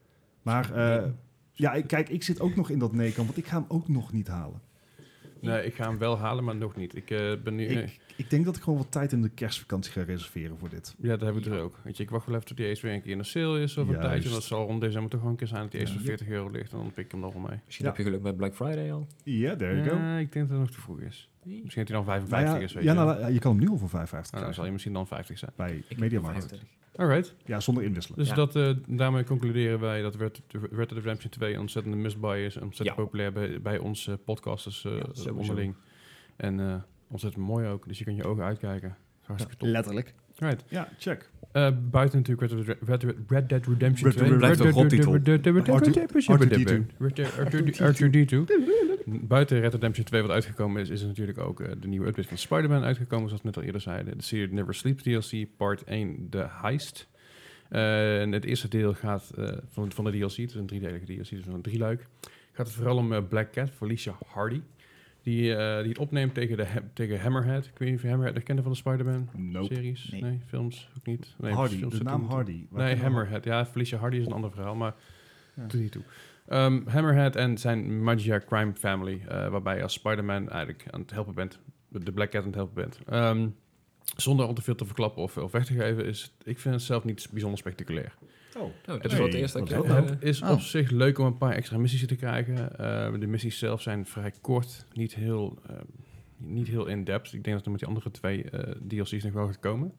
Maar 0.43 0.73
eh, 0.75 1.11
ja, 1.53 1.73
ik- 1.73 1.87
kijk, 1.87 2.09
ik 2.09 2.23
zit 2.23 2.41
ook 2.41 2.57
nog 2.57 2.71
in 2.71 2.79
dat 2.79 2.93
nee-kamp, 2.93 3.27
want 3.27 3.39
ik 3.39 3.47
ga 3.47 3.57
hem 3.57 3.65
ook 3.69 3.89
nog 3.89 4.13
niet 4.13 4.29
halen. 4.29 4.61
Nee, 5.45 5.65
ik 5.65 5.75
ga 5.75 5.89
hem 5.89 5.99
wel 5.99 6.19
halen, 6.19 6.45
maar 6.45 6.57
nog 6.57 6.77
niet. 6.77 6.97
Ik 6.97 7.11
eh, 7.11 7.33
ben 7.45 7.55
nu... 7.55 7.65
Ik, 7.67 7.99
ik 8.17 8.31
denk 8.31 8.45
dat 8.45 8.57
ik 8.57 8.63
gewoon 8.63 8.79
wat 8.79 8.91
tijd 8.93 9.13
in 9.13 9.23
de 9.23 9.29
kerstvakantie 9.29 9.93
ga 9.93 10.03
reserveren 10.03 10.59
voor 10.59 10.69
dit. 10.69 10.95
ja, 10.99 11.09
dat 11.17 11.21
heb 11.21 11.37
ik 11.37 11.45
dus 11.45 11.59
ook. 11.59 11.79
Weet 11.85 11.97
je, 11.97 12.03
ik 12.03 12.11
wacht 12.11 12.27
wel 12.27 12.35
even 12.35 12.47
tot 12.47 12.57
die 12.57 12.71
Ace 12.71 12.83
weer 12.83 12.95
een 12.95 13.03
keer 13.03 13.13
in 13.13 13.19
de 13.19 13.25
sale 13.25 13.61
is 13.61 13.77
of 13.77 13.87
een 13.87 13.93
Juist. 13.93 14.09
tijdje. 14.09 14.29
Dat 14.31 14.43
zal 14.43 14.67
rond 14.67 14.81
december 14.81 15.11
toch 15.11 15.19
gewoon 15.21 15.33
een 15.35 15.39
keer 15.41 15.49
zijn 15.49 15.63
dat 15.63 15.71
die 15.71 15.81
Ace 15.81 15.91
Ja. 15.93 15.97
voor 15.99 16.07
40 16.07 16.29
euro 16.29 16.51
ligt. 16.51 16.73
En 16.73 16.79
dan 16.79 16.93
pik 16.93 17.05
ik 17.05 17.11
hem 17.11 17.21
nog 17.21 17.33
wel 17.33 17.43
mee. 17.43 17.59
Misschien 17.65 17.85
Ja. 17.87 17.91
heb 17.93 18.01
je 18.01 18.07
geluk 18.07 18.23
met 18.23 18.37
Black 18.37 18.55
Friday 18.55 18.93
al. 18.93 19.07
Ja, 19.25 19.57
there 19.57 19.75
you 19.77 19.89
go. 19.89 19.97
Ja, 19.97 20.19
ik 20.19 20.33
denk 20.33 20.49
dat 20.49 20.59
het 20.59 20.67
nog 20.67 20.75
te 20.77 20.81
vroeg 20.81 21.01
is. 21.01 21.29
Misschien 21.43 21.85
dat 21.85 21.89
hij 21.89 21.97
dan 21.97 22.05
55 22.05 22.49
Nou 22.49 22.59
ja, 22.59 22.65
is, 22.65 22.73
weet 22.73 22.85
ja, 22.85 22.93
je. 22.93 22.99
nou, 22.99 23.21
ja, 23.21 23.27
je 23.27 23.39
kan 23.39 23.51
hem 23.57 23.61
nu 23.61 23.69
al 23.69 23.79
voor 23.79 23.89
55 23.89 24.33
Nou, 24.33 24.45
dan 24.45 24.55
zal 24.55 24.63
hij 24.63 24.73
misschien 24.73 24.93
dan 24.93 25.07
50 25.07 25.39
zijn. 25.39 25.51
bij 25.57 25.83
Mediamarkt. 25.97 26.55
25. 26.95 26.97
Alright. 26.97 27.35
Ja, 27.45 27.61
zonder 27.61 27.83
inwisselen. 27.85 28.19
Dus 28.19 28.29
Ja. 28.29 28.35
dat, 28.35 28.57
eh, 28.57 28.71
daarmee 28.87 29.25
concluderen 29.25 29.81
wij 29.81 30.03
dat 30.03 30.15
Red, 30.15 30.41
Red 30.49 30.71
Dead 30.89 30.93
Redemption 30.93 31.31
2 31.31 31.55
een 31.55 31.61
ontzettende 31.61 31.97
misbuy 31.97 32.39
is. 32.45 32.57
Ontzettend 32.57 32.97
Ja. 32.99 33.03
populair 33.05 33.33
bij, 33.33 33.61
bij 33.63 33.79
ons 33.79 34.07
eh, 34.09 34.15
podcasters 34.25 34.85
eh, 34.85 35.37
onderling. 35.37 35.75
En 36.37 36.61
eh, 36.61 36.75
ontzettend 37.11 37.45
mooi 37.47 37.67
ook. 37.69 37.89
Dus 37.89 37.99
je 37.99 38.05
kan 38.05 38.15
je 38.17 38.25
ogen 38.25 38.45
uitkijken. 38.45 38.97
Hartstikke 39.23 39.57
top. 39.57 39.69
Letterlijk. 39.69 40.15
Right. 40.37 40.65
Ja, 40.69 40.89
check. 40.99 41.31
Eh, 41.55 41.71
buiten 41.91 42.19
natuurlijk 42.19 42.53
Red 42.53 42.67
Dead, 42.67 42.79
Red, 42.87 43.03
Red, 43.03 43.17
Red 43.29 43.49
Dead 43.49 43.67
Redemption 43.67 44.11
Red 44.11 44.19
Dead 44.19 44.29
2. 44.29 44.39
blijft 44.39 44.61
een 44.61 44.71
rottitel. 44.71 45.13
R2-D2. 47.93 48.45
Buiten 49.05 49.61
Red 49.61 49.71
Dead 49.71 49.73
Redemption 49.73 50.05
2 50.05 50.23
wat 50.23 50.31
uitgekomen 50.31 50.81
is, 50.81 50.89
is 50.89 51.01
er 51.01 51.07
natuurlijk 51.07 51.39
ook 51.39 51.61
eh, 51.61 51.73
de 51.81 51.89
nieuwe 51.89 52.07
update 52.07 52.29
van 52.29 52.39
Spider-Man 52.39 52.83
uitgekomen, 52.83 53.27
zoals 53.29 53.43
we 53.43 53.49
net 53.49 53.57
al 53.57 53.63
eerder 53.63 53.81
zeiden. 53.81 54.17
De 54.19 54.25
serie 54.25 54.53
Never 54.53 54.75
Sleeps 54.75 55.03
DLC, 55.03 55.47
part 55.57 55.85
1, 55.85 56.27
The 56.31 56.47
Heist. 56.63 57.09
En 57.69 58.33
het 58.33 58.45
eerste 58.45 58.69
deel 58.69 58.95
gaat 58.95 59.31
van, 59.71 59.93
van 59.93 60.05
de 60.05 60.11
DLC, 60.11 60.37
het 60.37 60.51
is 60.51 60.55
een 60.55 60.67
driedelige 60.67 61.05
DLC, 61.05 61.31
dus 61.31 61.47
een 61.47 61.63
drieluik. 61.63 62.07
Gaat 62.53 62.67
het 62.67 62.75
vooral 62.75 62.97
om 62.97 63.29
Black 63.29 63.53
Cat, 63.53 63.71
Felicia 63.71 64.19
Hardy. 64.27 64.61
Die, 65.25 65.55
eh, 65.57 65.79
die 65.81 65.89
het 65.89 65.99
opneemt 65.99 66.35
tegen, 66.35 66.57
de, 66.57 66.67
tegen 66.93 67.21
Hammerhead. 67.21 67.65
Ik 67.67 67.79
weet 67.79 67.89
niet 67.89 67.97
of 67.97 68.03
je 68.03 68.09
Hammerhead 68.09 68.37
herkende 68.37 68.63
van 68.63 68.71
de 68.71 68.77
Spider-Man 68.77 69.29
Nope. 69.37 69.75
series. 69.75 70.09
Nee. 70.11 70.23
Nee. 70.23 70.41
films 70.47 70.89
ook 70.99 71.07
niet. 71.07 71.35
Nee, 71.39 71.53
Hardy, 71.53 71.77
films 71.77 71.99
de 71.99 72.05
naam 72.05 72.23
er 72.25 72.29
Hardy. 72.31 72.67
Nee? 72.71 72.97
Hammerhead. 72.97 73.45
Ja, 73.45 73.67
Felicia 73.67 73.99
Hardy 73.99 74.17
is 74.17 74.27
een 74.27 74.33
ander 74.33 74.51
verhaal, 74.51 74.75
maar 74.75 74.95
Ja. 75.57 75.67
doet 75.67 75.81
niet 75.81 75.93
toe. 75.93 76.03
Ehm, 76.49 76.81
Hammerhead 76.87 77.37
en 77.37 77.59
zijn 77.59 78.03
Magia 78.03 78.41
Crime 78.47 78.73
Family, 78.75 79.23
eh, 79.29 79.49
waarbij 79.49 79.77
je 79.77 79.83
als 79.83 79.93
Spider-Man 79.93 80.49
eigenlijk 80.51 80.85
aan 80.91 81.01
het 81.01 81.11
helpen 81.11 81.35
bent, 81.35 81.59
de 81.89 82.13
Black 82.13 82.31
Cat 82.31 82.41
aan 82.41 82.47
het 82.47 82.55
helpen 82.57 82.75
bent. 82.75 82.99
Ehm, 83.07 83.49
zonder 84.17 84.47
al 84.47 84.53
te 84.53 84.63
veel 84.63 84.75
te 84.75 84.85
verklappen 84.87 85.23
of, 85.23 85.37
of 85.37 85.53
weg 85.53 85.65
te 85.65 85.73
geven, 85.75 86.05
is 86.07 86.35
ik 86.43 86.59
vind 86.59 86.75
het 86.75 86.85
zelf 86.85 87.05
niet 87.05 87.29
bijzonder 87.31 87.59
spectaculair. 87.59 88.15
Oh, 88.57 88.63
Oh, 88.63 88.71
dat 88.85 89.03
Het 89.03 89.13
is 89.13 89.19
wel 89.19 89.27
het 89.27 89.35
eerste 89.35 89.59
dat 89.59 89.69
ik 89.71 89.75
dat 89.77 89.87
heb. 89.87 90.05
is 90.05 90.11
eh, 90.11 90.15
Het 90.15 90.23
is 90.23 90.43
Oh. 90.43 90.51
op 90.51 90.61
zich 90.61 90.91
leuk 90.91 91.19
om 91.19 91.27
een 91.27 91.39
paar 91.39 91.53
extra 91.53 91.79
missies 91.79 92.07
te 92.07 92.17
krijgen. 92.17 92.79
Eh, 92.79 93.21
de 93.21 93.27
missies 93.27 93.59
zelf 93.59 93.83
zijn 93.83 94.07
vrij 94.07 94.33
kort, 94.41 94.87
niet 94.93 95.15
heel, 95.15 95.59
eh, 95.69 95.77
niet 96.37 96.69
heel 96.69 96.87
in-depth. 96.87 97.33
Ik 97.33 97.45
denk 97.45 97.57
dat 97.57 97.65
er 97.65 97.71
met 97.71 97.81
die 97.81 97.89
andere 97.89 98.11
twee 98.11 98.43
eh, 98.51 98.75
DLC's 98.89 99.25
nog 99.25 99.33
wel 99.33 99.47
gaat 99.47 99.59
komen. 99.61 99.93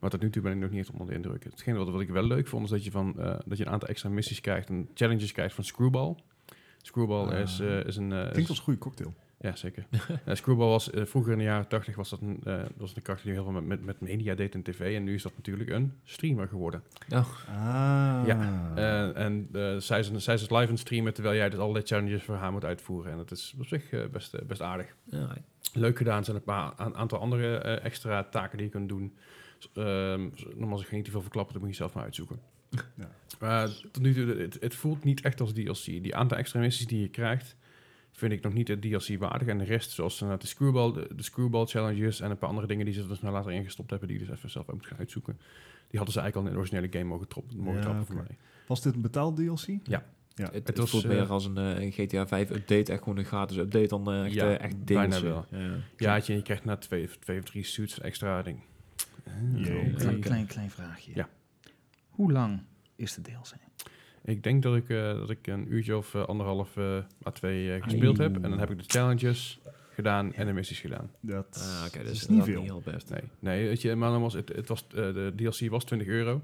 Maar 0.00 0.10
tot 0.10 0.20
nu 0.20 0.30
toe 0.30 0.42
ben 0.42 0.52
ik 0.52 0.58
nog 0.58 0.70
niet 0.70 0.80
echt 0.80 0.90
onder 0.90 1.06
de 1.06 1.14
indruk. 1.14 1.44
Hetgeen 1.44 1.76
wat, 1.76 1.88
wat 1.90 2.00
ik 2.00 2.08
wel 2.08 2.22
leuk 2.26 2.46
vond, 2.48 2.64
is 2.64 2.70
dat 2.70 2.84
je, 2.84 2.90
van, 2.90 3.14
eh, 3.20 3.34
dat 3.46 3.58
je 3.58 3.66
een 3.66 3.72
aantal 3.72 3.88
extra 3.88 4.08
missies 4.08 4.40
krijgt 4.40 4.68
en 4.68 4.88
challenges 4.94 5.32
krijgt 5.32 5.54
van 5.54 5.64
Screwball. 5.64 6.14
Screwball 6.82 7.26
Ah. 7.26 7.38
is, 7.40 7.60
eh, 7.60 7.84
is 7.84 7.96
een... 7.96 8.12
eh, 8.12 8.18
Klinkt 8.20 8.36
is- 8.38 8.48
als 8.48 8.58
een 8.58 8.64
goede 8.64 8.78
cocktail. 8.78 9.14
Ja, 9.42 9.56
zeker. 9.56 9.86
Eh, 10.24 10.34
Screwball 10.34 10.68
was 10.68 10.90
eh, 10.90 11.04
vroeger 11.04 11.32
in 11.32 11.38
de 11.38 11.44
jaren 11.44 11.68
80 11.68 11.96
was 11.96 12.10
dat 12.10 12.20
een, 12.20 12.40
eh, 12.44 12.62
was 12.76 12.96
een 12.96 13.02
karakter 13.02 13.26
die 13.30 13.34
heel 13.40 13.50
veel 13.50 13.60
met, 13.60 13.66
met, 13.66 13.84
met 13.84 14.00
media 14.00 14.34
deed 14.34 14.54
en 14.54 14.62
tv. 14.62 14.96
En 14.96 15.04
nu 15.04 15.14
is 15.14 15.22
dat 15.22 15.32
natuurlijk 15.36 15.70
een 15.70 15.92
streamer 16.04 16.48
geworden. 16.48 16.82
oh, 17.10 17.26
Ah. 17.48 18.26
Ja, 18.26 18.72
Eh, 18.74 19.16
en 19.24 19.48
eh, 19.52 19.76
zij, 19.76 19.98
is, 19.98 20.10
zij 20.16 20.34
is 20.34 20.40
het 20.40 20.50
live 20.50 20.62
aan 20.62 20.68
het 20.68 20.78
streamen 20.78 21.14
terwijl 21.14 21.36
jij 21.36 21.50
dus 21.50 21.58
allerlei 21.58 21.84
challenges 21.86 22.22
voor 22.22 22.34
haar 22.34 22.52
moet 22.52 22.64
uitvoeren. 22.64 23.10
En 23.12 23.16
dat 23.16 23.30
is 23.30 23.54
op 23.58 23.66
zich 23.66 23.90
eh, 23.92 24.06
best, 24.12 24.46
best 24.46 24.62
aardig. 24.62 24.94
ja, 25.04 25.36
Leuk 25.72 25.96
gedaan 25.96 26.18
Er 26.18 26.24
zijn 26.24 26.36
een 26.36 26.42
paar 26.42 26.72
een 26.76 26.94
aantal 26.96 27.18
andere 27.18 27.56
eh, 27.56 27.84
extra 27.84 28.24
taken 28.24 28.56
die 28.56 28.66
je 28.66 28.72
kunt 28.72 28.88
doen. 28.88 29.16
Ehm, 29.74 30.28
nogmaals, 30.54 30.82
ik 30.82 30.86
ga 30.88 30.94
niet 30.94 31.04
te 31.04 31.10
veel 31.10 31.20
verklappen, 31.22 31.52
dat 31.52 31.62
moet 31.62 31.70
je 31.70 31.76
zelf 31.76 31.94
maar 31.94 32.04
uitzoeken. 32.04 32.40
Ja. 32.96 33.10
Maar 33.40 33.68
tot 33.68 34.02
nu 34.02 34.14
toe, 34.14 34.36
het, 34.36 34.56
het 34.60 34.74
voelt 34.74 35.04
niet 35.04 35.20
echt 35.20 35.40
als 35.40 35.52
DLC. 35.52 35.84
Die 35.84 36.16
aantal 36.16 36.38
extra 36.38 36.60
missies 36.60 36.86
die 36.86 37.00
je 37.00 37.08
krijgt, 37.08 37.56
vind 38.12 38.32
ik 38.32 38.42
nog 38.42 38.52
niet 38.52 38.68
het 38.68 38.82
DLC 38.82 39.18
waardig. 39.18 39.48
En 39.48 39.58
de 39.58 39.64
rest, 39.64 39.90
zoals 39.90 40.20
eh, 40.22 40.32
de, 40.38 40.46
screwball, 40.46 40.92
de, 40.92 41.08
de 41.16 41.22
screwball 41.22 41.66
challenges 41.66 42.20
en 42.20 42.30
een 42.30 42.38
paar 42.38 42.48
andere 42.48 42.66
dingen 42.66 42.84
die 42.84 42.94
ze 42.94 43.00
er 43.02 43.08
dus 43.08 43.20
nou 43.20 43.34
later 43.34 43.52
ingestopt 43.52 43.90
hebben, 43.90 44.08
die 44.08 44.18
je 44.18 44.24
dus 44.26 44.36
even 44.36 44.50
zelf 44.50 44.68
ook 44.68 44.74
moet 44.74 44.86
gaan 44.86 44.98
uitzoeken. 44.98 45.36
Die 45.88 46.00
hadden 46.00 46.12
ze 46.12 46.20
eigenlijk 46.20 46.36
al 46.36 46.44
in 46.46 46.52
de 46.52 46.58
originele 46.58 46.98
game 46.98 47.10
mogen, 47.10 47.28
trop, 47.28 47.52
mogen 47.54 47.74
Ja, 47.74 47.80
trappen 47.80 48.06
voor 48.06 48.14
mij. 48.14 48.36
Was 48.66 48.82
dit 48.82 48.94
een 48.94 49.00
betaald 49.00 49.36
DLC? 49.36 49.66
Ja. 49.66 50.04
Ja. 50.34 50.44
Het, 50.44 50.54
Het 50.54 50.66
het 50.66 50.78
was, 50.78 50.90
voelt 50.90 51.04
eh, 51.04 51.10
meer 51.10 51.26
als 51.26 51.44
een, 51.44 51.56
eh, 51.58 51.80
een 51.82 51.92
GTA 51.92 52.26
5 52.26 52.50
update, 52.50 52.92
echt 52.92 53.02
gewoon 53.02 53.18
een 53.18 53.24
gratis 53.24 53.56
update 53.56 53.86
dan 53.88 54.10
eh, 54.12 54.24
echt, 54.24 54.34
Ja, 54.34 54.44
eh, 54.58 54.64
echt 54.64 54.84
bijna 54.84 55.16
DLC. 55.18 55.22
wel. 55.22 55.46
Ja. 55.50 55.74
Ja, 55.96 56.14
je, 56.24 56.34
je 56.34 56.42
krijgt 56.42 56.64
na 56.64 56.76
twee, 56.76 57.08
twee 57.20 57.38
of 57.38 57.44
drie 57.44 57.64
suits 57.64 58.00
extra 58.00 58.42
ding. 58.42 58.60
Klein, 59.54 59.94
Oké. 59.94 60.18
klein, 60.18 60.46
klein 60.46 60.70
vraagje. 60.70 61.10
Ja. 61.14 61.28
Hoe 62.08 62.32
lang 62.32 62.62
is 62.96 63.14
de 63.14 63.20
DLC? 63.20 63.52
Ik 64.24 64.42
denk 64.42 64.62
dat 64.62 64.76
ik, 64.76 64.88
eh, 64.88 65.14
dat 65.18 65.30
ik 65.30 65.46
een 65.46 65.72
uurtje 65.72 65.96
of 65.96 66.14
eh, 66.14 66.24
anderhalf 66.24 66.76
eh 66.76 66.96
à 67.26 67.30
twee 67.30 67.82
gespeeld 67.82 68.18
heb. 68.18 68.34
En 68.34 68.50
dan 68.50 68.58
heb 68.58 68.70
ik 68.70 68.78
de 68.78 68.84
challenges 68.86 69.60
gedaan 69.94 70.32
en 70.34 70.46
de 70.46 70.52
missies 70.52 70.80
gedaan. 70.80 71.10
Dat, 71.20 71.46
Ah, 71.80 71.84
oké, 71.86 71.98
dat 71.98 72.06
dus 72.06 72.12
is 72.20 72.20
dat 72.26 72.30
niet 72.36 72.44
veel. 72.44 72.60
niet 72.60 72.70
heel 72.70 72.82
best. 72.92 73.10
Nee, 73.10 73.22
nee 73.38 73.66
weet 73.66 73.82
je, 73.82 73.94
maar 73.94 74.10
dan 74.10 74.20
was 74.20 74.32
het, 74.34 74.48
het 74.54 74.68
was, 74.68 74.86
eh, 74.88 74.94
de 74.94 75.32
DLC 75.36 75.70
was 75.70 75.84
20 75.84 76.08
euro. 76.08 76.42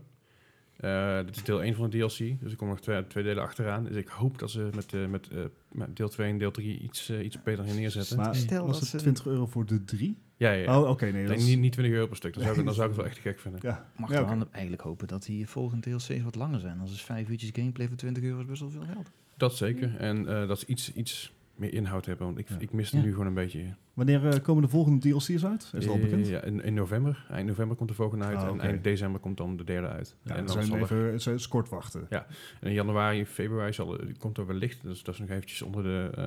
Eh, 0.78 1.16
dit 1.24 1.36
is 1.36 1.42
deel 1.44 1.62
1 1.64 1.74
van 1.74 1.90
de 1.90 1.98
DLC, 1.98 2.40
dus 2.40 2.50
er 2.50 2.56
komen 2.56 2.74
nog 2.74 2.80
twee, 2.84 3.06
twee 3.06 3.24
delen 3.24 3.42
achteraan. 3.42 3.84
Dus 3.84 3.96
ik 3.96 4.08
hoop 4.08 4.38
dat 4.38 4.50
ze 4.50 4.68
met, 4.74 4.92
eh, 4.92 5.06
met, 5.06 5.28
eh, 5.28 5.38
met 5.72 5.96
deel 5.96 6.08
2 6.08 6.30
en 6.30 6.38
deel 6.38 6.50
3 6.50 6.78
iets, 6.78 7.10
iets 7.10 7.42
beter 7.42 7.64
neerzetten. 7.64 8.16
Maar 8.16 8.34
Stel 8.34 8.66
was 8.66 8.70
dat 8.72 8.80
het 8.80 8.88
ze- 8.90 8.96
20 8.96 9.26
euro 9.26 9.46
voor 9.46 9.66
de 9.66 9.84
drie? 9.84 10.16
ja, 10.36 10.50
ja, 10.50 10.62
ja. 10.62 10.80
Oh, 10.80 10.88
oké, 10.90 11.04
nee. 11.04 11.12
Ik 11.12 11.18
Dat 11.20 11.28
denk 11.28 11.40
is, 11.40 11.46
niet, 11.46 11.58
niet 11.58 11.72
20 11.72 11.94
euro 11.94 12.06
per 12.06 12.16
stuk, 12.16 12.34
dan 12.34 12.42
zou 12.42 12.58
ik, 12.58 12.64
dan 12.64 12.74
zou 12.74 12.88
ik 12.90 12.92
het 12.94 13.02
wel 13.02 13.10
echt 13.12 13.20
gek 13.22 13.38
vinden. 13.40 13.60
ja. 13.62 13.90
Mag 13.96 14.10
Ja, 14.10 14.24
dan 14.24 14.48
eigenlijk 14.52 14.82
hopen 14.82 15.06
dat 15.06 15.22
die 15.24 15.46
volgende 15.48 15.90
DLC's 15.90 16.22
wat 16.22 16.34
langer 16.34 16.60
zijn. 16.60 16.80
Als 16.80 16.92
is 16.92 17.02
vijf 17.02 17.28
uurtjes 17.28 17.50
gameplay 17.52 17.86
voor 17.88 17.96
20 17.96 18.22
euro 18.22 18.40
is 18.40 18.46
best 18.46 18.60
wel 18.60 18.70
veel 18.70 18.84
geld. 18.92 19.10
Dat 19.36 19.56
zeker. 19.56 19.96
En 19.96 20.28
eh, 20.28 20.48
dat 20.48 20.56
is 20.56 20.64
iets, 20.64 20.92
iets 20.92 21.32
meer 21.58 21.74
inhoud 21.74 22.06
hebben. 22.06 22.26
Want 22.26 22.38
ik, 22.38 22.48
Ja. 22.48 22.56
ik 22.58 22.72
mis 22.72 22.90
het 22.90 23.00
Ja. 23.00 23.06
nu 23.06 23.12
gewoon 23.12 23.26
een 23.26 23.34
beetje. 23.34 23.60
Wanneer 23.94 24.28
eh, 24.28 24.42
komen 24.42 24.62
de 24.62 24.68
volgende 24.68 25.08
DLC's 25.10 25.44
uit? 25.44 25.62
Is 25.62 25.70
het 25.72 25.88
al 25.88 25.94
Eh, 25.94 26.00
bekend? 26.00 26.28
Ja, 26.28 26.42
in, 26.42 26.62
in 26.64 26.74
november. 26.74 27.26
Eind 27.30 27.46
november 27.48 27.76
komt 27.76 27.88
de 27.88 27.94
volgende 27.94 28.24
uit. 28.24 28.36
Ah, 28.36 28.48
En 28.48 28.60
eind 28.60 28.84
december 28.84 29.20
komt 29.20 29.36
dan 29.36 29.56
de 29.56 29.64
derde 29.64 29.88
uit. 29.88 30.16
Ja, 30.22 30.34
en 30.34 30.44
dan 30.44 30.52
zijn 30.52 30.64
zal 30.66 30.76
er- 30.76 30.82
even 30.82 31.12
het 31.12 31.26
is 31.26 31.48
kort 31.48 31.68
wachten. 31.68 32.06
Ja. 32.10 32.26
En 32.60 32.68
in 32.68 32.72
januari, 32.74 33.26
februari 33.26 33.72
zal, 33.72 34.00
er- 34.00 34.14
komt 34.18 34.38
er 34.38 34.46
wellicht, 34.46 34.82
dus 34.82 35.02
dat 35.02 35.14
is 35.14 35.20
nog 35.20 35.28
eventjes 35.30 35.62
onder 35.62 35.82
de... 35.82 36.10
eh, 36.16 36.24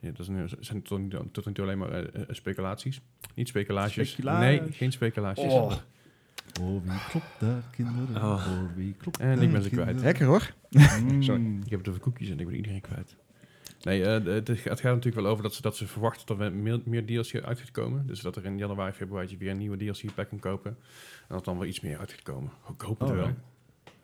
ja, 0.00 0.10
dat 0.10 0.18
is 0.18 0.28
nu- 0.28 0.48
zijn 0.60 0.82
tot, 0.82 0.98
nu- 0.98 1.08
tot 1.32 1.46
nu 1.46 1.52
toe 1.52 1.64
alleen 1.64 1.78
maar 1.78 2.04
speculaties. 2.28 3.00
Niet 3.34 3.48
speculaties. 3.48 4.16
Nee, 4.16 4.62
geen 4.70 4.92
speculaties. 4.92 5.44
Oh. 5.52 5.72
Voor 6.52 6.82
wie 6.82 6.98
klopt 7.10 7.26
daar, 7.38 7.62
kinderen? 7.70 8.16
Oh. 8.16 8.46
Voor 8.46 8.70
wie 8.76 8.94
klopt 8.98 9.18
En 9.18 9.40
ik 9.42 9.52
ben 9.52 9.62
ze 9.62 9.70
kwijt. 9.70 10.00
Lekker 10.00 10.26
hoor. 10.26 10.52
Mm. 10.70 11.22
Sorry. 11.22 11.56
Ik 11.64 11.70
heb 11.70 11.78
het 11.78 11.88
over 11.88 12.00
cookies 12.00 12.30
en 12.30 12.40
ik 12.40 12.46
ben 12.46 12.54
iedereen 12.56 12.80
kwijt. 12.80 13.16
Nee, 13.80 14.04
eh, 14.04 14.24
het, 14.24 14.48
het 14.48 14.58
gaat 14.80 14.82
natuurlijk 14.82 15.14
wel 15.14 15.26
over 15.26 15.42
dat 15.42 15.54
ze, 15.54 15.62
dat 15.62 15.76
ze 15.76 15.86
verwachten 15.86 16.26
dat 16.26 16.40
er 16.40 16.52
meer, 16.52 16.80
meer 16.84 17.06
DLC 17.06 17.44
uit 17.44 17.58
gaat 17.58 17.70
komen. 17.70 18.06
Dus 18.06 18.20
dat 18.20 18.36
er 18.36 18.44
in 18.44 18.58
januari, 18.58 18.92
februari 18.92 19.38
weer 19.38 19.50
een 19.50 19.58
nieuwe 19.58 19.76
DLC 19.76 20.14
pack 20.14 20.28
kan 20.28 20.38
kopen. 20.38 20.70
En 21.20 21.34
dat 21.34 21.44
dan 21.44 21.58
wel 21.58 21.66
iets 21.66 21.80
meer 21.80 21.98
uit 21.98 22.10
gaat 22.10 22.22
komen. 22.22 22.52
Ik 22.74 22.80
hoop 22.80 23.00
het 23.00 23.08
wel. 23.10 23.18
Alright. 23.18 23.40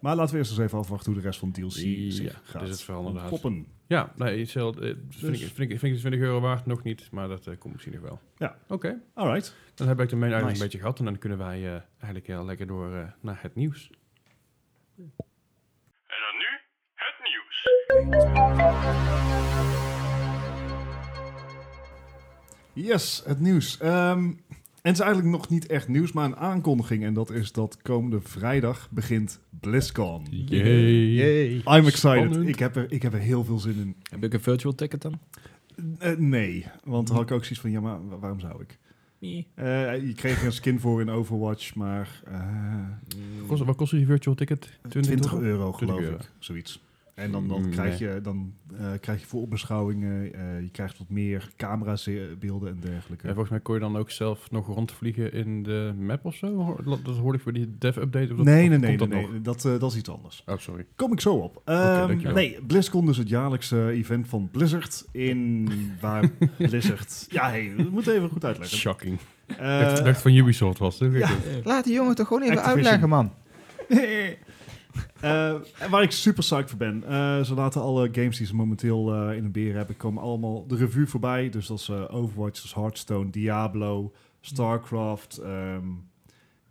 Maar 0.00 0.16
laten 0.16 0.32
we 0.32 0.38
eerst 0.38 0.50
eens 0.50 0.60
even 0.60 0.78
afwachten 0.78 1.12
hoe 1.12 1.20
de 1.20 1.26
rest 1.26 1.38
van 1.38 1.52
de 1.52 1.60
DLC 1.60 1.72
Ja, 1.76 2.10
zich 2.10 2.40
gaat 2.44 2.62
is 2.62 2.80
het 2.80 2.88
inderdaad. 2.88 3.42
Ja, 3.86 4.12
nee, 4.16 4.46
heel, 4.52 4.74
eh, 4.74 4.80
vind, 4.80 5.20
Dus- 5.20 5.40
ik, 5.40 5.52
vind, 5.54 5.70
ik, 5.70 5.78
vind 5.78 5.94
ik 5.94 5.98
20 5.98 6.20
euro 6.20 6.40
waard, 6.40 6.66
nog 6.66 6.82
niet. 6.82 7.08
Maar 7.10 7.28
dat 7.28 7.46
eh, 7.46 7.58
komt 7.58 7.72
misschien 7.72 7.94
nog 7.94 8.02
wel. 8.02 8.20
Ja. 8.36 8.58
Oké, 8.68 9.00
Alright. 9.14 9.56
dan 9.74 9.88
heb 9.88 10.00
ik 10.00 10.08
de 10.08 10.16
main 10.16 10.32
item 10.32 10.44
Nice. 10.44 10.56
een 10.56 10.62
beetje 10.62 10.78
gehad. 10.78 10.98
En 10.98 11.04
dan 11.04 11.18
kunnen 11.18 11.38
wij 11.38 11.64
eh, 11.64 11.80
eigenlijk 11.90 12.26
heel 12.26 12.44
lekker 12.44 12.66
door 12.66 13.14
naar 13.20 13.38
het 13.42 13.54
nieuws. 13.54 13.90
En 14.96 16.18
dan 16.22 16.36
nu 16.38 16.46
het 16.94 17.14
nieuws. 17.22 17.64
Yes, 22.84 23.22
het 23.26 23.40
nieuws. 23.40 23.78
Ehm, 23.78 24.18
en 24.22 24.36
het 24.82 24.94
is 24.94 25.00
eigenlijk 25.00 25.30
nog 25.36 25.48
niet 25.48 25.66
echt 25.66 25.88
nieuws, 25.88 26.12
maar 26.12 26.24
een 26.24 26.36
aankondiging. 26.36 27.04
En 27.04 27.14
dat 27.14 27.30
is 27.30 27.52
dat 27.52 27.82
komende 27.82 28.20
vrijdag 28.20 28.88
begint 28.90 29.40
BlizzCon. 29.60 30.26
Yay. 30.30 31.12
Yay. 31.12 31.46
I'm 31.54 31.64
excited. 31.86 31.94
Spannend. 31.98 32.48
Ik 32.48 32.58
heb, 32.58 32.76
er, 32.76 32.92
ik 32.92 33.02
heb 33.02 33.12
er 33.12 33.18
heel 33.18 33.44
veel 33.44 33.58
zin 33.58 33.76
in. 33.76 33.96
Heb 34.10 34.24
ik 34.24 34.32
een 34.34 34.40
virtual 34.40 34.74
ticket 34.74 35.02
dan? 35.02 35.18
Eh, 35.98 36.16
nee, 36.16 36.66
want 36.84 37.06
dan 37.06 37.16
had 37.16 37.24
ik 37.30 37.34
ook 37.36 37.42
zoiets 37.42 37.60
van, 37.60 37.70
ja, 37.70 37.80
maar 37.80 38.08
wa- 38.08 38.18
waarom 38.18 38.40
zou 38.40 38.62
ik? 38.62 38.78
Nee. 39.18 39.46
Eh, 39.54 40.06
je 40.06 40.12
kreeg 40.14 40.40
er 40.40 40.46
een 40.46 40.52
skin 40.52 40.80
voor 40.80 41.00
in 41.00 41.10
Overwatch, 41.10 41.74
maar 41.74 42.22
eh, 42.26 42.86
Kost, 43.46 43.62
wat 43.64 43.76
kost 43.76 43.90
die 43.92 44.06
virtual 44.06 44.34
ticket? 44.34 44.78
20 44.88 45.34
euro, 45.34 45.70
20 45.72 45.76
geloof 45.78 46.00
euro. 46.00 46.14
ik, 46.16 46.30
zoiets. 46.38 46.82
En 47.16 47.30
dan, 47.32 47.48
dan, 47.48 47.60
Mm, 47.62 47.70
krijg, 47.70 47.98
je, 47.98 48.18
dan 48.22 48.52
eh, 48.78 48.86
krijg 49.00 49.20
je 49.20 49.26
voorbeschouwingen, 49.26 50.34
eh, 50.34 50.60
je 50.60 50.68
krijgt 50.70 50.98
wat 50.98 51.08
meer 51.08 51.50
camerabeelden 51.56 52.68
en 52.70 52.80
dergelijke. 52.80 53.22
En 53.26 53.30
volgens 53.30 53.50
mij 53.50 53.60
kon 53.60 53.74
je 53.74 53.80
dan 53.80 53.96
ook 53.96 54.10
zelf 54.10 54.50
nog 54.50 54.66
rondvliegen 54.66 55.32
in 55.32 55.62
de 55.62 55.92
map 55.98 56.24
of 56.24 56.34
zo? 56.34 56.76
Dat 57.04 57.16
hoorde 57.16 57.36
ik 57.38 57.42
voor 57.44 57.52
die 57.52 57.74
dev-update. 57.78 58.30
of 58.30 58.36
dat- 58.36 58.46
nee, 58.46 58.68
nee, 58.68 58.78
nee, 58.78 58.96
dat 58.96 59.08
nee, 59.08 59.22
nog? 59.22 59.40
dat, 59.42 59.64
eh, 59.64 59.78
dat 59.78 59.90
is 59.90 59.96
iets 59.98 60.08
anders. 60.10 60.42
Oh, 60.46 60.58
sorry. 60.58 60.86
Kom 60.96 61.12
ik 61.12 61.20
zo 61.20 61.34
op. 61.34 61.62
Ehm, 61.64 62.06
dankjewel. 62.06 62.34
nee, 62.34 62.58
BlizzCon 62.66 63.08
is 63.08 63.16
het 63.16 63.28
jaarlijkse 63.28 63.88
event 63.90 64.28
van 64.28 64.48
Blizzard. 64.50 65.04
In 65.12 65.68
waar 66.00 66.30
Blizzard... 66.58 67.26
Ja, 67.28 67.48
hey, 67.50 67.72
we 67.76 67.82
moeten 67.90 68.14
even 68.14 68.28
goed 68.28 68.44
uitleggen. 68.44 68.78
Shocking. 68.78 69.18
Eh, 69.46 69.80
dacht, 69.80 70.04
dacht 70.04 70.20
van 70.22 70.34
Ubisoft 70.34 70.78
was 70.78 70.98
het. 70.98 71.12
ja. 71.12 71.30
Laat 71.64 71.84
die 71.84 71.94
jongen 71.94 72.14
toch 72.14 72.26
gewoon 72.26 72.42
even 72.42 72.56
Activision. 72.56 72.84
uitleggen, 72.92 73.08
man. 73.08 73.32
Eh, 75.20 75.54
waar 75.90 76.02
ik 76.02 76.10
super 76.10 76.42
psyched 76.42 76.68
voor 76.70 76.78
ben. 76.78 77.04
eh, 77.04 77.42
ze 77.42 77.54
laten 77.54 77.80
alle 77.80 78.08
games 78.12 78.36
die 78.36 78.46
ze 78.46 78.54
momenteel 78.54 79.14
eh, 79.14 79.36
in 79.36 79.42
hun 79.42 79.52
beheer 79.52 79.74
hebben, 79.74 79.96
komen 79.96 80.22
allemaal 80.22 80.66
de 80.66 80.76
revue 80.76 81.06
voorbij. 81.06 81.48
Dus 81.48 81.66
dat 81.66 81.78
is 81.78 81.90
Overwatch, 81.90 82.54
dat 82.54 82.64
is 82.64 82.72
Hearthstone, 82.72 83.30
Diablo, 83.30 84.12
StarCraft, 84.40 85.38
ehm, 85.38 85.84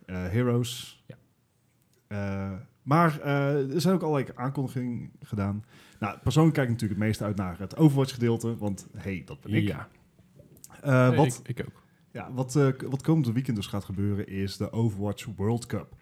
eh, 0.05 0.15
Heroes. 0.15 1.03
Ja. 1.07 2.67
Maar 2.83 3.21
er 3.21 3.81
zijn 3.81 3.95
ook 3.95 4.01
allerlei 4.01 4.27
aankondigingen 4.35 5.11
gedaan. 5.21 5.65
Nou, 5.99 6.17
persoonlijk 6.23 6.55
kijk 6.55 6.67
ik 6.67 6.73
natuurlijk 6.73 6.99
het 6.99 7.09
meeste 7.09 7.23
uit 7.23 7.35
naar 7.35 7.59
het 7.59 7.77
Overwatch 7.77 8.13
gedeelte, 8.13 8.57
want 8.57 8.87
hey, 8.97 9.21
dat 9.25 9.41
ben 9.41 9.53
ik. 9.53 9.67
Ja, 9.67 9.87
Nee, 10.83 11.17
wat, 11.17 11.41
ik, 11.43 11.57
ik 11.57 11.65
ook. 11.67 11.83
ja, 12.11 12.31
wat, 12.33 12.53
wat 12.89 13.01
komend 13.01 13.31
weekend 13.31 13.55
dus 13.55 13.67
gaat 13.67 13.83
gebeuren 13.83 14.27
is 14.27 14.57
de 14.57 14.71
Overwatch 14.71 15.25
World 15.35 15.65
Cup. 15.65 15.95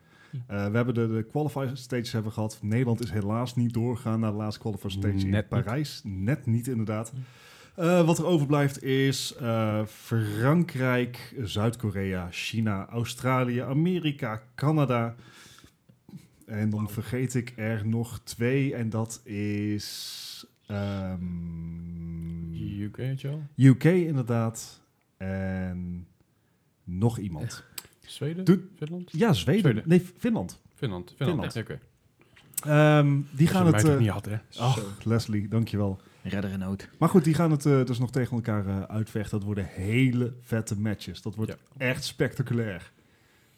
Eh, 0.48 0.68
we 0.68 0.76
hebben 0.76 0.94
de, 0.94 1.08
de 1.08 1.24
qualifier 1.24 1.72
stages 1.74 2.12
hebben 2.12 2.32
gehad. 2.32 2.60
Nederland 2.62 3.04
is 3.04 3.12
helaas 3.12 3.56
niet 3.56 3.74
doorgegaan 3.74 4.20
naar 4.20 4.32
de 4.32 4.38
laatste 4.38 4.62
qualifier 4.62 4.92
stage 4.92 5.18
in 5.18 5.30
niet. 5.30 5.48
Parijs. 5.48 6.02
Net 6.04 6.46
niet 6.46 6.68
inderdaad. 6.68 7.14
Eh, 7.76 8.06
wat 8.06 8.18
er 8.18 8.26
overblijft 8.26 8.84
is 8.84 9.36
eh, 9.36 9.86
Frankrijk, 9.86 11.36
Zuid-Korea, 11.42 12.28
China, 12.32 12.88
Australië, 12.90 13.60
Amerika, 13.60 14.42
Canada. 14.56 15.16
En 16.46 16.70
dan 16.70 16.90
vergeet 16.90 17.34
ik 17.34 17.54
er 17.56 17.88
nog 17.88 18.20
twee 18.24 18.76
en 18.76 18.90
dat 18.90 19.22
is 19.24 20.46
ehm, 20.68 22.54
UK, 22.82 23.22
wel? 23.22 23.44
UK 23.56 23.84
inderdaad. 23.84 24.82
En 25.18 26.08
nog 26.84 27.18
iemand. 27.18 27.64
Zweden? 28.06 28.70
Finland? 28.78 29.10
Ja, 29.12 29.34
Zweden. 29.34 29.62
Zweden. 29.62 29.84
Nee, 29.86 30.00
Finland. 30.18 30.60
Finland. 30.76 31.14
Finland. 31.18 31.54
Finland. 31.54 31.56
Oké. 31.56 31.80
Ehm, 32.66 33.20
die 33.32 33.48
gaan 33.48 33.66
het... 33.74 33.84
eh, 33.84 33.98
niet 33.98 34.10
had, 34.10 34.26
hè? 34.26 34.38
Ach, 34.58 35.06
Leslie, 35.06 35.48
dankjewel. 35.48 36.00
Redder 36.22 36.52
in 36.52 36.60
nood. 36.60 36.90
Maar 36.98 37.10
goed, 37.10 37.24
die 37.24 37.34
gaan 37.34 37.52
het 37.52 37.66
eh, 37.66 37.86
dus 37.86 38.00
nog 38.00 38.12
tegen 38.12 38.36
elkaar 38.36 38.68
eh, 38.68 38.82
uitvechten. 38.82 39.38
Dat 39.38 39.46
worden 39.46 39.66
hele 39.66 40.34
vette 40.42 40.80
matches. 40.80 41.22
Dat 41.22 41.36
wordt 41.36 41.58
echt 41.78 42.04
spectaculair. 42.04 42.92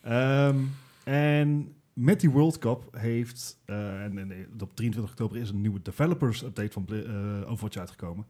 Ehm, 0.01 0.57
en 1.03 1.73
met 1.93 2.19
die 2.19 2.29
World 2.29 2.57
Cup 2.59 2.87
heeft... 2.97 3.57
eh, 3.65 4.03
en, 4.03 4.17
en 4.17 4.31
op 4.59 4.75
23 4.75 5.11
oktober 5.11 5.37
is 5.37 5.49
een 5.49 5.61
nieuwe 5.61 5.81
developers 5.81 6.43
update 6.43 6.71
van 6.71 6.85
Overwatch 7.47 7.77
uitgekomen. 7.77 8.25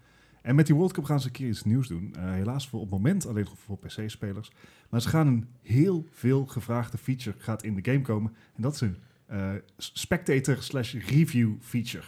En 0.45 0.55
met 0.55 0.65
die 0.65 0.75
World 0.75 0.93
Cup 0.93 1.03
gaan 1.03 1.19
ze 1.19 1.27
een 1.27 1.33
keer 1.33 1.47
iets 1.47 1.63
nieuws 1.63 1.87
doen. 1.87 2.13
Eh, 2.15 2.31
helaas 2.31 2.67
voor 2.67 2.79
op 2.79 2.91
het 2.91 2.95
moment 2.95 3.27
alleen 3.27 3.47
voor 3.65 3.77
PC-spelers. 3.77 4.51
Maar 4.89 5.01
ze 5.01 5.09
gaan 5.09 5.27
een 5.27 5.47
heel 5.61 6.05
veel 6.11 6.45
gevraagde 6.45 6.97
feature 6.97 7.35
gaat 7.39 7.63
in 7.63 7.75
de 7.75 7.91
game 7.91 8.01
komen. 8.01 8.35
En 8.55 8.61
dat 8.61 8.73
is 8.73 8.81
een 8.81 8.97
eh, 9.25 9.51
spectator 9.77 10.57
slash 10.63 10.93
review 10.93 11.53
feature. 11.59 12.05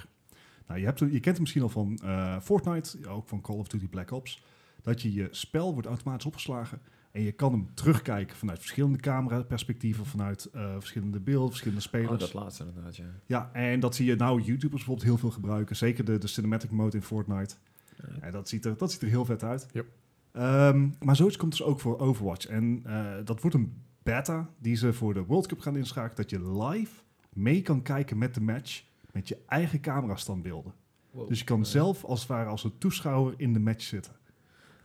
Nou, 0.68 0.80
je, 0.80 0.86
hebt, 0.86 1.00
je 1.00 1.10
kent 1.10 1.26
hem 1.26 1.40
misschien 1.40 1.62
al 1.62 1.70
van 1.70 2.00
eh, 2.04 2.40
Fortnite, 2.40 3.08
ook 3.10 3.28
van 3.28 3.42
Call 3.42 3.58
of 3.58 3.68
Duty 3.68 3.88
Black 3.88 4.12
Ops. 4.12 4.44
Dat 4.82 5.02
je 5.02 5.14
je 5.14 5.28
spel 5.32 5.74
wordt 5.74 5.88
automatisch 5.88 6.26
opgeslagen 6.26 6.82
en 7.12 7.22
je 7.22 7.32
kan 7.32 7.52
hem 7.52 7.68
terugkijken 7.74 8.38
vanuit 8.38 8.60
verschillende 8.60 8.98
cameraperspectieven, 8.98 10.06
vanuit 10.06 10.46
eh, 10.46 10.74
verschillende 10.74 11.20
beelden, 11.20 11.50
verschillende 11.50 11.82
spelers. 11.82 12.12
Oh, 12.12 12.20
dat 12.20 12.34
laatste 12.34 12.66
inderdaad, 12.66 12.96
ja. 12.96 13.06
Ja, 13.26 13.50
en 13.54 13.80
dat 13.80 13.96
zie 13.96 14.06
je 14.06 14.16
nou 14.16 14.42
YouTubers 14.42 14.70
bijvoorbeeld 14.70 15.08
heel 15.08 15.18
veel 15.18 15.32
gebruiken. 15.32 15.76
Zeker 15.76 16.06
de, 16.06 16.18
de 16.18 16.28
cinematic 16.28 16.72
mode 16.72 16.98
in 16.98 17.04
Fortnite. 17.04 17.56
Ja. 18.22 18.32
Dat 18.32 18.50
ziet 18.50 18.66
er, 18.66 18.78
dat 18.78 18.92
ziet 18.92 19.02
er 19.02 19.08
heel 19.08 19.26
vet 19.26 19.44
uit. 19.44 19.68
Yep. 19.72 19.88
Ehm, 20.32 20.90
maar 21.00 21.16
zoiets 21.16 21.38
komt 21.38 21.52
dus 21.52 21.64
ook 21.64 21.80
voor 21.80 22.00
Overwatch. 22.00 22.48
En 22.48 22.82
eh, 22.84 23.16
dat 23.24 23.42
wordt 23.42 23.56
een 23.56 23.82
beta 24.04 24.50
die 24.60 24.76
ze 24.76 24.94
voor 24.94 25.14
de 25.14 25.26
World 25.26 25.48
Cup 25.48 25.60
gaan 25.60 25.78
inschakelen. 25.78 26.16
Dat 26.16 26.30
je 26.30 26.64
live 26.64 27.02
mee 27.34 27.62
kan 27.62 27.82
kijken 27.82 28.18
met 28.18 28.34
de 28.34 28.42
match 28.42 28.84
met 29.12 29.28
je 29.28 29.38
eigen 29.48 29.82
camerastandbeelden. 29.82 30.74
Wow. 31.12 31.28
Dus 31.28 31.40
je 31.40 31.46
kan 31.46 31.66
zelf 31.66 32.04
als 32.04 32.20
het 32.20 32.30
ware 32.30 32.50
als 32.50 32.64
een 32.64 32.78
toeschouwer 32.78 33.34
in 33.38 33.54
de 33.54 33.60
match 33.60 33.84
zitten. 33.84 34.16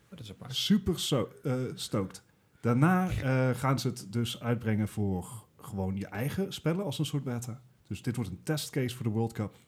Dat 0.09 0.21
is 0.21 0.31
apart. 0.31 0.55
Super 0.55 0.99
so 0.99 1.29
stoked. 1.75 2.23
Daarna 2.61 3.11
eh, 3.11 3.51
gaan 3.59 3.79
ze 3.79 3.89
het 3.89 4.07
dus 4.11 4.41
uitbrengen 4.41 4.89
voor 4.89 5.45
gewoon 5.57 5.97
je 5.97 6.07
eigen 6.07 6.53
spellen 6.53 6.85
als 6.85 6.99
een 6.99 7.07
soort 7.07 7.25
beta. 7.25 7.63
Dus 7.87 8.03
dit 8.03 8.17
wordt 8.17 8.31
een 8.31 8.43
testcase 8.43 8.97
voor 8.97 9.05
de 9.05 9.11
World 9.11 9.33
Cup. 9.33 9.59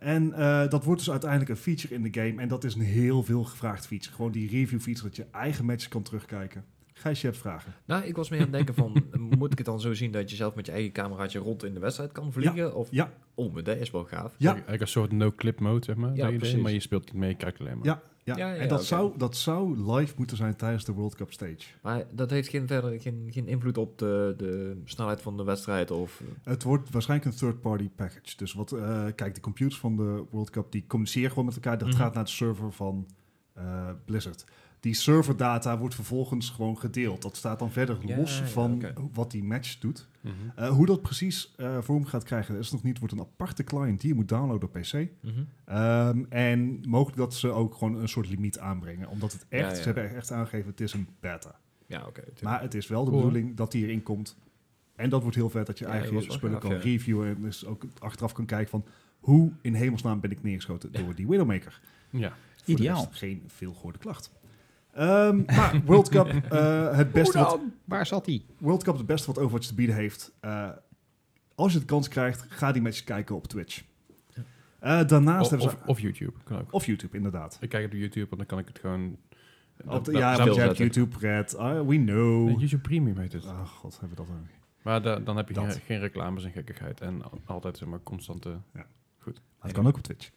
En 0.00 0.32
eh, 0.32 0.68
dat 0.68 0.84
wordt 0.84 1.00
dus 1.00 1.10
uiteindelijk 1.10 1.50
een 1.50 1.56
feature 1.56 1.94
in 1.94 2.02
de 2.02 2.20
game. 2.20 2.42
En 2.42 2.48
dat 2.48 2.64
is 2.64 2.74
een 2.74 2.80
heel 2.80 3.22
veel 3.22 3.44
gevraagd 3.44 3.86
feature. 3.86 4.14
Gewoon 4.14 4.30
die 4.32 4.50
review 4.50 4.80
feature 4.80 5.06
dat 5.08 5.16
je 5.16 5.26
eigen 5.30 5.64
matches 5.64 5.88
kan 5.88 6.02
terugkijken. 6.02 6.64
Gijs, 6.92 7.20
je 7.20 7.26
hebt 7.26 7.38
vragen. 7.38 7.74
Nou, 7.84 8.04
ik 8.04 8.16
was 8.16 8.28
meer 8.28 8.38
aan 8.38 8.44
het 8.44 8.54
denken 8.54 8.74
van, 8.74 9.04
moet 9.38 9.52
ik 9.52 9.58
het 9.58 9.66
dan 9.66 9.80
zo 9.80 9.94
zien 9.94 10.10
dat 10.10 10.30
je 10.30 10.36
zelf 10.36 10.54
met 10.54 10.66
je 10.66 10.72
eigen 10.72 10.92
cameraatje 10.92 11.38
rond 11.38 11.64
in 11.64 11.74
de 11.74 11.80
wedstrijd 11.80 12.12
kan 12.12 12.32
vliegen? 12.32 12.74
Of, 12.74 12.88
Ja, 12.90 13.12
oh, 13.34 13.54
dat 13.54 13.76
is 13.76 13.90
wel 13.90 14.04
gaaf. 14.04 14.34
ja, 14.38 14.50
Eigenlijk 14.52 14.80
een 14.80 14.88
soort 14.88 15.12
no-clip 15.12 15.60
mode, 15.60 15.84
zeg 15.84 15.96
maar. 15.96 16.14
Ja, 16.14 16.26
idee, 16.26 16.38
precies. 16.38 16.60
maar 16.62 16.72
je 16.72 16.80
speelt 16.80 17.04
niet 17.04 17.14
mee, 17.14 17.28
je 17.30 17.36
kijkt 17.36 17.60
alleen 17.60 17.78
maar. 17.78 17.86
ja, 17.86 18.02
ja. 18.24 18.36
Ja, 18.36 18.52
ja, 18.52 18.54
en 18.54 18.68
dat, 18.68 18.84
zou, 18.84 19.18
dat 19.18 19.36
zou 19.36 19.92
live 19.92 20.14
moeten 20.16 20.36
zijn 20.36 20.56
tijdens 20.56 20.84
de 20.84 20.92
World 20.92 21.14
Cup 21.14 21.32
stage. 21.32 21.66
Maar 21.82 22.04
dat 22.12 22.30
heeft 22.30 22.48
geen, 22.48 22.66
verder 22.66 23.00
geen, 23.00 23.28
geen 23.30 23.48
invloed 23.48 23.78
op 23.78 23.98
de, 23.98 24.34
de 24.36 24.80
snelheid 24.84 25.22
van 25.22 25.36
de 25.36 25.44
wedstrijd 25.44 25.90
of... 25.90 26.22
Het 26.42 26.62
wordt 26.62 26.90
waarschijnlijk 26.90 27.30
een 27.30 27.38
third-party 27.38 27.88
package. 27.96 28.36
Dus 28.36 28.52
wat, 28.52 28.72
eh, 28.72 29.04
kijk, 29.14 29.34
de 29.34 29.40
computers 29.40 29.78
van 29.80 29.96
de 29.96 30.24
World 30.30 30.50
Cup 30.50 30.72
die 30.72 30.84
communiceren 30.86 31.28
gewoon 31.28 31.44
met 31.44 31.54
elkaar. 31.54 31.78
Dat 31.78 31.88
Mhm. 31.88 31.96
gaat 31.96 32.14
naar 32.14 32.24
de 32.24 32.30
server 32.30 32.72
van 32.72 33.06
eh, 33.52 33.88
Blizzard. 34.04 34.44
Die 34.80 34.94
serverdata 34.94 35.78
wordt 35.78 35.94
vervolgens 35.94 36.50
gewoon 36.50 36.78
gedeeld. 36.78 37.22
Dat 37.22 37.36
staat 37.36 37.58
dan 37.58 37.70
verder 37.72 37.98
Ja, 38.06 38.16
los 38.16 38.38
ja, 38.38 38.46
van 38.46 38.82
wat 39.12 39.30
die 39.30 39.44
match 39.44 39.78
doet. 39.78 40.08
Mhm. 40.20 40.32
Eh, 40.56 40.68
hoe 40.68 40.86
dat 40.86 41.02
precies 41.02 41.52
eh, 41.56 41.78
vorm 41.80 42.04
gaat 42.04 42.24
krijgen, 42.24 42.58
is 42.58 42.70
nog 42.70 42.82
niet. 42.82 42.98
wordt 42.98 43.14
een 43.14 43.20
aparte 43.20 43.64
client 43.64 44.00
die 44.00 44.08
je 44.08 44.14
moet 44.14 44.28
downloaden 44.28 44.68
op 44.68 44.72
PC. 44.80 44.92
Mhm. 44.92 45.08
Ehm, 45.64 46.24
en 46.28 46.80
mogelijk 46.88 47.16
dat 47.16 47.34
ze 47.34 47.48
ook 47.50 47.74
gewoon 47.74 47.94
een 47.96 48.08
soort 48.08 48.28
limiet 48.28 48.58
aanbrengen. 48.58 49.08
Omdat 49.08 49.32
het 49.32 49.46
echt, 49.48 49.76
ze 49.76 49.82
hebben 49.82 50.14
echt 50.14 50.32
aangegeven, 50.32 50.70
het 50.70 50.80
is 50.80 50.92
een 50.92 51.08
beta. 51.20 51.58
Ja, 51.86 52.00
oké. 52.00 52.20
tuurlijk. 52.20 52.42
Maar 52.42 52.60
het 52.60 52.74
is 52.74 52.86
wel 52.86 53.04
de 53.04 53.10
Cool. 53.10 53.22
bedoeling 53.22 53.56
dat 53.56 53.72
die 53.72 53.84
erin 53.84 54.02
komt. 54.02 54.36
En 54.96 55.10
dat 55.10 55.22
wordt 55.22 55.36
heel 55.36 55.50
vet, 55.50 55.66
dat 55.66 55.78
je 55.78 55.84
eigen 55.84 56.12
wel 56.12 56.22
spullen 56.22 56.58
kan 56.58 56.72
reviewen. 56.72 57.28
En 57.36 57.42
dus 57.42 57.66
ook 57.66 57.84
achteraf 57.98 58.32
kan 58.32 58.46
kijken 58.46 58.70
van... 58.70 58.84
hoe 59.20 59.52
in 59.60 59.74
hemelsnaam 59.74 60.20
ben 60.20 60.30
ik 60.30 60.42
neergeschoten 60.42 60.92
door 60.92 61.14
die 61.14 61.28
Widowmaker. 61.28 61.80
Ja. 62.10 62.28
Voor 62.28 62.36
de 62.64 62.72
Ideaal. 62.72 63.08
geen 63.10 63.42
veel 63.46 63.72
gehoorde 63.74 63.98
klacht. 63.98 64.30
Ehm, 64.92 65.42
maar 65.46 65.80
World 65.84 66.08
Cup, 66.08 66.26
eh, 66.50 66.96
het 66.96 67.12
beste 67.12 67.38
wat, 67.38 67.60
Waar 67.84 68.06
zat 68.06 68.26
hij? 68.26 68.42
World 68.58 68.82
Cup, 68.82 68.96
het 68.96 69.06
beste 69.06 69.26
wat 69.26 69.38
Overwatch 69.38 69.66
te 69.66 69.74
bieden 69.74 69.94
heeft. 69.96 70.32
Eh, 70.40 70.68
als 71.54 71.72
je 71.72 71.78
de 71.78 71.84
kans 71.84 72.08
krijgt, 72.08 72.44
ga 72.48 72.72
die 72.72 72.82
matches 72.82 73.04
kijken 73.04 73.36
op 73.36 73.46
Twitch. 73.46 73.82
Eh, 74.78 75.06
daarnaast 75.06 75.44
Of, 75.44 75.50
hebben 75.50 75.70
ze... 75.70 75.76
of, 75.76 75.86
of 75.86 76.00
YouTube, 76.00 76.32
kan 76.44 76.58
ook. 76.60 76.72
Of 76.72 76.86
YouTube, 76.86 77.16
inderdaad. 77.16 77.58
Ik 77.60 77.68
kijk 77.68 77.86
op 77.86 77.92
YouTube, 77.92 78.26
want 78.26 78.36
dan 78.36 78.46
kan 78.46 78.58
ik 78.58 78.66
het 78.66 78.78
gewoon... 78.78 79.16
Op 79.86 80.04
de, 80.04 80.12
ja, 80.12 80.36
want 80.36 80.54
je 80.54 80.60
hebt. 80.60 80.76
YouTube 80.76 81.16
Red. 81.18 81.56
Ah, 81.56 81.86
we 81.86 81.96
know. 81.96 82.46
Nee, 82.46 82.56
YouTube 82.56 82.82
Premium 82.82 83.18
heet 83.18 83.32
het. 83.32 83.44
Oh 83.44 83.66
god, 83.66 84.00
hebben 84.00 84.18
we 84.18 84.24
dat 84.24 84.34
ook. 84.34 84.46
Maar 84.82 85.02
da- 85.02 85.18
dan 85.18 85.36
heb 85.36 85.48
je 85.48 85.54
geen, 85.54 85.70
geen 85.70 85.98
reclames 85.98 86.44
en 86.44 86.50
gekkigheid. 86.50 87.00
En 87.00 87.22
al- 87.22 87.40
altijd 87.44 87.76
zeg 87.78 87.88
maar 87.88 88.02
constante... 88.02 88.56
Dat 89.62 89.72
kan 89.72 89.86
ook 89.86 89.96
op 89.96 90.02
Twitch. 90.02 90.30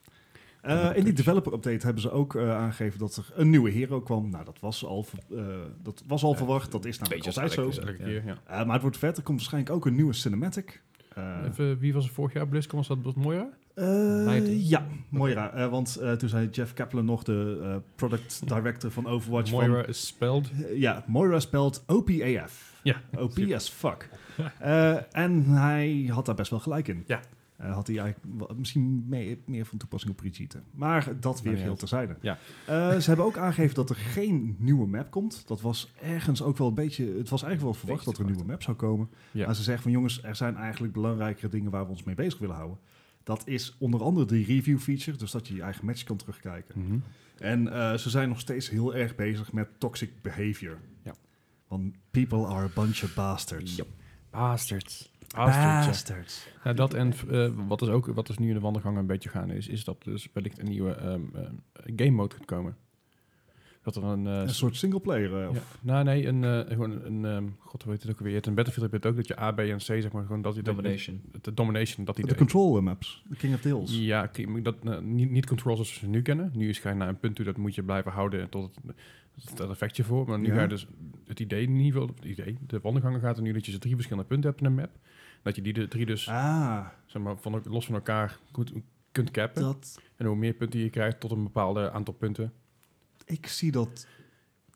Eh, 0.63 0.89
in 0.97 1.03
die 1.03 1.13
developer 1.13 1.53
update 1.53 1.85
hebben 1.85 2.01
ze 2.01 2.11
ook 2.11 2.35
eh, 2.35 2.55
aangegeven 2.55 2.99
dat 2.99 3.15
er 3.15 3.25
een 3.35 3.49
nieuwe 3.49 3.69
hero 3.69 4.01
kwam. 4.01 4.29
Nou, 4.29 4.45
dat 4.45 4.59
was 4.59 4.85
al, 4.85 5.05
eh, 5.35 5.37
dat 5.81 6.03
was 6.07 6.23
al 6.23 6.31
Ja, 6.31 6.37
verwacht. 6.37 6.71
Dat 6.71 6.85
is 6.85 6.99
namelijk 6.99 7.23
beetje 7.23 7.41
altijd 7.41 7.73
zo. 7.75 7.81
Ja. 7.85 7.91
keer, 8.05 8.23
ja. 8.25 8.63
Maar 8.63 8.73
het 8.73 8.81
wordt 8.81 8.97
vet. 8.97 9.17
Er 9.17 9.23
komt 9.23 9.37
waarschijnlijk 9.37 9.75
ook 9.75 9.85
een 9.85 9.95
nieuwe 9.95 10.13
cinematic. 10.13 10.81
Eh, 11.15 11.37
Even, 11.47 11.77
wie 11.79 11.93
was 11.93 12.05
er 12.05 12.11
vorig 12.13 12.33
jaar? 12.33 12.47
BlizzCon 12.47 12.77
was 12.77 12.87
dat 12.87 12.97
was 13.01 13.13
Moira? 13.13 13.49
eh, 13.75 14.69
ja, 14.69 14.85
Moira. 15.09 15.53
Eh, 15.53 15.69
want 15.69 15.95
eh, 15.95 16.11
toen 16.11 16.29
zei 16.29 16.49
Jeff 16.49 16.73
Kaplan 16.73 17.05
nog, 17.05 17.23
de 17.23 17.59
eh, 17.63 17.75
product 17.95 18.47
director 18.47 18.91
van 18.91 19.07
Overwatch. 19.07 19.49
van, 19.49 19.59
Moira 19.69 19.85
is 19.85 20.07
spelled... 20.07 20.51
Ja, 20.75 21.03
Moira 21.07 21.39
spelt 21.39 21.83
OPAF. 21.87 22.79
Ja. 22.83 23.01
OP 23.17 23.37
as 23.53 23.69
fuck. 23.69 24.09
Eh, 24.59 25.15
en 25.15 25.43
hij 25.45 26.09
had 26.11 26.25
daar 26.25 26.35
best 26.35 26.49
wel 26.49 26.59
gelijk 26.59 26.87
in. 26.87 27.03
Ja. 27.07 27.19
Eh, 27.63 27.73
had 27.73 27.87
hij 27.87 27.97
eigenlijk 27.97 28.57
misschien 28.57 29.03
mee- 29.07 29.41
meer 29.45 29.65
van 29.65 29.77
toepassing 29.77 30.11
op 30.11 30.17
Brigitte. 30.17 30.61
Maar 30.71 31.19
dat 31.19 31.41
weer 31.41 31.55
heel 31.57 31.75
terzijde. 31.75 32.15
Ja. 32.21 32.37
Eh, 32.67 32.97
ze 32.99 33.07
hebben 33.07 33.25
ook 33.25 33.37
aangegeven 33.37 33.75
dat 33.75 33.89
er 33.89 33.95
geen 33.95 34.55
nieuwe 34.59 34.87
map 34.87 35.11
komt. 35.11 35.47
Dat 35.47 35.61
was 35.61 35.93
ergens 36.01 36.41
ook 36.41 36.57
wel 36.57 36.67
een 36.67 36.73
beetje... 36.73 37.05
Het 37.05 37.29
was 37.29 37.43
eigenlijk 37.43 37.61
wel 37.61 37.73
verwacht 37.73 38.05
dat 38.05 38.13
er 38.17 38.19
een 38.25 38.31
nieuwe 38.31 38.45
map 38.45 38.61
zou 38.61 38.77
komen. 38.77 39.09
Ja. 39.31 39.45
Maar 39.45 39.55
ze 39.55 39.63
zeggen 39.63 39.83
van 39.83 39.91
jongens, 39.91 40.23
er 40.23 40.35
zijn 40.35 40.55
eigenlijk 40.55 40.93
belangrijkere 40.93 41.49
dingen 41.49 41.71
waar 41.71 41.83
we 41.83 41.89
ons 41.91 42.03
mee 42.03 42.15
bezig 42.15 42.39
willen 42.39 42.55
houden. 42.55 42.77
Dat 43.23 43.47
is 43.47 43.75
onder 43.79 44.01
andere 44.03 44.25
de 44.25 44.43
review 44.43 44.79
feature. 44.79 45.17
Dus 45.17 45.31
dat 45.31 45.47
je 45.47 45.55
je 45.55 45.61
eigen 45.61 45.85
match 45.85 46.03
kan 46.03 46.17
terugkijken. 46.17 46.81
Mhm. 46.85 46.97
En 47.37 47.73
eh, 47.73 47.93
ze 47.93 48.09
zijn 48.09 48.29
nog 48.29 48.39
steeds 48.39 48.69
heel 48.69 48.95
erg 48.95 49.15
bezig 49.15 49.51
met 49.51 49.67
toxic 49.77 50.21
behavior. 50.21 50.77
Ja. 51.03 51.13
Want 51.67 51.95
people 52.11 52.45
are 52.45 52.65
a 52.65 52.69
bunch 52.75 53.03
of 53.03 53.13
bastards. 53.13 53.75
Yep. 53.75 53.87
Bastards. 54.29 55.11
Bastards. 55.33 56.47
Ja, 56.63 56.73
dat 56.73 56.93
en 56.93 57.13
eh, 57.29 57.49
wat, 57.67 57.81
is 57.81 57.87
ook, 57.87 58.05
wat 58.05 58.29
is 58.29 58.37
nu 58.37 58.47
in 58.47 58.53
de 58.53 58.59
wandelgang 58.59 58.97
een 58.97 59.05
beetje 59.07 59.29
gaande 59.29 59.55
is, 59.55 59.67
is 59.67 59.83
dat 59.83 60.03
dus 60.03 60.27
wellicht 60.33 60.59
een 60.59 60.67
nieuwe 60.69 60.91
ehm, 60.91 61.21
ehm, 61.33 61.53
game 61.95 62.11
mode 62.11 62.35
gaat 62.35 62.45
komen. 62.45 62.75
Dat 63.81 63.95
er 63.95 64.03
een... 64.03 64.27
eh, 64.27 64.33
Een 64.39 64.49
soort 64.49 64.75
singleplayer. 64.75 65.33
eh, 65.35 65.41
ja, 65.41 65.49
of 65.49 65.77
nou 65.81 66.03
nee, 66.03 66.27
een, 66.27 66.43
eh, 66.43 66.59
gewoon 66.67 67.05
een, 67.05 67.25
ehm, 67.25 67.47
god 67.59 67.83
hoe 67.83 67.91
heet 67.91 68.01
het 68.01 68.11
ook 68.11 68.19
weer, 68.19 68.47
een 68.47 68.53
Battlefield 68.55 68.91
heb 68.91 69.01
je 69.01 69.07
het 69.07 69.17
ook, 69.17 69.25
dat 69.27 69.27
je 69.27 69.39
A, 69.43 69.51
B 69.51 69.59
en 69.59 69.77
C 69.77 69.81
zeg 69.81 70.11
maar, 70.11 70.23
gewoon 70.25 70.41
dat 70.41 70.55
dat- 70.55 70.65
Domination. 70.65 71.21
De 71.41 71.53
domination, 71.53 72.05
dat 72.05 72.15
die... 72.15 72.25
de 72.25 72.35
control 72.35 72.77
eh, 72.77 72.83
maps. 72.83 73.23
De 73.29 73.35
King 73.35 73.53
of 73.53 73.61
the 73.61 73.67
Hills. 73.67 73.97
Ja, 73.97 74.31
dat, 74.61 74.75
eh, 74.83 74.99
niet, 74.99 75.29
niet 75.29 75.45
controls 75.45 75.75
zoals 75.77 75.93
we 75.93 75.99
ze 75.99 76.07
nu 76.07 76.21
kennen. 76.21 76.51
Nu 76.53 76.69
is 76.69 76.79
ga 76.79 76.89
je 76.89 76.95
naar 76.95 77.07
een 77.09 77.19
punt 77.19 77.35
toe, 77.35 77.45
dat 77.45 77.57
moet 77.57 77.75
je 77.75 77.83
blijven 77.83 78.11
houden 78.11 78.49
tot 78.49 78.75
het, 78.87 79.49
het 79.59 79.69
effectje 79.69 80.03
voor. 80.03 80.27
Maar 80.27 80.39
nu 80.39 80.47
Ja. 80.47 80.53
ga 80.55 80.61
je 80.61 80.67
dus 80.67 80.87
het 81.27 81.39
idee 81.39 81.63
in 81.63 81.75
ieder 81.79 81.91
geval, 82.01 82.15
het 82.15 82.25
idee, 82.25 82.57
de 82.67 82.79
wandelgangen 82.79 83.19
gaat 83.19 83.37
er 83.37 83.43
nu 83.43 83.51
dat 83.53 83.65
je 83.65 83.71
ze 83.71 83.79
drie 83.79 83.93
verschillende 83.95 84.27
punten 84.29 84.49
hebt 84.49 84.61
in 84.61 84.67
een 84.67 84.75
map. 84.75 84.91
Dat 85.43 85.55
je 85.55 85.61
die 85.61 85.73
de 85.73 85.87
drie 85.87 86.05
dus, 86.05 86.29
Ah, 86.29 86.85
zeg 87.05 87.21
maar, 87.21 87.37
van, 87.37 87.61
los 87.63 87.85
van 87.85 87.95
elkaar 87.95 88.39
goed, 88.51 88.71
kunt 89.11 89.31
cappen. 89.31 89.61
dat... 89.61 90.01
En 90.15 90.25
hoe 90.25 90.35
meer 90.35 90.53
punten 90.53 90.79
je 90.79 90.89
krijgt 90.89 91.19
tot 91.19 91.31
een 91.31 91.43
bepaald 91.43 91.77
aantal 91.77 92.13
punten. 92.13 92.53
Ik 93.25 93.47
zie 93.47 93.71
dat... 93.71 94.07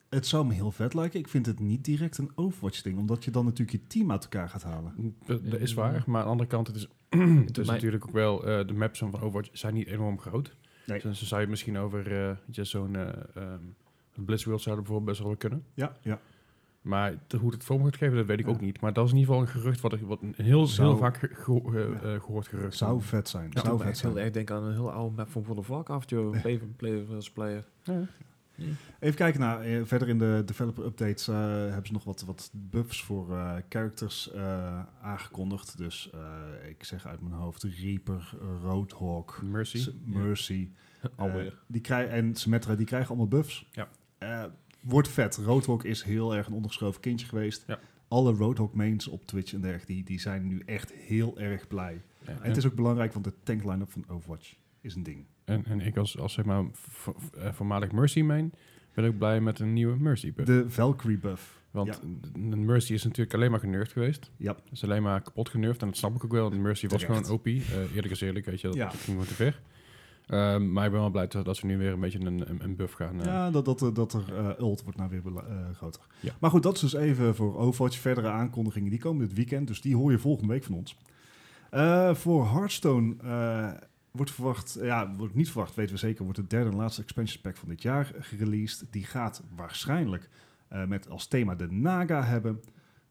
Het 0.10 0.28
zou 0.28 0.46
me 0.46 0.54
heel 0.54 0.72
vet 0.72 0.94
lijken. 0.94 1.20
Ik 1.20 1.28
vind 1.28 1.46
het 1.46 1.60
niet 1.60 1.86
direct 1.86 2.18
een 2.18 2.32
Overwatch-ding. 2.36 2.98
Omdat 2.98 3.24
je 3.24 3.32
dan 3.32 3.46
natuurlijk 3.46 3.72
je 3.72 3.88
team 3.88 4.12
uit 4.12 4.24
elkaar 4.24 4.50
gaat 4.50 4.64
halen. 4.64 5.16
Dat, 5.26 5.52
dat 5.52 5.60
is 5.60 5.74
waar, 5.74 6.04
maar 6.06 6.20
aan 6.20 6.26
de 6.26 6.32
andere 6.32 6.50
kant, 6.50 6.68
het 6.68 6.76
is, 6.76 6.88
het 7.48 7.58
is 7.58 7.68
natuurlijk 7.68 8.06
ook 8.06 8.14
wel, 8.14 8.46
eh, 8.46 8.68
de 8.68 8.74
maps 8.74 9.00
van 9.00 9.14
Overwatch 9.14 9.50
zijn 9.52 9.74
niet 9.74 9.88
enorm 9.88 10.20
groot. 10.20 10.56
Nee. 10.86 11.02
Dus 11.02 11.20
dan 11.20 11.28
zou 11.28 11.42
je 11.42 11.48
misschien 11.48 11.78
over 11.78 12.30
eh, 12.30 12.36
je 12.52 12.64
zo'n 12.64 12.96
eh 12.96 13.08
ehm, 13.36 13.64
Blitzworld 14.26 14.62
zouden 14.62 14.84
bijvoorbeeld 14.86 15.18
best 15.18 15.28
wel 15.28 15.38
kunnen. 15.38 15.66
Ja, 15.74 15.98
ja. 16.02 16.20
Maar 16.88 17.14
de- 17.28 17.38
hoe 17.38 17.52
het 17.52 17.64
vorm 17.64 17.84
gaat 17.84 17.96
geven, 17.98 18.16
dat 18.16 18.26
weet 18.26 18.40
ik 18.40 18.46
Ja. 18.46 18.52
ook 18.52 18.62
niet. 18.62 18.82
Maar 18.82 18.94
dat 18.94 19.06
is 19.06 19.12
in 19.12 19.18
ieder 19.18 19.34
geval 19.34 19.48
een 19.48 19.54
gerucht 19.62 19.82
wat, 19.82 19.94
ik, 19.94 20.02
wat 20.02 20.22
een 20.22 20.34
heel, 20.38 20.68
Zou- 20.68 20.88
heel 20.88 20.98
vaak 20.98 21.18
ge- 21.18 21.62
eh, 21.66 21.74
Ja. 21.74 22.14
eh, 22.14 22.22
gehoord 22.22 22.48
gerucht. 22.48 22.78
Zou 22.78 23.02
vet 23.02 23.30
zijn. 23.30 23.50
Ja, 23.54 23.62
zou 23.62 23.76
ik 23.76 23.84
vet 23.88 24.02
heel 24.02 24.20
erg 24.20 24.32
denk 24.32 24.52
aan 24.52 24.64
een 24.64 24.74
heel 24.74 24.92
oude 24.92 25.16
map 25.16 25.30
van 25.30 25.44
World 25.44 25.60
of 25.60 25.68
Warcraft, 25.68 26.10
joh. 26.10 26.42
Play, 26.42 26.58
play 26.76 27.04
versus 27.08 27.32
player. 27.32 27.64
Ja. 27.84 28.02
Even 29.00 29.16
kijken 29.16 29.40
naar 29.40 29.62
eh, 29.62 29.82
verder 29.84 30.08
in 30.10 30.18
de 30.18 30.42
developer 30.46 30.86
updates 30.86 31.28
eh, 31.28 31.36
hebben 31.46 31.86
ze 31.86 31.94
nog 31.94 32.04
wat, 32.04 32.24
wat 32.26 32.50
buffs 32.54 33.04
voor 33.04 33.32
eh, 33.32 33.56
characters 33.70 34.32
eh, 34.32 34.80
aangekondigd. 35.02 35.78
Dus 35.78 36.10
eh, 36.14 36.70
ik 36.70 36.84
zeg 36.84 37.06
uit 37.08 37.22
mijn 37.22 37.34
hoofd 37.34 37.64
Reaper, 37.64 38.34
Roadhog, 38.64 39.42
Mercy. 39.42 39.78
S- 39.78 39.92
Mercy. 40.06 40.70
Alweer. 41.16 41.58
Die 41.68 41.82
krijgen 41.82 42.14
en 42.14 42.36
Symmetra, 42.36 42.76
die 42.76 42.86
krijgen 42.86 43.08
allemaal 43.10 43.28
buffs. 43.28 43.66
Ja. 43.72 43.88
Wordt 44.88 45.08
vet. 45.08 45.36
Roadhog 45.38 45.84
is 45.84 46.04
heel 46.04 46.36
erg 46.36 46.48
een 46.48 46.54
ondergeschoven 46.54 47.02
kindje 47.02 47.28
geweest. 47.28 47.64
Ja. 47.68 47.80
Alle 48.08 48.32
Roadhog 48.34 48.74
mains 48.74 49.08
op 49.08 49.26
Twitch 49.26 49.54
en 49.54 49.62
dergelijke, 49.62 49.94
die, 49.94 50.04
die 50.04 50.20
zijn 50.20 50.48
nu 50.48 50.62
echt 50.66 50.94
heel 50.94 51.40
erg 51.40 51.68
blij. 51.68 52.02
Ja, 52.26 52.28
En 52.32 52.38
het 52.42 52.58
is 52.58 52.66
ook 52.66 52.76
belangrijk, 52.76 53.14
want 53.14 53.26
de 53.26 53.34
tank 53.44 53.64
line-up 53.64 53.92
van 53.92 54.04
Overwatch 54.08 54.54
is 54.82 54.96
een 54.96 55.04
ding. 55.04 55.26
en, 55.46 55.66
en 55.66 55.82
ik 55.82 55.98
als, 55.98 56.18
als 56.18 56.34
zeg 56.34 56.46
maar 56.46 56.64
vo- 56.74 57.16
eh, 57.38 57.54
voormalig 57.54 57.92
Mercy 57.92 58.22
main 58.22 58.54
ben 58.94 59.06
ook 59.06 59.18
blij 59.18 59.42
met 59.42 59.60
een 59.60 59.74
nieuwe 59.74 59.96
Mercy 60.00 60.34
buff. 60.34 60.48
De 60.48 60.70
Valkyrie 60.70 61.18
buff. 61.18 61.56
Want 61.72 61.88
ja. 61.88 62.30
een 62.34 62.66
Mercy 62.66 62.94
is 62.94 63.04
natuurlijk 63.04 63.34
alleen 63.36 63.52
maar 63.52 63.60
genurfd 63.60 63.92
geweest. 63.92 64.32
Ja. 64.38 64.56
Is 64.72 64.84
alleen 64.84 65.02
maar 65.04 65.22
kapot 65.22 65.50
genurfd 65.50 65.82
en 65.82 65.88
dat 65.88 65.98
snap 65.98 66.16
ik 66.16 66.24
ook 66.24 66.32
wel. 66.32 66.50
want 66.50 66.62
Mercy 66.62 66.88
was 66.88 67.02
Terecht. 67.02 67.26
gewoon 67.26 67.40
OP. 67.40 67.46
eh 67.48 67.96
eerlijk 67.96 68.10
is 68.14 68.22
eerlijk, 68.22 68.46
weet 68.46 68.62
je, 68.62 68.68
dat, 68.68 68.76
Ja. 68.76 68.90
ging 68.90 69.02
gewoon 69.02 69.26
te 69.26 69.34
ver. 69.34 69.62
Ehm, 70.28 70.72
maar 70.72 70.86
ik 70.86 70.92
ben 70.92 71.00
wel 71.00 71.10
blij 71.10 71.28
dat, 71.28 71.46
dat 71.46 71.58
ze 71.58 71.66
nu 71.66 71.78
weer 71.78 71.92
een 71.92 72.00
beetje 72.00 72.20
een, 72.20 72.50
een, 72.50 72.64
een 72.64 72.76
buff 72.76 72.94
gaan. 72.94 73.20
eh, 73.20 73.26
Ja, 73.26 73.52
dat, 73.52 73.66
dat, 73.66 73.96
dat 73.96 74.14
er 74.14 74.38
eh, 74.38 74.60
ult 74.60 74.84
wordt 74.84 74.98
nou 74.98 75.10
weer 75.10 75.22
eh, 75.38 75.56
groter. 75.76 76.02
Ja. 76.20 76.34
Maar 76.40 76.50
goed, 76.50 76.64
dat 76.64 76.76
is 76.76 76.82
dus 76.82 76.94
even 76.94 77.36
voor 77.36 77.58
Overwatch. 77.58 77.98
Verdere 78.00 78.30
aankondigingen, 78.30 78.90
die 78.90 79.00
komen 79.00 79.28
dit 79.28 79.36
weekend. 79.38 79.68
Dus 79.68 79.82
die 79.82 79.96
hoor 79.96 80.12
je 80.12 80.20
volgende 80.20 80.54
week 80.54 80.64
van 80.64 80.76
ons. 80.76 80.98
Eh, 81.70 82.14
voor 82.16 82.48
Hearthstone 82.50 83.16
eh, 83.24 83.72
wordt 84.12 84.32
verwacht, 84.32 84.78
ja, 84.82 85.12
wordt 85.18 85.36
niet 85.36 85.52
verwacht, 85.52 85.76
weten 85.76 85.94
we 85.94 86.00
zeker, 86.00 86.24
wordt 86.24 86.40
de 86.40 86.48
derde 86.48 86.70
en 86.70 86.76
laatste 86.76 87.02
expansion 87.02 87.42
pack 87.42 87.58
van 87.58 87.70
dit 87.70 87.82
jaar 87.82 88.12
gereleased. 88.20 88.86
Die 88.92 89.04
gaat 89.06 89.44
waarschijnlijk 89.56 90.30
eh, 90.68 90.86
met 90.86 91.10
als 91.10 91.28
thema 91.28 91.56
de 91.56 91.68
Naga 91.72 92.24
hebben. 92.24 92.62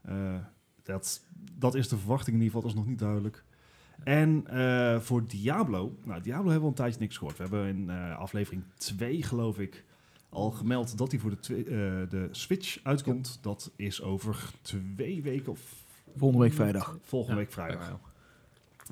Eh, 0.02 0.34
dat, 0.82 1.20
dat 1.58 1.74
is 1.74 1.88
de 1.88 1.96
verwachting 1.98 2.36
in 2.36 2.42
ieder 2.42 2.46
geval, 2.54 2.60
dat 2.62 2.70
is 2.70 2.76
nog 2.76 2.86
niet 2.86 2.98
duidelijk. 2.98 3.44
En 4.04 4.46
eh, 4.46 5.00
voor 5.00 5.26
Diablo, 5.26 5.96
nou 6.04 6.22
Diablo 6.22 6.50
hebben 6.50 6.54
we 6.54 6.60
al 6.60 6.68
een 6.68 6.74
tijdje 6.74 7.00
niks 7.00 7.16
gehoord. 7.16 7.36
We 7.36 7.42
hebben 7.42 7.68
in 7.68 7.90
eh, 7.90 8.18
aflevering 8.18 8.62
2, 8.76 9.22
geloof 9.22 9.58
ik, 9.58 9.84
al 10.28 10.50
gemeld 10.50 10.98
dat 10.98 11.10
hij 11.10 11.20
voor 11.20 11.30
de, 11.30 11.56
eh, 11.56 11.64
de 12.10 12.28
Switch 12.30 12.78
uitkomt. 12.82 13.38
Dat 13.42 13.70
is 13.76 14.02
over 14.02 14.50
twee 14.62 15.22
weken 15.22 15.52
of 15.52 15.84
Volgende 16.16 16.44
week 16.44 16.52
vrijdag. 16.54 16.98
volgende 17.02 17.34
Ja. 17.36 17.42
week 17.44 17.52
vrijdag. 17.52 17.88
Ja. 17.88 17.98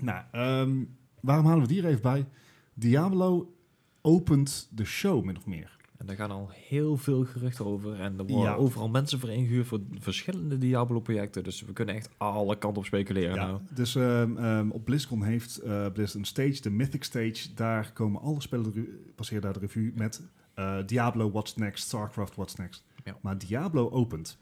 Nou, 0.00 0.22
ehm, 0.30 0.84
waarom 1.20 1.46
halen 1.46 1.62
we 1.62 1.68
die 1.68 1.82
er 1.82 1.88
even 1.88 2.02
bij? 2.02 2.26
Diablo 2.74 3.54
opent 4.00 4.68
de 4.70 4.84
show, 4.84 5.24
min 5.24 5.36
of 5.36 5.46
meer. 5.46 5.76
En 5.96 6.06
daar 6.06 6.16
gaan 6.16 6.30
al 6.30 6.50
heel 6.52 6.96
veel 6.96 7.24
geruchten 7.24 7.64
over. 7.66 8.00
En 8.00 8.18
er 8.18 8.26
worden 8.26 8.50
Ja. 8.50 8.54
overal 8.54 8.88
mensen 8.88 9.18
voor 9.20 9.28
ingehuurd 9.28 9.66
voor 9.66 9.80
verschillende 9.98 10.58
Diablo-projecten. 10.58 11.44
Dus 11.44 11.62
we 11.64 11.72
kunnen 11.72 11.94
echt 11.94 12.08
alle 12.16 12.58
kanten 12.58 12.78
op 12.80 12.86
speculeren 12.86 13.36
nou. 13.36 13.60
Dus 13.74 13.94
ehm, 13.94 14.36
ehm, 14.36 14.70
op 14.70 14.84
BlizzCon 14.84 15.22
heeft 15.24 15.60
Blizzard 15.92 16.14
een 16.14 16.24
stage, 16.24 16.60
de 16.60 16.70
Mythic 16.70 17.04
Stage. 17.04 17.54
Daar 17.54 17.92
komen 17.92 18.20
alle 18.20 18.40
spellen, 18.40 18.72
re- 18.72 18.84
passeren 19.14 19.42
daar 19.42 19.52
de 19.52 19.58
revue 19.58 19.92
met 19.94 20.22
eh, 20.54 20.78
Diablo 20.86 21.30
What's 21.30 21.54
Next, 21.56 21.84
StarCraft 21.86 22.34
What's 22.34 22.54
Next. 22.54 22.84
Ja. 23.04 23.16
Maar 23.20 23.38
Diablo 23.38 23.90
opent. 23.90 24.38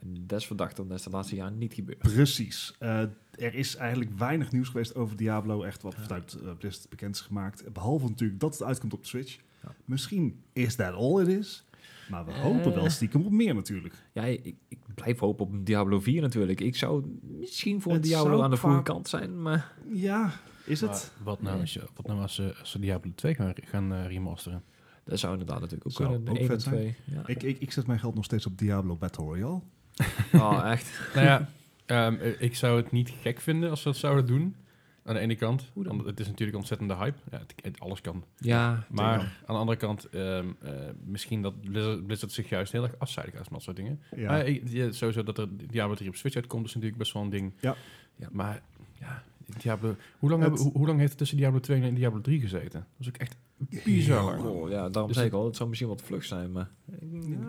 En 0.00 0.24
dat 0.26 0.40
is 0.40 0.46
verdacht 0.46 0.76
dat 0.76 0.88
dat 0.88 0.98
is 0.98 1.04
de 1.04 1.10
laatste 1.10 1.34
jaren 1.34 1.58
niet 1.58 1.74
gebeurd. 1.74 1.98
Precies. 1.98 2.74
Eh, 2.78 3.00
er 3.30 3.54
is 3.54 3.76
eigenlijk 3.76 4.18
weinig 4.18 4.52
nieuws 4.52 4.68
geweest 4.68 4.94
over 4.94 5.16
Diablo. 5.16 5.62
Echt 5.62 5.82
wat 5.82 5.94
vanuit 5.94 6.38
Blizzard 6.58 6.88
bekend 6.88 7.14
is 7.14 7.20
gemaakt. 7.20 7.72
Behalve 7.72 8.08
natuurlijk 8.08 8.40
dat 8.40 8.52
het 8.52 8.62
uitkomt 8.62 8.92
op 8.92 9.00
de 9.02 9.08
Switch. 9.08 9.38
Ja. 9.62 9.74
Misschien 9.84 10.42
is 10.52 10.74
that 10.74 10.92
all 10.94 11.20
it 11.22 11.28
is. 11.28 11.64
Maar 12.10 12.24
we 12.24 12.32
Eh. 12.32 12.40
hopen 12.40 12.74
wel 12.74 12.90
stiekem 12.90 13.24
op 13.26 13.32
meer 13.32 13.54
natuurlijk. 13.54 13.94
Ja, 14.12 14.24
ik, 14.24 14.54
ik 14.68 14.78
blijf 14.94 15.18
hopen 15.18 15.46
op 15.46 15.52
een 15.52 15.64
Diablo 15.64 16.00
4 16.00 16.20
natuurlijk. 16.22 16.60
Ik 16.60 16.76
zou 16.76 17.18
misschien 17.22 17.80
voor 17.82 17.92
een 17.92 18.00
Diablo 18.00 18.42
aan 18.42 18.50
de 18.50 18.56
qua- 18.58 18.68
goede 18.68 18.82
kant 18.82 19.08
zijn, 19.08 19.42
maar... 19.42 19.72
Ja, 19.92 20.32
is 20.64 20.80
Maar 20.80 20.90
het? 20.90 21.12
wat 21.22 21.42
nou 21.42 21.60
als, 21.60 21.72
je, 21.72 21.82
wat 21.94 22.06
nou 22.06 22.20
als, 22.20 22.34
ze, 22.34 22.54
als 22.60 22.70
ze 22.70 22.78
Diablo 22.78 23.12
2 23.14 23.34
gaan, 23.34 23.52
gaan 23.64 23.92
eh, 23.92 24.06
remasteren? 24.06 24.62
Dat 25.04 25.18
zou 25.18 25.32
inderdaad 25.32 25.60
natuurlijk 25.60 25.86
ook 25.86 25.92
Zou 25.96 26.08
kunnen. 26.08 26.24
De 26.24 26.30
ook 26.30 26.36
1 26.38 26.46
en 26.48 26.52
vet 26.52 26.62
zijn. 26.62 26.74
2. 26.76 26.96
Ja. 27.04 27.22
Ik, 27.26 27.42
ik, 27.42 27.60
ik 27.60 27.72
zet 27.72 27.86
mijn 27.86 27.98
geld 27.98 28.14
nog 28.14 28.24
steeds 28.24 28.46
op 28.46 28.58
Diablo 28.58 28.96
Battle 28.96 29.24
Royale. 29.24 29.60
Oh, 30.32 30.70
echt? 30.70 31.00
nou 31.14 31.26
ja, 31.26 31.48
ehm, 31.86 32.14
eh, 32.14 32.40
ik 32.40 32.54
zou 32.56 32.76
het 32.76 32.90
niet 32.92 33.10
gek 33.20 33.40
vinden 33.40 33.70
als 33.70 33.82
ze 33.82 33.88
dat 33.88 33.96
zouden 33.96 34.26
doen. 34.26 34.56
Aan 35.04 35.14
de 35.14 35.20
ene 35.20 35.34
kant, 35.36 35.70
Hoe 35.72 35.84
dan? 35.84 35.96
want 35.96 36.08
het 36.08 36.20
is 36.20 36.26
natuurlijk 36.26 36.58
ontzettende 36.58 36.94
hype. 36.96 37.18
Ja, 37.30 37.38
het, 37.38 37.54
het- 37.62 37.80
alles 37.80 38.00
kan. 38.00 38.24
Ja, 38.36 38.86
Maar 38.90 39.18
aan 39.20 39.54
de 39.54 39.60
andere 39.60 39.78
kant, 39.78 40.04
ehm, 40.08 40.48
eh, 40.60 40.72
misschien 41.04 41.42
dat 41.42 41.60
Blizzard, 41.60 42.06
Blizzard 42.06 42.32
zich 42.32 42.48
juist 42.48 42.72
heel 42.72 42.82
erg 42.82 42.98
afzijdig 42.98 43.32
van 43.34 43.44
dat 43.50 43.62
soort 43.62 43.76
dingen. 43.76 44.00
Ja. 44.16 44.30
Maar 44.30 44.50
ja, 44.50 44.92
sowieso 44.92 45.22
dat 45.22 45.38
er 45.38 45.48
Diablo 45.66 45.94
3 45.94 46.08
op 46.08 46.16
Switch 46.16 46.36
uitkomt, 46.36 46.66
is 46.66 46.72
natuurlijk 46.74 46.98
best 47.00 47.12
wel 47.12 47.22
een 47.22 47.30
ding. 47.30 47.52
Ja. 47.60 47.76
Ja. 48.16 48.28
Maar 48.32 48.62
ja, 49.00 49.22
Diablo, 49.58 49.96
hoe, 50.18 50.30
lang 50.30 50.42
Het- 50.42 50.50
hebben, 50.50 50.66
hoe, 50.68 50.76
hoe 50.78 50.86
lang 50.86 50.98
heeft 50.98 51.10
het 51.10 51.18
tussen 51.18 51.36
Diablo 51.36 51.60
2 51.60 51.82
en 51.82 51.94
Diablo 51.94 52.20
3 52.20 52.40
gezeten? 52.40 52.80
Dat 52.80 53.00
is 53.00 53.08
ook 53.08 53.16
echt 53.16 53.36
bizar 53.84 54.24
lang. 54.24 54.42
Oh, 54.42 54.70
ja, 54.70 54.88
daarom 54.88 55.06
Dus 55.06 55.16
zei 55.16 55.26
ik 55.28 55.32
al, 55.32 55.44
het 55.44 55.56
zou 55.56 55.68
misschien 55.68 55.90
wat 55.90 56.02
vlug 56.02 56.24
zijn, 56.24 56.52
maar... 56.52 56.70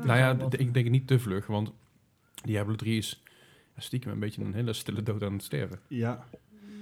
Nou 0.03 0.17
ja, 0.17 0.37
ik 0.49 0.73
denk 0.73 0.89
niet 0.89 1.07
te 1.07 1.19
vlug, 1.19 1.47
want 1.47 1.71
Diablo 2.43 2.75
3 2.75 2.97
is 2.97 3.23
stiekem 3.77 4.11
een 4.11 4.19
beetje 4.19 4.43
een 4.43 4.53
hele 4.53 4.73
stille 4.73 5.03
dood 5.03 5.23
aan 5.23 5.33
het 5.33 5.43
sterven. 5.43 5.79
ja. 5.87 6.25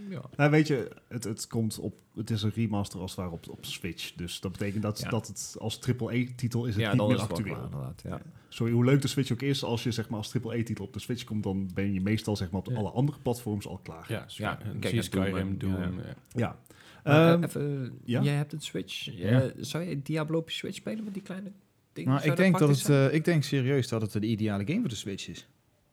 Ja. 0.09 0.21
Nou, 0.35 0.51
weet 0.51 0.67
je, 0.67 0.87
het, 1.07 1.23
het 1.23 1.47
komt 1.47 1.79
op. 1.79 1.99
Het 2.15 2.29
is 2.29 2.43
een 2.43 2.51
remaster 2.55 2.99
als 2.99 3.11
het 3.11 3.19
ware 3.19 3.31
op, 3.31 3.49
op 3.49 3.65
Switch. 3.65 4.13
Dus 4.15 4.39
dat 4.39 4.51
betekent 4.51 4.83
dat, 4.83 4.99
Ja. 4.99 5.09
dat 5.09 5.27
het 5.27 5.55
als 5.59 5.79
triple-E-titel 5.79 6.65
is 6.65 6.73
het 6.73 6.83
ja, 6.83 6.89
niet 6.89 6.97
dan 6.97 7.07
meer 7.07 7.15
is 7.15 7.21
het 7.21 7.31
wel 7.31 7.39
actueel. 7.39 7.55
klaar, 7.55 7.69
inderdaad. 7.71 8.01
Ja. 8.05 8.21
Sorry, 8.49 8.73
hoe 8.73 8.85
leuk 8.85 9.01
de 9.01 9.07
Switch 9.07 9.31
ook 9.31 9.41
is, 9.41 9.63
als 9.63 9.83
je 9.83 9.91
zeg 9.91 10.09
maar 10.09 10.17
als 10.17 10.29
triple-E-titel 10.29 10.85
op 10.85 10.93
de 10.93 10.99
Switch 10.99 11.23
komt, 11.23 11.43
dan 11.43 11.69
ben 11.73 11.93
je 11.93 12.01
meestal 12.01 12.35
zeg 12.35 12.49
maar 12.51 12.59
op 12.61 12.67
Ja. 12.69 12.75
alle 12.75 12.89
andere 12.89 13.17
platforms 13.21 13.67
al 13.67 13.77
klaar. 13.83 14.05
Ja, 14.07 14.25
Ja, 14.27 14.59
ja 14.63 14.71
kijk 14.79 15.03
Skyrim, 15.03 15.57
Doom. 15.57 15.99
ja. 16.31 16.57
eh, 17.03 17.35
even, 17.43 17.99
ja? 18.05 18.21
jij 18.21 18.33
hebt 18.35 18.53
een 18.53 18.61
Switch. 18.61 19.05
Ja. 19.15 19.41
Eh, 19.41 19.49
zou 19.57 19.83
je 19.83 20.01
Diablo 20.01 20.37
op 20.37 20.49
je 20.49 20.55
Switch 20.55 20.75
spelen 20.77 21.03
met 21.03 21.13
die 21.13 21.23
kleine 21.23 21.51
dingen? 21.93 22.19
Zou 22.19 22.31
ik 22.31 22.37
denk, 22.37 22.57
dat 22.59 22.69
het, 22.69 22.89
eh, 22.89 23.13
ik 23.13 23.25
denk 23.25 23.43
serieus 23.43 23.87
dat 23.87 24.01
het 24.01 24.11
de 24.11 24.19
ideale 24.27 24.65
game 24.65 24.79
voor 24.79 24.89
de 24.89 24.95
Switch 24.95 25.27
is. 25.27 25.47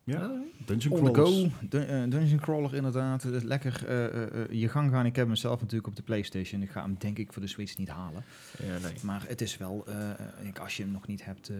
Ja. 0.07 0.41
Dungeon 0.65 0.93
On 0.93 1.05
the 1.05 1.11
crawlers. 1.11 1.43
go, 1.43 1.49
dun- 1.69 1.87
eh, 1.87 2.03
dungeon 2.09 2.39
crawler 2.39 2.73
inderdaad. 2.75 3.23
eh, 3.23 3.41
Lekker 3.43 3.83
eh, 3.87 4.05
eh, 4.05 4.23
eh, 4.23 4.45
je 4.49 4.67
gang 4.69 4.91
gaan. 4.91 5.05
Ik 5.05 5.15
heb 5.15 5.25
hem 5.25 5.35
zelf 5.35 5.59
natuurlijk 5.61 5.87
op 5.87 5.95
de 5.95 6.01
Playstation. 6.01 6.61
Ik 6.61 6.69
ga 6.69 6.81
hem 6.81 6.95
denk 6.99 7.17
ik 7.17 7.33
voor 7.33 7.41
de 7.41 7.47
Switch 7.47 7.77
niet 7.77 7.89
halen. 7.89 8.23
ja, 8.63 8.65
nee. 8.83 8.93
Maar 9.01 9.23
het 9.27 9.41
is 9.41 9.57
wel, 9.57 9.85
ik 10.37 10.43
denk, 10.43 10.59
als 10.59 10.77
je 10.77 10.83
hem 10.83 10.91
nog 10.91 11.07
niet 11.07 11.25
hebt 11.25 11.49
eh, 11.49 11.55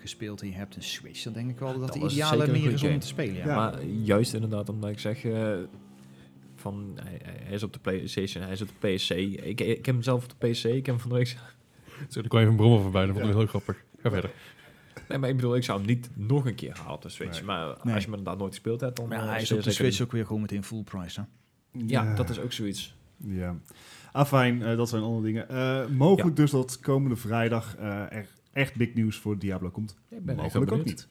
gespeeld 0.00 0.40
en 0.40 0.48
je 0.48 0.54
hebt 0.54 0.76
een 0.76 0.82
Switch, 0.82 1.22
dan 1.22 1.32
denk 1.32 1.50
ik 1.50 1.58
wel 1.58 1.78
dat 1.78 1.80
Dat 1.80 1.92
de 1.92 2.06
is 2.06 2.12
ideale 2.12 2.46
manier 2.46 2.72
is 2.72 2.82
om 2.82 2.98
te 2.98 3.06
spelen. 3.06 3.34
Ja. 3.34 3.46
Ja. 3.46 3.54
Maar 3.54 3.84
juist 3.84 4.34
inderdaad, 4.34 4.68
omdat 4.68 4.90
ik 4.90 4.98
zeg... 4.98 5.24
eh, 5.24 5.52
van, 6.54 6.98
hij, 7.02 7.20
hij 7.42 7.54
is 7.54 7.62
op 7.62 7.72
de 7.72 7.78
PlayStation, 7.78 8.42
hij 8.44 8.52
is 8.52 8.62
op 8.62 8.68
de 8.80 8.88
PC. 8.94 9.10
Ik, 9.44 9.60
ik 9.60 9.86
heb 9.86 9.94
hem 9.94 10.02
zelf 10.02 10.24
op 10.24 10.34
de 10.40 10.48
PC, 10.48 10.64
ik 10.64 10.86
heb 10.86 10.86
hem 10.86 10.98
van 11.00 11.10
de 11.10 11.16
week... 11.16 11.36
Zo, 12.08 12.20
er 12.20 12.28
kwam 12.28 12.40
even 12.40 12.52
een 12.52 12.58
brommer 12.58 12.80
voorbij, 12.82 13.06
dat 13.06 13.16
vond 13.16 13.28
ik 13.28 13.34
heel 13.36 13.46
grappig. 13.46 13.84
Ga 14.02 14.10
verder. 14.10 14.30
Nee, 15.08 15.18
maar 15.18 15.28
ik 15.28 15.36
bedoel, 15.36 15.56
ik 15.56 15.64
zou 15.64 15.78
hem 15.78 15.86
niet 15.86 16.10
nog 16.14 16.46
een 16.46 16.54
keer 16.54 16.76
halen 16.78 16.94
op 16.94 17.02
de 17.02 17.08
Switch. 17.08 17.36
Nee. 17.36 17.44
Maar 17.44 17.66
Nee. 17.66 17.94
als 17.94 18.04
je 18.04 18.10
hem 18.10 18.18
inderdaad 18.18 18.38
nooit 18.38 18.52
gespeeld 18.54 18.80
hebt, 18.80 18.96
dan... 18.96 19.08
Maar 19.08 19.18
ja, 19.18 19.24
eh, 19.24 19.30
hij 19.30 19.40
is 19.42 19.52
op 19.52 19.62
de 19.62 19.70
Switch 19.70 20.00
ook 20.00 20.12
weer 20.12 20.26
gewoon 20.26 20.40
meteen 20.40 20.64
full 20.64 20.82
price. 20.82 21.20
Hè? 21.20 21.26
Ja, 21.86 22.14
dat 22.14 22.30
is 22.30 22.40
ook 22.40 22.52
zoiets. 22.52 22.94
Ja. 23.16 23.54
Afijn, 24.12 24.62
eh, 24.62 24.76
dat 24.76 24.88
zijn 24.88 25.02
andere 25.02 25.22
dingen. 25.22 25.48
Eh, 25.48 25.86
mogelijk 25.86 26.36
dus 26.36 26.50
dat 26.50 26.80
komende 26.80 27.16
vrijdag 27.16 27.76
eh, 27.76 28.12
er 28.12 28.26
echt 28.52 28.74
big 28.74 28.94
nieuws 28.94 29.16
voor 29.16 29.38
Diablo 29.38 29.70
komt. 29.70 29.96
Ik 30.08 30.24
ben 30.24 30.36
mogelijk 30.36 30.72
ook 30.72 30.84
niet. 30.84 31.08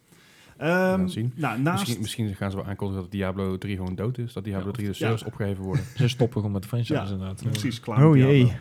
Ehm, 0.58 0.70
gaan 0.70 1.10
zien. 1.10 1.32
Nou, 1.36 1.62
naast... 1.62 1.80
Misschien, 1.80 2.02
misschien 2.02 2.36
gaan 2.36 2.52
ze 2.52 2.58
wel 2.58 2.66
aankondigen 2.66 3.02
dat 3.02 3.12
Diablo 3.12 3.58
3 3.58 3.76
gewoon 3.76 3.96
dood 3.96 4.18
is. 4.18 4.34
Dat 4.34 4.44
Diablo 4.44 4.68
Ja, 4.68 4.72
3 4.74 4.86
de 4.86 4.92
ja. 4.92 4.98
servers 4.98 5.24
opgeheven 5.24 5.64
worden. 5.64 5.84
Ze 5.96 6.08
stoppen 6.08 6.38
gewoon 6.38 6.52
met 6.52 6.62
de 6.62 6.68
franchise 6.68 6.94
Ja, 6.94 7.04
inderdaad. 7.04 7.44
Precies, 7.44 7.80
klaar 7.80 8.06
Oh 8.08 8.16
jee. 8.18 8.58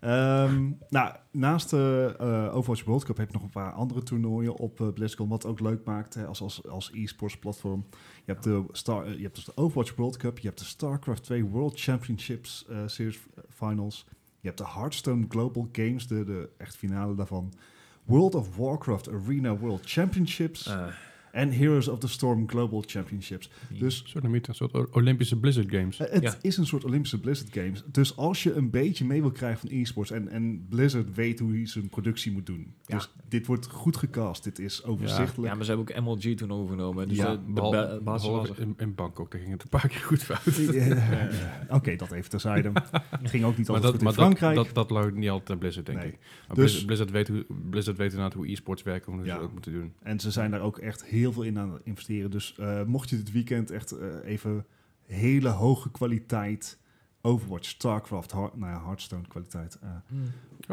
Ehm, 0.00 0.70
nou, 0.88 1.14
naast 1.30 1.70
de 1.70 2.14
eh, 2.18 2.56
Overwatch 2.56 2.84
World 2.84 3.04
Cup 3.04 3.16
heb 3.16 3.26
je 3.26 3.32
nog 3.32 3.42
een 3.42 3.50
paar 3.50 3.72
andere 3.72 4.02
toernooien 4.02 4.56
op 4.56 4.80
eh, 4.80 4.88
BlizzCon, 4.88 5.28
wat 5.28 5.46
ook 5.46 5.60
leuk 5.60 5.84
maakt 5.84 6.14
hè, 6.14 6.26
als, 6.26 6.40
als, 6.40 6.68
als 6.68 6.90
e-sports 6.94 7.38
platform. 7.38 7.86
Je 8.24 8.32
hebt, 8.32 8.44
de 8.44 8.64
Star, 8.72 9.06
eh, 9.06 9.16
je 9.16 9.22
hebt 9.22 9.34
dus 9.34 9.44
de 9.44 9.56
Overwatch 9.56 9.94
World 9.94 10.16
Cup, 10.16 10.38
je 10.38 10.46
hebt 10.46 10.58
de 10.58 10.64
StarCraft 10.64 11.22
2 11.22 11.44
World 11.44 11.80
Championships 11.80 12.66
Series 12.86 13.18
Finals, 13.48 14.06
je 14.40 14.46
hebt 14.46 14.58
de 14.58 14.68
Hearthstone 14.68 15.26
Global 15.28 15.68
Games, 15.72 16.06
de, 16.06 16.24
de 16.24 16.48
echt 16.56 16.76
finale 16.76 17.14
daarvan. 17.14 17.52
World 18.04 18.34
of 18.34 18.56
Warcraft 18.56 19.08
Arena 19.08 19.56
World 19.56 19.82
Championships 19.84 20.70
en 21.32 21.50
Heroes 21.52 21.88
of 21.88 21.98
the 21.98 22.08
Storm 22.08 22.48
Global 22.48 22.82
Championships. 22.86 23.50
Dus 23.78 24.00
Een 24.00 24.08
soort, 24.08 24.48
een 24.48 24.54
soort 24.54 24.94
Olympische 24.94 25.36
Blizzard 25.38 25.70
Games. 25.70 25.98
eh, 26.00 26.12
Het 26.12 26.22
Ja. 26.22 26.34
is 26.40 26.56
een 26.56 26.66
soort 26.66 26.84
Olympische 26.84 27.20
Blizzard 27.20 27.52
Games. 27.52 27.82
Dus 27.92 28.16
als 28.16 28.42
je 28.42 28.52
een 28.52 28.70
beetje 28.70 29.04
mee 29.04 29.20
wil 29.20 29.30
krijgen 29.30 29.68
van 29.68 29.78
e-sports 29.78 30.10
en, 30.10 30.28
en 30.28 30.66
Blizzard 30.68 31.14
weet 31.14 31.38
hoe 31.38 31.52
hij 31.52 31.66
zijn 31.66 31.88
productie 31.88 32.32
moet 32.32 32.46
doen. 32.46 32.72
Ja. 32.86 32.96
Dus 32.96 33.10
dit 33.28 33.46
wordt 33.46 33.66
goed 33.66 33.96
gecast. 33.96 34.44
Dit 34.44 34.58
is 34.58 34.84
overzichtelijk. 34.84 35.48
ja, 35.50 35.54
maar 35.54 35.64
ze 35.64 35.70
hebben 35.74 35.96
ook 35.96 36.04
MLG 36.04 36.34
toen 36.36 36.52
overgenomen. 36.52 37.08
Dus 37.08 37.16
Ja, 37.16 37.36
de, 37.54 38.00
basis 38.04 38.28
in, 38.58 38.74
in 38.78 38.94
Bangkok, 38.94 39.30
daar 39.30 39.40
ging 39.40 39.52
het 39.52 39.62
een 39.62 39.68
paar 39.68 39.88
keer 39.88 40.00
goed 40.00 40.22
fout. 40.22 40.56
Ja. 40.72 41.28
Oké, 41.76 41.96
dat 41.96 42.10
even 42.12 42.30
terzijde. 42.30 42.72
Ging 43.22 43.44
ook 43.44 43.56
niet 43.56 43.66
Maar, 43.66 43.76
altijd 43.76 43.82
dat, 43.82 43.90
goed 43.90 43.98
in 44.00 44.04
maar 44.04 44.14
dat, 44.14 44.14
Frankrijk. 44.14 44.54
dat, 44.54 44.74
dat 44.74 44.90
lag 44.90 45.12
niet 45.12 45.30
altijd 45.30 45.50
aan 45.50 45.58
Blizzard, 45.58 45.86
denk 45.86 45.98
Nee. 45.98 46.08
ik. 46.08 46.18
Maar 46.46 46.56
Dus- 46.56 46.84
Blizzard, 46.84 46.86
Blizzard 46.86 47.10
weet, 47.10 47.28
hoe, 47.28 47.44
Blizzard 47.70 47.96
weet 47.96 48.10
inderdaad 48.10 48.34
hoe 48.34 48.50
e-sports 48.50 48.82
werken, 48.82 49.12
hoe 49.12 49.24
ze 49.26 49.38
ook 49.40 49.52
moeten 49.52 49.72
doen. 49.72 49.92
En 50.02 50.20
ze 50.20 50.30
zijn 50.30 50.50
daar 50.50 50.60
ook 50.60 50.78
echt 50.78 51.04
heel 51.04 51.17
veel 51.32 51.42
in 51.42 51.58
aan 51.58 51.72
het 51.72 51.82
investeren. 51.84 52.30
Dus 52.30 52.54
eh, 52.58 52.82
mocht 52.84 53.10
je 53.10 53.16
dit 53.16 53.32
weekend 53.32 53.70
echt 53.70 53.90
eh, 53.92 54.06
even 54.24 54.66
hele 55.06 55.48
hoge 55.48 55.90
kwaliteit 55.90 56.78
Overwatch, 57.22 57.68
StarCraft, 57.68 58.32
Heart, 58.32 58.56
nou 58.56 58.72
ja, 58.72 58.82
Hearthstone 58.84 59.22
kwaliteit. 59.28 59.78
eh 59.82 59.88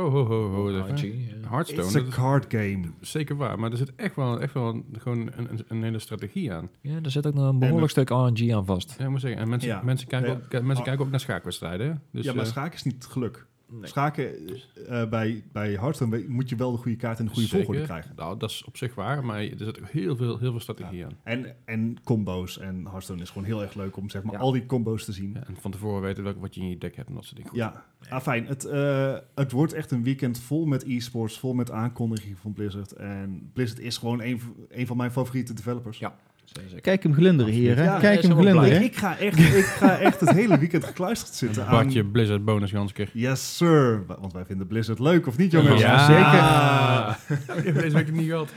Oh, 0.04 0.12
ho, 0.12 0.26
ho. 0.26 0.68
RNG, 0.68 1.02
ja. 1.42 1.50
Hearthstone, 1.50 1.84
it's 1.88 1.96
a 1.96 2.16
card 2.22 2.46
game. 2.48 2.82
zeker 3.02 3.36
waar. 3.36 3.60
Maar 3.60 3.72
er 3.72 3.78
zit 3.78 3.96
echt 3.96 4.16
wel, 4.16 4.42
echt 4.42 4.54
wel 4.54 4.84
gewoon 4.92 5.20
een, 5.36 5.50
een, 5.50 5.66
een 5.68 5.84
hele 5.84 6.00
strategie 6.00 6.54
aan. 6.54 6.70
Ja, 6.82 7.00
er 7.04 7.12
zit 7.12 7.28
ook 7.28 7.34
nog 7.34 7.50
een 7.50 7.60
behoorlijk 7.60 7.92
stuk 7.92 8.10
RNG 8.10 8.54
aan 8.54 8.66
vast. 8.66 8.96
Ja, 8.98 9.10
moet 9.10 9.20
zeggen. 9.22 9.42
En 9.42 9.50
mensen, 9.50 9.70
Ja. 9.70 9.82
mensen, 9.84 10.08
kijken, 10.08 10.30
Ja. 10.30 10.36
ook, 10.36 10.52
mensen 10.52 10.76
Ah. 10.76 10.84
kijken 10.84 11.06
ook 11.06 11.12
naar 11.12 11.20
schaakwedstrijden. 11.20 12.02
Dus, 12.12 12.26
ja, 12.26 12.34
maar 12.34 12.46
schaken 12.46 12.74
is 12.74 12.84
niet 12.84 13.06
geluk. 13.06 13.46
Nee. 13.80 13.88
Schaken 13.90 14.48
eh, 14.88 15.10
bij, 15.10 15.44
bij 15.52 15.72
Hearthstone 15.72 16.26
moet 16.28 16.50
je 16.50 16.56
wel 16.56 16.72
de 16.72 16.78
goede 16.78 16.98
kaart 16.98 17.20
en 17.20 17.26
de 17.26 17.32
goede 17.32 17.48
zeker. 17.48 17.66
volgorde 17.66 17.88
krijgen. 17.88 18.16
Nou, 18.16 18.38
dat 18.38 18.50
is 18.50 18.64
op 18.64 18.78
zich 18.78 18.96
waar, 18.96 19.26
maar 19.26 19.40
er 19.40 19.54
zit 19.58 19.80
ook 19.80 19.90
heel 19.90 20.16
veel, 20.16 20.38
heel 20.38 20.52
veel 20.52 20.60
strategie 20.60 21.06
aan. 21.06 21.12
En, 21.24 21.56
en 21.66 21.98
combo's. 22.04 22.60
En 22.60 22.86
Hearthstone 22.86 23.22
is 23.22 23.30
gewoon 23.30 23.44
heel 23.44 23.62
erg 23.62 23.74
leuk 23.74 23.98
om 23.98 24.10
zeg 24.10 24.24
maar 24.24 24.34
Ja. 24.34 24.40
al 24.40 24.52
die 24.52 24.66
combo's 24.66 25.06
te 25.06 25.12
zien. 25.12 25.32
Ja, 25.34 25.44
en 25.48 25.56
van 25.60 25.72
tevoren 25.72 26.02
weten 26.02 26.24
welke, 26.24 26.40
wat 26.40 26.56
je 26.56 26.62
in 26.62 26.70
je 26.70 26.78
deck 26.78 26.96
hebt 26.96 27.08
en 27.10 27.14
dat 27.16 27.24
soort 27.24 27.36
dingen. 27.36 27.50
Goed. 27.52 27.60
Ja, 27.60 27.86
ah, 28.10 28.22
fijn. 28.22 28.46
Het, 28.46 28.66
eh, 28.66 29.16
het 29.36 29.52
wordt 29.52 29.74
echt 29.74 29.92
een 29.92 30.04
weekend 30.04 30.40
vol 30.40 30.66
met 30.66 30.84
e-sports, 30.88 31.40
vol 31.40 31.54
met 31.54 31.72
aankondigingen 31.72 32.38
van 32.38 32.54
Blizzard. 32.54 32.92
En 32.92 33.50
Blizzard 33.54 33.80
is 33.82 33.98
gewoon 33.98 34.22
een, 34.22 34.42
een 34.70 34.88
van 34.88 34.98
mijn 34.98 35.12
favoriete 35.12 35.54
developers. 35.54 36.00
Ja. 36.00 36.16
Zeker. 36.46 36.82
Kijk 36.82 37.04
hem 37.04 37.14
glunderen 37.14 37.54
hier, 37.54 37.76
hè? 37.76 37.84
Ja, 37.84 38.00
Kijk 38.00 38.22
hem 38.22 38.38
glunderen. 38.38 38.84
Ik 38.84 38.96
ga, 38.96 39.18
echt, 39.18 39.40
ik 39.40 39.64
ga 39.66 39.98
echt 40.00 40.20
het 40.20 40.30
hele 40.32 40.58
weekend 40.60 40.84
gekluisterd 40.86 41.34
zitten 41.34 41.62
Een 41.62 41.68
aan... 41.68 41.84
badje 41.86 42.06
Blizzard 42.06 42.46
bonus 42.46 42.72
Gansker. 42.72 43.10
Yes, 43.14 43.58
sir. 43.58 44.04
Want 44.20 44.34
wij 44.34 44.46
vinden 44.46 44.68
Blizzard 44.68 45.00
leuk, 45.00 45.28
of 45.28 45.38
niet, 45.38 45.52
jongens? 45.52 45.82
Ja. 45.82 47.18
zeker. 47.28 47.74
Deze 47.82 47.96
week 47.96 48.12
niet 48.12 48.30
gehad. 48.30 48.54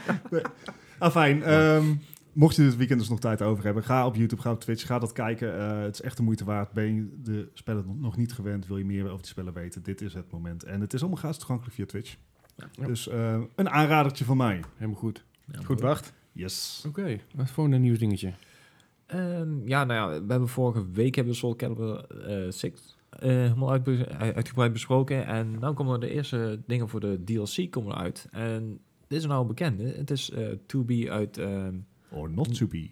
Ah, 0.97 1.11
fijn. 1.11 1.43
Ehm, 1.43 1.83
mocht 2.33 2.55
je 2.55 2.61
dit 2.61 2.75
weekend 2.77 2.99
dus 2.99 3.09
nog 3.09 3.19
tijd 3.19 3.41
over 3.41 3.63
hebben, 3.63 3.83
ga 3.83 4.05
op 4.05 4.15
YouTube, 4.15 4.41
ga 4.41 4.51
op 4.51 4.59
Twitch, 4.59 4.85
ga 4.85 4.99
dat 4.99 5.11
kijken. 5.11 5.59
Eh, 5.59 5.81
het 5.81 5.93
is 5.93 6.01
echt 6.01 6.17
de 6.17 6.23
moeite 6.23 6.43
waard. 6.45 6.71
Ben 6.71 6.95
je 6.95 7.07
de 7.23 7.49
spellen 7.53 7.85
nog- 7.99 8.17
niet 8.17 8.33
gewend, 8.33 8.67
wil 8.67 8.77
je 8.77 8.85
meer 8.85 9.05
over 9.05 9.17
die 9.17 9.27
spellen 9.27 9.53
weten, 9.53 9.83
dit 9.83 10.01
is 10.01 10.13
het 10.13 10.31
moment. 10.31 10.63
En 10.63 10.81
het 10.81 10.93
is 10.93 10.99
allemaal 10.99 11.19
gratis 11.19 11.37
toegankelijk 11.37 11.75
via 11.75 11.85
Twitch. 11.85 12.15
Ja. 12.55 12.85
Dus 12.87 13.07
eh, 13.07 13.37
een 13.55 13.69
aanradertje 13.69 14.25
van 14.25 14.37
mij. 14.37 14.61
Helemaal 14.77 14.99
goed. 14.99 15.23
Ja, 15.51 15.59
Goed, 15.63 15.81
wacht. 15.81 16.13
Yes. 16.39 16.83
Oké, 16.87 17.19
wat 17.35 17.49
voor 17.49 17.65
een 17.65 17.81
nieuws 17.81 17.99
dingetje? 17.99 18.33
Ehm, 19.05 19.67
ja, 19.67 19.83
nou 19.83 20.13
ja, 20.13 20.21
we 20.21 20.31
hebben 20.31 20.49
vorige 20.49 20.85
week 20.91 21.15
hebben 21.15 21.33
we 21.33 21.39
Soul 21.39 21.55
Calibur 21.55 22.05
eh 22.05 22.51
6 22.51 22.71
eh, 23.09 23.29
helemaal 23.29 23.71
uitbe- 23.71 24.07
uitgebreid 24.17 24.73
besproken. 24.73 25.25
En 25.25 25.51
nu 25.51 25.71
komen 25.73 25.99
de 25.99 26.09
eerste 26.09 26.59
dingen 26.67 26.89
voor 26.89 26.99
de 26.99 27.23
DLC 27.23 27.71
komen 27.71 27.95
uit. 27.97 28.27
En 28.31 28.79
dit 29.07 29.19
is 29.19 29.25
nou 29.25 29.47
bekend, 29.47 29.79
hè? 29.79 29.87
Het 29.87 30.11
is 30.11 30.29
eh 30.31 30.47
2B 30.51 31.09
uit... 31.09 31.37
ehm 31.37 31.75
Or 32.11 32.29
not 32.31 32.55
to 32.57 32.67
be. 32.67 32.89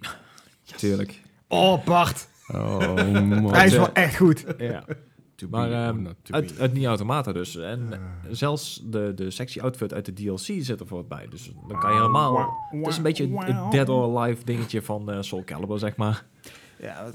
Tuurlijk. 0.77 1.21
Oh, 1.47 1.85
Bart. 1.85 2.27
Oh, 2.47 2.95
man. 3.13 3.53
Hij 3.53 3.65
is 3.65 3.75
wel 3.75 3.93
echt 3.93 4.15
goed. 4.17 4.45
Ja. 4.57 4.85
To 5.37 5.47
Maar 5.49 5.71
ehm, 5.71 6.05
uit, 6.29 6.59
uit 6.59 6.73
Nier 6.73 6.87
Automata 6.87 7.31
dus. 7.31 7.55
En 7.55 7.87
Eh. 7.93 7.99
zelfs 8.31 8.81
de, 8.85 9.11
de 9.15 9.29
sexy 9.31 9.59
outfit 9.59 9.93
uit 9.93 10.05
de 10.05 10.13
DLC 10.13 10.39
zit 10.39 10.79
er 10.79 10.87
voor 10.87 11.05
bij. 11.05 11.27
Dus 11.29 11.51
dan 11.67 11.79
kan 11.79 11.91
je 11.91 11.97
helemaal... 11.97 12.57
Het 12.71 12.87
is 12.87 12.97
een 12.97 13.03
beetje 13.03 13.37
het 13.39 13.71
Dead 13.71 13.89
or 13.89 14.17
Alive 14.19 14.43
dingetje 14.45 14.81
van 14.81 15.11
eh, 15.11 15.21
Soul 15.21 15.43
Calibur, 15.43 15.79
zeg 15.79 15.95
maar. 15.95 16.25
Ja, 16.81 17.05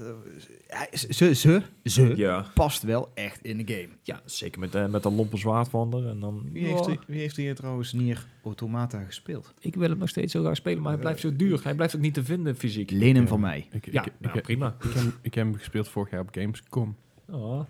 eh, 0.69 0.83
ze, 0.93 1.35
ze, 1.35 1.63
ze 1.85 2.13
Ja, 2.17 2.47
past 2.55 2.83
wel 2.83 3.11
echt 3.15 3.43
in 3.45 3.65
de 3.65 3.73
game. 3.75 3.89
ja 4.03 4.21
zeker 4.25 4.61
met, 4.61 4.75
eh, 4.75 4.87
met 4.87 5.05
een 5.05 5.15
lompe 5.15 5.37
zwaard 5.37 5.69
van. 5.69 6.07
En 6.07 6.21
dan, 6.21 6.49
Wie 6.53 6.67
heeft, 6.67 6.87
wie 7.07 7.19
heeft 7.21 7.37
er 7.37 7.43
hier 7.43 7.55
trouwens 7.55 7.93
Nier 7.93 8.27
Automata 8.45 9.03
gespeeld? 9.05 9.55
Ik 9.61 9.75
wil 9.75 9.89
hem 9.89 9.99
nog 9.99 10.09
steeds 10.09 10.33
zo 10.33 10.41
graag 10.43 10.57
spelen, 10.57 10.83
maar 10.83 10.93
hij 10.93 11.01
blijft 11.01 11.21
zo 11.21 11.37
duur. 11.37 11.61
Hij 11.63 11.75
blijft 11.75 11.95
ook 11.97 12.01
niet 12.03 12.15
te 12.15 12.25
vinden 12.25 12.57
fysiek. 12.57 12.91
Leen 12.91 13.15
hem 13.17 13.29
van 13.29 13.41
mij. 13.41 13.67
Ik, 13.71 13.87
ik, 13.87 13.93
Ja, 13.93 14.05
ik, 14.05 14.13
nou, 14.19 14.37
ik, 14.37 14.43
prima. 14.43 14.77
ik 14.81 14.93
heb, 14.93 15.05
ik 15.23 15.35
heb 15.35 15.45
hem 15.45 15.55
gespeeld 15.57 15.89
vorig 15.89 16.11
jaar 16.11 16.21
op 16.21 16.29
Gamescom. 16.33 16.97
Oh. 17.31 17.61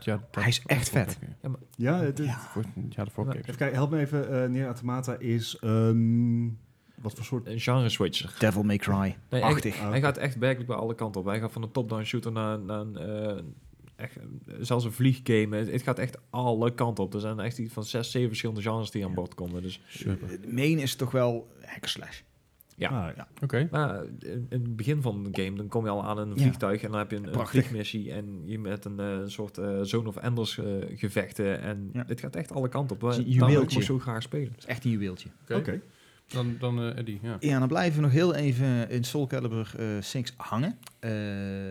Ja, 0.00 0.16
dat- 0.30 0.42
Hij 0.42 0.48
is 0.48 0.62
echt 0.66 0.88
vet. 0.88 1.18
Ja, 1.76 2.00
het, 2.00 2.18
het- 2.18 2.30
Voor, 2.30 2.64
ja, 2.90 3.04
de 3.04 3.10
even 3.38 3.56
kijken, 3.56 3.72
help 3.76 3.90
me 3.90 3.98
even. 3.98 4.42
eh 4.42 4.48
Nier 4.48 4.64
Automata 4.66 5.14
is 5.18 5.56
een... 5.60 6.58
Wat 6.94 7.14
voor 7.14 7.24
soort... 7.24 7.46
Een 7.46 7.60
genre 7.60 7.88
switcher. 7.88 8.34
Devil 8.38 8.62
May 8.62 8.76
Cry. 8.76 8.96
Nee, 8.96 9.16
hij, 9.28 9.42
Achtig. 9.42 9.80
Hij 9.80 10.00
gaat 10.00 10.16
echt 10.16 10.36
werkelijk 10.38 10.68
bij 10.68 10.76
alle 10.78 10.94
kanten 10.94 11.20
op. 11.20 11.26
Hij 11.26 11.40
gaat 11.40 11.52
van 11.52 11.62
een 11.62 11.70
top-down 11.70 12.02
shooter 12.02 12.32
naar, 12.32 12.58
naar 12.58 12.80
een, 12.80 12.96
eh, 12.96 13.42
echt, 13.96 14.16
zelfs 14.60 14.84
een 14.84 14.92
vlieggame. 14.92 15.56
Het, 15.56 15.70
het 15.70 15.82
gaat 15.82 15.98
echt 15.98 16.18
alle 16.30 16.74
kanten 16.74 17.04
op. 17.04 17.14
Er 17.14 17.20
zijn 17.20 17.40
echt 17.40 17.58
iets 17.58 17.72
van 17.72 17.84
zes, 17.84 18.10
zeven 18.10 18.28
verschillende 18.28 18.62
genres 18.62 18.90
die 18.90 19.04
aan 19.04 19.14
boord 19.14 19.34
komen. 19.34 19.62
Dus, 19.62 19.80
Super. 19.88 20.38
Main 20.48 20.78
is 20.78 20.94
toch 20.94 21.10
wel 21.10 21.52
hackerslash. 21.64 22.20
Ja. 22.80 22.88
Ah, 23.08 23.16
ja. 23.16 23.28
Oké. 23.42 23.68
maar 23.70 24.04
in, 24.18 24.46
in 24.48 24.60
het 24.62 24.76
begin 24.76 25.02
van 25.02 25.22
de 25.30 25.42
game, 25.42 25.56
dan 25.56 25.68
kom 25.68 25.84
je 25.84 25.90
al 25.90 26.04
aan 26.04 26.18
een 26.18 26.28
Ja. 26.28 26.34
vliegtuig 26.36 26.82
en 26.82 26.90
dan 26.90 26.98
heb 26.98 27.10
je 27.10 27.16
een, 27.16 27.38
een 27.38 27.46
vliegmissie 27.46 28.12
en 28.12 28.42
je 28.44 28.58
met 28.58 28.84
een 28.84 29.00
eh, 29.00 29.18
soort 29.26 29.58
eh, 29.58 29.78
Zone 29.82 30.08
of 30.08 30.16
Enders 30.16 30.58
eh, 30.58 30.66
gevechten. 30.94 31.60
En 31.60 31.90
Ja. 31.92 32.04
dit 32.04 32.20
gaat 32.20 32.36
echt 32.36 32.52
alle 32.52 32.68
kanten 32.68 32.96
op. 32.96 33.02
een 33.02 33.24
Daarom 33.38 33.50
wil 33.50 33.62
ik 33.62 33.82
zo 33.82 33.98
graag 33.98 34.22
spelen. 34.22 34.52
Is 34.58 34.66
echt 34.66 34.84
een 34.84 34.90
juweeltje. 34.90 35.28
Oké. 35.48 35.80
Dan, 36.26 36.56
dan 36.58 36.78
eh, 36.80 36.98
Eddie, 36.98 37.18
ja. 37.22 37.36
Ja, 37.40 37.58
dan 37.58 37.68
blijven 37.68 37.94
we 37.96 38.00
nog 38.02 38.12
heel 38.12 38.34
even 38.34 38.90
in 38.90 39.04
Soul 39.04 39.26
Calibur 39.26 39.72
eh 39.78 39.86
6 40.00 40.34
hangen. 40.36 40.78
Eh, 40.98 41.10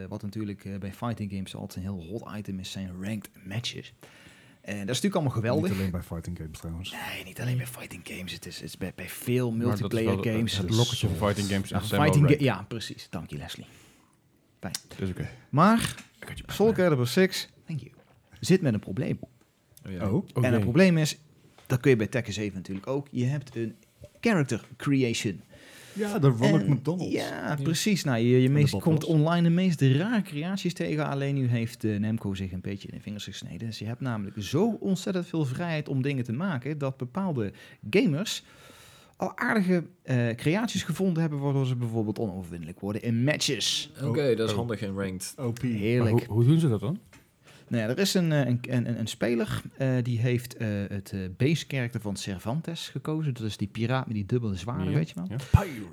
wat 0.09 0.21
natuurlijk 0.21 0.65
eh, 0.65 0.77
bij 0.77 0.93
fighting 0.93 1.31
games 1.31 1.55
altijd 1.55 1.85
een 1.85 1.91
heel 1.93 2.03
hot 2.09 2.37
item 2.37 2.59
is, 2.59 2.71
zijn 2.71 2.91
ranked 3.01 3.29
matches. 3.43 3.93
En 4.69 4.77
dat 4.85 4.95
is 4.95 5.01
natuurlijk 5.01 5.15
allemaal 5.15 5.31
geweldig. 5.33 5.69
Niet 5.69 5.79
alleen 5.79 5.91
bij 5.91 6.01
fighting 6.01 6.37
games 6.37 6.59
trouwens. 6.59 6.91
Nee, 6.91 7.23
niet 7.23 7.41
alleen 7.41 7.57
bij 7.57 7.67
fighting 7.67 8.01
games. 8.07 8.31
Het 8.33 8.45
is, 8.45 8.55
het 8.55 8.63
is 8.65 8.77
bij, 8.77 8.91
bij 8.95 9.09
veel 9.09 9.51
Maar 9.51 9.65
dat 9.65 9.73
is 9.73 9.79
multiplayer 9.79 10.15
wel, 10.15 10.25
eh, 10.25 10.33
games. 10.33 10.57
Het 10.57 10.69
lokketje 10.69 11.07
van 11.07 11.15
fighting 11.27 11.47
games 11.47 11.69
Ja, 11.69 11.81
fighting 11.81 12.27
ga- 12.29 12.35
ja, 12.39 12.63
precies. 12.67 13.07
Dank 13.09 13.29
je, 13.29 13.37
Leslie. 13.37 13.65
Dat 14.59 14.71
is 14.97 15.09
oké. 15.09 15.29
Maar 15.49 15.95
Ik 16.19 16.27
had 16.27 16.37
je 16.37 16.43
Soul 16.47 16.71
Calibur 16.73 17.07
6 17.07 17.49
thank 17.65 17.79
you, 17.79 17.91
zit 18.39 18.61
met 18.61 18.73
een 18.73 18.79
probleem. 18.79 19.19
Oh, 20.01 20.13
Oh, 20.13 20.25
en 20.45 20.53
het 20.53 20.61
probleem 20.61 20.97
is, 20.97 21.17
dat 21.65 21.79
kun 21.79 21.89
je 21.91 21.95
bij 21.97 22.07
Tekken 22.07 22.33
7 22.33 22.57
natuurlijk 22.57 22.87
ook, 22.87 23.07
je 23.11 23.25
hebt 23.25 23.55
een 23.55 23.75
character 24.19 24.67
creation. 24.77 25.41
Ja, 25.93 26.19
de 26.19 26.27
Ronald 26.27 26.61
En- 26.61 26.71
McDonald. 26.71 27.11
Ja, 27.11 27.57
precies. 27.63 28.03
Nou, 28.03 28.19
je, 28.19 28.41
je 28.41 28.49
meest, 28.49 28.79
komt 28.79 29.05
online 29.05 29.43
de 29.43 29.53
meest 29.53 29.81
rare 29.81 30.21
creaties 30.21 30.73
tegen. 30.73 31.07
Alleen 31.07 31.35
nu 31.35 31.47
heeft 31.47 31.83
eh, 31.83 31.99
Nemco 31.99 32.33
zich 32.33 32.51
een 32.51 32.61
beetje 32.61 32.87
in 32.87 32.97
de 32.97 33.03
vingers 33.03 33.23
gesneden. 33.23 33.67
Dus 33.67 33.79
je 33.79 33.85
hebt 33.85 34.01
namelijk 34.01 34.35
zo 34.39 34.77
ontzettend 34.79 35.27
veel 35.27 35.45
vrijheid 35.45 35.89
om 35.89 36.01
dingen 36.01 36.23
te 36.23 36.33
maken... 36.33 36.77
dat 36.77 36.97
bepaalde 36.97 37.51
gamers 37.89 38.43
al 39.15 39.37
aardige 39.37 39.83
eh, 40.03 40.29
creaties 40.35 40.83
gevonden 40.83 41.21
hebben... 41.21 41.39
waardoor 41.39 41.65
ze 41.65 41.75
bijvoorbeeld 41.75 42.19
onoverwinnelijk 42.19 42.79
worden 42.79 43.01
in 43.01 43.23
matches. 43.23 43.91
Oké, 44.03 44.35
dat 44.35 44.45
is 44.45 44.51
oh. 44.51 44.57
handig 44.57 44.81
in 44.81 44.95
ranked. 44.95 45.33
OP. 45.37 45.63
Maar 45.63 45.71
Heerlijk. 45.71 46.25
hoe, 46.25 46.35
hoe 46.35 46.45
doen 46.45 46.59
ze 46.59 46.69
dat 46.69 46.79
dan? 46.79 46.99
Nou 47.69 47.83
ja, 47.83 47.89
er 47.89 47.99
is 47.99 48.13
een, 48.13 48.31
eh, 48.31 48.45
een, 48.47 48.59
een, 48.61 48.99
een 48.99 49.07
speler 49.07 49.61
eh, 49.77 49.89
die 50.03 50.19
heeft 50.19 50.55
eh, 50.57 50.67
het 50.87 51.11
eh, 51.11 51.19
base 51.37 51.65
character 51.67 52.01
van 52.01 52.15
Cervantes 52.15 52.87
gekozen. 52.87 53.33
Dat 53.33 53.43
is 53.43 53.57
die 53.57 53.67
piraat 53.67 54.05
met 54.05 54.15
die 54.15 54.25
dubbele 54.25 54.55
zwaarden, 54.55 54.93
weet 54.93 55.09
je 55.09 55.15
wel. 55.15 55.27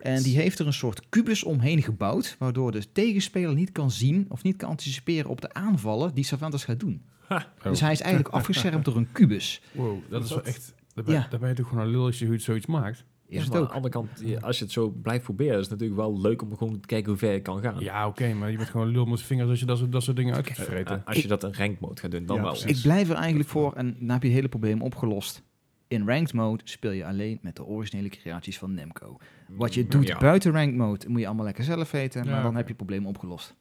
En 0.03 0.23
die 0.23 0.37
heeft 0.37 0.59
er 0.59 0.67
een 0.67 0.73
soort 0.73 1.09
kubus 1.09 1.45
omheen 1.45 1.83
gebouwd, 1.83 2.37
waardoor 2.39 2.73
de 2.73 2.93
tegenspeler 2.93 3.55
niet 3.55 3.73
kan 3.73 3.91
zien 3.91 4.27
of 4.29 4.43
niet 4.43 4.57
kan 4.57 4.69
anticiperen 4.69 5.31
op 5.31 5.41
de 5.41 5.55
aanvallen 5.55 6.15
die 6.15 6.25
Cervantes 6.25 6.65
gaat 6.65 6.81
doen. 6.81 7.03
Oh. 7.29 7.41
Dus 7.63 7.81
hij 7.81 7.93
is 7.93 8.01
eigenlijk 8.01 8.35
afgeschermd 8.35 8.85
door 8.85 8.97
een 8.97 9.13
kubus. 9.13 9.63
Wow, 9.73 9.99
dat 10.11 10.25
is 10.25 10.31
wel 10.31 10.45
echt... 10.45 10.75
Daar 10.95 11.05
ben, 11.05 11.15
Ja. 11.15 11.27
daar 11.31 11.41
ben 11.41 11.49
je 11.49 11.55
toch 11.55 11.69
gewoon 11.69 11.85
een 11.85 11.91
lul 11.91 12.05
als 12.05 12.19
je 12.19 12.39
zoiets 12.39 12.67
maakt. 12.67 13.05
Is 13.29 13.39
Ja, 13.39 13.45
het 13.45 13.53
ook. 13.53 13.61
aan 13.63 13.67
de 13.69 13.73
andere 13.75 13.93
kant, 13.93 14.43
als 14.43 14.59
je 14.59 14.65
het 14.65 14.73
zo 14.73 14.89
blijft 15.03 15.25
proberen, 15.25 15.55
is 15.55 15.61
het 15.61 15.71
natuurlijk 15.71 16.01
wel 16.01 16.21
leuk 16.21 16.43
om 16.43 16.57
gewoon 16.57 16.81
te 16.81 16.87
kijken 16.87 17.09
hoe 17.09 17.19
ver 17.19 17.33
je 17.33 17.41
kan 17.41 17.61
gaan. 17.61 17.77
Ja, 17.79 18.07
oké, 18.07 18.33
maar 18.35 18.51
je 18.51 18.57
bent 18.57 18.69
gewoon 18.69 18.89
lul 18.89 19.05
met 19.05 19.21
vingers 19.23 19.49
als 19.51 19.61
je 19.61 19.67
dat 19.67 19.79
soort, 19.79 19.93
dat 19.93 20.03
soort 20.03 20.17
dingen 20.17 20.35
uit 20.35 20.47
gaat 20.47 20.59
Eh, 20.59 20.65
vreten. 20.65 21.03
als 21.05 21.23
je 21.23 21.29
dat 21.29 21.43
in 21.45 21.53
ranked 21.53 21.81
mode 21.81 22.01
gaat 22.01 22.11
doen, 22.11 22.27
dan 22.27 22.37
Ja, 22.37 22.43
wel. 22.43 22.51
precies. 22.53 22.77
Ik 22.77 22.83
blijf 22.83 23.09
er 23.11 23.17
eigenlijk 23.17 23.49
voor 23.49 23.73
en 23.73 23.97
dan 23.99 24.09
heb 24.09 24.21
je 24.23 24.29
het 24.29 24.37
hele 24.37 24.49
probleem 24.49 24.83
opgelost. 24.83 25.43
In 25.89 26.07
ranked 26.07 26.33
mode 26.33 26.63
speel 26.65 26.91
je 26.91 27.07
alleen 27.07 27.39
met 27.43 27.57
de 27.57 27.65
originele 27.65 28.09
creaties 28.09 28.59
van 28.59 28.75
Nemco. 28.75 29.17
Wat 29.49 29.75
je 29.75 29.87
doet 29.87 30.07
Ja. 30.07 30.19
buiten 30.19 30.53
ranked 30.53 30.77
mode 30.77 31.09
moet 31.09 31.21
je 31.21 31.27
allemaal 31.27 31.45
lekker 31.45 31.65
zelf 31.65 31.91
weten, 31.91 32.27
maar 32.27 32.43
dan 32.43 32.55
heb 32.55 32.63
je 32.63 32.69
het 32.69 32.77
probleem 32.77 33.07
opgelost. 33.07 33.55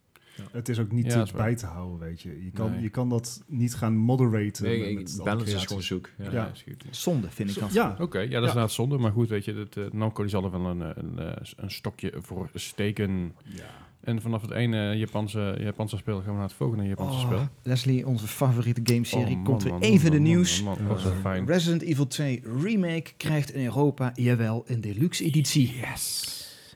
Het 0.52 0.70
is 0.70 0.80
ook 0.80 0.92
niet 0.92 1.06
Ja, 1.06 1.18
waar. 1.18 1.32
bij 1.34 1.56
te 1.56 1.66
houden, 1.66 2.00
weet 2.00 2.22
je. 2.22 2.44
Je 2.44 2.52
kan, 2.52 2.72
Nee. 2.72 2.82
je 2.82 2.90
kan 2.90 3.10
dat 3.10 3.44
niet 3.48 3.76
gaan 3.76 3.96
moderaten. 3.96 4.64
Nee, 4.64 4.90
ik- 4.92 5.00
is 5.46 5.66
gewoon 5.66 5.82
zoek. 5.84 6.10
Ja. 6.18 6.32
Ja. 6.32 6.52
is 6.54 6.62
goed. 6.64 6.86
Zonde 6.90 7.30
vind 7.30 7.50
ik 7.50 7.60
dat. 7.60 7.74
Ja, 7.74 7.96
Oké, 8.00 8.20
ja, 8.20 8.24
dat 8.30 8.32
is 8.32 8.48
inderdaad 8.48 8.72
zonde. 8.72 8.98
Maar 8.98 9.12
goed, 9.12 9.30
weet 9.30 9.46
je, 9.46 9.54
dat, 9.54 9.78
eh 9.78 9.92
Namco 9.92 10.22
die 10.22 10.32
zal 10.32 10.44
er 10.44 10.52
wel 10.52 10.66
een, 10.66 10.82
eh, 10.82 10.90
een, 10.96 11.20
eh, 11.20 11.42
een 11.56 11.72
stokje 11.72 12.14
voor 12.22 12.50
steken. 12.54 13.34
ja. 13.44 13.64
En 14.02 14.22
vanaf 14.22 14.42
het 14.42 14.52
ene 14.52 14.94
Japanse, 14.98 15.56
Japanse 15.60 15.98
spel 15.98 16.18
gaan 16.18 16.26
we 16.26 16.34
naar 16.34 16.42
het 16.48 16.54
volgende 16.54 16.88
Japanse 16.88 17.14
Oh, 17.20 17.26
spel. 17.26 17.48
Leslie, 17.64 18.08
onze 18.08 18.28
favoriete 18.28 18.82
gameserie, 18.84 19.26
Oh, 19.26 19.34
man, 19.36 19.44
komt 19.44 19.64
weer 19.64 19.72
man, 19.72 19.82
even 19.82 20.02
man, 20.02 20.12
de 20.12 20.18
man, 20.18 20.28
nieuws. 20.28 20.64
man, 20.64 20.78
man, 20.88 20.98
fijn. 21.22 21.46
Resident 21.48 21.82
Evil 21.82 22.08
2 22.08 22.42
Remake 22.62 23.12
krijgt 23.18 23.54
in 23.54 23.66
Europa, 23.66 24.12
jawel, 24.16 24.64
een 24.68 24.82
deluxe 24.82 25.24
editie. 25.24 25.74
Yes! 25.76 26.34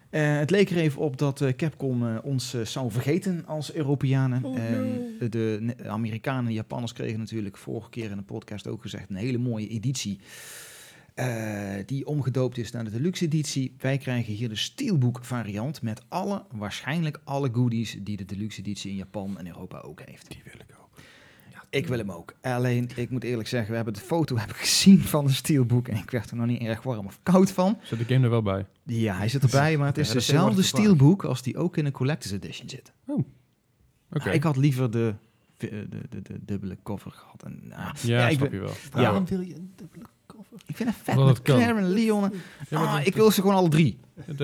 Eh, 0.09 0.37
het 0.37 0.49
leek 0.49 0.69
er 0.69 0.77
even 0.77 1.01
op 1.01 1.17
dat 1.17 1.41
eh, 1.41 1.53
Capcom 1.53 2.07
eh, 2.07 2.17
ons 2.23 2.61
zou 2.63 2.91
vergeten 2.91 3.45
als 3.45 3.73
Europeanen. 3.73 4.43
Oh, 4.45 4.57
Ehm, 4.57 4.87
no. 5.19 5.29
de 5.29 5.57
Ne- 5.61 5.89
Amerikanen 5.89 6.45
en 6.45 6.53
Japanners 6.53 6.93
kregen 6.93 7.19
natuurlijk 7.19 7.57
vorige 7.57 7.89
keer 7.89 8.11
in 8.11 8.17
de 8.17 8.23
podcast 8.23 8.67
ook 8.67 8.81
gezegd 8.81 9.09
een 9.09 9.15
hele 9.15 9.37
mooie 9.37 9.67
editie. 9.67 10.19
eh, 11.13 11.73
die 11.85 12.05
omgedoopt 12.07 12.57
is 12.57 12.71
naar 12.71 12.83
de 12.83 12.91
deluxe 12.91 13.25
editie. 13.25 13.73
Wij 13.77 13.97
krijgen 13.97 14.33
hier 14.33 14.49
de 14.49 14.55
steelbook 14.55 15.25
variant 15.25 15.81
met 15.81 16.01
alle, 16.07 16.43
waarschijnlijk 16.51 17.19
alle 17.23 17.49
goodies 17.53 17.97
die 18.01 18.17
de 18.17 18.25
deluxe 18.25 18.59
editie 18.59 18.89
in 18.91 18.95
Japan 18.97 19.37
en 19.39 19.47
Europa 19.47 19.79
ook 19.79 20.01
heeft. 20.05 20.27
Die 20.29 20.41
wil 20.43 20.53
ik 20.53 20.75
ook. 20.78 20.78
Ik 21.69 21.87
wil 21.87 21.97
hem 21.97 22.11
ook. 22.11 22.33
Alleen, 22.41 22.89
ik 22.95 23.09
moet 23.09 23.23
eerlijk 23.23 23.47
zeggen, 23.47 23.69
we 23.69 23.75
hebben 23.75 23.93
de 23.93 23.99
foto 23.99 24.37
heb 24.39 24.49
ik 24.49 24.55
gezien 24.55 24.99
van 24.99 25.25
de 25.25 25.31
steelbook 25.33 25.87
en 25.87 25.97
ik 25.97 26.11
werd 26.11 26.29
er 26.29 26.35
nog 26.35 26.45
niet 26.45 26.61
erg 26.61 26.81
warm 26.83 27.05
of 27.05 27.19
koud 27.23 27.51
van. 27.51 27.77
Zit 27.83 27.99
de 27.99 28.05
game 28.13 28.23
er 28.23 28.29
wel 28.29 28.41
bij? 28.41 28.65
Ja, 28.83 29.17
hij 29.17 29.27
zit 29.29 29.43
erbij, 29.43 29.77
maar 29.77 29.87
het 29.87 29.97
is 29.97 30.07
Ja, 30.07 30.13
dezelfde 30.13 30.61
steelbook 30.61 31.23
als 31.23 31.41
die 31.41 31.57
ook 31.57 31.77
in 31.77 31.83
de 31.83 31.91
Collector's 31.91 32.33
Edition 32.33 32.69
zit. 32.69 32.93
Oké. 33.07 34.29
Ah, 34.29 34.33
ik 34.33 34.43
had 34.43 34.55
liever 34.57 34.91
de, 34.91 35.15
de, 35.57 35.87
de, 35.89 35.99
de, 36.09 36.21
de 36.21 36.39
dubbele 36.45 36.77
cover 36.83 37.11
gehad. 37.11 37.43
En, 37.43 37.71
ah, 37.71 37.93
ja, 38.01 38.27
ik, 38.27 38.37
snap 38.37 38.49
ben- 38.49 38.59
je 38.59 38.65
wel. 38.65 38.75
Ja. 38.93 39.01
Waarom 39.01 39.25
wil 39.25 39.41
je 39.41 39.55
een 39.55 39.73
dubbele 39.75 40.03
cover? 40.03 40.17
Ik 40.65 40.75
vind 40.75 40.89
het 40.89 40.97
vet 41.03 41.15
Omdat 41.17 41.27
met 41.27 41.37
het 41.37 41.45
kan. 41.45 41.55
Claire 41.55 41.79
en 41.79 41.89
Leon. 41.89 42.31
Ja, 42.69 42.77
ah, 42.79 43.05
ik 43.05 43.15
wil 43.15 43.31
ze 43.31 43.41
gewoon 43.41 43.55
alle 43.55 43.69
drie. 43.69 43.99
Het- 44.21 44.41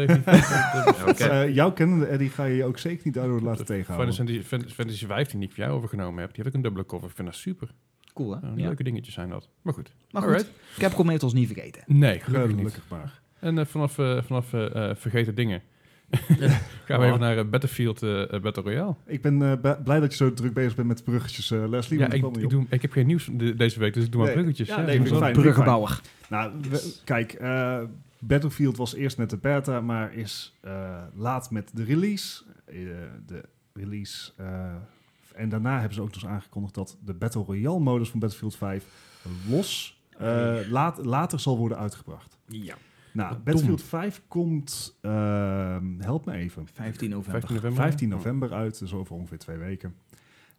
Oké. 1.08 1.24
Eh, 1.24 1.54
jouw 1.56 1.72
kennende 1.72 2.06
Eddie 2.06 2.30
ga 2.30 2.44
je 2.46 2.56
je 2.56 2.64
ook 2.66 2.78
zeker 2.78 3.02
niet 3.06 3.14
daardoor 3.14 3.42
laten 3.42 3.66
tegenhouden. 3.66 4.14
Fantasy, 4.16 4.42
Fan- 4.44 4.70
Fantasy 4.70 5.06
15 5.06 5.40
die 5.40 5.48
ik 5.50 5.56
voor 5.56 5.64
jou 5.64 5.76
overgenomen 5.78 6.20
heb, 6.22 6.34
die 6.34 6.44
heeft 6.44 6.48
ook 6.48 6.54
een 6.56 6.62
dubbele 6.62 6.86
cover. 6.86 7.10
Ik 7.10 7.16
vind 7.16 7.28
dat 7.28 7.38
super. 7.38 7.70
Cool, 8.14 8.32
hè? 8.32 8.48
Ja. 8.48 8.54
Leuke 8.56 8.84
dingetjes 8.84 9.14
zijn 9.14 9.30
dat. 9.30 9.50
Maar 9.62 9.74
goed. 9.74 9.92
Maar 10.12 10.22
goed, 10.22 10.32
Alright. 10.32 10.52
Capcom 10.78 11.10
heeft 11.10 11.24
ons 11.24 11.34
niet 11.34 11.48
vergeten. 11.48 11.84
Nee, 11.86 12.20
gelukkig 12.20 12.56
niet. 12.56 12.80
Maar. 12.90 13.22
En 13.40 13.58
eh, 13.58 13.66
vanaf, 13.66 13.98
eh, 13.98 14.22
vanaf 14.24 14.46
vergeten 15.00 15.36
dingen 15.36 15.62
gaan 16.86 17.00
we 17.00 17.06
even 17.06 17.20
naar 17.20 17.38
eh, 17.38 17.46
Battlefield 17.46 18.04
eh, 18.04 18.34
eh, 18.34 18.42
Battle 18.42 18.64
Royale. 18.64 18.96
Ik 19.06 19.22
ben 19.22 19.62
eh, 19.62 19.72
blij 19.84 20.00
dat 20.00 20.12
je 20.12 20.18
zo 20.18 20.34
druk 20.34 20.54
bezig 20.54 20.76
bent 20.76 20.88
met 20.88 21.04
bruggetjes, 21.04 21.52
eh, 21.52 21.68
Leslie. 21.70 22.00
Ja, 22.00 22.12
ik, 22.12 22.50
doe, 22.50 22.66
ik 22.70 22.82
heb 22.82 22.92
geen 22.92 23.08
nieuws 23.08 23.30
de- 23.32 23.56
deze 23.56 23.80
week, 23.80 23.94
dus 23.94 24.04
ik 24.04 24.12
doe 24.12 24.20
maar 24.22 24.30
Nee. 24.30 24.36
bruggetjes. 24.44 24.68
Ja, 24.68 24.76
nee, 24.76 24.86
dat 24.86 24.94
vind 24.94 25.06
is 25.06 25.12
ik 25.12 25.18
wel- 25.20 25.28
fijn. 25.30 25.42
Bruggenbouwer. 25.42 26.02
Nou, 26.30 26.52
we- 26.70 26.94
kijk, 27.04 27.34
eh, 27.34 27.80
Battlefield 28.20 28.78
was 28.78 28.94
eerst 28.96 29.18
net 29.18 29.30
de 29.30 29.38
beta, 29.38 29.82
maar 29.82 30.14
is 30.14 30.54
eh, 30.62 31.02
laat 31.16 31.52
met 31.52 31.70
de 31.74 31.84
release. 31.84 32.44
De 33.26 33.44
release. 33.74 34.32
eh, 34.38 34.74
en 35.36 35.50
daarna 35.50 35.74
hebben 35.78 35.94
ze 35.96 36.02
ook 36.02 36.14
dus 36.14 36.26
aangekondigd 36.26 36.74
dat 36.74 36.98
de 37.06 37.14
Battle 37.14 37.44
Royale 37.44 37.80
modus 37.80 38.10
van 38.10 38.20
Battlefield 38.20 38.56
5 38.56 38.86
los 39.50 40.00
eh, 40.18 40.56
laat, 40.70 41.06
later 41.06 41.40
zal 41.40 41.58
worden 41.58 41.78
uitgebracht. 41.78 42.38
Ja. 42.48 42.76
Nou, 43.16 43.30
Wat 43.30 43.44
Battlefield 43.44 43.84
5 43.84 44.22
komt, 44.28 44.98
ehm, 45.02 46.00
help 46.00 46.26
me 46.26 46.34
even, 46.34 46.68
15 46.74 47.10
november. 47.10 47.32
15 47.42 47.56
november. 47.56 47.84
15 47.84 48.10
november 48.10 48.54
uit, 48.54 48.80
dus 48.80 48.94
over 48.94 49.16
ongeveer 49.16 49.38
twee 49.38 49.58
weken. 49.58 49.96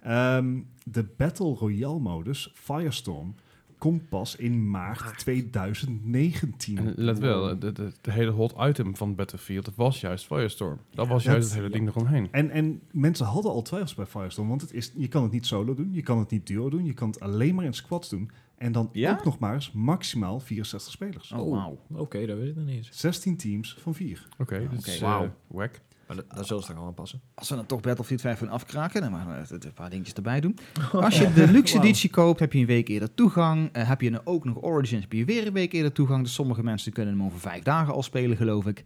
Ehm, 0.00 0.60
de 0.84 1.04
Battle 1.16 1.54
Royale 1.54 1.98
modus, 1.98 2.50
Firestorm, 2.54 3.34
komt 3.78 4.08
pas 4.08 4.36
in 4.36 4.70
maart 4.70 5.00
Maart. 5.00 5.18
2019. 5.18 6.78
En 6.78 6.92
let 6.96 7.18
wel, 7.18 7.58
de, 7.58 7.72
de, 7.72 7.92
de 8.00 8.12
hele 8.12 8.30
hot 8.30 8.54
item 8.58 8.96
van 8.96 9.14
Battlefield 9.14 9.74
was 9.74 10.00
juist 10.00 10.26
Firestorm. 10.26 10.78
Dat 10.90 11.08
was 11.08 11.24
dat- 11.24 11.32
juist 11.32 11.48
het 11.48 11.58
hele 11.58 11.70
ding 11.70 11.88
eromheen. 11.88 12.28
En, 12.30 12.50
en 12.50 12.80
mensen 12.90 13.26
hadden 13.26 13.50
al 13.52 13.62
twijfels 13.62 13.94
bij 13.94 14.06
Firestorm, 14.06 14.48
want 14.48 14.60
het 14.60 14.72
is, 14.72 14.92
je 14.96 15.08
kan 15.08 15.22
het 15.22 15.32
niet 15.32 15.46
solo 15.46 15.74
doen, 15.74 15.88
je 15.92 16.02
kan 16.02 16.18
het 16.18 16.30
niet 16.30 16.46
duo 16.46 16.70
doen, 16.70 16.84
je 16.84 16.94
kan 16.94 17.08
het 17.08 17.20
alleen 17.20 17.54
maar 17.54 17.64
in 17.64 17.74
squads 17.74 18.08
doen. 18.08 18.30
En 18.56 18.72
dan 18.72 18.88
Ja? 18.92 19.12
ook 19.12 19.24
nog 19.24 19.38
maar 19.38 19.54
eens 19.54 19.72
maximaal 19.72 20.40
64 20.40 20.92
spelers. 20.92 21.32
Oh, 21.32 21.50
wauw. 21.50 21.78
Oké, 21.92 22.26
dat 22.26 22.38
weet 22.38 22.48
ik 22.48 22.56
nog 22.56 22.64
niet 22.64 22.76
eens. 22.76 22.88
16 22.92 23.36
teams 23.36 23.76
van 23.78 23.94
4. 23.94 24.28
Oké, 24.38 24.68
Wauw. 25.00 25.22
eh, 25.24 25.30
wack. 25.46 25.80
Maar 26.06 26.16
dat, 26.16 26.24
dat 26.34 26.46
zullen 26.46 26.62
ze 26.62 26.68
toch 26.68 26.78
wel 26.78 26.86
aanpassen. 26.86 27.20
Als 27.34 27.48
we 27.48 27.54
dan 27.54 27.66
toch 27.66 27.80
Battlefield 27.80 28.20
5 28.20 28.38
gaan 28.38 28.48
afkraken, 28.48 29.00
dan 29.00 29.10
maar 29.10 29.46
we 29.48 29.54
een 29.54 29.72
paar 29.72 29.90
dingetjes 29.90 30.14
erbij 30.14 30.40
doen. 30.40 30.58
Als 30.92 31.18
je 31.18 31.32
de 31.32 31.50
luxe 31.50 31.76
editie 31.76 32.10
koopt, 32.10 32.40
heb 32.40 32.52
je 32.52 32.58
een 32.58 32.66
week 32.66 32.88
eerder 32.88 33.14
toegang. 33.14 33.68
Eh, 33.72 33.88
heb 33.88 34.00
je 34.00 34.10
dan 34.10 34.20
ook 34.24 34.44
nog 34.44 34.62
Origins, 34.62 35.02
heb 35.02 35.12
je 35.12 35.24
weer 35.24 35.46
een 35.46 35.52
week 35.52 35.72
eerder 35.72 35.92
toegang. 35.92 36.22
Dus 36.22 36.34
sommige 36.34 36.62
mensen 36.62 36.92
kunnen 36.92 37.14
hem 37.14 37.24
over 37.24 37.40
vijf 37.40 37.62
dagen 37.62 37.94
al 37.94 38.02
spelen, 38.02 38.36
geloof 38.36 38.66
ik. 38.66 38.84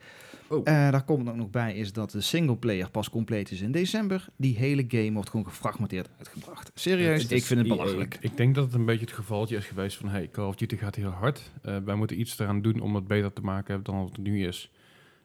Oh. 0.48 0.58
Eh, 0.58 0.90
daar 0.90 1.04
komt 1.04 1.28
ook 1.28 1.36
nog 1.36 1.50
bij 1.50 1.74
is 1.74 1.92
dat 1.92 2.10
de 2.10 2.20
singleplayer 2.20 2.90
pas 2.90 3.10
compleet 3.10 3.50
is 3.50 3.60
in 3.60 3.72
december. 3.72 4.28
Die 4.36 4.56
hele 4.56 4.84
game 4.88 5.12
wordt 5.12 5.30
gewoon 5.30 5.46
gefragmenteerd 5.46 6.08
uitgebracht. 6.18 6.70
Serieus, 6.74 7.26
ik 7.26 7.44
vind 7.44 7.60
het 7.60 7.68
belachelijk. 7.68 8.18
Ik 8.20 8.36
denk 8.36 8.54
dat 8.54 8.64
het 8.64 8.74
een 8.74 8.84
beetje 8.84 9.04
het 9.04 9.14
gevaltje 9.14 9.56
is 9.56 9.64
geweest 9.64 9.96
van... 9.96 10.08
Hey, 10.08 10.28
Call 10.28 10.46
of 10.46 10.56
Duty 10.56 10.76
gaat 10.76 10.94
heel 10.94 11.10
hard. 11.10 11.50
Eh, 11.62 11.76
wij 11.84 11.94
moeten 11.94 12.20
iets 12.20 12.38
eraan 12.38 12.62
doen 12.62 12.80
om 12.80 12.94
het 12.94 13.06
beter 13.06 13.32
te 13.32 13.40
maken 13.40 13.82
dan 13.82 13.98
wat 13.98 14.08
het 14.08 14.18
nu 14.18 14.46
is. 14.46 14.70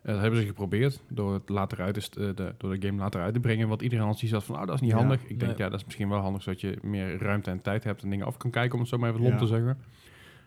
Eh, 0.06 0.12
dat 0.12 0.22
hebben 0.22 0.40
ze 0.40 0.46
geprobeerd 0.46 1.02
door, 1.08 1.34
het 1.34 1.50
later 1.50 1.82
uit 1.82 1.94
te 1.94 2.00
st- 2.00 2.16
eh, 2.16 2.30
de, 2.36 2.54
door 2.58 2.80
de 2.80 2.88
game 2.88 3.00
later 3.00 3.22
uit 3.22 3.34
te 3.34 3.40
brengen. 3.40 3.68
Wat 3.68 3.82
iedereen 3.82 4.06
al 4.06 4.14
ziet 4.14 4.30
van, 4.36 4.56
oh, 4.60 4.66
dat 4.66 4.76
is 4.76 4.82
niet 4.82 4.90
Ja. 4.92 4.98
handig. 4.98 5.22
Ik 5.22 5.40
denk, 5.40 5.42
Nee. 5.52 5.58
ja, 5.58 5.70
dat 5.70 5.80
is 5.80 5.86
misschien 5.86 6.10
wel 6.10 6.20
handig... 6.20 6.42
zodat 6.44 6.62
je 6.62 6.78
meer 6.82 7.18
ruimte 7.18 7.50
en 7.52 7.62
tijd 7.62 7.84
hebt 7.84 8.04
en 8.04 8.10
dingen 8.10 8.26
af 8.26 8.38
kan 8.38 8.52
kijken... 8.52 8.74
om 8.74 8.80
het 8.80 8.90
zo 8.90 8.98
maar 8.98 9.10
even 9.10 9.22
lomp 9.22 9.34
Ja. 9.34 9.40
te 9.40 9.48
zeggen. 9.48 9.78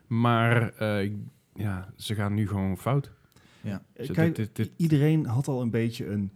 Maar 0.06 0.72
eh, 0.74 1.11
ja, 1.54 1.88
ze 1.96 2.14
gaan 2.14 2.34
nu 2.34 2.48
gewoon 2.48 2.78
fout. 2.78 3.11
Ja. 3.61 3.82
Kijk, 3.94 4.16
dit- 4.16 4.36
dit- 4.36 4.56
dit- 4.56 4.70
iedereen 4.76 5.26
had 5.26 5.48
al 5.48 5.61
een 5.62 5.70
beetje 5.70 6.06
een... 6.11 6.30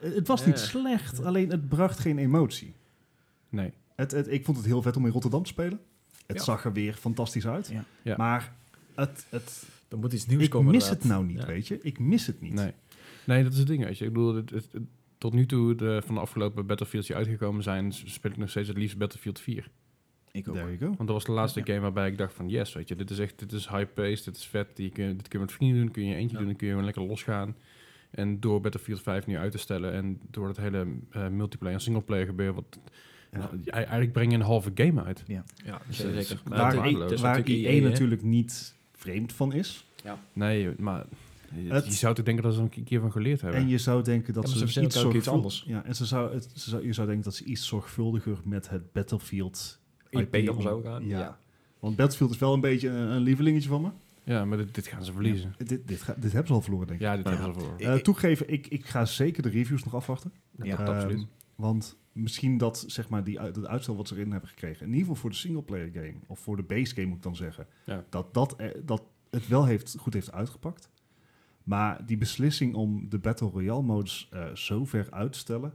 het 0.00 0.26
was 0.28 0.46
niet 0.46 0.58
slecht, 0.58 1.22
alleen 1.24 1.50
het 1.50 1.68
bracht 1.68 1.98
geen 1.98 2.18
emotie. 2.18 2.74
Nee. 3.48 3.72
Het, 3.94 4.10
het, 4.10 4.28
ik 4.32 4.44
vond 4.44 4.56
het 4.56 4.66
heel 4.66 4.82
vet 4.82 4.96
om 4.96 5.06
in 5.06 5.12
Rotterdam 5.12 5.42
te 5.42 5.48
spelen. 5.48 5.80
Het 6.26 6.36
Ja. 6.36 6.42
zag 6.42 6.64
er 6.64 6.72
weer 6.72 6.92
fantastisch 6.92 7.46
uit. 7.46 7.68
Ja. 7.68 7.84
Ja. 8.02 8.14
Maar 8.16 8.52
het, 8.94 9.26
het, 9.28 9.66
Er 9.88 9.98
moet 9.98 10.12
iets 10.12 10.26
nieuws 10.26 10.42
ik 10.42 10.50
komen. 10.50 10.72
mis 10.72 10.82
inderdaad. 10.84 11.02
het 11.02 11.12
nou 11.12 11.26
niet, 11.26 11.40
Ja. 11.40 11.46
weet 11.46 11.68
je. 11.68 11.78
Ik 11.82 11.98
mis 11.98 12.26
het 12.26 12.40
niet. 12.40 12.52
Nee. 12.52 12.72
nee, 13.26 13.42
dat 13.42 13.52
is 13.52 13.58
het 13.58 13.66
ding. 13.66 13.84
Weet 13.84 13.98
je. 13.98 14.04
Ik 14.04 14.12
bedoel, 14.12 14.34
het, 14.34 14.50
het- 14.50 14.68
het- 14.72 14.82
tot 15.18 15.32
nu 15.32 15.46
toe 15.46 15.74
de, 15.74 16.02
van 16.04 16.14
de 16.14 16.20
afgelopen 16.20 16.66
Battlefields 16.66 17.06
die 17.06 17.16
uitgekomen 17.16 17.62
zijn... 17.62 17.92
speel 17.92 18.30
ik 18.30 18.36
nog 18.36 18.50
steeds 18.50 18.68
het 18.68 18.76
liefst 18.76 18.98
Battlefield 18.98 19.40
4. 19.40 19.68
Ik 20.32 20.48
ook. 20.48 20.56
Want 20.80 20.96
dat 20.98 21.08
was 21.08 21.24
de 21.24 21.32
laatste 21.32 21.58
Ja. 21.58 21.64
game 21.66 21.80
waarbij 21.80 22.08
ik 22.08 22.18
dacht 22.18 22.34
van... 22.34 22.48
Yes, 22.48 22.72
weet 22.72 22.88
je, 22.88 22.94
dit 22.96 23.10
is 23.10 23.18
echt 23.18 23.38
dit 23.38 23.52
is 23.52 23.68
high-paced, 23.68 24.24
dit 24.24 24.36
is 24.36 24.46
vet. 24.46 24.76
Die 24.76 24.90
kun, 24.90 25.16
dit 25.16 25.28
kun 25.28 25.38
je 25.38 25.44
met 25.44 25.54
vrienden 25.54 25.80
doen, 25.80 25.90
kun 25.90 26.04
je 26.06 26.14
eentje 26.14 26.32
Ja. 26.32 26.38
doen... 26.38 26.46
dan 26.46 26.56
kun 26.56 26.66
je 26.66 26.72
gewoon 26.72 26.86
lekker 26.86 27.04
losgaan. 27.06 27.56
En 28.10 28.40
door 28.40 28.60
Battlefield 28.60 29.02
5 29.02 29.26
nu 29.26 29.36
uit 29.36 29.52
te 29.52 29.58
stellen... 29.58 29.92
en 29.92 30.20
door 30.30 30.48
het 30.48 30.56
hele 30.56 30.86
eh, 31.10 31.28
multiplayer 31.28 31.74
en 31.76 31.82
singleplayer 31.82 32.26
gebeuren... 32.26 32.54
Wat, 32.54 32.78
Ja. 33.32 33.38
nou, 33.38 33.50
ei- 33.52 33.70
eigenlijk 33.84 34.12
breng 34.12 34.30
je 34.32 34.36
een 34.38 34.44
halve 34.44 34.70
game 34.74 35.02
uit. 35.04 35.22
Ja, 35.26 35.44
Dus 35.86 35.96
zeker. 35.96 36.40
Maar 36.48 36.58
waar 36.58 36.74
waar 36.76 36.92
natuurlijk 37.36 37.48
IE 37.48 37.80
natuurlijk 37.80 38.22
niet 38.22 38.76
vreemd 38.98 39.32
van 39.32 39.52
is. 39.52 39.86
Nee, 40.32 40.74
maar 40.78 41.04
je, 41.54 41.72
Het- 41.72 41.84
je 41.86 41.92
zou 41.92 42.14
toch 42.14 42.24
denken 42.24 42.44
dat 42.44 42.52
ze 42.54 42.60
er 42.62 42.68
een 42.76 42.84
keer 42.84 43.00
van 43.00 43.12
geleerd 43.12 43.40
hebben. 43.40 43.60
En 43.60 43.68
je 43.68 43.78
zou 43.78 44.02
denken 44.02 44.34
dat 44.34 44.48
Ja, 44.50 44.56
ze, 44.56 44.68
ze 44.68 44.82
iets 44.82 45.04
ook 45.04 45.14
iets 45.14 45.28
anders. 45.28 45.64
Ja, 45.66 45.84
en 45.84 45.94
ze 45.96 46.04
zou, 46.06 46.32
het, 46.34 46.48
ze 46.54 46.70
zou, 46.70 46.86
je 46.86 46.92
zou 46.92 47.06
denken 47.06 47.24
dat 47.24 47.34
ze 47.34 47.44
iets 47.44 47.66
zorgvuldiger 47.66 48.38
met 48.44 48.68
het 48.68 48.92
Battlefield 48.92 49.78
IP 50.10 50.34
om 50.50 50.56
om- 50.56 50.62
zo 50.62 50.80
gaan. 50.84 51.06
Ja. 51.06 51.18
Ja. 51.18 51.38
Want 51.78 51.96
Battlefield 51.96 52.30
is 52.30 52.38
wel 52.38 52.54
een 52.54 52.60
beetje 52.60 52.88
een, 52.88 53.08
een 53.10 53.22
lievelingetje 53.22 53.68
van 53.68 53.80
me. 53.82 53.88
Ja, 54.24 54.44
maar 54.44 54.58
dit, 54.58 54.74
dit 54.74 54.86
gaan 54.86 55.04
ze 55.04 55.12
verliezen. 55.12 55.54
Dit, 55.56 55.88
dit, 55.88 56.02
ga- 56.02 56.14
dit 56.18 56.30
hebben 56.32 56.46
ze 56.46 56.52
al 56.52 56.60
verloren, 56.60 56.86
denk 56.86 57.00
ik. 57.00 57.06
Ja, 57.06 57.16
dit 57.16 57.24
Ja. 57.24 57.30
hebben 57.34 57.54
ze 57.54 57.60
voor. 57.60 57.74
Ik- 57.78 57.86
Eh, 57.86 57.94
toegeven, 57.94 58.52
ik, 58.52 58.66
ik 58.66 58.86
ga 58.86 59.04
zeker 59.04 59.42
de 59.42 59.48
reviews 59.48 59.84
nog 59.84 59.94
afwachten. 59.94 60.32
Ja, 60.62 60.76
dat 60.76 60.88
absoluut. 60.88 61.16
Ehm, 61.18 61.26
want 61.54 61.96
misschien 62.18 62.58
dat, 62.58 62.84
zeg 62.86 63.08
maar, 63.08 63.24
die, 63.24 63.38
dat 63.52 63.66
uitstel 63.66 63.96
wat 63.96 64.08
ze 64.08 64.14
erin 64.14 64.30
hebben 64.30 64.48
gekregen, 64.48 64.80
in 64.86 64.92
ieder 64.92 65.00
geval 65.00 65.14
voor 65.20 65.30
de 65.30 65.36
singleplayer 65.36 65.90
game, 65.92 66.14
of 66.26 66.38
voor 66.38 66.56
de 66.56 66.62
base 66.62 66.94
game 66.94 67.06
moet 67.06 67.16
ik 67.16 67.22
dan 67.22 67.36
zeggen, 67.36 67.66
Ja. 67.86 68.04
dat, 68.08 68.34
dat, 68.34 68.56
dat 68.84 69.02
het 69.30 69.48
wel 69.48 69.64
heeft, 69.66 69.96
goed 69.98 70.14
heeft 70.14 70.32
uitgepakt. 70.32 70.90
Maar 71.64 72.06
die 72.06 72.16
beslissing 72.16 72.74
om 72.74 73.08
de 73.08 73.18
Battle 73.18 73.48
Royale 73.48 73.82
modus 73.82 74.28
eh, 74.30 74.54
zo 74.54 74.84
ver 74.84 75.10
uit 75.10 75.32
te 75.32 75.38
stellen, 75.38 75.74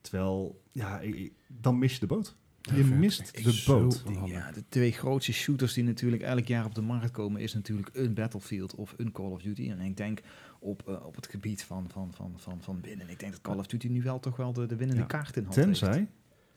terwijl, 0.00 0.62
ja, 0.72 1.00
dan 1.46 1.78
mis 1.78 1.94
je 1.94 2.00
de 2.00 2.06
boot. 2.06 2.36
Je 2.62 2.84
mist 2.84 3.44
de 3.44 3.62
boot. 3.66 4.02
Ja, 4.24 4.52
de 4.52 4.64
twee 4.68 4.92
grootste 4.92 5.32
shooters 5.32 5.72
die 5.74 5.84
natuurlijk 5.84 6.22
elk 6.22 6.46
jaar 6.46 6.64
op 6.64 6.74
de 6.74 6.80
markt 6.82 7.10
komen, 7.10 7.40
is 7.40 7.54
natuurlijk 7.54 7.90
een 7.92 8.14
Battlefield 8.14 8.74
of 8.74 8.94
een 8.96 9.12
Call 9.12 9.30
of 9.30 9.42
Duty. 9.42 9.70
En 9.70 9.80
ik 9.80 9.96
denk 9.96 10.20
op, 10.60 10.88
eh, 10.88 11.04
op 11.06 11.14
het 11.16 11.26
gebied 11.26 11.64
van, 11.64 11.86
van, 11.90 12.12
van, 12.14 12.32
van, 12.36 12.62
van 12.62 12.80
winnen. 12.82 13.08
Ik 13.08 13.18
denk 13.18 13.32
dat 13.32 13.40
Call 13.40 13.58
of 13.58 13.66
Duty 13.66 13.88
nu 13.88 14.02
wel 14.02 14.18
toch 14.20 14.36
wel 14.36 14.52
de, 14.52 14.66
de 14.66 14.76
winnende 14.76 15.02
Ja. 15.02 15.06
kaart 15.08 15.36
in 15.36 15.42
hand 15.42 15.54
heeft. 15.54 15.66
Tenzij, 15.68 16.08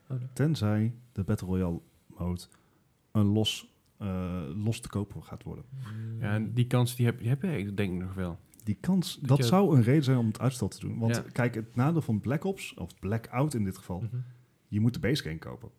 Oh, 0.10 0.18
tenzij 0.34 0.94
de 1.12 1.24
Battle 1.24 1.48
Royale 1.48 1.80
mode 2.18 2.42
een 3.12 3.26
los, 3.26 3.74
eh, 3.98 4.42
los 4.64 4.80
te 4.80 4.90
kopen 4.90 5.24
gaat 5.24 5.44
worden. 5.44 5.66
Ja, 6.20 6.34
en 6.34 6.54
die 6.54 6.68
kans 6.68 6.96
die 6.96 7.06
heb, 7.06 7.20
die 7.20 7.28
heb 7.28 7.42
je 7.42 7.74
denk 7.74 7.94
ik 7.94 8.00
nog 8.00 8.14
wel. 8.14 8.40
Die 8.64 8.78
kans, 8.80 9.18
Dat 9.20 9.28
dat 9.30 9.38
je- 9.38 9.44
zou 9.44 9.76
een 9.76 9.84
reden 9.84 10.04
zijn 10.04 10.18
om 10.18 10.28
het 10.28 10.40
uitstel 10.40 10.68
te 10.68 10.80
doen. 10.80 10.98
Want 11.00 11.16
Ja. 11.16 11.24
kijk, 11.32 11.56
het 11.56 11.76
nadeel 11.76 12.02
van 12.02 12.20
Black 12.20 12.44
Ops, 12.44 12.74
of 12.74 13.00
Blackout 13.00 13.54
in 13.54 13.64
dit 13.64 13.78
geval, 13.78 14.00
Mhm. 14.02 14.16
je 14.68 14.80
moet 14.80 14.94
de 14.94 15.00
base 15.00 15.24
game 15.24 15.38
kopen. 15.38 15.70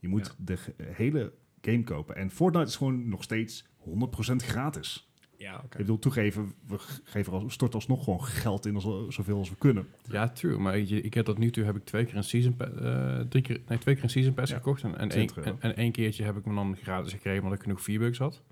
Je 0.00 0.08
moet 0.08 0.26
Ja. 0.26 0.32
de 0.44 0.56
hele 0.82 1.32
game 1.60 1.84
kopen. 1.84 2.16
En 2.16 2.30
Fortnite 2.30 2.66
is 2.68 2.76
gewoon 2.76 3.08
nog 3.08 3.22
steeds 3.22 3.64
100% 3.76 4.42
gratis. 4.42 5.08
Ja, 5.36 5.54
oké. 5.56 5.64
Ik 5.64 5.76
bedoel, 5.76 5.98
toegeven, 5.98 6.52
we 6.66 6.76
geven 7.04 7.32
al, 7.32 7.50
storten 7.50 7.78
alsnog 7.78 8.04
gewoon 8.04 8.24
geld 8.24 8.66
in, 8.66 8.74
als, 8.74 9.14
zoveel 9.14 9.36
als 9.38 9.50
we 9.50 9.56
kunnen. 9.56 9.86
Ja, 10.10 10.28
true. 10.28 10.58
Maar 10.58 10.78
je, 10.78 11.00
ik 11.00 11.14
heb 11.14 11.24
tot 11.24 11.38
nu 11.38 11.50
toe 11.50 11.64
heb 11.64 11.76
ik 11.76 11.84
twee 11.84 12.04
keer 12.04 12.16
een 12.16 12.24
season 12.24 12.56
pa- 12.56 12.64
eh, 12.70 13.20
drie 13.28 13.42
keer, 13.42 13.60
nee, 13.68 13.78
twee 13.78 13.94
keer 13.94 14.04
een 14.04 14.10
season 14.10 14.34
pass 14.34 14.50
Ja, 14.50 14.56
gekocht. 14.56 14.82
En, 14.82 14.90
en, 14.92 14.98
één, 14.98 15.08
20 15.08 15.36
en, 15.36 15.44
euro. 15.44 15.58
en 15.60 15.76
één 15.76 15.92
keertje 15.92 16.24
heb 16.24 16.36
ik 16.36 16.44
hem 16.44 16.54
dan 16.54 16.76
gratis 16.76 17.12
gekregen 17.12 17.42
omdat 17.42 17.58
ik 17.58 17.62
genoeg 17.62 17.82
V-bucks 17.82 18.18
had. 18.18 18.42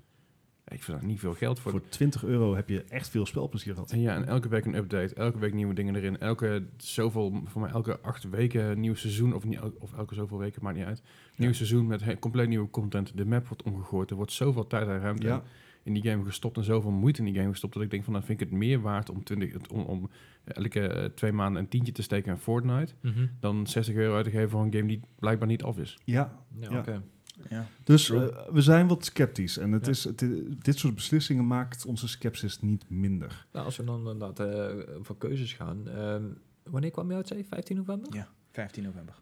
Ik 0.69 0.83
vind 0.83 0.99
daar 0.99 1.07
niet 1.07 1.19
veel 1.19 1.33
geld 1.33 1.59
voor. 1.59 1.71
Voor 1.71 1.89
20 1.89 2.23
euro 2.23 2.55
heb 2.55 2.69
je 2.69 2.83
echt 2.83 3.09
veel 3.09 3.25
spelplezier 3.25 3.73
gehad. 3.73 3.91
En 3.91 4.01
ja, 4.01 4.15
en 4.15 4.25
elke 4.27 4.47
week 4.49 4.65
een 4.65 4.75
update, 4.75 5.15
elke 5.15 5.39
week 5.39 5.53
nieuwe 5.53 5.73
dingen 5.73 5.95
erin. 5.95 6.19
Elke 6.19 6.63
zoveel, 6.77 7.41
voor 7.45 7.61
mij 7.61 7.69
elke 7.71 7.99
acht 7.99 8.29
weken 8.29 8.79
nieuw 8.79 8.95
seizoen, 8.95 9.33
of, 9.33 9.43
of 9.79 9.93
elke 9.93 10.13
zoveel 10.15 10.37
weken, 10.37 10.63
maakt 10.63 10.77
niet 10.77 10.85
uit. 10.85 11.01
Nieuw 11.37 11.53
seizoen 11.53 11.87
met 11.87 12.03
he- 12.03 12.19
compleet 12.19 12.47
nieuwe 12.47 12.69
content. 12.69 13.17
De 13.17 13.25
map 13.25 13.47
wordt 13.47 13.63
omgegooid. 13.63 14.09
Er 14.09 14.15
wordt 14.15 14.31
zoveel 14.31 14.67
tijd 14.67 14.87
en 14.87 14.99
ruimte 14.99 15.27
Ja, 15.27 15.43
in 15.83 15.93
die 15.93 16.03
game 16.03 16.23
gestopt 16.25 16.57
en 16.57 16.63
zoveel 16.63 16.91
moeite 16.91 17.19
in 17.19 17.25
die 17.25 17.35
game 17.35 17.49
gestopt 17.51 17.73
dat 17.73 17.83
ik 17.83 17.89
denk 17.91 18.03
van 18.03 18.13
dan 18.13 18.23
vind 18.23 18.41
ik 18.41 18.49
het 18.49 18.57
meer 18.57 18.81
waard 18.81 19.09
om, 19.09 19.23
20, 19.23 19.53
het- 19.53 19.71
om, 19.71 19.81
om 19.83 20.09
elke 20.43 20.87
eh, 20.87 21.05
twee 21.05 21.31
maanden 21.31 21.61
een 21.61 21.67
tientje 21.67 21.91
te 21.93 22.01
steken 22.01 22.31
in 22.31 22.37
Fortnite 22.37 22.93
Mhm. 23.01 23.25
dan 23.39 23.67
60 23.67 23.95
euro 23.95 24.15
uit 24.15 24.25
te 24.25 24.31
geven 24.31 24.49
voor 24.49 24.61
een 24.61 24.73
game 24.73 24.87
die 24.87 25.01
blijkbaar 25.19 25.47
niet 25.47 25.63
af 25.63 25.77
is. 25.77 25.97
ja. 26.05 26.37
Ja, 26.59 26.69
Ja. 26.71 26.79
oké. 26.79 27.01
Ja. 27.49 27.65
Dus 27.83 28.09
eh, 28.09 28.23
we 28.51 28.61
zijn 28.61 28.87
wat 28.87 29.05
sceptisch. 29.05 29.57
En 29.57 29.71
het 29.71 29.85
Ja. 29.85 29.91
is, 29.91 30.03
het, 30.03 30.17
dit 30.63 30.77
soort 30.77 30.95
beslissingen 30.95 31.47
maakt 31.47 31.85
onze 31.85 32.07
sceptisch 32.07 32.59
niet 32.61 32.89
minder. 32.89 33.45
Nou, 33.51 33.65
als 33.65 33.77
we 33.77 33.83
dan 33.83 33.97
inderdaad 33.99 34.39
eh, 34.39 34.75
voor 35.01 35.17
keuzes 35.17 35.53
gaan. 35.53 35.87
ehm, 35.87 36.23
wanneer 36.63 36.91
kwam 36.91 37.09
je 37.09 37.15
uit, 37.15 37.27
zei 37.27 37.39
je? 37.39 37.45
15 37.45 37.75
november? 37.75 38.15
Ja, 38.15 38.27
15 38.51 38.83
november. 38.83 39.15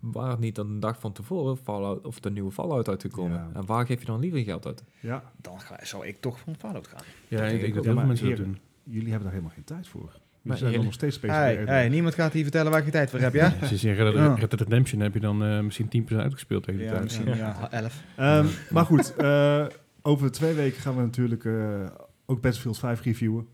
Waar 0.00 0.30
het 0.30 0.38
niet 0.38 0.54
dan 0.54 0.68
een 0.70 0.80
dag 0.80 1.00
van 1.00 1.12
tevoren 1.12 1.56
Fallout, 1.56 2.06
of 2.06 2.20
de 2.20 2.30
nieuwe 2.30 2.50
Fallout 2.52 2.88
uitgekomen? 2.88 3.36
Ja. 3.38 3.50
En 3.54 3.66
waar 3.66 3.86
geef 3.86 4.00
je 4.00 4.06
dan 4.06 4.20
liever 4.20 4.40
geld 4.40 4.66
uit? 4.66 4.84
Ja, 5.00 5.32
Dan 5.40 5.60
ga, 5.60 5.84
zou 5.84 6.06
ik 6.06 6.20
toch 6.20 6.38
voor 6.40 6.54
Fallout 6.54 6.86
gaan. 6.86 7.02
Ja, 7.28 7.36
Dat 7.42 7.52
ik 7.52 7.60
denk 7.60 7.74
dat 7.74 7.84
heel 7.84 7.94
veel 7.94 8.06
mensen 8.06 8.28
dat 8.28 8.36
doen. 8.36 8.58
jullie 8.82 9.02
hebben 9.08 9.22
daar 9.22 9.32
helemaal 9.32 9.54
geen 9.54 9.64
tijd 9.64 9.88
voor. 9.88 10.20
We 10.44 10.50
Maar 10.50 10.58
zijn 10.58 10.74
er 10.74 10.84
nog 10.84 10.92
steeds 10.92 11.20
bezig. 11.20 11.36
Hey, 11.36 11.56
met- 11.58 11.68
hey, 11.68 11.88
niemand 11.88 12.14
gaat 12.14 12.32
hier 12.32 12.42
vertellen 12.42 12.70
waar 12.72 12.84
je 12.84 12.90
tijd 12.90 13.10
voor 13.10 13.18
hebt, 13.18 13.34
ja? 13.34 13.52
Als 13.60 13.70
je 13.70 13.76
zegt 13.76 13.98
Red 13.98 14.12
Dead- 14.12 14.24
Ja. 14.24 14.34
Red 14.34 14.50
Dead 14.50 14.60
Redemption 14.60 15.00
heb 15.00 15.14
je 15.14 15.20
dan 15.20 15.44
eh, 15.44 15.60
misschien 15.60 15.88
10% 16.12 16.16
uitgespeeld 16.16 16.62
tegen 16.62 16.78
die 16.80 16.88
ja, 16.88 16.92
tijd. 16.94 17.04
misschien 17.04 17.36
ja, 17.36 17.70
11. 17.70 18.02
Ehm, 18.16 18.46
maar 18.70 18.84
goed, 18.84 19.14
eh, 19.16 19.66
over 20.02 20.30
twee 20.32 20.54
weken 20.54 20.80
gaan 20.80 20.96
we 20.96 21.02
natuurlijk 21.02 21.44
eh, 21.44 21.54
ook 22.26 22.40
Battlefield 22.40 22.78
5 22.78 23.02
reviewen. 23.02 23.46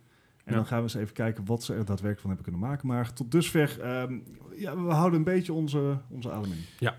En 0.45 0.53
Ja. 0.53 0.55
dan 0.55 0.67
gaan 0.67 0.77
we 0.77 0.83
eens 0.83 0.95
even 0.95 1.15
kijken 1.15 1.45
wat 1.45 1.63
ze 1.63 1.73
er 1.73 1.79
daadwerkelijk 1.79 2.21
van 2.21 2.31
hebben 2.31 2.47
kunnen 2.53 2.69
maken. 2.71 2.87
Maar 2.89 3.13
tot 3.13 3.31
dusver, 3.31 3.81
ehm, 3.81 4.15
ja, 4.57 4.83
we 4.85 4.93
houden 4.93 5.19
een 5.19 5.25
beetje 5.25 5.53
onze, 5.53 5.99
onze 6.09 6.31
adem 6.33 6.53
in. 6.53 6.65
Ja. 6.79 6.95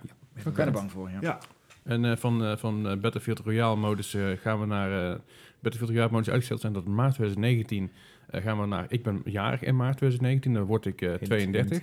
Ik 0.45 0.53
ben 0.53 0.65
er 0.65 0.71
bang 0.71 0.91
voor, 0.91 1.09
ja. 1.09 1.17
Ja, 1.21 1.37
En 1.83 2.05
eh, 2.05 2.17
van, 2.17 2.43
eh, 2.45 2.57
van 2.57 2.99
Battlefield 3.01 3.39
Royale 3.39 3.75
modus 3.75 4.13
eh, 4.13 4.23
gaan 4.41 4.59
we 4.59 4.65
naar... 4.65 5.11
eh, 5.11 5.19
Battlefield 5.59 5.91
Royale 5.91 6.11
modus 6.11 6.27
uitgesteld 6.29 6.61
zijn 6.61 6.73
dat 6.73 6.85
in 6.85 6.95
maart 6.95 7.13
2019 7.13 7.83
eh, 7.83 7.89
gaan 8.31 8.59
we 8.59 8.65
naar... 8.65 8.85
Ik 8.89 9.03
ben 9.03 9.21
jarig 9.25 9.63
in 9.63 9.75
maart 9.75 9.97
2019, 9.97 10.53
dan 10.53 10.63
word 10.63 10.85
ik 10.85 11.01
eh, 11.01 11.13
32. 11.13 11.79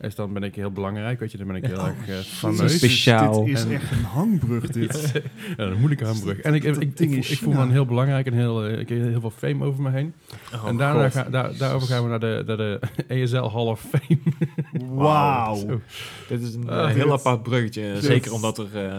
Dus 0.00 0.14
dan 0.14 0.32
ben 0.32 0.42
ik 0.42 0.54
heel 0.54 0.70
belangrijk, 0.70 1.20
weet 1.20 1.32
je. 1.32 1.38
Dan 1.38 1.46
ben 1.46 1.56
ik 1.56 1.64
heel 1.64 1.76
Oh, 1.78 1.86
erg 1.86 2.08
eh, 2.08 2.14
fameus. 2.16 2.76
Speciaal. 2.76 3.44
Dit 3.44 3.56
is 3.56 3.64
En- 3.64 3.70
echt 3.72 3.90
een 3.90 4.04
hangbrug, 4.04 4.66
dit. 4.80 5.12
Ja, 5.56 5.64
een 5.64 5.76
moeilijke 5.78 6.04
hamburg. 6.04 6.40
En 6.40 6.54
ik, 6.54 6.64
ik, 6.64 6.76
ik, 6.76 6.98
ik, 7.00 7.10
is 7.10 7.30
ik 7.30 7.38
voel 7.38 7.48
me 7.48 7.54
China. 7.54 7.56
dan 7.64 7.70
heel 7.70 7.86
belangrijk 7.86 8.26
en 8.26 8.32
heel, 8.32 8.64
eh, 8.66 8.78
ik 8.78 8.88
heb 8.88 8.98
heel 8.98 9.20
veel 9.20 9.30
fame 9.30 9.64
over 9.64 9.82
me 9.82 9.90
heen. 9.90 10.14
Oh, 10.54 10.68
en 10.68 10.76
daarna 10.76 11.08
ga, 11.10 11.22
daar, 11.22 11.56
daarover 11.56 11.88
gaan 11.88 12.02
we 12.02 12.08
naar 12.08 12.20
de, 12.20 12.42
naar 12.46 12.56
de 12.56 12.80
ESL 13.14 13.36
Hall 13.36 13.66
of 13.66 13.80
Fame. 13.90 14.18
Wauw. 14.94 15.54
Zo. 15.56 15.80
Dit 16.28 16.42
is 16.42 16.54
een 16.54 16.68
Ah, 16.70 16.78
eh, 16.88 16.94
heel 16.94 17.04
dit- 17.04 17.12
apart 17.12 17.42
bruggetje. 17.42 17.92
dit- 17.92 18.04
Zeker 18.04 18.32
omdat 18.32 18.58
er 18.58 18.66
eh, 18.86 18.94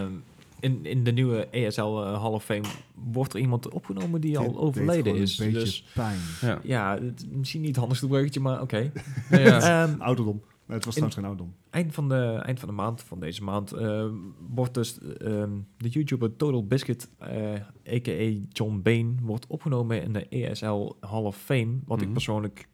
in, 0.59 0.85
in 0.85 1.03
de 1.03 1.11
nieuwe 1.11 1.45
ESL 1.45 1.81
eh, 1.81 2.21
Hall 2.21 2.31
of 2.31 2.43
Fame 2.43 2.63
wordt 3.11 3.33
er 3.33 3.39
iemand 3.39 3.69
opgenomen 3.69 4.21
die 4.21 4.31
Dit 4.31 4.39
al 4.39 4.57
overleden 4.59 5.15
is. 5.15 5.39
Een 5.39 5.45
beetje 5.45 5.59
Dus 5.59 5.83
pijn. 5.93 6.17
Ja. 6.41 6.59
ja, 6.63 6.99
het, 7.01 7.25
misschien 7.31 7.59
niet 7.59 7.69
het 7.69 7.79
handigste 7.79 8.07
bruggetje, 8.07 8.39
maar 8.39 8.61
oké. 8.61 8.91
Ja, 9.29 9.37
ja. 9.59 9.83
Ehm, 9.87 10.01
Ouderdom. 10.01 10.41
Nee, 10.65 10.77
het 10.77 10.85
was 10.85 10.95
trouwens 10.95 11.15
geen 11.19 11.29
ouderdom. 11.29 11.55
eind, 11.69 11.93
van 11.93 12.09
de, 12.09 12.39
eind 12.45 12.59
van 12.59 12.67
de 12.69 12.75
maand, 12.75 13.01
van 13.01 13.19
deze 13.19 13.43
maand, 13.43 13.71
eh, 13.71 14.05
wordt 14.49 14.73
dus 14.73 14.99
ehm, 14.99 15.49
de 15.77 15.89
YouTuber 15.89 16.35
Total 16.35 16.65
Biscuit, 16.67 17.09
eh 17.17 17.53
a.k.a. 17.93 18.33
John 18.49 18.79
Bain, 18.83 19.19
wordt 19.23 19.47
opgenomen 19.47 20.03
in 20.03 20.13
de 20.13 20.27
ESL 20.29 20.91
Hall 20.99 21.23
of 21.23 21.37
Fame. 21.37 21.79
Wat 21.85 21.97
Mhm. 21.97 22.07
ik 22.07 22.13
persoonlijk 22.13 22.67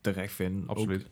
terecht 0.00 0.32
vind. 0.34 0.62
Ook 0.62 0.68
Absoluut. 0.76 1.08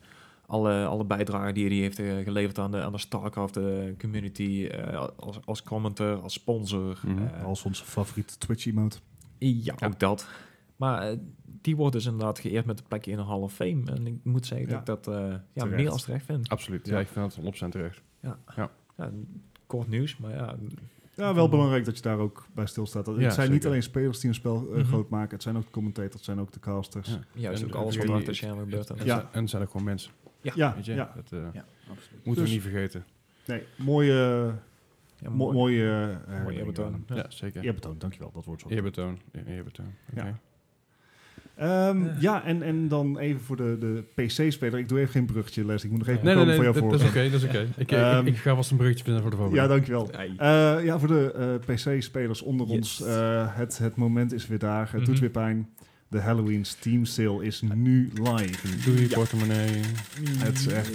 Alle, 0.47 0.85
alle 0.85 1.05
bijdragen 1.05 1.53
die 1.53 1.67
hij 1.67 1.75
heeft 1.75 1.99
eh, 1.99 2.17
geleverd 2.23 2.59
aan 2.59 2.71
de, 2.71 2.81
aan 2.81 2.91
de 2.91 2.97
StarCraft 2.97 3.57
eh, 3.57 3.63
community, 3.99 4.67
eh, 4.71 5.07
als, 5.15 5.39
als 5.45 5.63
commenter, 5.63 6.15
als 6.21 6.33
sponsor. 6.33 6.99
Mhm. 7.05 7.25
eh, 7.25 7.43
Als 7.45 7.63
onze 7.63 7.83
favoriete 7.85 8.37
Twitch-emote. 8.37 8.97
ja, 9.37 9.75
ook 9.83 9.99
dat. 9.99 10.27
Maar 10.75 11.15
die 11.61 11.75
wordt 11.75 11.93
dus 11.93 12.05
inderdaad 12.05 12.39
geëerd 12.39 12.65
met 12.65 12.79
een 12.79 12.85
plekje 12.87 13.11
in 13.11 13.17
een 13.19 13.25
Hall 13.25 13.39
of 13.39 13.53
Fame. 13.53 13.81
En 13.91 14.07
ik 14.07 14.15
moet 14.23 14.45
zeggen 14.45 14.67
Ja. 14.69 14.81
dat 14.83 14.97
ik 14.97 15.03
dat 15.03 15.15
eh, 15.15 15.35
ja, 15.53 15.65
meer 15.65 15.89
als 15.89 16.03
terecht 16.03 16.25
vind. 16.25 16.49
Absoluut. 16.49 16.85
Ja. 16.87 16.93
Ja, 16.93 16.99
ik 16.99 17.07
vind 17.07 17.35
het 17.35 17.65
100% 17.65 17.69
terecht. 17.71 18.01
Ja, 18.19 18.71
kort 19.67 19.87
nieuws, 19.87 20.17
maar 20.17 20.31
ja, 20.31 20.55
Ja, 21.15 21.33
wel 21.33 21.49
belangrijk 21.49 21.85
dat 21.85 21.95
je 21.95 22.01
daar 22.01 22.17
ook 22.17 22.47
bij 22.53 22.65
stilstaat. 22.65 23.05
Het 23.05 23.19
Ja, 23.19 23.29
zijn 23.29 23.51
niet 23.51 23.65
alleen 23.65 23.83
spelers 23.83 24.19
die 24.19 24.29
een 24.29 24.35
spel 24.35 24.67
Mhm. 24.71 24.83
groot 24.83 25.09
maken. 25.09 25.33
Het 25.33 25.43
zijn 25.43 25.57
ook 25.57 25.63
de 25.63 25.71
commentators, 25.71 26.13
het 26.13 26.23
zijn 26.23 26.39
ook 26.39 26.51
de 26.51 26.59
casters. 26.59 27.09
Ja. 27.09 27.19
juist 27.33 27.61
En 27.63 27.67
ook 27.67 27.75
alles 27.75 27.95
wat 27.97 28.05
er 28.05 28.11
achter 28.11 28.27
de 28.27 28.33
schermen 28.33 28.63
gebeurt. 28.63 28.89
En, 28.89 29.05
Ja. 29.05 29.29
en 29.31 29.47
zijn 29.47 29.61
ook 29.61 29.69
gewoon 29.71 29.85
mensen. 29.85 30.11
Ja. 30.45 30.51
Ja, 30.55 30.73
Weet 30.75 30.85
je? 30.85 30.93
ja. 30.93 31.11
Dat 31.15 31.31
eh, 31.31 31.39
Ja, 31.53 31.65
absoluut. 31.89 32.25
moeten 32.25 32.43
Dus- 32.43 32.51
we 32.53 32.59
niet 32.59 32.65
vergeten. 32.71 33.05
Nee, 33.45 33.63
mooie, 33.75 34.13
ja, 35.19 35.29
mo- 35.29 35.35
mooi. 35.35 35.53
mooie 35.55 35.83
eh, 35.83 36.07
herinneringen 36.27 36.53
eerbetoon. 36.59 37.05
Ja, 37.13 37.25
zeker. 37.29 37.63
Eerbetoon, 37.63 37.95
dankjewel. 37.97 38.31
Dat 38.33 38.45
wordt 38.45 38.61
zo. 38.61 38.67
Eerbetoon. 38.69 39.19
Eerbetoon. 39.47 39.93
Oké. 40.11 40.21
Ja. 40.25 40.39
Ehm, 41.55 42.05
Eh. 42.05 42.21
Ja, 42.21 42.43
en, 42.43 42.61
en 42.61 42.87
dan 42.87 43.17
even 43.17 43.41
voor 43.41 43.55
de, 43.57 43.77
de 43.79 44.03
PC-speler. 44.23 44.79
Ik 44.79 44.89
doe 44.89 44.99
even 44.99 45.11
geen 45.11 45.25
bruggetje, 45.25 45.65
Les. 45.65 45.83
Ik 45.83 45.89
moet 45.89 45.99
nog 45.99 46.07
even 46.07 46.25
Nee, 46.25 46.35
nee, 46.35 46.43
komen 46.43 46.59
nee, 46.59 46.71
voor 46.71 46.81
jou 46.81 46.89
dat, 46.91 46.99
voor. 47.01 47.11
dat 47.13 47.15
is 47.15 47.21
oké, 47.23 47.31
dat 47.31 47.41
is 47.41 47.47
oké. 47.47 47.67
Ik, 47.81 47.91
ik- 47.91 47.97
Ehm, 47.97 48.25
ik, 48.27 48.35
ga 48.37 48.55
vast 48.55 48.71
een 48.71 48.77
bruggetje 48.77 49.03
vinden 49.03 49.21
voor 49.21 49.31
de 49.31 49.37
volgende. 49.37 49.61
Ja, 49.61 49.67
dankjewel. 49.67 50.11
Eh, 50.11 50.83
ja, 50.85 50.99
voor 50.99 51.07
de 51.07 51.31
eh, 51.67 51.75
PC-spelers 51.75 52.41
onder 52.41 52.67
Yes. 52.67 52.75
ons. 52.75 53.01
eh, 53.01 53.55
het, 53.57 53.77
het 53.77 53.95
moment 53.95 54.31
is 54.33 54.47
weer 54.47 54.59
daar. 54.59 54.91
Het 54.91 55.01
Mhm. 55.01 55.05
doet 55.09 55.19
weer 55.19 55.29
pijn. 55.29 55.69
De 56.15 56.21
Halloween 56.21 56.65
Steam 56.65 57.05
Sale 57.05 57.45
is 57.45 57.61
nu 57.61 58.11
live. 58.13 58.83
Doe 58.85 58.95
je 59.01 59.09
Ja. 59.09 59.15
portemonnee. 59.15 59.81
Het 60.37 60.55
is 60.57 60.67
echt 60.67 60.91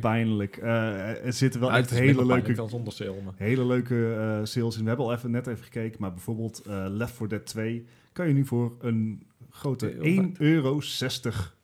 pijnlijk. 0.00 0.56
Eh, 0.56 1.24
er 1.26 1.32
zitten 1.32 1.60
wel 1.60 1.68
Ja, 1.70 1.76
echt 1.76 1.90
het 1.90 1.98
is 2.00 2.06
hele 2.06 2.26
leuke, 2.26 2.52
dan 2.52 2.68
zonder 2.68 2.92
sale, 2.92 3.16
maar- 3.24 3.34
hele 3.36 3.66
leuke 3.66 4.14
eh, 4.14 4.44
sales 4.44 4.76
in. 4.76 4.82
We 4.82 4.88
hebben 4.88 5.06
al 5.06 5.12
even, 5.12 5.30
net 5.30 5.46
even 5.46 5.64
gekeken. 5.64 6.00
Maar 6.00 6.12
bijvoorbeeld 6.12 6.62
eh, 6.66 6.84
Left 6.88 7.14
4 7.14 7.28
Dead 7.28 7.46
2 7.46 7.84
kan 8.12 8.28
je 8.28 8.34
nu 8.34 8.44
voor 8.46 8.72
een 8.80 9.22
grote 9.50 9.86
Heel 9.86 10.22
1,60 10.22 10.38
euro 10.38 10.80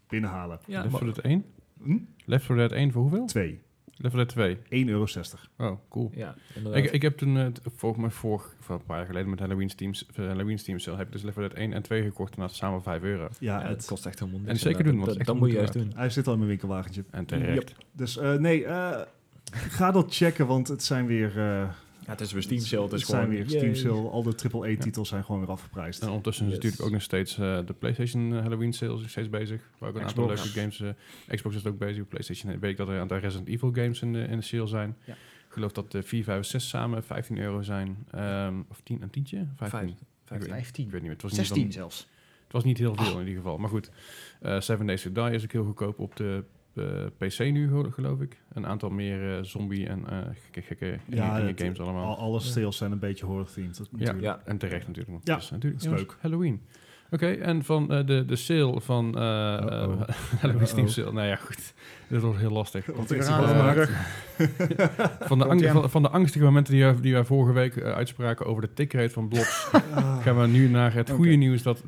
binnenhalen. 0.08 0.58
Ja, 0.66 0.78
Left 0.80 0.90
maar- 0.90 1.00
4 1.02 1.12
Dead 1.12 1.24
1? 1.24 1.44
Hm? 1.82 1.98
Left 2.24 2.44
4 2.44 2.56
Dead 2.56 2.72
1 2.72 2.92
voor 2.92 3.02
hoeveel? 3.02 3.26
2. 3.26 3.60
Left 4.02 4.14
4 4.14 4.24
Dead 4.34 4.58
2. 4.68 4.84
1,60 4.86 4.90
euro. 4.90 5.06
Oh, 5.56 5.78
cool. 5.88 6.10
ja, 6.14 6.34
inderdaad. 6.54 6.84
Ik, 6.84 6.90
ik 6.90 7.02
heb 7.02 7.16
toen, 7.16 7.38
eh, 7.38 7.46
t- 7.46 7.60
volgens 7.76 8.00
mij 8.02 8.10
vorig, 8.10 8.54
of 8.60 8.68
een 8.68 8.84
paar 8.84 8.96
jaar 8.96 9.06
geleden 9.06 9.30
met 9.30 9.38
Halloween 9.38 9.70
Steam, 9.70 9.92
eh, 10.14 10.26
Halloween 10.26 10.58
Steam 10.58 10.78
sale, 10.78 10.96
heb 10.96 11.06
ik 11.06 11.12
dus 11.12 11.22
Left 11.22 11.36
4 11.36 11.48
Dead 11.48 11.58
1 11.58 11.72
en 11.72 11.82
2 11.82 12.02
gekocht 12.02 12.34
en 12.34 12.40
dat 12.40 12.54
samen 12.54 12.82
5 12.82 13.02
euro. 13.02 13.28
Ja, 13.38 13.60
ja, 13.60 13.68
het, 13.68 13.84
kost 13.86 14.06
echt 14.06 14.18
helemaal 14.18 14.40
niks. 14.40 14.52
En 14.52 14.58
zeker 14.58 14.84
doen, 14.84 14.98
want 15.00 15.24
dat, 15.24 15.36
moet 15.38 15.50
je 15.50 15.56
juist 15.56 15.72
doen. 15.72 15.92
hij 15.94 16.10
zit 16.10 16.26
al 16.26 16.32
in 16.32 16.38
mijn 16.38 16.50
winkelwagentje. 16.50 17.04
En 17.10 17.24
terecht. 17.26 17.74
Dus 17.92 18.16
eh, 18.18 18.34
nee, 18.34 18.64
eh, 18.64 19.00
ga 19.52 19.90
dat 19.90 20.14
checken, 20.14 20.46
want 20.46 20.68
het 20.68 20.82
zijn 20.82 21.06
weer... 21.06 21.32
Ja, 22.10 22.16
het 22.16 22.24
is 22.24 22.32
weer 22.32 22.42
Steam 22.42 22.60
sale, 22.60 22.82
het 22.82 22.92
is 22.92 23.00
het 23.00 23.10
zijn 23.10 23.22
gewoon... 23.22 23.46
weer 23.46 23.58
Steam 23.58 23.74
sale. 23.74 24.08
Al 24.08 24.22
de 24.22 24.34
AAA-titels 24.52 25.08
zijn 25.08 25.24
gewoon 25.24 25.40
weer 25.40 25.50
afgeprijsd. 25.50 26.02
En 26.02 26.08
ondertussen 26.08 26.46
is 26.46 26.52
natuurlijk 26.52 26.82
ook 26.82 26.90
nog 26.90 27.02
steeds 27.02 27.38
eh, 27.38 27.58
de 27.66 27.72
PlayStation 27.72 28.34
eh, 28.34 28.40
Halloween 28.40 28.72
sales 28.72 29.02
is 29.04 29.10
steeds 29.10 29.28
bezig. 29.28 29.70
Waar 29.78 29.88
ook 29.90 29.96
een 29.96 30.02
aantal 30.04 30.26
leuke 30.26 30.40
games. 30.48 30.80
eh, 30.80 30.90
Xbox 31.34 31.54
is 31.56 31.66
ook 31.66 31.78
bezig. 31.78 32.08
PlayStation 32.08 32.58
weet 32.60 32.70
ik 32.70 32.76
dat 32.76 32.88
er 32.88 32.94
een 32.94 33.00
aantal 33.00 33.18
Resident 33.18 33.48
Evil 33.48 33.72
games 33.72 34.02
in 34.02 34.12
de, 34.12 34.22
in 34.22 34.36
de 34.36 34.42
sale 34.44 34.66
zijn. 34.66 34.96
Ja. 35.04 35.12
Ik 35.12 35.56
geloof 35.56 35.72
dat 35.72 35.92
de 35.92 36.02
4, 36.02 36.24
5, 36.24 36.46
6 36.46 36.68
samen 36.68 37.04
15 37.04 37.38
euro 37.38 37.62
zijn. 37.62 38.06
Ehm, 38.10 38.54
of 38.68 38.80
10, 38.82 39.02
een 39.02 39.10
tientje? 39.10 39.46
15. 39.56 39.78
Vijf. 40.24 40.40
Ik 40.40 40.46
weet, 40.46 40.56
15. 40.56 40.84
ik 40.84 40.90
weet 40.90 41.00
niet 41.00 41.10
meer. 41.10 41.12
Het 41.12 41.22
was 41.22 41.30
niet, 41.30 41.40
16 41.40 41.62
dan- 41.62 41.72
zelfs. 41.72 42.08
het 42.42 42.52
was 42.52 42.64
niet 42.64 42.78
heel 42.78 42.94
veel 42.94 43.12
in 43.12 43.26
ieder 43.26 43.42
geval. 43.42 43.58
Maar 43.58 43.70
goed, 43.70 43.90
eh 44.40 44.60
Seven 44.60 44.86
Days 44.86 45.02
to 45.02 45.12
Die 45.12 45.30
is 45.30 45.42
ook 45.44 45.52
heel 45.52 45.64
goedkoop 45.64 45.98
op 45.98 46.16
de 46.16 46.44
PC 47.18 47.38
nu, 47.38 47.68
gel- 47.68 47.90
geloof 47.90 48.20
ik. 48.20 48.42
Een 48.52 48.66
aantal 48.66 48.90
meer 48.90 49.36
eh, 49.36 49.42
zombie 49.44 49.86
en 49.88 50.08
eh, 50.08 50.18
gekke, 50.42 50.62
gekke 50.62 50.98
Ja, 51.08 51.36
enge 51.38 51.46
het- 51.48 51.60
games 51.62 51.80
allemaal. 51.80 52.04
Al, 52.04 52.16
alle 52.18 52.40
sales 52.40 52.76
zijn 52.76 52.92
een 52.92 52.98
beetje 52.98 53.26
horror-themed. 53.26 53.76
dat 53.78 53.88
Ja, 54.20 54.40
en 54.44 54.58
terecht 54.58 54.86
natuurlijk. 54.86 55.26
Ja, 55.26 55.36
is 55.36 55.50
natuurlijk 55.50 55.82
dat 55.82 55.92
is 55.92 55.98
jongens, 55.98 56.16
Halloween. 56.20 56.60
Oké, 57.10 57.26
en 57.30 57.64
van 57.64 57.90
eh, 57.92 58.06
de, 58.06 58.24
de 58.24 58.36
sale 58.36 58.80
van. 58.80 59.16
Halloween 59.16 60.66
Steam 60.74 60.88
sale. 60.88 61.12
Nou 61.12 61.26
ja, 61.26 61.36
goed. 61.36 61.74
Dit 62.08 62.20
wordt 62.20 62.38
heel 62.38 62.50
lastig. 62.50 62.84
Van 65.20 65.38
de, 65.38 65.68
van, 65.72 65.90
van 65.90 66.02
de 66.02 66.08
angstige 66.08 66.44
momenten 66.44 66.72
die 66.74 66.82
wij, 66.84 67.00
die 67.00 67.12
wij 67.12 67.24
vorige 67.24 67.52
week 67.52 67.82
uitspraken 67.82 68.46
over 68.46 68.62
de 68.62 68.72
tickrate 68.72 69.10
van 69.10 69.28
Blobs, 69.28 69.68
gaan 70.22 70.40
we 70.40 70.46
nu 70.46 70.68
naar 70.68 70.94
het 70.94 71.10
goede 71.10 71.34
nieuws 71.34 71.62
dat 71.62 71.82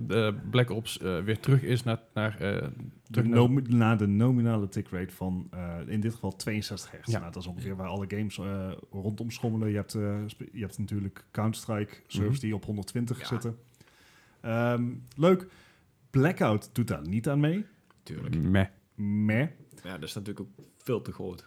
Black 0.51 0.71
Ops 0.71 0.99
eh, 0.99 1.19
weer 1.19 1.41
terug 1.41 1.63
is 1.63 1.83
naar, 1.83 1.99
naar, 2.15 2.37
eh, 2.41 2.55
De 2.55 2.71
terug 3.11 3.27
naar 3.29 3.37
nomi- 3.39 3.63
naar 3.69 3.99
de 3.99 4.07
nominale 4.07 4.69
tick 4.69 4.87
rate 4.91 5.15
van 5.15 5.47
eh, 5.51 5.61
in 5.87 6.01
dit 6.01 6.13
geval 6.15 6.37
62 6.37 6.91
hertz. 6.91 7.13
Ja. 7.13 7.19
Nou, 7.19 7.33
dat 7.33 7.43
is 7.43 7.49
ongeveer 7.49 7.77
waar 7.77 7.89
alle 7.89 8.05
games 8.09 8.39
eh, 8.39 8.45
rondom 8.91 9.31
schommelen. 9.31 9.69
Je 9.69 9.77
hebt, 9.77 9.95
eh, 9.95 10.03
je 10.53 10.61
hebt 10.61 10.79
natuurlijk 10.79 11.25
Counter-Strike 11.31 11.95
servers 12.07 12.37
Mhm. 12.37 12.47
die 12.47 12.55
op 12.55 12.65
120 12.65 13.19
Ja. 13.21 13.27
zitten. 13.27 13.57
Ehm, 14.43 14.91
leuk. 15.17 15.47
Blackout 16.11 16.71
doet 16.73 16.89
daar 16.89 17.09
niet 17.09 17.29
aan 17.29 17.41
mee. 17.41 17.67
Tuurlijk. 18.03 18.37
meh. 18.39 18.67
Meh. 18.95 19.49
Ja, 19.83 19.93
dat 19.99 20.03
is 20.09 20.15
natuurlijk 20.15 20.47
ook 20.59 20.67
veel 20.77 21.03
te 21.03 21.13
groot. 21.13 21.47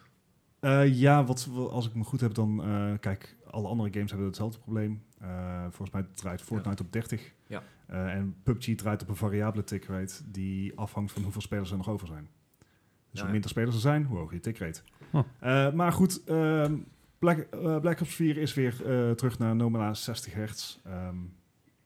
Eh, 0.60 0.94
ja, 1.00 1.24
wat, 1.24 1.50
als 1.70 1.88
ik 1.88 1.96
me 1.96 2.04
goed 2.04 2.22
heb, 2.22 2.34
dan... 2.34 2.64
eh, 2.64 2.94
kijk, 3.00 3.36
alle 3.50 3.68
andere 3.68 3.90
games 3.94 4.10
hebben 4.10 4.28
hetzelfde 4.28 4.60
probleem. 4.60 5.04
Eh, 5.20 5.62
volgens 5.62 5.92
mij 5.92 6.06
draait 6.14 6.42
Fortnite 6.42 6.84
op 6.84 6.92
30. 6.92 7.34
Ja. 7.48 7.64
Eh, 7.88 8.14
en 8.14 8.36
PUBG 8.44 8.76
draait 8.76 9.02
op 9.02 9.10
een 9.10 9.16
variabele 9.16 9.64
tick 9.64 9.86
rate... 9.86 10.14
die 10.32 10.78
afhangt 10.78 11.12
van 11.12 11.24
hoeveel 11.24 11.42
spelers 11.42 11.72
er 11.72 11.78
nog 11.78 11.90
over 11.90 12.08
zijn. 12.08 12.28
Dus 12.30 12.68
Ja, 13.12 13.18
hoe 13.20 13.26
ja. 13.26 13.32
minder 13.32 13.50
spelers 13.50 13.76
er 13.76 13.82
zijn, 13.82 14.04
hoe 14.06 14.18
hoger 14.18 14.34
je 14.34 14.40
tick 14.40 14.58
rate. 14.58 14.82
Huh. 15.12 15.22
Eh, 15.40 15.74
maar 15.74 15.92
goed, 15.92 16.24
ehm, 16.24 16.76
Black, 17.20 17.50
Black 17.82 18.02
Ops 18.02 18.16
4 18.16 18.38
is 18.38 18.54
weer 18.54 18.86
eh, 18.86 19.12
terug 19.12 19.38
naar 19.40 19.56
nominale 19.56 19.94
60 19.96 20.34
hertz. 20.34 20.80
Ehm, 20.84 21.16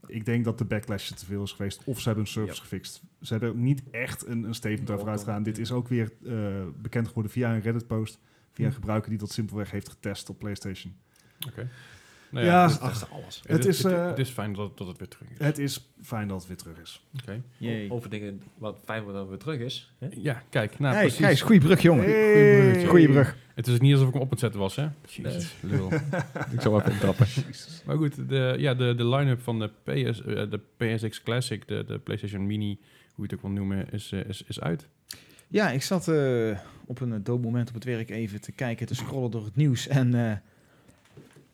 ik 0.08 0.26
denk 0.26 0.44
dat 0.46 0.58
de 0.58 0.66
backlash 0.66 1.12
te 1.12 1.26
veel 1.26 1.44
is 1.44 1.52
geweest. 1.52 1.82
Of 1.86 1.98
ze 2.00 2.06
hebben 2.06 2.24
hun 2.24 2.34
servers 2.34 2.58
Ja. 2.58 2.64
gefixt. 2.64 3.02
Ze 3.22 3.34
hebben 3.34 3.64
niet 3.64 3.82
echt 3.92 4.26
een, 4.26 4.44
een 4.44 4.54
statement 4.56 4.88
Ja, 4.88 4.94
over 4.94 5.08
uitgegaan. 5.10 5.44
Dit 5.44 5.58
is 5.58 5.72
ook 5.72 5.88
weer 5.88 6.12
eh, 6.26 6.34
bekend 6.82 7.08
geworden 7.08 7.32
via 7.32 7.54
een 7.54 7.62
Reddit-post. 7.62 8.20
Via 8.52 8.66
een 8.66 8.72
Hm. 8.72 8.78
gebruiker 8.80 9.10
die 9.10 9.20
dat 9.20 9.32
simpelweg 9.32 9.72
heeft 9.72 9.90
getest 9.90 10.30
op 10.30 10.40
PlayStation. 10.40 10.94
Oké. 11.48 11.70
Nou 12.32 12.46
Ja, 12.46 12.70
het, 12.70 12.80
Dat 12.80 12.92
is 12.92 13.10
alles. 13.10 13.42
het 13.48 13.66
is, 13.66 13.84
het, 13.84 13.94
eh, 13.94 14.08
het 14.08 14.20
is 14.20 14.30
fijn 14.30 14.54
dat, 14.54 14.78
dat 14.78 14.88
het 14.88 14.98
weer 14.98 15.08
terug 15.08 15.30
is. 15.30 15.38
Het 15.38 15.58
is 15.58 15.90
fijn 16.02 16.28
dat 16.28 16.38
het 16.38 16.48
weer 16.48 16.58
terug 16.58 16.78
is. 16.78 17.06
Oké. 17.22 17.42
Over 17.90 18.10
dingen 18.10 18.42
wat 18.58 18.80
fijn 18.86 19.04
wordt 19.04 19.18
dat 19.18 19.30
het 19.30 19.44
weer 19.44 19.56
terug 19.56 19.68
is. 19.68 19.94
Hè? 20.00 20.08
Ja, 20.16 20.44
kijk. 20.50 20.80
Nou, 20.80 20.94
hey, 20.94 21.02
precies. 21.04 21.20
Gijs, 21.26 21.42
goeie 21.42 21.60
brug, 21.62 21.82
jongen. 21.82 22.04
Hey. 22.04 22.86
Goeie 22.86 23.10
brug. 23.10 23.38
Het 23.56 23.68
is 23.68 23.80
niet 23.80 23.94
alsof 23.94 24.08
ik 24.08 24.14
hem 24.14 24.22
op 24.22 24.30
het 24.30 24.40
zetten 24.40 24.60
was, 24.60 24.76
hè? 24.76 24.88
Jezus, 25.08 25.56
lul. 25.62 25.92
Ik 26.54 26.62
zal 26.62 26.80
even 26.80 26.92
intrappen. 26.92 27.28
Maar 27.86 27.98
goed, 27.98 28.30
de, 28.30 28.56
ja, 28.58 28.74
de, 28.74 28.96
de 28.96 29.08
line-up 29.08 29.42
van 29.42 29.60
de, 29.60 29.68
PS, 29.84 30.24
eh, 30.24 30.50
de 30.50 30.60
PSX 30.78 31.24
Classic, 31.24 31.68
de, 31.68 31.84
de 31.88 32.00
PlayStation 32.00 32.46
Mini, 32.46 32.80
hoe 33.14 33.26
je 33.26 33.34
het 33.34 33.34
ook 33.34 33.42
wil 33.42 33.52
noemen, 33.52 33.92
is, 33.92 34.12
eh, 34.12 34.20
is, 34.26 34.44
is 34.48 34.60
uit. 34.62 34.88
Ja, 35.48 35.70
ik 35.72 35.82
zat 35.84 36.08
eh, 36.08 36.58
op 36.86 37.02
een 37.02 37.24
dood 37.24 37.42
moment 37.42 37.68
op 37.68 37.74
het 37.74 37.84
werk 37.84 38.10
even 38.10 38.42
te 38.42 38.52
kijken, 38.52 38.88
te 38.88 38.96
scrollen 38.96 39.32
door 39.32 39.46
het 39.46 39.56
nieuws. 39.56 39.88
En 39.88 40.14
eh, 40.14 40.38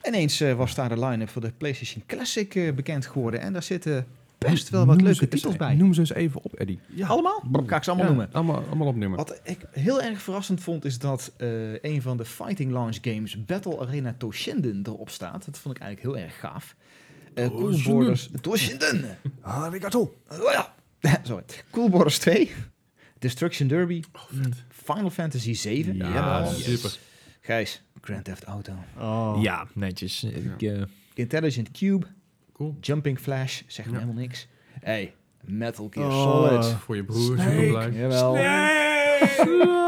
ineens 0.08 0.41
eh, 0.41 0.53
was 0.53 0.76
daar 0.76 0.89
de 0.89 0.99
line-up 1.06 1.30
voor 1.30 1.41
de 1.41 1.51
PlayStation 1.58 2.03
Classic 2.08 2.56
eh, 2.56 2.74
bekend 2.74 3.06
geworden. 3.06 3.39
En 3.39 3.53
daar 3.53 3.64
zitten 3.64 4.06
best 4.38 4.70
wel 4.70 4.86
wat 4.86 4.95
Noem 4.95 5.06
leuke 5.06 5.22
eens- 5.22 5.30
titels 5.30 5.56
bij. 5.56 5.76
Noem 5.76 5.93
ze 5.93 5.99
eens 5.99 6.14
even 6.14 6.43
op, 6.43 6.53
Eddie. 6.53 6.80
Ja. 6.88 7.08
Allemaal? 7.08 7.43
Ga 7.66 7.76
ik 7.76 7.84
ze 7.84 7.89
allemaal 7.89 8.10
Ja, 8.10 8.14
noemen. 8.16 8.34
Allemaal, 8.34 8.64
allemaal 8.70 8.88
opnoemen. 8.88 9.18
Wat 9.18 9.39
ik 9.43 9.60
heel 9.72 10.01
erg 10.01 10.22
verrassend 10.22 10.62
vond, 10.62 10.86
is 10.86 10.99
dat 10.99 11.32
eh, 11.38 11.74
een 11.82 12.01
van 12.01 12.18
de 12.18 12.26
fighting 12.26 12.72
launch 12.72 12.97
games, 13.01 13.45
Battle 13.45 13.80
Arena 13.80 14.16
Toshinden, 14.18 14.82
erop 14.86 15.10
staat. 15.10 15.45
Dat 15.45 15.58
vond 15.58 15.76
ik 15.76 15.82
eigenlijk 15.82 16.16
heel 16.16 16.26
erg 16.26 16.39
gaaf. 16.39 16.76
Eh 17.34 17.47
cool 17.47 17.60
Toshinden. 17.72 17.93
Borders... 17.93 18.30
Toshinden! 18.41 19.18
Arigato. 19.41 20.18
Oh 20.32 20.51
ja. 20.51 20.74
Sorry. 21.24 21.43
Cool 21.72 21.89
Borders 21.89 22.18
2, 22.20 22.51
Destruction 23.20 23.68
Derby, 23.68 24.01
Final 24.70 25.10
Fantasy 25.10 25.53
7. 25.53 25.95
Ja, 25.95 26.45
super. 26.45 26.97
Gijs, 27.46 27.84
Grand 28.02 28.24
Theft 28.24 28.43
Auto. 28.43 28.74
Oh. 28.98 29.38
Ja, 29.41 29.68
netjes. 29.74 30.24
Ik, 30.24 30.62
eh, 30.62 30.82
Intelligent 31.14 31.72
Cube, 31.72 32.06
Cool. 32.54 32.78
Jumping 32.82 33.20
Flash, 33.20 33.62
zegt 33.68 33.88
me 33.88 33.93
Ja. 33.93 34.00
helemaal 34.00 34.22
niks. 34.22 34.48
Hey, 34.82 35.14
Metal 35.43 35.88
Gear 35.91 36.08
Oh. 36.08 36.22
Solid. 36.22 36.66
Voor 36.66 36.96
je 36.96 37.04
broer, 37.04 37.22
Snake. 37.38 37.50
super 37.52 37.68
blij. 37.68 37.91
Jawel. 37.91 38.36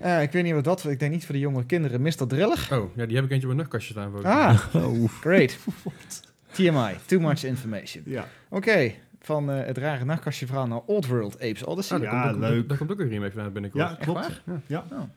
Eh, 0.00 0.22
ik 0.22 0.32
weet 0.32 0.42
niet 0.42 0.52
wat 0.54 0.64
dat... 0.64 0.84
Ik 0.86 0.98
denk 0.98 1.12
niet 1.12 1.24
voor 1.24 1.34
de 1.34 1.40
jonge 1.40 1.64
kinderen. 1.64 2.00
Mr. 2.02 2.26
Driller. 2.26 2.68
Oh, 2.72 2.96
ja, 2.96 3.06
die 3.06 3.16
heb 3.16 3.24
ik 3.24 3.30
eentje 3.30 3.48
op 3.48 3.54
mijn 3.54 3.56
nachtkastje 3.56 3.92
staan. 3.92 4.10
Voor 4.10 4.24
Ah, 4.24 4.58
great. 5.20 5.58
TMI, 6.52 6.94
too 7.06 7.20
much 7.20 7.44
information. 7.44 8.02
Ja. 8.06 8.28
Oké, 8.48 8.92
van 9.20 9.50
eh, 9.50 9.66
het 9.66 9.78
rare 9.78 10.04
nachtkastje 10.04 10.46
verhaal 10.46 10.66
naar 10.66 10.80
Old 10.86 11.06
World 11.06 11.34
Apes 11.34 11.64
Odyssey. 11.64 11.96
Ah, 11.96 12.02
daar 12.02 12.12
Ja, 12.14 12.22
komt 12.30 12.44
ook, 12.44 12.50
leuk. 12.50 12.68
Daar 12.68 12.78
komt 12.78 12.92
ook 12.92 13.00
een 13.00 13.08
remake 13.08 13.32
van 13.32 13.52
binnenkort. 13.52 13.82
Ja, 13.88 13.94
klopt. 14.00 14.20
waar? 14.20 14.60
Ja. 14.66 14.84
Sorry. 14.88 15.08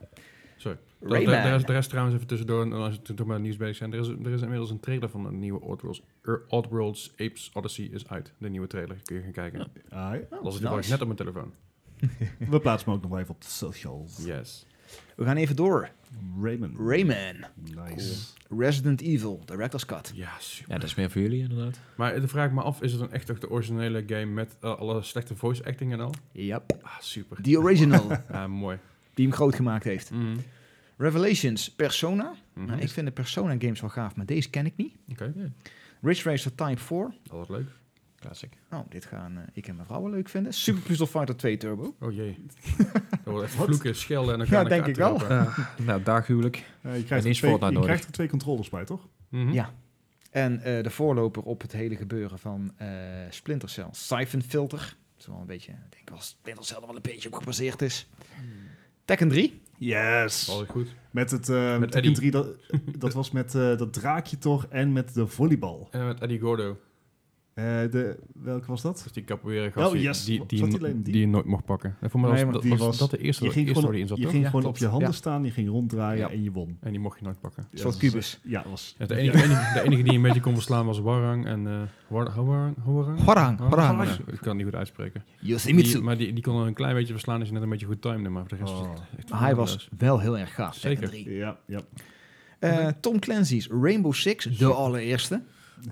Rayman. 1.03 1.33
Daar, 1.33 1.43
daar, 1.43 1.55
is, 1.55 1.63
daar 1.65 1.77
is 1.77 1.87
trouwens 1.87 2.15
even 2.15 2.27
tussendoor, 2.27 2.61
en 2.61 2.73
als 2.73 2.99
we 3.03 3.13
toch 3.13 3.27
maar 3.27 3.39
nieuws 3.39 3.57
bezig 3.57 3.75
zijn, 3.75 3.93
er 3.93 3.99
is, 3.99 4.07
er 4.07 4.31
is 4.31 4.41
inmiddels 4.41 4.69
een 4.69 4.79
trailer 4.79 5.09
van 5.09 5.25
een 5.25 5.39
nieuwe 5.39 5.61
Oddworlds, 5.61 6.01
Oddworlds 6.47 7.11
Apes 7.11 7.49
Odyssey 7.53 7.85
is 7.85 8.07
uit. 8.07 8.33
De 8.37 8.49
nieuwe 8.49 8.67
trailer, 8.67 8.97
kun 9.03 9.15
je 9.15 9.21
gaan 9.21 9.31
kijken. 9.31 9.59
Ah, 9.59 9.67
ja. 9.89 10.11
dat 10.11 10.19
is 10.19 10.29
nice. 10.43 10.59
toevallig 10.59 10.89
net 10.89 11.01
op 11.01 11.05
mijn 11.05 11.17
telefoon. 11.17 11.53
We 12.49 12.59
plaatsen 12.59 12.87
hem 12.87 12.97
ook 12.97 13.01
nog 13.01 13.11
wel 13.11 13.19
even 13.19 13.33
op 13.33 13.41
de 13.41 13.47
socials. 13.47 14.25
Yes. 14.25 14.65
We 15.15 15.25
gaan 15.25 15.35
even 15.37 15.55
door. 15.55 15.89
Rayman. 16.41 16.75
Rayman. 16.87 17.45
Nice. 17.55 18.25
Resident 18.57 19.01
Evil, 19.01 19.41
Director's 19.45 19.85
Cut. 19.85 20.11
Ja, 20.15 20.29
super. 20.39 20.71
Ja, 20.73 20.79
dat 20.79 20.89
is 20.89 20.95
meer 20.95 21.11
voor 21.11 21.21
jullie 21.21 21.41
inderdaad. 21.41 21.79
Maar 21.95 22.19
dan 22.19 22.27
vraag 22.29 22.47
ik 22.47 22.53
me 22.53 22.61
af, 22.61 22.81
is 22.81 22.91
het 22.91 22.99
dan 22.99 23.11
echt 23.11 23.25
toch 23.25 23.39
de 23.39 23.49
originele 23.49 24.03
game 24.07 24.25
met 24.25 24.55
eh, 24.59 24.75
alle 24.79 25.01
slechte 25.01 25.35
voice 25.35 25.65
acting 25.65 25.91
en 25.91 25.99
al? 25.99 26.13
Yep. 26.31 26.77
Ah, 26.81 26.99
super. 26.99 27.41
The 27.41 27.57
original, 27.57 28.07
Ja, 28.31 28.47
mooi. 28.65 28.77
die 29.13 29.25
hem 29.27 29.35
groot 29.35 29.55
gemaakt 29.55 29.83
heeft. 29.83 30.11
Mhm. 30.11 30.37
Revelations, 31.03 31.71
Persona. 31.71 32.33
Mhm. 32.53 32.65
Nou, 32.65 32.81
ik 32.81 32.89
vind 32.89 33.05
de 33.05 33.11
Persona 33.13 33.55
games 33.59 33.81
wel 33.81 33.89
gaaf, 33.89 34.15
maar 34.15 34.25
deze 34.25 34.49
ken 34.49 34.65
ik 34.65 34.73
niet. 34.75 34.95
Oké, 35.11 35.51
Ridge 36.01 36.29
Racer 36.29 36.55
Type 36.55 36.77
4. 36.81 36.97
dat 37.23 37.37
was 37.37 37.47
leuk. 37.47 37.67
Classic. 38.19 38.53
Oh, 38.71 38.79
dit 38.89 39.05
gaan 39.05 39.37
eh, 39.37 39.43
ik 39.53 39.67
en 39.67 39.75
mijn 39.75 39.87
vrouwen 39.87 40.11
leuk 40.11 40.29
vinden. 40.29 40.53
Super 40.53 40.81
Puzzle 40.81 41.07
Fighter 41.07 41.35
2 41.35 41.57
Turbo. 41.57 41.95
Oh 41.99 42.13
jee. 42.13 42.37
Dat 43.23 43.33
wordt 43.33 43.43
echt 43.43 43.53
vloeken, 43.55 43.95
schelden 43.95 44.33
en 44.33 44.39
dan 44.39 44.47
Ja, 44.49 44.63
denk 44.63 44.85
ik 44.85 44.95
wel. 44.95 45.17
nou, 45.77 46.03
daghuwelijk. 46.03 46.55
Eh, 46.55 46.63
je 46.91 46.97
En 46.97 47.05
krijgt, 47.05 47.25
er 47.25 47.33
twee, 47.33 47.33
Fortnite 47.33 47.65
je 47.65 47.71
nodig. 47.71 47.83
krijgt 47.83 48.05
er 48.05 48.11
twee 48.11 48.27
controllers 48.29 48.69
bij, 48.69 48.85
toch? 48.85 49.07
Mhm. 49.29 49.51
Ja. 49.51 49.73
En 50.31 50.61
eh, 50.61 50.83
de 50.83 50.89
voorloper 50.89 51.41
op 51.43 51.61
het 51.61 51.71
hele 51.71 51.95
gebeuren 51.95 52.39
van 52.39 52.73
eh 52.77 52.87
Splinter 53.29 53.69
Cell. 53.69 53.87
Siphon 53.91 54.41
Filter. 54.41 54.79
Dat 54.79 55.19
is 55.19 55.25
wel 55.27 55.37
een 55.39 55.45
beetje, 55.45 55.71
ik 55.71 55.77
denk 55.91 56.09
wel 56.09 56.21
Splinter 56.21 56.65
Cell 56.65 56.77
er 56.81 56.85
wel 56.87 56.95
een 56.95 57.01
beetje 57.01 57.29
op 57.29 57.35
gebaseerd 57.35 57.81
is. 57.81 58.09
Tekken 59.05 59.29
3. 59.29 59.61
Yes. 59.83 60.49
Altijd 60.49 60.69
goed. 60.69 60.95
Met 61.11 61.31
het 61.31 61.49
uh, 61.49 61.77
Met 61.77 61.91
Tekken 61.91 62.11
Eddie. 62.11 62.31
3, 62.31 62.31
dat, 62.31 62.47
dat 62.97 63.13
was 63.13 63.31
met 63.31 63.55
eh, 63.55 63.77
dat 63.77 63.93
draakje 63.93 64.37
toch 64.37 64.65
en 64.69 64.91
met 64.91 65.13
de 65.13 65.27
volleybal. 65.27 65.87
En 65.91 66.05
met 66.05 66.19
Eddie 66.19 66.39
Gordo. 66.39 66.77
Eh, 67.53 67.63
de, 67.65 68.19
welke 68.33 68.67
was 68.67 68.81
dat? 68.81 69.01
Dus 69.03 69.11
die 69.11 69.23
capoeira 69.23 69.69
gast 69.69 69.87
Oh, 69.87 69.93
die, 69.93 70.01
yes. 70.01 70.25
die, 70.25 70.43
die, 70.47 70.67
die 70.67 71.01
die, 71.01 71.19
je 71.19 71.27
nooit 71.27 71.45
mocht 71.45 71.65
pakken. 71.65 71.95
En 71.99 72.09
voor 72.09 72.19
mij 72.19 72.29
was, 72.29 72.41
Nee, 72.41 72.51
dat, 72.51 72.61
die 72.61 72.71
was, 72.71 72.79
was- 72.79 72.97
dat 72.97 73.09
de 73.11 73.17
eerste, 73.17 73.43
Je 73.45 73.51
ging 73.51 73.67
eerste 73.67 73.81
gewoon, 73.81 73.83
waar 73.83 73.91
die 73.93 74.01
in 74.01 74.07
zat, 74.07 74.17
je 74.17 74.23
toch? 74.23 74.31
ging 74.31 74.43
Ja, 74.43 74.49
gewoon 74.49 74.63
klopt. 74.63 74.77
op 74.77 74.83
je 74.83 74.89
handen 74.89 75.07
Ja. 75.09 75.15
staan, 75.15 75.43
je 75.43 75.51
ging 75.51 75.69
ronddraaien 75.69 76.19
Ja. 76.19 76.29
en 76.29 76.43
je 76.43 76.51
won. 76.51 76.77
En 76.81 76.91
die 76.91 76.99
mocht 76.99 77.19
je 77.19 77.25
nooit 77.25 77.39
pakken. 77.39 77.67
Was, 77.83 77.97
kubus. 77.97 78.39
eh, 78.43 78.51
Ja, 78.51 78.63
was. 78.69 78.95
Ja, 78.97 79.05
de, 79.05 79.15
enige, 79.15 79.43
enige, 79.43 79.73
de 79.73 79.81
enige 79.81 80.03
die 80.03 80.13
een 80.13 80.21
beetje 80.21 80.41
kon 80.41 80.53
verslaan 80.53 80.85
was 80.85 80.99
Warang. 80.99 81.45
En, 81.45 81.67
eh 81.67 81.81
War, 82.07 82.45
Warang? 82.45 82.75
Warang? 83.59 84.09
Ik 84.09 84.25
kan 84.25 84.47
het 84.47 84.53
niet 84.55 84.63
goed 84.65 84.75
uitspreken. 84.75 85.23
Yoshimitsu. 85.39 86.01
maar 86.01 86.17
die, 86.17 86.33
die 86.33 86.43
kon 86.43 86.55
een 86.55 86.73
klein 86.73 86.95
beetje 86.95 87.13
verslaan 87.13 87.39
als 87.39 87.47
je 87.47 87.53
net 87.53 87.63
een 87.63 87.69
beetje 87.69 87.85
goed 87.85 88.01
timede. 88.01 88.29
Maar 88.29 88.41
voor 88.47 88.57
de 88.57 88.63
rest 88.63 88.73
Oh. 88.73 88.79
was 88.79 88.87
het 88.99 89.01
echt 89.17 89.29
Maar 89.29 89.39
hij 89.39 89.55
was 89.55 89.89
wel 89.97 90.19
heel 90.19 90.37
erg 90.37 90.53
gaaf. 90.53 90.75
Zeker. 90.75 91.09
Tekken 91.09 91.23
3. 91.23 91.35
Ja, 91.35 91.57
ja. 91.65 91.79
Eh, 92.59 92.87
Tom 93.01 93.19
Clancy's 93.19 93.67
Rainbow 93.81 94.13
Six, 94.13 94.45
de 94.57 94.73
allereerste. 94.73 95.41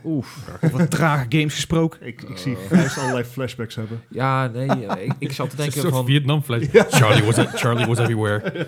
Oef, 0.04 0.38
over 0.62 0.88
trage 0.88 1.26
games 1.30 1.54
gesproken. 1.54 2.06
Ik, 2.06 2.22
ik 2.22 2.38
zie 2.38 2.58
Gijs 2.70 2.98
allerlei 2.98 3.24
flashbacks 3.24 3.76
hebben. 3.76 4.02
Ja, 4.10 4.48
nee, 4.48 4.68
eh, 4.86 5.06
ik, 5.06 5.14
ik 5.20 5.32
zat 5.32 5.50
te 5.50 5.56
denken 5.62 5.82
soort 5.82 5.94
van... 5.94 6.06
Vietnam 6.06 6.44
flash. 6.44 6.66
Charlie, 6.72 7.24
was, 7.24 7.36
Charlie 7.54 7.86
was 7.86 8.00
everywhere. 8.00 8.68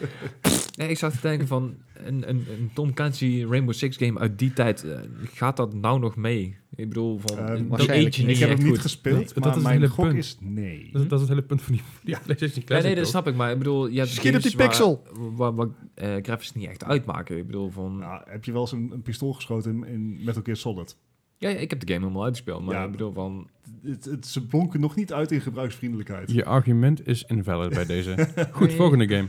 Nee, 0.80 0.88
ik 0.88 0.98
zat 0.98 1.12
te 1.12 1.20
denken 1.20 1.46
van 1.46 1.74
een, 1.94 2.28
een, 2.28 2.44
een 2.58 2.70
Tom 2.74 2.94
Clancy 2.94 3.44
Rainbow 3.48 3.74
Six 3.74 3.96
game 3.96 4.18
uit 4.18 4.38
die 4.38 4.52
tijd. 4.52 4.84
eh, 4.84 4.98
gaat 5.32 5.56
dat 5.56 5.74
nou 5.74 6.00
nog 6.00 6.16
mee? 6.16 6.56
Ik 6.74 6.88
bedoel, 6.88 7.18
van 7.18 7.38
Ehm, 7.38 7.46
dat 7.46 7.66
waarschijnlijk 7.68 8.08
eet 8.08 8.14
je 8.14 8.20
niet. 8.20 8.30
niet 8.30 8.40
ik 8.40 8.48
heb 8.48 8.56
hem 8.56 8.66
niet 8.66 8.74
goed. 8.74 8.82
gespeeld, 8.82 9.16
Nee, 9.16 9.26
dat 9.26 9.36
maar 9.38 9.48
is 9.48 9.54
het 9.54 9.62
mijn 9.64 9.74
hele 9.80 9.88
gok 9.88 10.04
punt. 10.06 10.18
is 10.18 10.36
nee. 10.40 10.88
Dat, 10.92 11.02
is- 11.02 11.08
dat 11.08 11.20
is 11.20 11.28
het 11.28 11.28
hele 11.34 11.46
punt 11.46 11.62
van 11.62 11.72
die, 11.72 11.82
die 12.04 12.16
PlayStation 12.24 12.58
Ja, 12.60 12.66
Classic. 12.66 12.86
nee, 12.86 12.94
dat 12.94 13.02
toch? 13.04 13.12
snap 13.12 13.26
ik. 13.26 13.34
Maar 13.34 13.50
ik 13.52 13.58
bedoel, 13.58 13.86
je 13.86 13.98
hebt 13.98 14.10
Schiet 14.10 14.36
op 14.36 14.42
die 14.42 14.56
pixel. 14.56 15.02
Waar, 15.12 15.34
waar, 15.36 15.54
waar, 15.54 15.68
eh, 15.94 16.22
graphics 16.22 16.52
niet 16.54 16.68
echt 16.68 16.84
uitmaken. 16.84 17.36
Ik 17.36 17.46
bedoel, 17.46 17.70
van... 17.70 17.96
Nou, 17.98 18.22
heb 18.24 18.44
je 18.44 18.52
wel 18.52 18.60
eens 18.60 18.72
een, 18.72 18.90
een 18.92 19.02
pistool 19.02 19.32
geschoten 19.32 19.70
in, 19.72 19.84
in 19.86 20.24
Metal 20.24 20.42
Gear 20.42 20.56
Solid? 20.56 20.96
Ja, 21.38 21.48
ja, 21.48 21.56
ik 21.56 21.70
heb 21.70 21.80
de 21.80 21.92
game 21.92 22.04
helemaal 22.04 22.24
uitgespeeld. 22.24 22.64
Maar 22.64 22.74
Ja, 22.74 22.84
ik 22.84 22.90
bedoel, 22.90 23.12
van... 23.12 23.48
Het, 23.82 24.04
het, 24.04 24.26
ze 24.26 24.46
blonken 24.46 24.80
nog 24.80 24.96
niet 24.96 25.12
uit 25.12 25.32
in 25.32 25.40
gebruiksvriendelijkheid. 25.40 26.30
Je 26.32 26.44
argument 26.44 27.06
is 27.06 27.22
invalid 27.26 27.70
bij 27.74 27.86
deze. 27.86 28.28
Goed, 28.52 28.66
Nee. 28.68 28.76
volgende 28.76 29.08
game. 29.08 29.26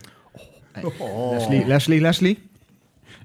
Oh. 0.99 1.32
Leslie, 1.32 1.65
Leslie, 1.65 2.01
Leslie. 2.01 2.39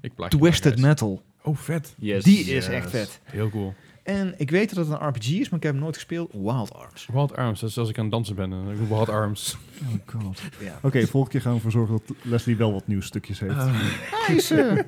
Ik 0.01 0.15
plaag 0.15 0.31
je 0.31 0.37
Twisted 0.37 0.79
maar. 0.79 0.89
Metal. 0.89 1.21
Oh, 1.43 1.57
vet. 1.57 1.93
Yes. 1.97 2.23
Die 2.23 2.39
is 2.39 2.45
Yes. 2.45 2.67
echt 2.67 2.89
vet. 2.89 3.19
Heel 3.23 3.49
cool. 3.49 3.73
En 4.03 4.33
ik 4.37 4.49
weet 4.51 4.75
dat 4.75 4.87
het 4.87 4.99
een 5.01 5.07
RPG 5.07 5.27
is, 5.29 5.49
maar 5.49 5.59
ik 5.59 5.63
heb 5.65 5.73
hem 5.73 5.81
nooit 5.81 5.95
gespeeld. 5.95 6.31
Wild 6.33 6.73
Arms. 6.73 7.07
Wild 7.13 7.35
Arms, 7.35 7.59
dat 7.59 7.69
is 7.69 7.77
als 7.77 7.89
ik 7.89 7.97
aan 7.97 8.03
het 8.03 8.11
dansen 8.13 8.35
ben. 8.35 8.49
Dan 8.49 8.65
denk 8.67 8.79
ik, 8.79 8.87
Wild 8.87 9.09
Arms. 9.09 9.57
Oh 9.81 10.21
god. 10.21 10.41
Ja. 10.59 10.79
Oké, 10.81 10.99
volgende 11.07 11.29
keer 11.29 11.41
gaan 11.41 11.49
we 11.51 11.55
ervoor 11.57 11.71
zorgen 11.71 11.99
dat 12.07 12.15
Leslie 12.21 12.57
wel 12.57 12.71
wat 12.73 12.87
nieuwstukjes 12.87 13.39
heeft. 13.39 13.53
Hij 13.55 14.35
is, 14.35 14.51
eh, 14.51 14.71
ik 14.77 14.85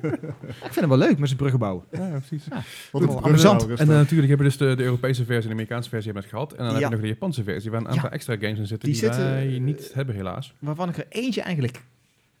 vind 0.60 0.74
hem 0.74 0.88
wel 0.88 0.98
leuk 0.98 1.18
met 1.18 1.26
zijn 1.28 1.38
bruggenbouw. 1.38 1.84
Ja, 1.92 2.08
precies. 2.26 2.44
wat 2.92 3.02
een 3.02 3.24
amusant. 3.24 3.62
En 3.68 3.76
eh, 3.78 3.86
natuurlijk 3.86 4.28
hebben 4.28 4.36
we 4.36 4.42
dus 4.42 4.56
de, 4.56 4.74
de 4.76 4.82
Europese 4.82 5.24
versie 5.24 5.42
en 5.42 5.48
de 5.48 5.52
Amerikaanse 5.52 5.88
versie 5.88 6.12
hebben 6.12 6.30
we 6.30 6.36
het 6.36 6.48
gehad. 6.48 6.58
En 6.60 6.64
dan 6.64 6.74
Ja. 6.74 6.80
heb 6.80 6.88
je 6.88 6.94
nog 6.94 7.00
de 7.00 7.12
Japanse 7.12 7.42
versie, 7.44 7.70
waar 7.70 7.80
een 7.80 7.88
aantal 7.88 8.04
Ja. 8.04 8.10
extra 8.10 8.34
games 8.34 8.58
in 8.58 8.66
zitten 8.66 8.88
die, 8.90 9.00
Die 9.00 9.08
zitten- 9.08 9.24
wij 9.30 9.58
niet 9.58 9.90
hebben 9.94 10.14
helaas. 10.14 10.54
Waarvan 10.58 10.88
ik 10.88 10.96
er 10.96 11.06
eentje 11.08 11.40
eigenlijk 11.42 11.80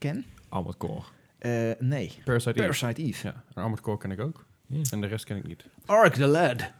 ken. 0.00 0.24
Armored 0.48 0.76
Core. 0.76 1.02
Eh, 1.38 1.50
nee. 1.78 2.12
Parasite 2.24 2.50
Eve. 2.50 2.60
Parasite 2.60 3.02
Eve. 3.02 3.26
Ja, 3.26 3.42
Armored 3.54 3.80
Core 3.80 3.98
ken 3.98 4.10
ik 4.10 4.20
ook. 4.20 4.44
Ja. 4.66 4.80
En 4.90 5.00
de 5.00 5.06
rest 5.06 5.24
ken 5.24 5.36
ik 5.36 5.46
niet. 5.46 5.64
Ark 5.86 6.14
the 6.14 6.26
Lad. 6.26 6.70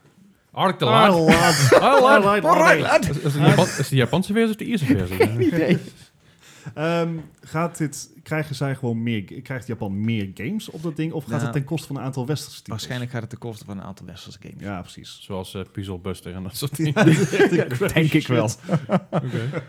Ark 0.53 0.79
the 0.79 0.85
Lad. 0.85 1.19
lad. 1.19 1.73
Ah, 1.83 2.23
Lad. 2.23 2.45
Ark. 2.45 3.05
Is, 3.05 3.19
is, 3.19 3.33
de 3.33 3.39
Japan, 3.41 3.67
is 3.79 3.89
de 3.89 3.97
Japanse 3.97 4.33
versie 4.33 4.51
of 4.51 4.57
de 4.57 4.65
Ierse 4.65 4.85
versie? 4.85 5.17
Geen 5.27 5.43
idee. 5.43 5.79
Ehm, 6.75 7.17
gaat 7.41 7.79
dit, 7.79 8.11
krijgen 8.23 8.55
zij 8.55 8.75
gewoon 8.75 9.03
meer, 9.03 9.23
krijgt 9.43 9.67
Japan 9.67 10.01
meer 10.01 10.31
games 10.35 10.71
op 10.71 10.83
dat 10.83 10.97
ding? 10.97 11.13
Of 11.13 11.23
gaat 11.23 11.33
Nou, 11.33 11.43
het 11.43 11.53
ten 11.53 11.65
koste 11.65 11.87
van 11.87 11.97
een 11.97 12.03
aantal 12.03 12.27
westerse 12.27 12.57
titels? 12.57 12.77
Waarschijnlijk 12.77 13.11
gaat 13.11 13.21
het 13.21 13.31
ten 13.31 13.39
koste 13.39 13.65
van 13.65 13.79
een 13.79 13.85
aantal 13.85 14.07
westerse 14.07 14.39
games. 14.43 14.63
Ja, 14.63 14.81
precies. 14.81 15.19
Zoals 15.23 15.55
eh, 15.55 15.63
Puzzle 15.73 15.99
Buster 15.99 16.35
en 16.35 16.43
dat 16.43 16.57
soort 16.57 16.77
dingen. 16.77 17.05
Denk 17.95 18.13
ik 18.13 18.27
wel. 18.27 18.51
Oké. 19.11 19.63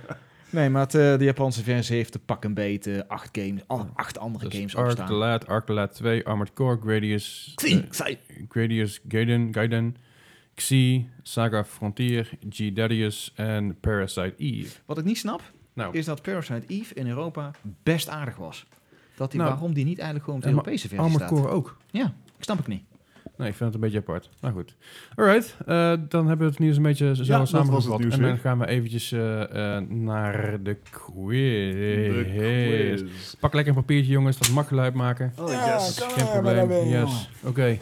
Nee, 0.52 0.70
maar 0.70 0.82
het, 0.82 0.96
eh, 0.96 1.18
de 1.18 1.24
Japanse 1.24 1.64
versie 1.64 1.96
heeft 1.96 2.14
de 2.14 2.20
pak 2.20 2.44
een 2.44 2.54
beetje 2.54 3.08
acht 3.08 3.30
games, 3.32 3.62
acht 3.94 4.18
andere 4.18 4.50
Dus 4.50 4.58
games 4.58 4.74
the 4.74 4.80
opstaan. 4.80 5.08
The 5.08 5.74
Lad 5.74 5.94
2, 5.94 6.26
Armored 6.26 6.54
Core, 6.54 6.80
Gradius, 6.84 7.52
Xie, 7.56 7.88
eh. 8.04 8.16
Gradius 8.50 9.00
Gaiden, 9.08 9.54
Gaiden, 9.54 9.96
Xi, 10.56 11.10
Saga 11.22 11.64
Frontier, 11.64 12.30
G-Darius 12.50 13.32
en 13.36 13.80
Parasite 13.80 14.34
Eve. 14.38 14.78
Wat 14.86 14.98
ik 14.98 15.06
niet 15.06 15.18
snap, 15.18 15.42
Nou, 15.74 15.98
is 15.98 16.06
dat 16.06 16.22
Parasite 16.22 16.64
Eve 16.68 16.94
in 16.94 17.08
Europa 17.08 17.52
best 17.84 18.10
aardig 18.10 18.36
was. 18.36 18.66
Dat 19.16 19.32
die, 19.32 19.40
Nou, 19.40 19.52
waarom 19.52 19.74
die 19.74 19.86
niet 19.86 19.98
eigenlijk 19.98 20.26
gewoon 20.26 20.40
op 20.40 20.46
de 20.46 20.52
Europese 20.52 20.88
versie 20.88 21.06
Armored 21.06 21.28
staat. 21.28 21.40
Core 21.40 21.54
ook. 21.54 21.78
Ja, 21.92 22.14
ik 22.38 22.44
snap 22.44 22.60
ik 22.60 22.68
niet. 22.68 22.84
Nee, 23.42 23.50
ik 23.50 23.56
vind 23.56 23.74
het 23.74 23.74
een 23.84 23.90
beetje 23.90 23.98
apart. 24.08 24.30
Maar 24.42 24.52
goed. 24.52 24.76
Alright, 25.16 25.56
eh, 25.66 25.94
dan 26.10 26.28
hebben 26.28 26.46
we 26.46 26.52
het 26.52 26.60
nieuws 26.60 26.78
een 26.78 26.84
beetje 26.84 27.16
zo 27.16 27.24
Ja, 27.24 27.46
samengevat. 27.46 28.00
en 28.02 28.10
dan 28.22 28.38
gaan 28.38 28.60
we 28.60 28.68
eventjes 28.68 29.12
eh, 29.12 29.76
eh, 29.78 29.84
naar 29.90 30.64
de 30.64 30.78
quiz. 30.90 31.74
De 31.74 32.96
quiz. 32.98 33.36
Pak 33.40 33.54
lekker 33.54 33.74
een 33.74 33.80
papiertje 33.80 34.12
jongens, 34.12 34.38
dat 34.38 34.50
mag 34.50 34.68
geluid 34.68 34.94
maken. 34.94 35.34
Oh, 35.40 35.52
Ja, 35.52 35.74
yes. 35.74 36.00
Geen 36.02 36.30
probleem. 36.32 36.72
Yes. 36.90 37.30
Oké. 37.44 37.78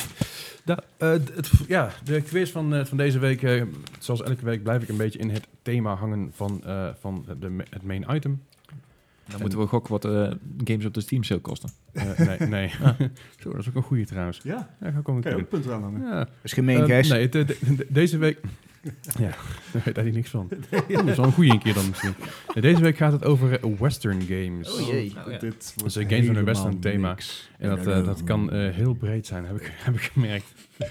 Da- 0.66 0.84
eh, 0.98 1.14
d- 1.14 1.36
het, 1.36 1.52
ja, 1.68 1.90
de 2.04 2.22
quiz 2.22 2.52
van, 2.52 2.74
eh, 2.76 2.86
van 2.86 2.98
deze 2.98 3.20
week, 3.20 3.44
eh, 3.44 3.62
zoals 4.00 4.24
elke 4.24 4.46
week, 4.46 4.64
blijf 4.64 4.82
ik 4.84 4.90
een 4.90 4.98
beetje 4.98 5.20
in 5.20 5.30
het 5.30 5.48
thema 5.62 5.94
hangen 5.96 6.32
van, 6.36 6.62
eh, 6.66 6.88
van 7.00 7.26
de, 7.40 7.56
het 7.70 7.84
main 7.84 8.06
item. 8.10 8.42
Dan 9.30 9.40
moeten 9.42 9.60
we 9.60 9.68
gokken 9.68 9.92
wat 9.92 10.06
eh, 10.06 10.32
games 10.64 10.86
op 10.86 10.94
de 10.94 11.02
Steam 11.02 11.24
sale 11.24 11.40
kosten. 11.42 11.70
Eh, 11.94 12.20
nee, 12.20 12.48
nee. 12.50 12.70
Zo, 13.42 13.52
dat 13.52 13.60
is 13.60 13.68
ook 13.70 13.76
een 13.76 13.82
goede 13.84 14.06
trouwens. 14.06 14.40
Ja, 14.44 14.76
Ja, 14.82 14.92
ga 14.92 15.00
ik 15.00 15.10
ook 15.10 15.26
een 15.26 15.46
aanhangen. 15.72 16.00
doen. 16.00 16.10
Ja. 16.10 16.28
Is 16.42 16.54
gemeen, 16.54 16.86
Gijs. 16.86 17.10
nee, 17.10 17.30
de- 17.30 17.46
de- 17.46 17.58
de- 17.76 17.86
deze 17.90 18.18
week... 18.18 18.40
ja, 19.20 19.30
daar 19.72 19.82
weet 19.86 19.96
hij 19.96 20.12
niks 20.12 20.30
van. 20.30 20.48
Dat 20.70 20.90
is 21.08 21.16
wel 21.16 21.26
een 21.26 21.32
goede 21.32 21.52
een 21.52 21.60
keer 21.60 21.74
dan 21.74 21.88
misschien. 21.90 22.14
Deze 22.60 22.82
week 22.82 22.98
gaat 22.98 23.12
het 23.12 23.26
over 23.26 23.60
western 23.80 24.22
games. 24.22 24.74
Oh 24.80 24.88
jee. 24.88 25.14
Oh, 25.26 25.32
ja. 25.32 25.38
Dit 25.38 25.52
Dus 25.60 25.74
wordt 25.76 25.96
een 25.96 26.10
game 26.10 26.26
van 26.26 26.36
een 26.36 26.46
western 26.46 26.80
thema. 26.80 27.10
niks. 27.10 27.50
En 27.58 27.70
dat, 27.84 28.06
dat 28.06 28.24
kan 28.24 28.52
eh, 28.52 28.74
heel 28.74 28.94
breed 28.94 29.28
zijn, 29.28 29.46
heb 29.46 29.56
ik, 29.60 29.72
heb 29.86 29.96
ik 29.96 30.02
gemerkt. 30.02 30.46
Ik 30.78 30.88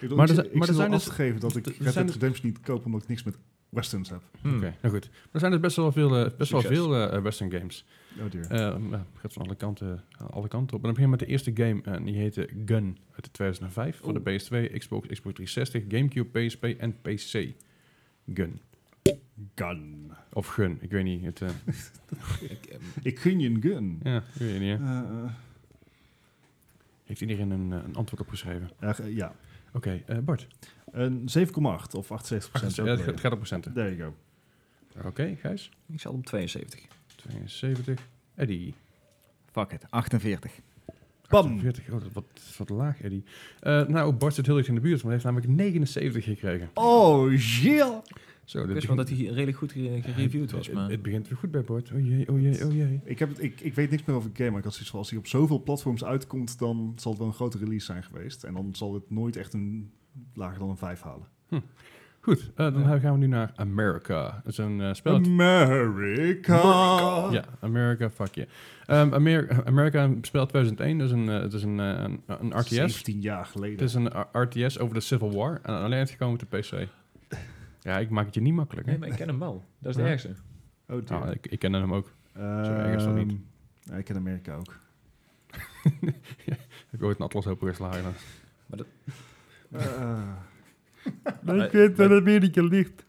bedoel, 0.00 0.16
Maar 0.16 0.30
ik 0.30 0.36
er 0.36 0.46
maar 0.52 0.68
er 0.68 0.74
zijn 0.74 0.90
dus- 0.90 1.04
te 1.04 1.10
geven 1.10 1.40
dat 1.40 1.56
ik 1.56 1.66
Red 1.66 1.94
Dead 1.94 2.10
Redemption 2.10 2.46
niet 2.46 2.60
koop 2.60 2.84
omdat 2.86 3.02
ik 3.02 3.08
niks 3.08 3.22
met 3.22 3.36
westerns 3.68 4.08
heb. 4.10 4.22
Hmm. 4.40 4.56
Oké, 4.56 4.74
nou 4.82 4.94
goed. 4.94 5.08
Maar 5.10 5.28
er 5.32 5.40
zijn 5.40 5.52
dus 5.52 5.60
best 5.60 5.76
wel 5.76 5.92
veel, 5.92 6.16
eh, 6.24 6.36
best 6.38 6.50
wel 6.50 6.60
veel 6.62 6.96
eh, 6.96 7.22
western 7.22 7.50
games. 7.52 7.84
Oh 8.20 8.30
dear. 8.30 8.44
Eh, 8.44 8.58
nou, 8.76 8.92
het 8.92 9.02
gaat 9.20 9.32
van 9.32 9.42
alle 9.44 9.54
kanten, 9.54 10.04
alle 10.30 10.48
kanten 10.48 10.76
op. 10.76 10.82
En 10.84 10.92
dan 10.92 10.94
beginnen 10.94 11.02
we 11.04 11.08
met 11.08 11.18
de 11.18 11.26
eerste 11.26 11.52
game. 11.54 11.96
En 11.96 12.04
die 12.04 12.14
heette 12.16 12.48
Gun 12.66 12.98
uit 13.14 13.24
de 13.24 13.30
2005 13.30 13.96
voor 14.02 14.14
de 14.14 14.20
PS2, 14.20 14.78
Xbox, 14.78 15.08
Xbox 15.08 15.34
360, 15.34 15.82
Gamecube, 15.88 16.46
PSP 16.46 16.64
en 16.64 17.00
PC. 17.00 17.54
Gun. 18.34 18.60
Gun. 19.54 20.10
Of 20.32 20.46
Gun, 20.46 20.78
ik 20.80 20.90
weet 20.90 21.04
niet. 21.04 21.24
Het, 21.24 21.40
eh, 21.42 21.48
Ik, 22.50 22.78
Ik 23.02 23.18
gun 23.18 23.38
je 23.40 23.48
een 23.48 23.60
gun. 23.62 24.00
ja, 24.02 24.16
ik 24.16 24.22
weet 24.38 24.60
niet. 24.60 24.78
Eh, 24.80 24.98
eh, 24.98 25.30
Heeft 27.04 27.20
iedereen 27.20 27.50
een, 27.50 27.72
eh, 27.72 27.78
een 27.84 27.94
antwoord 27.96 28.20
opgeschreven? 28.20 28.70
ja. 29.06 29.34
Oké, 29.72 30.02
eh, 30.06 30.18
Bart. 30.18 30.46
Een 30.98 31.28
7,8 31.28 31.94
of 31.94 32.12
78 32.12 32.50
procent. 32.50 32.74
Ja, 32.76 32.84
het 32.84 32.98
gaat- 33.00 33.06
het 33.10 33.20
gaat 33.20 33.32
op 33.32 33.38
procenten. 33.38 33.72
There 33.72 33.96
you 33.96 34.12
go. 34.94 35.08
Oké, 35.08 35.36
Gijs. 35.40 35.70
ik 35.92 36.00
zat 36.00 36.12
op 36.12 36.26
72. 36.26 36.80
72. 37.16 38.08
Eddie. 38.34 38.74
Fuck 39.52 39.72
it, 39.72 39.84
48. 39.90 40.52
Bam. 41.28 41.60
40. 41.60 41.84
Oh, 41.86 41.92
dat 41.92 42.02
is 42.02 42.12
wat, 42.12 42.24
dat 42.34 42.42
is 42.48 42.56
wat 42.58 42.68
laag, 42.68 43.00
Eddie. 43.02 43.24
Eh, 43.60 43.86
nou, 43.86 44.12
Bart 44.12 44.34
zit 44.34 44.46
heel 44.46 44.56
erg 44.56 44.68
in 44.68 44.74
de 44.74 44.80
buurt, 44.80 45.02
want 45.02 45.04
hij 45.04 45.12
heeft 45.12 45.24
namelijk 45.24 45.52
79 45.52 46.24
gekregen. 46.24 46.70
Oh, 46.74 47.32
Jill. 47.40 48.00
Zo, 48.44 48.62
Ik 48.62 48.66
wist 48.68 48.86
wel 48.86 48.96
dat 48.96 49.08
hij 49.08 49.18
redelijk 49.18 49.56
goed 49.56 49.72
ge- 49.72 49.98
gereviewd 50.02 50.50
was, 50.50 50.66
Het- 50.66 50.74
maar... 50.74 50.90
Het 50.90 51.02
begint 51.02 51.28
weer 51.28 51.38
goed 51.38 51.50
bij 51.50 51.62
Bart. 51.62 51.92
Oh 51.92 52.06
jee, 52.06 52.28
oh 52.28 52.40
jee, 52.40 52.64
oh 52.66 52.74
jee. 52.74 53.00
Ik, 53.04 53.18
heb 53.18 53.28
het, 53.28 53.42
ik, 53.42 53.60
ik 53.60 53.74
weet 53.74 53.90
niks 53.90 54.04
meer 54.04 54.16
over 54.16 54.28
de 54.32 54.36
game, 54.36 54.48
maar 54.50 54.58
ik 54.58 54.64
had 54.64 54.72
zoiets 54.72 54.90
van... 54.90 54.98
als 54.98 55.10
hij 55.10 55.18
op 55.18 55.26
zoveel 55.26 55.62
platforms 55.62 56.04
uitkomt, 56.04 56.58
dan 56.58 56.92
zal 56.96 57.10
het 57.10 57.20
wel 57.20 57.28
een 57.30 57.34
grote 57.34 57.58
release 57.58 57.84
zijn 57.86 58.02
geweest. 58.04 58.44
En 58.44 58.54
dan 58.54 58.74
zal 58.74 58.94
het 58.94 59.10
nooit 59.10 59.36
echt 59.36 59.52
een 59.52 59.90
lager 60.34 60.58
dan 60.58 60.68
een 60.70 60.76
5 60.76 61.00
halen. 61.02 61.26
Goed, 62.20 62.50
eh, 62.54 62.72
dan 62.74 63.00
gaan 63.00 63.12
we 63.12 63.18
nu 63.18 63.26
naar 63.26 63.52
America. 63.56 64.40
Dat 64.44 64.52
is 64.52 64.58
een 64.58 64.80
eh, 64.80 64.94
spel... 64.94 65.14
America! 65.14 66.56
Ja, 67.30 67.44
America, 67.60 68.10
fuck 68.10 68.34
je. 68.34 68.48
Ehm, 68.86 69.14
Amer- 69.14 69.64
America 69.66 70.10
spel 70.20 70.46
2001, 70.46 70.98
dus 70.98 71.10
een, 71.10 71.28
eh, 71.28 71.40
het 71.40 71.52
is 71.52 71.62
een, 71.62 71.80
eh, 71.80 71.86
een, 71.86 72.22
een 72.26 72.58
RTS. 72.58 72.68
17 72.68 73.20
jaar 73.20 73.38
Het 73.38 73.48
geleden. 73.48 73.86
is 73.86 73.94
een 73.94 74.12
RTS 74.32 74.78
over 74.78 74.94
de 74.94 75.00
Civil 75.00 75.32
War 75.32 75.60
en 75.62 75.74
alleen 75.74 75.98
uitgekomen 75.98 76.40
op 76.40 76.50
de 76.50 76.58
PC. 76.58 76.88
Ja, 77.80 77.98
ik 77.98 78.10
maak 78.10 78.24
het 78.26 78.34
je 78.34 78.40
niet 78.40 78.54
makkelijk. 78.54 78.86
Hè? 78.86 78.92
Nee, 78.92 79.00
maar 79.00 79.08
ik 79.08 79.14
ken 79.16 79.28
hem 79.28 79.38
wel. 79.38 79.64
Dat 79.78 79.90
is 79.90 79.96
de 79.96 80.02
Ja. 80.02 80.08
ergste. 80.08 80.28
Oh, 80.88 81.06
dear. 81.06 81.20
Nou, 81.20 81.32
ik, 81.32 81.46
ik 81.46 81.58
ken 81.58 81.72
hem 81.72 81.94
ook. 81.94 82.12
erg 82.34 82.96
is 82.96 83.04
dat 83.04 83.16
Ehm, 83.16 83.26
niet. 83.26 83.40
ja, 83.82 83.94
ik 83.94 84.04
ken 84.04 84.16
Amerika 84.16 84.54
ook. 84.54 84.78
Heb 86.90 87.00
je 87.00 87.04
ooit 87.04 87.18
een 87.18 87.24
atlas 87.24 87.46
opengeslagen? 87.46 88.02
dan? 88.02 88.12
Eh, 88.80 88.84
Maar- 89.68 91.70
weet 91.70 91.96
maar- 91.96 92.08
dat 92.08 92.20
Amerika 92.20 92.62
ligt. 92.62 93.04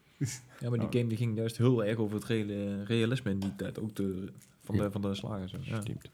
Ja, 0.59 0.69
maar 0.69 0.79
die 0.79 0.87
game 0.99 1.07
die 1.07 1.17
ging 1.17 1.37
juist 1.37 1.57
heel 1.57 1.85
erg 1.85 1.97
over 1.97 2.15
het 2.15 2.25
reële- 2.25 2.83
realisme 2.83 3.31
in 3.31 3.39
die 3.39 3.55
tijd. 3.55 3.79
Ook 3.79 3.95
de, 3.95 4.31
van, 4.63 4.75
Ja. 4.75 4.83
de, 4.83 4.91
van 4.91 5.01
de 5.01 5.15
slagers. 5.15 5.55
Ja. 5.61 5.81
Stimmt. 5.81 6.09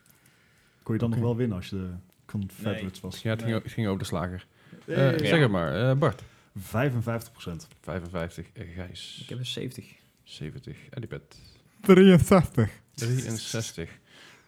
kon 0.84 0.94
je 0.94 1.00
dan 1.00 1.10
nog 1.10 1.20
wel 1.20 1.36
winnen 1.36 1.58
als 1.58 1.70
je 1.70 1.76
de 1.76 1.90
Confederates 2.26 3.02
was? 3.02 3.22
Ja, 3.22 3.30
het 3.30 3.42
ging, 3.44 3.64
het 3.64 3.72
ging 3.72 3.88
over 3.88 4.00
de 4.00 4.06
slager. 4.06 4.46
Eh, 4.86 4.96
Hey. 4.96 5.26
Zeg 5.26 5.40
het 5.40 5.52
maar, 5.52 5.90
eh, 5.90 5.98
Bart. 5.98 6.24
55% 6.58 7.68
55, 7.82 8.48
eh, 8.54 8.68
Gijs. 8.76 9.20
Ik 9.22 9.30
heb 9.30 9.38
een 9.38 9.46
70. 9.46 9.94
70, 10.24 10.78
Edipet. 10.90 11.40
63. 11.82 12.72
63. 12.94 13.90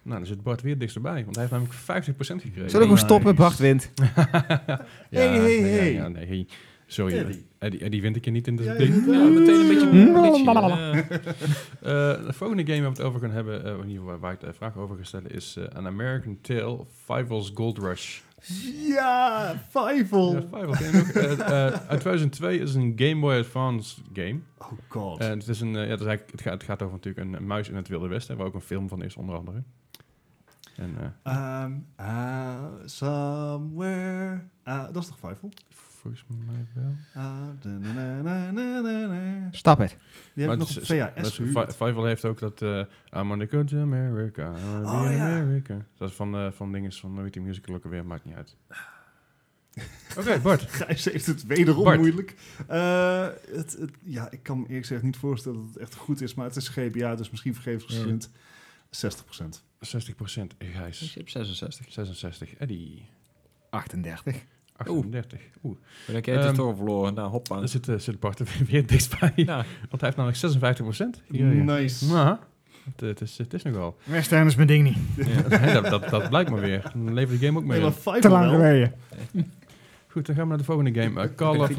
Nou, 0.08 0.20
dan 0.20 0.28
zit 0.28 0.44
Bart 0.44 0.62
weer 0.62 0.78
dichterbij, 0.78 1.24
want 1.24 1.36
hij 1.36 1.48
heeft 1.50 1.52
namelijk 1.86 2.10
50% 2.16 2.16
gekregen. 2.42 2.70
Zullen 2.70 2.72
we 2.72 2.98
gewoon 2.98 2.98
stoppen? 2.98 3.30
Nice. 3.30 3.42
Bart 3.42 3.58
wint. 3.58 3.92
ja, 3.96 4.10
Hey, 5.10 5.28
hey, 5.28 5.38
nee, 5.40 5.62
hey. 5.62 5.94
Ja, 5.94 6.02
ja, 6.02 6.08
nee, 6.08 6.26
hey. 6.26 6.48
Sorry, 6.86 7.18
Eddie. 7.18 7.26
Eddie. 7.36 7.46
Eddie, 7.60 7.80
Eddie 7.80 8.02
wint 8.02 8.16
ik 8.16 8.26
je 8.26 8.32
niet 8.32 8.48
in 8.48 8.56
dit 8.56 8.66
Ja, 8.66 8.74
ding. 8.74 9.06
ja. 9.06 9.14
Ja, 9.14 9.24
meteen 9.26 9.60
een 9.60 9.68
beetje 9.68 9.86
Mm. 9.92 10.16
Ja. 10.44 10.94
Eh, 11.82 12.26
de 12.26 12.34
volgende 12.34 12.66
game 12.66 12.82
waar 12.82 12.92
we 12.92 12.98
het 12.98 13.02
over 13.02 13.20
gaan 13.20 13.32
hebben, 13.32 13.64
eh, 13.66 13.72
in 13.72 13.88
ieder 13.88 14.04
geval 14.04 14.20
waar 14.20 14.34
ik 14.34 14.40
de 14.40 14.54
vraag 14.54 14.78
over 14.78 14.98
ga 14.98 15.04
stellen, 15.04 15.32
is 15.32 15.56
eh, 15.58 15.78
An 15.78 15.88
American 15.88 16.38
Tale, 16.42 16.86
Fievel's 17.06 17.52
Gold 17.54 17.78
Rush. 17.78 18.20
Ja, 18.88 19.56
Fievel! 19.70 20.34
Ja, 20.34 20.42
Fievel 20.42 21.44
uit 21.88 22.00
2002 22.00 22.60
is 22.60 22.76
een 22.76 22.94
Game 22.96 23.20
Boy 23.20 23.38
Advance 23.38 24.02
game. 24.14 24.40
Oh 24.58 24.68
god. 24.88 25.20
En 25.20 25.30
het, 25.40 25.48
is 25.48 25.62
een, 25.62 25.74
ja, 25.74 25.80
het, 25.80 26.00
is 26.00 26.06
eigenlijk, 26.06 26.32
het, 26.32 26.42
gaat, 26.42 26.54
het 26.54 26.64
gaat 26.64 26.82
over 26.82 26.96
natuurlijk 26.96 27.28
een, 27.28 27.34
een 27.34 27.48
muis 27.48 27.70
in 27.70 27.76
het 27.76 27.88
Wilde 27.88 28.08
Westen, 28.08 28.38
waar 28.38 28.46
ook 28.48 28.54
een 28.54 28.62
film 28.62 28.88
van 28.90 29.04
is, 29.04 29.16
onder 29.16 29.36
andere. 29.36 29.64
En 30.78 30.96
eh, 31.24 31.64
Um, 31.64 31.86
uh, 32.00 32.64
somewhere... 32.86 34.42
Ah, 34.64 34.94
dat 34.94 35.04
is 35.04 35.08
toch 35.10 35.18
Fievel? 35.20 35.52
volgens 35.70 36.26
mij 36.46 36.68
wel. 36.74 36.96
Ah. 37.14 37.34
Stap 39.52 39.78
het. 39.78 39.98
Die 40.34 40.44
heb 40.44 40.54
ik 40.54 40.60
nog 40.60 40.78
op 40.78 40.84
VHS 40.84 41.36
gehuurd. 41.36 41.76
Fievel 41.76 42.06
heeft 42.06 42.26
ook 42.26 42.40
dat 42.40 42.62
uh, 42.62 42.84
I'm 43.16 43.32
on 43.32 43.40
the 43.40 43.48
go 43.48 43.64
to 43.64 43.82
America, 43.82 44.52
Oh, 44.84 45.06
in 45.06 45.16
ja. 45.18 45.40
America. 45.40 45.86
Dat 45.98 46.10
is 46.10 46.16
van, 46.16 46.36
eh 46.36 46.52
van 46.52 46.72
dingen 46.72 46.92
van 46.92 47.14
nooit 47.14 47.34
die 47.34 47.42
musical 47.42 47.76
ook 47.76 47.84
alweer, 47.84 48.06
maakt 48.06 48.26
niet 48.26 48.36
uit. 48.36 48.56
Oké, 50.18 50.40
Bart. 50.44 50.62
Gijs 50.82 51.06
heeft 51.06 51.26
het 51.26 51.46
wederom 51.46 51.84
Bart. 51.84 52.00
moeilijk. 52.00 52.36
Eh, 52.68 53.28
het, 53.52 53.78
het- 53.80 53.92
ja, 54.04 54.32
ik 54.32 54.44
kan 54.44 54.58
me 54.58 54.64
eerlijk 54.68 54.86
gezegd 54.86 55.04
niet 55.04 55.18
voorstellen 55.18 55.58
dat 55.58 55.68
het 55.68 55.78
echt 55.78 55.96
goed 55.96 56.22
is, 56.22 56.34
maar 56.34 56.46
het 56.46 56.56
is 56.56 56.68
GBA, 56.68 57.16
dus 57.16 57.30
misschien 57.30 57.54
vergevensgezind. 57.54 58.30
60%. 58.90 59.66
60% 59.80 60.58
Ik 60.58 60.68
Gijs. 60.76 61.14
heb 61.16 61.30
66. 61.30 61.86
66 61.90 62.54
Eddie. 62.56 63.06
38. 63.70 64.36
38. 64.76 65.40
Oeh. 65.64 65.76
Maar 65.76 65.84
dan 66.06 66.16
heb 66.16 66.26
het 66.26 66.46
Ehm, 66.46 66.54
toch 66.54 66.76
verloren. 66.76 67.14
Nou, 67.14 67.30
hoppa. 67.30 67.56
Dan 67.56 67.68
zit, 67.68 67.88
eh, 67.88 67.98
zit 67.98 68.20
Bart 68.20 68.40
er 68.40 68.48
weer 68.68 68.86
dichtbij. 68.88 69.32
Ja. 69.36 69.56
Want 69.90 70.02
hij 70.02 70.14
heeft 70.14 70.16
namelijk 70.16 70.38
56%. 70.38 71.22
Hier, 71.32 71.54
ja. 71.56 71.64
Nice. 71.64 72.06
Nou, 72.06 72.38
het, 72.86 73.00
het, 73.00 73.22
is, 73.22 73.38
het 73.38 73.54
is 73.54 73.64
nogal. 73.64 73.98
Western 74.04 74.48
is 74.48 74.56
mijn 74.56 74.68
ding 74.68 74.84
niet. 74.84 75.28
Ja, 75.50 75.82
dat, 75.82 75.86
dat, 75.90 76.10
dat 76.10 76.30
blijkt 76.30 76.50
maar 76.50 76.62
weer. 76.62 76.82
Dan 76.94 77.14
levert 77.14 77.40
de 77.40 77.46
game 77.46 77.60
ook 77.60 77.66
mee. 77.66 77.80
Nee, 77.82 77.92
maar 78.06 78.20
Te 78.20 78.30
lang 78.30 78.50
geleden. 78.50 78.94
Goed, 80.08 80.26
dan 80.26 80.36
gaan 80.36 80.44
we 80.44 80.50
naar 80.50 80.58
de 80.58 80.64
volgende 80.64 81.02
game. 81.02 81.22
Eh, 81.22 81.36
Call, 81.36 81.58
of, 81.58 81.72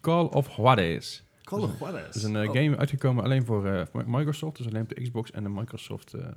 Call 0.00 0.24
of 0.24 0.56
Juarez. 0.56 1.22
Call 1.46 1.60
of 1.62 1.78
Juarez. 1.78 2.06
Het 2.06 2.14
is 2.14 2.22
een 2.22 2.36
eh, 2.36 2.48
Oh. 2.48 2.54
game 2.54 2.76
uitgekomen 2.76 3.24
alleen 3.24 3.44
voor 3.44 3.66
eh, 3.66 3.86
voor 3.86 4.04
Microsoft. 4.10 4.56
Dus 4.56 4.66
alleen 4.66 4.82
op 4.82 4.88
de 4.88 5.02
Xbox 5.02 5.30
en 5.30 5.42
de 5.42 5.48
Microsoft 5.48 6.14
eh, 6.14 6.28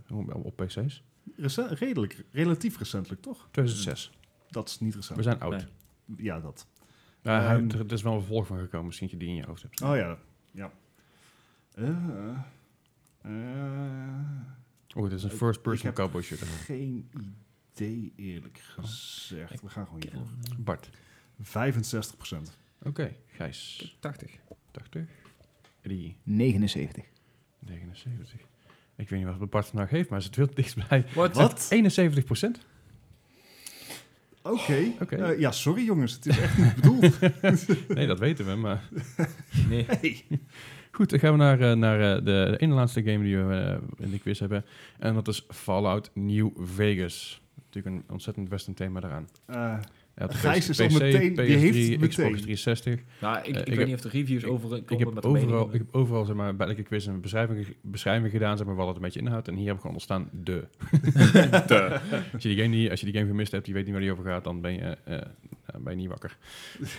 op 0.43 0.55
PC's. 0.55 1.03
Recent- 1.35 1.71
redelijk, 1.71 2.23
relatief 2.31 2.77
recentelijk, 2.77 3.21
toch? 3.21 3.47
2006. 3.51 4.11
Dat 4.49 4.67
is 4.69 4.79
niet 4.79 4.95
recent. 4.95 5.17
We 5.17 5.23
zijn 5.23 5.39
oud. 5.39 5.51
Nee. 6.05 6.25
Ja, 6.25 6.39
dat. 6.39 6.67
Ehm, 7.21 7.69
er, 7.69 7.91
is 7.93 8.01
wel 8.01 8.13
een 8.13 8.19
vervolg 8.19 8.47
van 8.47 8.59
gekomen. 8.59 8.85
Misschien 8.85 9.07
dat 9.09 9.19
je 9.19 9.25
die 9.25 9.35
in 9.35 9.41
je 9.41 9.45
hoofd 9.47 9.61
hebt. 9.61 9.81
Oh 9.81 9.95
ja, 9.95 10.17
ja. 10.51 10.71
Eh, 11.73 11.87
eh, 13.21 13.31
Oeh, 14.95 15.09
dit 15.09 15.17
is 15.17 15.23
een 15.23 15.29
first-person 15.29 15.89
ik 15.89 15.95
heb- 15.97 16.05
cowboy 16.05 16.21
shooter. 16.21 16.47
geen 16.47 17.09
idee, 17.75 18.13
eerlijk 18.15 18.57
gezegd. 18.57 19.61
We 19.61 19.69
gaan 19.69 19.85
gewoon 19.85 20.01
hiervoor. 20.01 20.27
Bart. 20.57 20.89
65 21.41 22.17
procent. 22.17 22.57
Oké, 22.83 23.15
Gijs. 23.27 23.97
80. 23.99 24.31
80. 24.71 25.03
Eddie. 25.81 26.17
79. 26.23 27.03
79. 27.59 28.39
Ik 28.95 29.09
weet 29.09 29.25
niet 29.25 29.37
wat 29.37 29.49
Bart 29.49 29.67
vandaag 29.67 29.89
heeft, 29.89 30.09
maar 30.09 30.19
hij 30.19 30.27
zit 30.27 30.35
heel 30.35 30.53
dichtbij. 30.53 31.05
Wat? 31.15 31.35
Wat? 31.35 31.67
71 31.69 32.23
procent. 32.23 32.65
Oké. 34.41 34.91
Oké. 35.01 35.15
Eh, 35.15 35.39
ja, 35.39 35.51
sorry 35.51 35.83
jongens. 35.85 36.13
Het 36.13 36.25
is 36.25 36.39
echt 36.39 36.57
niet 36.57 36.75
bedoeld. 36.75 37.19
Nee, 37.95 38.07
dat 38.07 38.19
weten 38.19 38.45
we, 38.45 38.55
maar... 38.55 38.89
Nee. 39.69 39.85
Hey. 39.85 40.25
Goed, 40.91 41.09
dan 41.09 41.19
gaan 41.19 41.31
we 41.31 41.37
naar, 41.37 41.61
eh, 41.61 41.75
naar 41.75 41.99
eh, 42.01 42.15
de, 42.15 42.21
de 42.23 42.57
ene 42.57 42.73
laatste 42.73 43.03
game 43.03 43.23
die 43.23 43.37
we 43.37 43.79
in 43.97 44.11
de 44.11 44.19
quiz 44.19 44.39
hebben. 44.39 44.65
En 44.99 45.13
dat 45.13 45.27
is 45.27 45.45
Fallout 45.49 46.11
New 46.13 46.49
Vegas. 46.57 47.41
Natuurlijk 47.65 47.95
een 47.95 48.13
ontzettend 48.13 48.49
western 48.49 48.75
thema 48.75 48.99
daaraan. 48.99 49.27
Eh, 49.45 49.79
de 49.81 49.87
Gijs 50.27 50.65
PC, 50.65 50.69
is 50.69 50.79
al 50.79 50.87
meteen- 50.89 51.33
die 51.35 51.45
heeft 51.55 51.73
PS3, 51.73 52.07
Xbox 52.07 52.17
meteen. 52.17 52.31
360. 52.35 52.99
Nou, 53.21 53.37
ik, 53.37 53.43
Eh, 53.43 53.49
ik, 53.49 53.55
ik 53.57 53.65
weet 53.67 53.77
heb- 53.77 53.85
niet 53.87 53.95
of 53.95 54.01
de 54.01 54.09
reviews 54.09 54.43
over 54.45 54.77
Ik 54.77 54.85
komen 54.85 55.05
heb 55.05 55.13
met 55.15 55.25
overal, 55.25 55.67
ik 55.67 55.77
heb 55.77 55.95
overal 55.95 56.25
zeg 56.25 56.35
maar, 56.35 56.55
bij 56.55 56.67
elke 56.67 56.83
quiz 56.83 57.05
een 57.05 57.21
beschrijving, 57.21 57.75
beschrijving 57.81 58.31
gedaan, 58.31 58.57
zeg 58.57 58.65
maar, 58.65 58.75
wat 58.75 58.87
het 58.87 58.95
een 58.95 59.01
beetje 59.01 59.19
inhoudt. 59.19 59.47
En 59.47 59.55
hier 59.55 59.67
heb 59.67 59.75
ik 59.75 59.81
gewoon 59.81 59.95
onderstaan 59.95 60.29
de. 60.43 60.67
Als, 62.33 62.43
je 62.43 62.49
die 62.49 62.57
game 62.63 62.75
niet, 62.75 62.89
als 62.89 62.99
je 62.99 63.05
die 63.05 63.15
game 63.15 63.27
gemist 63.27 63.51
hebt, 63.51 63.67
je 63.67 63.73
weet 63.73 63.83
niet 63.83 63.91
waar 63.93 64.01
die 64.01 64.11
over 64.11 64.23
gaat, 64.23 64.43
dan 64.43 64.61
ben 64.61 64.73
je, 64.73 64.79
eh, 64.79 65.15
eh, 65.17 65.23
ben 65.79 65.91
je 65.93 65.97
niet 65.99 66.07
wakker. 66.09 66.37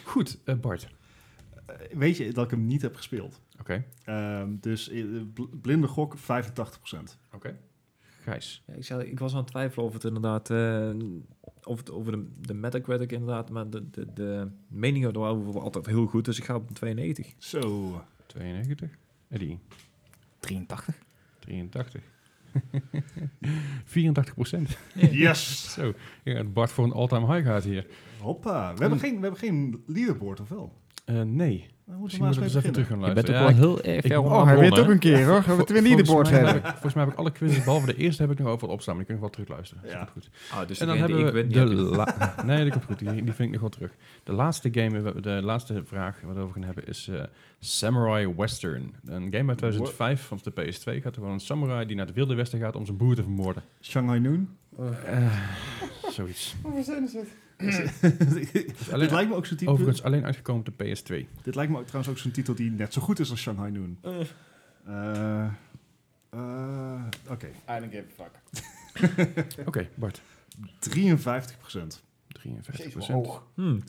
Goed, 0.04 0.38
eh, 0.44 0.54
Bart. 0.54 0.88
eh, 1.66 1.74
weet 1.92 2.16
je 2.16 2.32
dat 2.32 2.44
ik 2.44 2.50
hem 2.50 2.66
niet 2.66 2.82
heb 2.82 2.96
gespeeld? 2.96 3.40
Oké, 3.60 3.84
Ehm, 4.04 4.48
dus 4.60 4.88
eh, 4.90 5.04
bl- 5.34 5.42
blinde 5.62 5.86
gok 5.86 6.14
85 6.18 6.78
procent. 6.78 7.18
oké. 7.32 7.56
Gijs. 8.20 8.62
Ja, 8.66 8.74
ik, 8.74 8.84
zei, 8.84 9.02
ik 9.02 9.18
was 9.18 9.32
aan 9.32 9.38
het 9.38 9.46
twijfelen 9.46 9.86
of 9.86 9.92
het 9.92 10.04
inderdaad... 10.04 10.50
eh, 10.50 10.90
of 11.64 11.78
het 11.78 11.90
over 11.90 12.12
de, 12.12 12.26
de 12.40 12.54
Metacritic 12.54 13.12
inderdaad, 13.12 13.50
maar 13.50 13.70
de, 13.70 13.90
de, 13.90 14.06
de 14.14 14.48
meningen 14.68 15.08
erover 15.10 15.44
waren 15.44 15.62
altijd 15.62 15.86
heel 15.86 16.06
goed. 16.06 16.24
Dus 16.24 16.38
ik 16.38 16.44
ga 16.44 16.54
op 16.54 16.68
een 16.68 16.74
92. 16.74 17.34
Zo. 17.38 18.04
92. 18.26 18.90
Eddie. 19.28 19.58
83. 20.40 20.98
83. 21.38 22.02
84 23.84 24.34
procent. 24.34 24.78
Yes. 24.94 25.72
Zo, 25.74 25.92
Bart 26.52 26.70
voor 26.70 26.84
een 26.84 26.92
all-time 26.92 27.34
high 27.34 27.46
gaat 27.48 27.64
hier. 27.64 27.86
Hoppa. 28.20 28.74
We 28.74 28.80
hebben 28.80 28.98
geen, 28.98 29.14
we 29.14 29.20
hebben 29.20 29.40
geen 29.40 29.82
leaderboard, 29.86 30.40
of 30.40 30.48
wel? 30.48 30.78
Eh, 31.10 31.22
nee, 31.22 31.24
Dan 31.86 31.98
moeten 31.98 32.02
misschien 32.02 32.24
we 32.24 32.24
moeten 32.24 32.24
maar 32.24 32.32
we 32.32 32.42
eens 32.44 32.54
even 32.54 32.72
terug 32.72 32.88
gaan 32.88 32.98
Je 33.00 33.12
bent 33.14 33.28
luisteren. 33.28 33.42
ook 33.42 33.50
Ja, 33.50 33.60
wel 33.60 33.68
heel 33.84 33.94
erg 33.94 34.04
ver 34.06 34.18
oh, 34.18 34.24
Oh, 34.24 34.44
hij 34.44 34.54
gewonnen, 34.54 34.78
ook 34.84 34.88
een 34.90 34.98
keer 34.98 35.24
hoor. 35.26 35.38
We 35.40 35.46
hebben 35.46 35.66
twee 35.66 35.82
leaderboards 35.82 36.30
volgens 36.30 36.30
mij, 36.42 36.52
hebben. 36.52 36.70
volgens 36.70 36.94
mij 36.94 37.04
heb 37.04 37.12
ik 37.12 37.18
alle 37.18 37.32
quizzes, 37.32 37.64
behalve 37.64 37.86
de 37.86 37.96
eerste, 37.96 38.22
heb 38.22 38.30
ik 38.30 38.38
nog 38.38 38.48
overal 38.48 38.74
opstaan. 38.74 38.96
Maar 38.96 39.04
die 39.06 39.14
kun 39.16 39.24
je 39.24 39.30
nog 39.30 39.36
wel 39.36 39.46
terugluisteren. 39.46 39.82
Dat 39.82 39.92
Ja. 39.92 40.08
goed. 40.12 40.30
Ah, 40.60 40.68
dus 40.68 40.78
En 40.80 40.86
dan 40.86 40.96
hebben 40.96 41.16
we 41.18 41.26
ik 41.26 41.32
win, 41.32 41.42
die 41.48 41.52
de 41.52 41.58
heb 41.60 41.68
je. 41.68 41.74
la- 41.74 42.34
Nee, 42.46 42.62
dat 42.64 42.72
komt 42.72 42.84
goed. 42.84 42.98
Die, 42.98 43.08
die 43.24 43.32
vind 43.32 43.38
ik 43.38 43.50
nog 43.50 43.60
wel 43.60 43.70
terug. 43.70 43.90
De 44.24 44.32
laatste 44.32 44.68
game, 44.72 45.20
de 45.20 45.30
laatste 45.42 45.82
vraag 45.84 46.14
waar 46.20 46.30
we 46.30 46.34
het 46.34 46.42
over 46.48 46.54
gaan 46.54 46.64
hebben 46.64 46.86
is 46.86 47.08
eh, 47.08 47.22
Samurai 47.58 48.34
Western. 48.36 48.94
Een 49.04 49.28
game 49.32 49.48
uit 49.48 49.58
2005 49.58 50.22
van 50.22 50.38
de 50.42 50.50
PS2 50.50 51.02
gaat 51.02 51.18
over 51.18 51.30
een 51.30 51.40
samurai 51.40 51.86
die 51.86 51.96
naar 51.96 52.06
het 52.06 52.14
Wilde 52.14 52.34
Westen 52.34 52.58
gaat 52.58 52.76
om 52.76 52.84
zijn 52.84 52.96
broer 52.96 53.14
te 53.14 53.22
vermoorden. 53.22 53.62
Shanghai 53.80 54.20
Noon. 54.20 54.48
Eh, 55.06 55.36
zoiets. 56.16 56.54
dit 58.52 58.74
Alleen, 58.92 59.10
lijkt 59.10 59.28
me 59.28 59.34
ook 59.34 59.46
zo'n 59.46 59.56
titel. 59.56 59.72
overigens 59.74 60.02
alleen 60.02 60.24
uitgekomen 60.24 60.66
op 60.66 60.78
de 60.78 60.84
PS2. 60.84 61.42
Dit 61.42 61.54
lijkt 61.54 61.72
me 61.72 61.78
ook 61.78 61.86
trouwens 61.86 62.12
ook 62.12 62.18
zo'n 62.18 62.30
titel 62.30 62.54
die 62.54 62.70
net 62.70 62.92
zo 62.92 63.00
goed 63.02 63.18
is 63.18 63.30
als 63.30 63.40
Shanghai 63.40 63.70
Noon. 63.70 63.98
Eh. 64.02 64.20
Eh, 64.86 65.44
eh, 66.30 67.02
Oké. 67.28 67.46
I 67.46 67.80
don't 67.80 67.92
give 67.92 68.04
a 68.18 68.24
fuck. 68.24 68.30
Oké, 69.68 69.88
Bart. 69.94 70.20
53 70.78 71.58
procent. 71.58 72.02
53% 72.48 73.42
Hmm. 73.54 73.82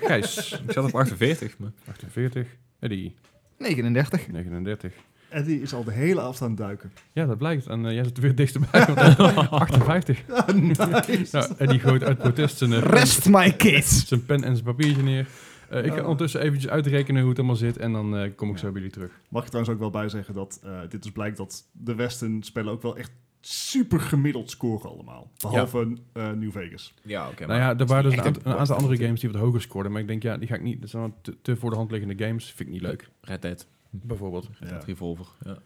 Gijs. 0.00 0.52
Ik 0.66 0.72
zat 0.72 0.84
op 0.84 0.94
48, 0.94 1.58
maar... 1.58 1.70
48. 1.88 2.48
Eddie. 2.78 3.14
39. 3.58 4.28
39. 4.28 4.94
En 5.32 5.44
die 5.44 5.60
is 5.60 5.74
al 5.74 5.84
de 5.84 5.92
hele 5.92 6.20
afstand 6.20 6.56
duiken. 6.56 6.92
Ja, 7.12 7.26
dat 7.26 7.38
blijkt. 7.38 7.66
En 7.66 7.86
eh, 7.86 7.92
jij 7.94 8.04
zit 8.04 8.16
er 8.16 8.22
weer 8.22 8.34
dichterbij. 8.34 8.86
want, 8.86 8.98
eh, 9.18 9.52
58. 9.52 10.22
nice. 10.54 11.28
Nou, 11.36 11.52
en 11.58 11.66
die 11.68 11.78
gooit 11.78 12.02
uit 12.04 12.18
protest 12.18 12.58
zijn, 12.58 12.72
eh, 12.72 12.80
pen, 12.80 12.90
Rest 12.90 13.28
my 13.28 13.52
kids. 13.52 14.06
zijn 14.08 14.24
pen 14.24 14.44
en 14.44 14.52
zijn 14.52 14.64
papiertje 14.64 15.02
neer. 15.02 15.26
Eh, 15.68 15.84
ik 15.84 15.90
ga 15.92 15.96
Oh. 15.98 16.02
ondertussen 16.02 16.40
eventjes 16.40 16.70
uitrekenen 16.70 17.20
hoe 17.20 17.30
het 17.30 17.38
allemaal 17.38 17.56
zit. 17.56 17.76
En 17.76 17.92
dan 17.92 18.16
eh, 18.16 18.30
kom 18.36 18.50
ik 18.50 18.58
zo 18.58 18.64
bij 18.66 18.74
jullie 18.80 18.90
terug. 18.96 19.20
Mag 19.28 19.42
ik 19.42 19.48
trouwens 19.48 19.74
ook 19.74 19.80
wel 19.80 19.90
bij 19.90 20.08
zeggen 20.08 20.34
dat 20.34 20.60
eh, 20.64 20.80
dit 20.88 21.02
dus 21.02 21.12
blijkt 21.12 21.36
dat 21.36 21.64
de 21.72 21.94
Westen 21.94 22.42
spellen 22.42 22.72
ook 22.72 22.82
wel 22.82 22.96
echt 22.96 23.10
super 23.40 24.00
gemiddeld 24.00 24.50
scoren 24.50 24.90
allemaal. 24.90 25.30
Behalve 25.38 25.96
eh, 26.12 26.30
New 26.30 26.50
Vegas. 26.52 26.94
Ja, 27.02 27.28
oké. 27.28 27.46
nou 27.46 27.58
ja, 27.60 27.78
er 27.78 27.86
waren 27.86 28.04
dus 28.10 28.12
een, 28.18 28.24
aantal- 28.24 28.42
een 28.44 28.52
een 28.52 28.58
aantal 28.58 28.76
andere 28.76 28.96
games 28.96 29.20
die 29.20 29.30
wat 29.30 29.40
hoger 29.40 29.60
scoorden. 29.60 29.92
Maar 29.92 30.00
ik 30.00 30.06
denk, 30.06 30.22
ja, 30.22 30.36
die 30.36 30.48
ga 30.48 30.54
ik 30.54 30.62
niet. 30.62 30.80
Dat 30.80 30.90
zijn 30.90 31.14
te, 31.22 31.36
te 31.42 31.56
voor 31.56 31.70
de 31.70 31.76
hand 31.76 31.90
liggende 31.90 32.24
games. 32.24 32.44
Vind 32.44 32.68
ik 32.68 32.74
niet 32.74 32.82
leuk. 32.82 33.08
Red 33.20 33.42
Dead. 33.42 33.66
Bijvoorbeeld. 33.94 34.48
Ja. 34.60 34.80
Revolver. 34.86 35.26
Ja. 35.44 35.58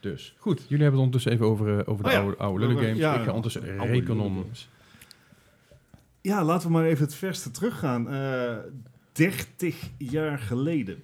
Dus 0.00 0.34
goed, 0.38 0.58
jullie 0.68 0.82
hebben 0.82 1.00
het 1.00 1.12
ondertussen 1.12 1.32
even 1.32 1.46
over, 1.46 1.78
eh, 1.78 1.88
over 1.92 2.04
de 2.04 2.08
Oh 2.10 2.14
ja. 2.16 2.20
oude, 2.20 2.36
oude 2.36 2.66
lullen 2.66 2.82
games. 2.82 2.98
Ja, 2.98 3.14
ik 3.14 3.22
ga 3.24 3.32
ondertussen. 3.32 3.76
Ja, 6.20 6.44
laten 6.44 6.66
we 6.66 6.72
maar 6.72 6.84
even 6.84 7.04
het 7.04 7.14
verste 7.14 7.50
teruggaan. 7.50 8.10
Eh 8.10 8.56
30 9.12 9.90
jaar 9.98 10.38
geleden. 10.38 11.02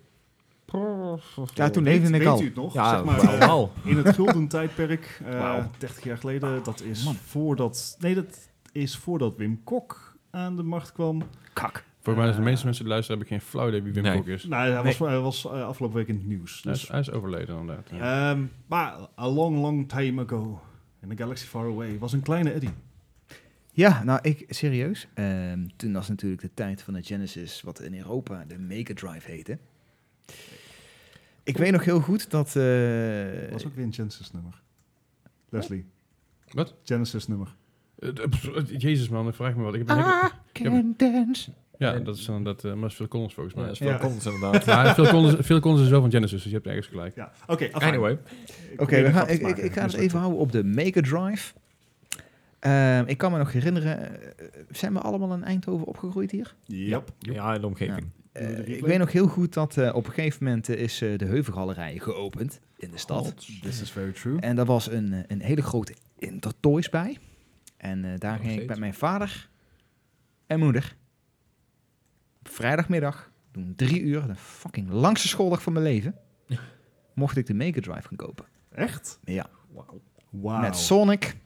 Ja, 1.55 1.71
toen 1.71 1.83
leefde 1.83 2.07
ik 2.13 2.19
weet 2.19 2.27
al. 2.27 2.41
u 2.43 2.45
het 2.45 2.55
nog? 2.55 2.75
Ja, 2.75 2.91
zeg 2.91 3.05
maar, 3.05 3.39
wauw, 3.39 3.71
eh, 3.85 3.91
in 3.91 3.97
het 3.97 4.15
gulden 4.15 4.49
tijdperk. 4.49 5.21
eh 5.25 5.39
Wauw. 5.39 5.71
30 5.79 6.05
jaar 6.05 6.19
geleden. 6.19 6.63
Dat 6.63 6.81
is 6.81 7.05
man. 7.05 7.15
voordat... 7.15 7.97
Nee, 8.01 8.15
dat 8.15 8.49
is 8.73 8.97
voordat 8.97 9.37
Wim 9.37 9.61
Kok 9.65 10.15
aan 10.31 10.57
de 10.57 10.63
macht 10.63 10.93
kwam. 10.93 11.23
Kak. 11.53 11.85
Voor 12.09 12.17
mij, 12.17 12.27
als 12.27 12.37
de 12.37 12.43
meeste 12.43 12.65
mensen 12.65 12.85
die 12.85 12.93
luisteren, 12.93 13.21
heb 13.21 13.31
ik 13.31 13.37
geen 13.39 13.49
flauw 13.49 13.69
idee 13.69 13.83
wie 13.83 13.93
Wim 13.93 14.03
Nee. 14.03 14.17
Kok 14.17 14.27
is. 14.27 14.45
Nou, 14.45 14.71
hij 14.73 14.83
was, 14.83 14.99
hij 14.99 15.19
was 15.19 15.45
eh, 15.45 15.67
afgelopen 15.67 15.97
week 15.99 16.09
in 16.09 16.15
het 16.15 16.27
nieuws. 16.27 16.63
Hij 16.63 16.73
Dus, 16.73 16.83
is, 16.83 16.89
hij 16.89 17.01
is 17.01 17.11
overleden 17.11 17.57
inderdaad. 17.59 17.91
Ja. 17.93 18.31
Ehm, 18.31 18.43
maar 18.67 18.95
a 19.19 19.29
long, 19.29 19.59
long 19.61 19.89
time 19.89 20.23
ago. 20.25 20.61
In 21.03 21.11
a 21.11 21.15
galaxy 21.17 21.47
far 21.47 21.65
away. 21.67 21.99
Was 21.99 22.13
een 22.13 22.23
kleine 22.23 22.51
Eddie. 22.53 22.71
Ja, 23.73 24.03
nou, 24.05 24.19
ik, 24.23 24.45
serieus. 24.49 25.09
Ehm, 25.15 25.67
toen 25.77 25.93
was 25.93 26.09
natuurlijk 26.09 26.43
de 26.43 26.51
tijd 26.55 26.83
van 26.83 26.95
de 26.95 27.03
Genesis, 27.03 27.63
wat 27.63 27.81
in 27.81 27.95
Europa 27.97 28.45
de 28.49 28.59
Mega 28.59 28.95
Drive 28.95 29.31
heette. 29.31 29.59
Ik 31.43 31.57
weet 31.57 31.73
nog 31.73 31.85
heel 31.85 32.01
goed 32.01 32.31
dat... 32.31 32.47
eh, 32.57 33.51
was 33.51 33.67
ook 33.67 33.75
weer 33.75 33.85
een 33.85 33.93
Genesis 33.93 34.31
nummer. 34.33 34.61
Leslie. 35.49 35.85
Wat? 36.53 36.75
Genesis 36.85 37.27
nummer. 37.27 37.55
Eh, 37.99 38.09
eh, 38.09 38.15
pff, 38.29 38.49
eh, 38.49 38.79
Jezus 38.81 39.09
man, 39.09 39.35
vraag 39.35 39.55
me 39.55 39.63
wat. 39.63 39.75
Ik 39.75 39.79
heb 39.79 39.89
een 39.89 39.97
Ah, 40.05 40.23
hekel- 40.53 40.71
can 40.71 40.95
dance. 40.97 41.51
Ja, 41.79 41.99
dat 41.99 42.17
is 42.17 42.25
dan 42.25 42.45
dat, 42.45 42.65
eh 42.65 42.73
maar 42.73 42.91
Phil 42.91 43.09
Collins 43.09 43.35
volgens 43.35 43.55
Ja, 43.55 43.61
mij. 43.61 43.71
dat 43.71 43.81
is 43.81 43.87
Ja. 43.87 43.99
Collins 43.99 44.27
inderdaad. 44.27 44.65
Ja, 44.87 44.95
Phil 44.95 45.09
Collins, 45.09 45.47
Phil 45.47 45.61
Collins 45.61 45.83
is 45.83 45.89
wel 45.89 46.01
van 46.01 46.11
Genesis, 46.11 46.43
dus 46.43 46.51
je 46.51 46.57
hebt 46.57 46.67
ergens 46.67 46.87
gelijk. 46.87 47.15
Ja, 47.15 47.33
oké. 47.47 47.73
Anyway. 47.73 48.19
Ik 48.73 48.81
Oké, 48.81 48.97
ik, 48.97 49.07
ik, 49.41 49.57
ik 49.57 49.73
ga 49.73 49.81
het 49.81 49.83
Mislukt. 49.83 49.95
even 50.05 50.19
houden 50.19 50.41
op 50.41 50.53
de 50.53 50.65
Mega 50.65 51.01
Drive. 51.01 51.53
Ehm, 52.59 53.05
ik 53.07 53.19
kan 53.19 53.33
me 53.33 53.39
nog 53.39 53.53
herinneren, 53.53 54.21
eh, 54.39 54.47
zijn 54.71 54.93
we 54.93 54.99
allemaal 55.01 55.35
in 55.35 55.45
Eindhoven 55.45 55.87
opgegroeid 55.87 56.31
hier? 56.31 56.55
Yep. 56.65 57.09
Ja, 57.19 57.55
in 57.55 57.61
de 57.61 57.67
omgeving. 57.67 58.07
Eh, 58.33 58.47
de 58.47 58.55
replay. 58.55 58.77
ik 58.77 58.85
weet 58.87 58.99
nog 58.99 59.13
heel 59.13 59.27
goed 59.27 59.53
dat 59.55 59.77
eh, 59.77 59.95
op 59.95 60.07
een 60.07 60.13
gegeven 60.13 60.45
moment 60.45 60.69
eh, 60.69 60.77
is 60.81 61.03
eh, 61.03 61.19
de 61.19 61.25
Heuvelgalerij 61.25 61.99
geopend 61.99 62.61
in 62.77 62.91
de 62.91 62.99
stad. 62.99 63.35
This 63.63 63.81
is 63.83 63.91
very 63.91 64.13
true. 64.13 64.41
En 64.41 64.57
daar 64.57 64.65
was 64.65 64.91
een, 64.91 65.13
eh, 65.13 65.19
een 65.27 65.41
hele 65.41 65.63
grote 65.63 65.95
Intertoys 66.19 66.91
bij. 66.91 67.19
En 67.77 68.05
eh, 68.05 68.11
daar 68.19 68.33
Nog 68.39 68.47
ging 68.47 68.61
ik 68.61 68.69
met 68.69 68.79
mijn 68.79 68.95
vader 68.95 69.49
en 70.47 70.59
moeder 70.59 70.97
vrijdagmiddag, 72.59 73.31
toen 73.51 73.73
drie 73.77 74.01
uur, 74.01 74.27
de 74.27 74.35
fucking 74.35 74.91
langste 74.91 75.29
schooldag 75.29 75.63
van 75.63 75.73
mijn 75.73 75.85
leven, 75.85 76.15
mocht 77.15 77.37
ik 77.37 77.47
de 77.47 77.55
Mega 77.55 77.81
Drive 77.81 78.09
gaan 78.09 78.17
kopen. 78.17 78.45
Echt? 78.71 79.19
Ja, 79.25 79.47
Wauw. 79.73 80.01
Wauw. 80.31 80.61
met 80.61 80.77
Sonic. 80.77 81.37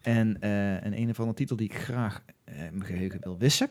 En 0.00 0.40
eh, 0.40 0.72
een 0.72 0.98
een 0.98 1.10
of 1.10 1.18
andere 1.18 1.36
titel 1.36 1.56
die 1.56 1.68
ik 1.68 1.76
graag 1.76 2.22
eh, 2.44 2.64
in 2.64 2.78
mijn 2.78 2.84
geheugen 2.84 3.20
wil 3.22 3.38
wissen. 3.38 3.68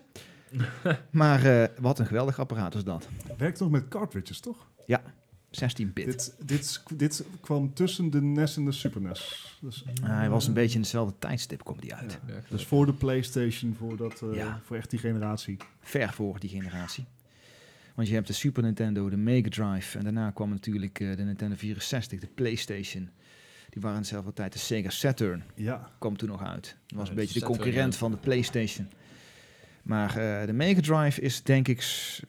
maar 1.12 1.46
eh, 1.46 1.68
wat 1.80 2.00
een 2.00 2.06
geweldig 2.06 2.40
apparaat 2.40 2.76
is 2.76 2.84
dat. 2.84 3.08
Werkt 3.38 3.60
nog 3.60 3.70
met 3.70 3.88
cartridges, 3.88 4.40
toch? 4.40 4.68
16-bit. 5.64 6.06
Dit, 6.06 6.36
dit, 6.40 6.84
dit 6.94 7.24
kwam 7.42 7.74
tussen 7.74 8.10
de 8.10 8.22
NES 8.22 8.58
en 8.58 8.66
de 8.66 8.72
Super 8.72 9.02
NES. 9.02 9.58
Dus, 9.62 9.84
Ah, 10.04 10.10
hij 10.10 10.30
was 10.30 10.48
een 10.48 10.54
beetje 10.54 10.76
in 10.76 10.82
hetzelfde 10.82 11.16
tijdstip, 11.20 11.64
kwam 11.64 11.80
die 11.80 11.94
uit. 11.96 12.20
Ja. 12.28 12.34
Dus 12.50 12.64
voor 12.66 12.86
de 12.86 12.94
PlayStation, 12.94 13.76
voor, 13.78 13.98
dat, 13.98 14.22
eh, 14.22 14.36
Ja. 14.36 14.62
voor 14.64 14.76
echt 14.78 14.90
die 14.90 15.00
generatie. 15.00 15.58
ver 15.82 16.14
voor 16.14 16.40
die 16.40 16.50
generatie. 16.50 17.06
Want 17.96 18.08
je 18.08 18.14
hebt 18.14 18.28
de 18.28 18.34
Super 18.34 18.64
Nintendo, 18.64 19.10
de 19.10 19.18
Mega 19.18 19.50
Drive 19.50 19.98
en 19.98 20.04
daarna 20.04 20.32
kwam 20.32 20.50
natuurlijk 20.50 21.00
eh, 21.00 21.16
de 21.16 21.24
Nintendo 21.24 21.56
64, 21.56 22.20
de 22.20 22.28
PlayStation. 22.36 23.10
Die 23.70 23.82
waren 23.82 23.98
in 23.98 24.02
dezelfde 24.04 24.34
tijd 24.34 24.54
de 24.54 24.60
Sega 24.60 24.90
Saturn, 24.90 25.44
Ja. 25.56 25.90
kwam 26.00 26.18
toen 26.18 26.30
nog 26.30 26.44
uit. 26.44 26.76
Dat 26.88 26.98
was 26.98 27.04
Ja, 27.06 27.10
een 27.10 27.16
beetje 27.20 27.40
de 27.40 27.46
concurrent 27.46 27.96
van 27.96 28.12
de 28.12 28.18
PlayStation. 28.18 28.88
Maar 29.86 30.10
eh, 30.18 30.46
de 30.46 30.54
Mega 30.54 30.82
Drive 30.82 31.22
is 31.22 31.44
denk 31.44 31.68
ik, 31.68 31.82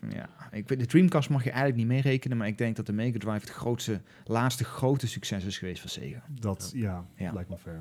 ja, 0.08 0.28
ik 0.50 0.68
weet, 0.68 0.78
de 0.78 0.86
Dreamcast 0.86 1.28
mag 1.28 1.44
je 1.44 1.50
eigenlijk 1.50 1.78
niet 1.78 1.88
meerekenen, 1.88 2.36
maar 2.36 2.46
ik 2.46 2.58
denk 2.58 2.76
dat 2.76 2.86
de 2.86 2.92
Mega 2.92 3.18
Drive 3.18 3.40
het 3.40 3.50
grootste, 3.50 4.00
laatste 4.24 4.64
grote 4.64 5.06
succes 5.06 5.44
is 5.44 5.58
geweest 5.58 5.80
van 5.80 5.90
Sega. 5.90 6.22
Dat, 6.40 6.70
ja, 6.74 7.04
Ja. 7.16 7.32
lijkt 7.32 7.48
me 7.50 7.56
fair. 7.58 7.80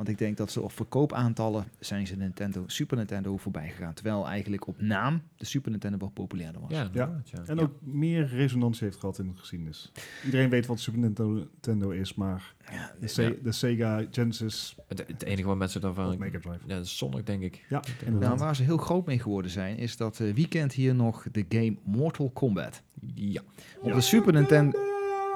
Want 0.00 0.12
ik 0.12 0.18
denk 0.18 0.36
dat 0.36 0.50
ze 0.50 0.60
op 0.60 0.72
verkoopaantallen 0.72 1.64
zijn 1.78 2.06
ze 2.06 2.16
Nintendo, 2.16 2.62
Super 2.66 2.96
Nintendo 2.96 3.36
voorbij 3.36 3.68
gegaan. 3.68 3.94
Terwijl 3.94 4.28
eigenlijk 4.28 4.66
op 4.66 4.80
naam 4.80 5.22
de 5.36 5.44
Super 5.44 5.70
Nintendo 5.70 5.98
wel 5.98 6.08
populairder 6.10 6.60
was. 6.60 6.70
Ja. 6.92 7.22
En 7.46 7.60
ook 7.60 7.72
meer 7.82 8.26
resonantie 8.26 8.84
heeft 8.84 8.96
gehad 8.98 9.18
in 9.18 9.26
de 9.26 9.38
geschiedenis. 9.38 9.92
Iedereen 10.24 10.48
weet 10.50 10.66
wat 10.66 10.80
Super 10.80 11.00
Nintendo, 11.00 11.90
is, 11.90 12.14
maar 12.14 12.54
Ja, 12.72 12.92
de, 13.00 13.08
Se- 13.08 13.38
de 13.42 13.52
Sega 13.52 14.04
Genesis 14.10 14.76
Het, 14.88 15.04
het 15.06 15.22
enige 15.22 15.48
wat 15.48 15.56
mensen 15.56 15.80
daarvan... 15.80 16.18
Mega 16.18 16.38
Drive. 16.38 16.58
Ja, 16.66 16.84
Sonic, 16.84 17.26
denk 17.26 17.42
ik. 17.42 17.64
Ja, 17.68 17.82
Nou, 18.10 18.36
waar 18.38 18.56
ze 18.56 18.62
heel 18.62 18.76
groot 18.78 19.06
mee 19.06 19.18
geworden 19.18 19.50
zijn, 19.50 19.76
is 19.76 19.96
dat 19.96 20.20
eh, 20.20 20.34
wie 20.34 20.48
kent 20.48 20.72
hier 20.72 20.94
nog 20.94 21.26
de 21.32 21.44
game 21.48 21.76
Mortal 21.84 22.30
Kombat? 22.30 22.82
Ja. 23.14 23.40
Op 23.80 23.88
Ja. 23.88 23.94
de 23.94 24.00
Super 24.00 24.32
Nintendo. 24.32 24.78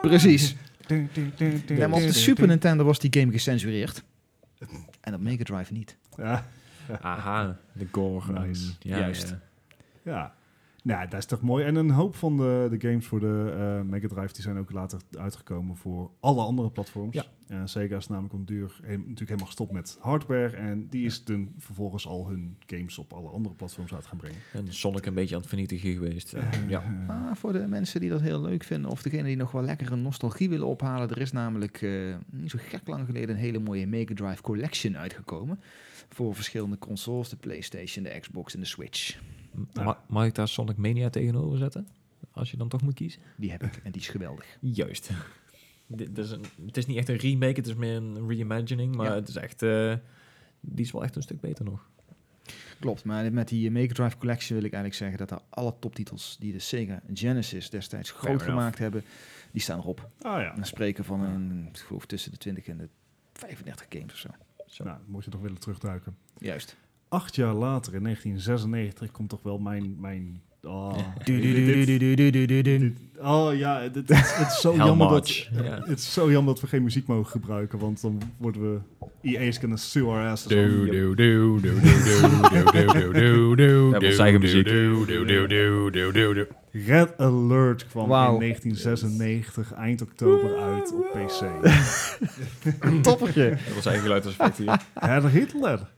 Precies. 0.01 0.57
Ja, 1.67 1.89
maar 1.89 1.93
op 1.99 2.07
de 2.07 2.13
Super 2.13 2.47
Nintendo 2.47 2.85
was 2.85 2.99
die 2.99 3.21
game 3.21 3.33
gecensureerd. 3.33 4.05
En 5.01 5.15
op 5.15 5.21
Mega 5.21 5.45
Drive 5.45 5.73
niet. 5.73 5.97
Ja, 6.17 6.45
Aha, 7.01 7.57
de 7.73 7.87
gore. 7.93 8.33
Nice. 8.41 8.73
ja, 8.81 8.99
Juist. 8.99 9.29
ja. 9.29 10.13
ja. 10.13 10.35
Nou, 10.85 11.09
dat 11.09 11.19
is 11.19 11.27
toch 11.27 11.41
mooi. 11.41 11.65
En 11.65 11.77
een 11.77 11.91
hoop 11.91 12.15
van 12.17 12.37
de, 12.37 12.67
de 12.71 12.89
games 12.89 13.07
voor 13.07 13.21
de 13.21 13.55
eh, 13.57 13.91
Mega 13.91 14.09
Drive 14.09 14.33
die 14.33 14.43
zijn 14.43 14.59
ook 14.59 14.73
later 14.73 15.01
uitgekomen 15.19 15.77
voor 15.77 16.11
alle 16.21 16.43
andere 16.43 16.71
platforms. 16.71 17.15
Ja. 17.15 17.25
En 17.49 17.69
Sega 17.69 17.97
is 17.97 18.09
namelijk 18.09 18.35
om 18.35 18.45
duur 18.45 18.79
he- 18.83 18.97
natuurlijk 18.97 19.19
helemaal 19.19 19.47
gestopt 19.47 19.73
met 19.73 19.97
hardware. 20.01 20.57
En 20.57 20.89
die 20.89 21.05
is 21.05 21.23
toen 21.23 21.55
vervolgens 21.59 22.07
al 22.07 22.29
hun 22.29 22.57
games 22.67 22.99
op 22.99 23.13
alle 23.13 23.29
andere 23.29 23.55
platforms 23.55 23.95
uit 23.95 24.07
gaan 24.07 24.17
brengen. 24.19 24.39
En 24.53 24.73
Sonic 24.75 25.07
een 25.07 25.15
beetje 25.15 25.35
aan 25.35 25.41
het 25.41 25.49
vernietigen 25.49 25.93
geweest. 25.93 26.33
Eh, 26.33 26.43
ja. 26.69 26.81
Maar 27.07 27.37
voor 27.37 27.53
de 27.53 27.67
mensen 27.67 28.01
die 28.01 28.11
dat 28.11 28.21
heel 28.21 28.41
leuk 28.41 28.65
vinden, 28.65 28.91
of 28.91 29.03
degene 29.03 29.23
die 29.25 29.37
nog 29.37 29.51
wel 29.53 29.63
lekker 29.63 29.93
een 29.93 30.03
nostalgie 30.03 30.49
willen 30.49 30.67
ophalen, 30.67 31.11
er 31.11 31.19
is 31.21 31.33
namelijk 31.33 31.83
eh, 31.83 32.17
niet 32.31 32.51
zo 32.51 32.59
gek 32.61 32.87
lang 32.89 33.07
geleden 33.07 33.31
een 33.35 33.41
hele 33.43 33.59
mooie 33.59 33.87
Mega 33.87 34.15
Drive 34.15 34.43
Collection 34.43 34.97
uitgekomen. 34.97 35.61
Voor 36.09 36.35
verschillende 36.35 36.79
consoles, 36.79 37.29
de 37.29 37.37
PlayStation, 37.37 38.05
de 38.05 38.19
Xbox 38.21 38.55
en 38.55 38.61
de 38.61 38.67
Switch. 38.67 39.19
Ma- 39.73 40.05
mag 40.09 40.27
ik 40.27 40.35
daar 40.35 40.49
Sonic 40.49 40.77
Mania 40.77 41.11
tegenover 41.11 41.59
zetten? 41.59 41.89
Als 42.33 42.51
je 42.51 42.57
dan 42.57 42.69
toch 42.69 42.83
moet 42.83 42.95
kiezen? 42.95 43.21
Die 43.37 43.51
heb 43.51 43.63
ik 43.63 43.77
en 43.83 43.93
die 43.93 44.01
is 44.01 44.09
geweldig. 44.09 44.59
Juist. 44.61 45.11
Dit 45.87 46.19
is 46.19 46.31
een, 46.31 46.45
het 46.67 46.77
is 46.77 46.87
niet 46.87 46.97
echt 46.97 47.09
een 47.09 47.17
remake, 47.17 47.55
het 47.55 47.67
is 47.67 47.75
meer 47.75 47.97
een 47.97 48.27
reimagining. 48.29 48.95
Maar 48.97 49.07
Ja. 49.07 49.15
het 49.15 49.29
is 49.29 49.37
echt... 49.37 49.63
eh, 49.63 49.95
die 50.61 50.85
is 50.85 50.91
wel 50.93 51.03
echt 51.03 51.17
een 51.17 51.23
stuk 51.23 51.41
beter 51.41 51.65
nog. 51.65 51.89
Klopt, 52.81 53.05
maar 53.05 53.33
met 53.33 53.49
die 53.49 53.71
Mega 53.71 53.93
Drive 53.95 54.17
Collection 54.19 54.57
wil 54.57 54.67
ik 54.67 54.73
eigenlijk 54.73 54.95
zeggen 55.03 55.19
dat 55.27 55.31
er 55.31 55.47
alle 55.51 55.75
toptitels 55.79 56.37
die 56.41 56.53
de 56.53 56.59
Sega 56.59 57.01
Genesis 57.15 57.71
destijds 57.71 58.11
groot 58.11 58.43
gemaakt 58.43 58.79
hebben, 58.79 59.05
die 59.53 59.61
staan 59.63 59.79
erop. 59.79 60.11
Ah 60.21 60.41
ja. 60.41 60.55
Dan 60.55 60.67
spreken 60.67 61.05
van 61.05 61.21
een, 61.21 61.67
ik 61.73 61.79
geloof 61.79 62.07
tussen 62.07 62.31
de 62.31 62.37
20 62.37 62.67
en 62.67 62.79
de 62.79 62.89
35 63.33 63.87
games 63.89 64.13
of 64.13 64.19
zo. 64.19 64.29
Zo. 64.67 64.85
Nou, 64.85 64.99
moet 65.07 65.25
je 65.25 65.31
toch 65.31 65.41
willen 65.41 65.59
terugduiken. 65.61 66.17
Juist. 66.39 66.77
Acht 67.15 67.35
jaar 67.35 67.55
later, 67.55 67.95
in 67.95 68.03
1996, 68.03 69.11
komt 69.11 69.29
toch 69.29 69.43
wel 69.43 69.59
mijn... 69.59 69.97
mijn 70.01 70.41
oh, 70.63 70.97
oh 73.19 73.57
ja, 73.57 73.81
het, 73.93 74.11
is 74.11 74.61
zo 74.61 74.77
jammer 74.77 75.09
dat... 75.09 75.49
Het 75.85 75.99
is 75.99 76.13
zo 76.13 76.31
jammer 76.31 76.53
dat 76.55 76.63
we 76.63 76.69
geen 76.69 76.83
muziek 76.83 77.07
mogen 77.07 77.31
gebruiken, 77.31 77.79
want 77.79 78.01
dan 78.01 78.23
worden 78.37 78.63
we... 78.63 79.07
EA 79.23 79.41
is 79.41 79.59
gonna 79.59 79.77
sue 79.77 80.07
our 80.07 80.27
asses 80.27 80.47
Do, 80.47 80.85
do, 80.87 81.15
do, 81.15 81.61
do, 81.61 81.61
do, 81.61 81.81
do, 81.81 82.31
do, 82.51 82.73
do, 82.73 83.13
do, 83.13 83.55
do, 83.55 83.91
hebben 83.91 84.01
do, 84.01 84.07
ons 84.07 84.19
eigen 84.19 84.41
do, 84.41 84.47
muziek. 84.47 84.65
do, 84.65 85.05
do, 85.05 85.25
do, 85.25 85.47
do, 85.47 85.91
do, 85.91 86.13
do, 86.13 86.35
do. 86.35 86.47
Red 86.71 87.19
Alert 87.19 87.87
kwam 87.87 88.05
in 88.05 88.39
1996, 88.39 89.73
eind 89.73 90.03
oktober, 90.03 90.57
uit 90.57 90.93
op 90.93 91.11
PC. 91.13 91.41
Toppertje. 93.03 93.51
Dat 93.51 93.75
was 93.75 93.87
eigen 93.87 94.03
geluidseffect 94.03 94.57
hier. 94.57 94.81
Herr 94.95 95.31
Hitler. 95.31 95.93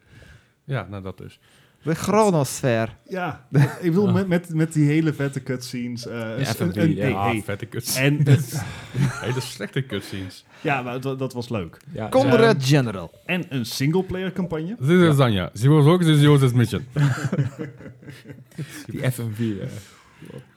Ja, 0.66 0.86
nou 0.90 1.02
dat 1.02 1.18
dus. 1.18 1.38
De 1.82 1.94
chronosfeer. 1.94 2.97
Ja, 3.09 3.47
ik 3.80 3.90
bedoel, 3.90 4.12
met, 4.12 4.28
met, 4.28 4.55
met 4.55 4.72
die 4.72 4.86
hele 4.86 5.12
vette 5.12 5.43
cutscenes. 5.43 6.06
eh, 6.06 6.14
Ja, 6.18 6.36
een- 6.36 6.44
FMV, 6.47 6.76
een- 6.76 6.94
ja. 6.94 7.02
hey, 7.02 7.12
Ah, 7.14 7.24
hey. 7.30 7.43
vette 7.44 7.68
cutscenes. 7.68 8.52
En 8.52 8.60
Hele 9.26 9.40
slechte 9.40 9.86
cutscenes. 9.86 10.44
ja, 10.60 10.82
maar 10.82 11.01
dat, 11.01 11.18
dat 11.18 11.32
was 11.32 11.48
leuk. 11.48 11.76
Ja, 11.93 12.09
Comrade 12.09 12.60
General. 12.64 13.10
En 13.26 13.44
een 13.48 13.66
singleplayer 13.66 14.32
campagne. 14.32 14.76
Dit 14.78 15.01
is 15.10 15.16
Zanja. 15.16 15.51
Ze 15.55 15.68
was 15.68 15.84
ook 15.86 16.02
de 16.05 16.20
Jozef 16.20 16.52
Mission. 16.55 16.84
die 18.86 19.10
FMV. 19.12 19.38
eh. 19.60 19.66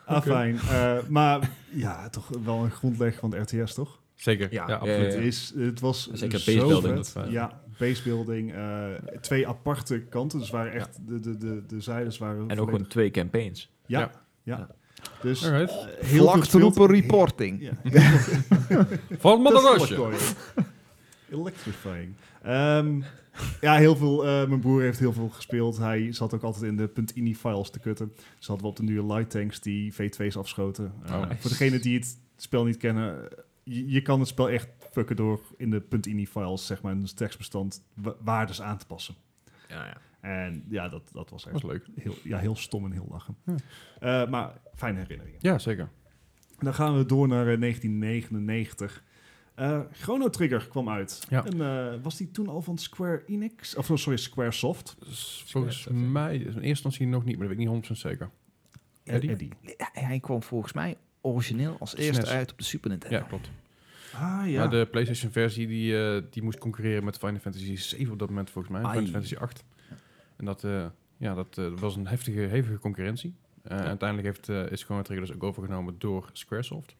Ah, 0.05 0.21
fijn. 0.21 0.59
Eh, 0.69 0.97
maar 1.07 1.49
ja, 1.71 2.09
toch 2.09 2.29
wel 2.43 2.63
een 2.63 2.71
grondleg 2.71 3.15
van 3.19 3.29
de 3.29 3.37
RTS, 3.37 3.73
toch? 3.73 3.99
Zeker. 4.15 4.47
Ja, 4.53 4.63
Ja, 4.67 4.67
ja, 4.67 4.75
absoluut. 4.75 5.13
Het, 5.13 5.23
is, 5.23 5.53
het 5.57 5.79
was 5.79 6.09
Zeker 6.13 6.39
zo 6.39 6.79
vet. 6.81 7.11
dat. 7.13 7.25
Ja, 7.29 7.61
basebuilding. 7.79 8.53
eh 8.53 8.85
twee 9.21 9.47
aparte 9.47 9.99
kanten. 9.99 10.39
Dus 10.39 10.49
waren 10.49 10.71
echt 10.73 10.99
de, 11.07 11.19
de, 11.19 11.37
de, 11.37 11.63
de 11.67 11.81
zijdes 11.81 12.17
waren 12.17 12.35
En 12.37 12.41
ook 12.43 12.49
volledig- 12.49 12.71
gewoon 12.73 12.87
twee 12.87 13.11
campaigns. 13.11 13.69
Ja, 13.85 13.99
Ja. 13.99 14.11
ja. 14.43 14.67
Dus 15.21 15.43
eh, 15.43 15.67
heel 15.99 16.27
gespeeld. 16.27 16.77
reporting. 16.91 17.61
Ja. 17.61 17.71
Van. 19.19 19.47
Electroid. 19.47 20.35
Electrifying. 21.31 22.13
Ehm, 22.43 23.01
ja, 23.61 23.75
heel 23.77 23.95
veel. 23.95 24.25
eh, 24.27 24.47
mijn 24.47 24.59
broer 24.59 24.81
heeft 24.81 24.99
heel 24.99 25.13
veel 25.13 25.29
gespeeld. 25.29 25.77
Hij 25.77 26.11
zat 26.13 26.33
ook 26.33 26.43
altijd 26.43 26.63
in 26.63 26.77
de 26.77 26.89
.ini 27.13 27.35
files 27.35 27.69
te 27.69 27.79
kutten. 27.79 28.11
Dus 28.37 28.47
hadden 28.47 28.65
we 28.65 28.71
op 28.71 28.77
de 28.77 28.83
nieuwe 28.83 29.13
light 29.13 29.29
tanks 29.29 29.59
die 29.61 29.93
V2's 29.93 30.37
afschoten. 30.37 30.93
Oh, 31.09 31.21
nice. 31.27 31.35
Voor 31.41 31.49
degenen 31.49 31.81
die 31.81 31.97
het 31.97 32.17
spel 32.37 32.63
niet 32.65 32.77
kennen, 32.77 33.27
je, 33.69 33.89
je 33.89 34.01
kan 34.01 34.19
het 34.19 34.27
spel 34.27 34.49
echt 34.49 34.69
fucken 34.91 35.15
door 35.15 35.39
in 35.57 35.69
de 35.69 35.83
.ini 36.07 36.27
files, 36.27 36.65
zeg 36.65 36.81
maar, 36.81 36.93
in 36.93 37.01
het 37.01 37.15
tekstbestand 37.17 37.83
wa- 37.93 38.15
waardes 38.19 38.61
aan 38.61 38.77
te 38.77 38.85
passen. 38.85 39.15
Ja, 39.67 39.85
ja. 39.85 39.97
En 40.21 40.63
ja, 40.69 40.89
dat, 40.89 41.09
dat 41.13 41.29
was 41.29 41.43
echt 41.43 41.53
was 41.61 41.63
leuk. 41.71 41.85
heel, 41.95 42.15
ja, 42.23 42.37
heel 42.37 42.55
stom 42.55 42.85
en 42.85 42.91
heel 42.91 43.07
lachen. 43.09 43.35
Ja. 43.45 43.55
Eh, 44.23 44.29
maar 44.29 44.53
fijne 44.75 44.99
herinneringen. 44.99 45.39
Ja, 45.41 45.57
zeker. 45.59 45.89
Dan 46.59 46.73
gaan 46.73 46.97
we 46.97 47.05
door 47.05 47.27
naar 47.27 47.47
eh, 47.47 47.59
1999. 47.59 49.03
Eh 49.55 49.79
Chrono 49.91 50.29
Trigger 50.29 50.67
kwam 50.67 50.89
uit. 50.89 51.25
Ja. 51.29 51.45
En 51.45 51.61
eh, 51.61 52.01
was 52.03 52.17
die 52.17 52.31
toen 52.31 52.47
al 52.47 52.61
van 52.61 52.77
Square 52.77 53.23
Enix? 53.25 53.75
Of 53.75 53.91
oh, 53.91 53.97
sorry, 53.97 54.17
Square 54.19 54.51
Soft. 54.51 54.95
Dus 54.99 55.43
volgens 55.47 55.87
mij, 55.91 56.35
in 56.35 56.45
eerste 56.45 56.61
instantie 56.61 57.07
nog 57.07 57.25
niet, 57.25 57.37
maar 57.37 57.47
dat 57.47 57.57
weet 57.57 57.65
ik 57.67 57.71
niet 57.73 57.89
100% 57.89 57.91
zeker. 57.91 58.29
Eddie? 59.03 59.29
Eddie. 59.29 59.51
Hij 59.77 60.19
kwam 60.19 60.43
volgens 60.43 60.73
mij 60.73 60.97
origineel 61.21 61.75
als 61.79 61.95
eerste 61.95 62.21
SNES. 62.21 62.33
uit 62.35 62.51
op 62.51 62.57
de 62.57 62.63
Super 62.63 62.89
Nintendo. 62.89 63.15
Ja, 63.17 63.23
klopt. 63.23 63.49
Ah 64.13 64.41
ja. 64.45 64.45
Ja. 64.45 64.67
de 64.67 64.87
PlayStation 64.91 65.31
versie 65.31 65.67
die, 65.67 65.97
eh, 66.15 66.21
die 66.29 66.43
moest 66.43 66.57
concurreren 66.57 67.03
met 67.03 67.17
Final 67.17 67.39
Fantasy 67.39 67.75
7 67.75 68.13
op 68.13 68.19
dat 68.19 68.27
moment 68.29 68.49
volgens 68.49 68.73
mij. 68.73 68.83
Ai. 68.83 68.93
Final 68.97 69.11
Fantasy 69.11 69.35
8. 69.35 69.63
En 70.35 70.45
dat, 70.45 70.63
eh, 70.63 70.85
ja, 71.17 71.33
dat 71.33 71.57
eh, 71.57 71.67
was 71.79 71.95
een 71.95 72.07
heftige, 72.07 72.39
hevige 72.39 72.77
concurrentie. 72.79 73.35
Eh, 73.63 73.77
Uiteindelijk 73.77 74.27
heeft, 74.35 74.49
eh, 74.49 74.71
is 74.71 74.83
Chrono 74.83 75.01
Trigger 75.01 75.25
dus 75.27 75.35
ook 75.35 75.43
overgenomen 75.43 75.95
door 75.97 76.29
Squaresoft. 76.33 76.95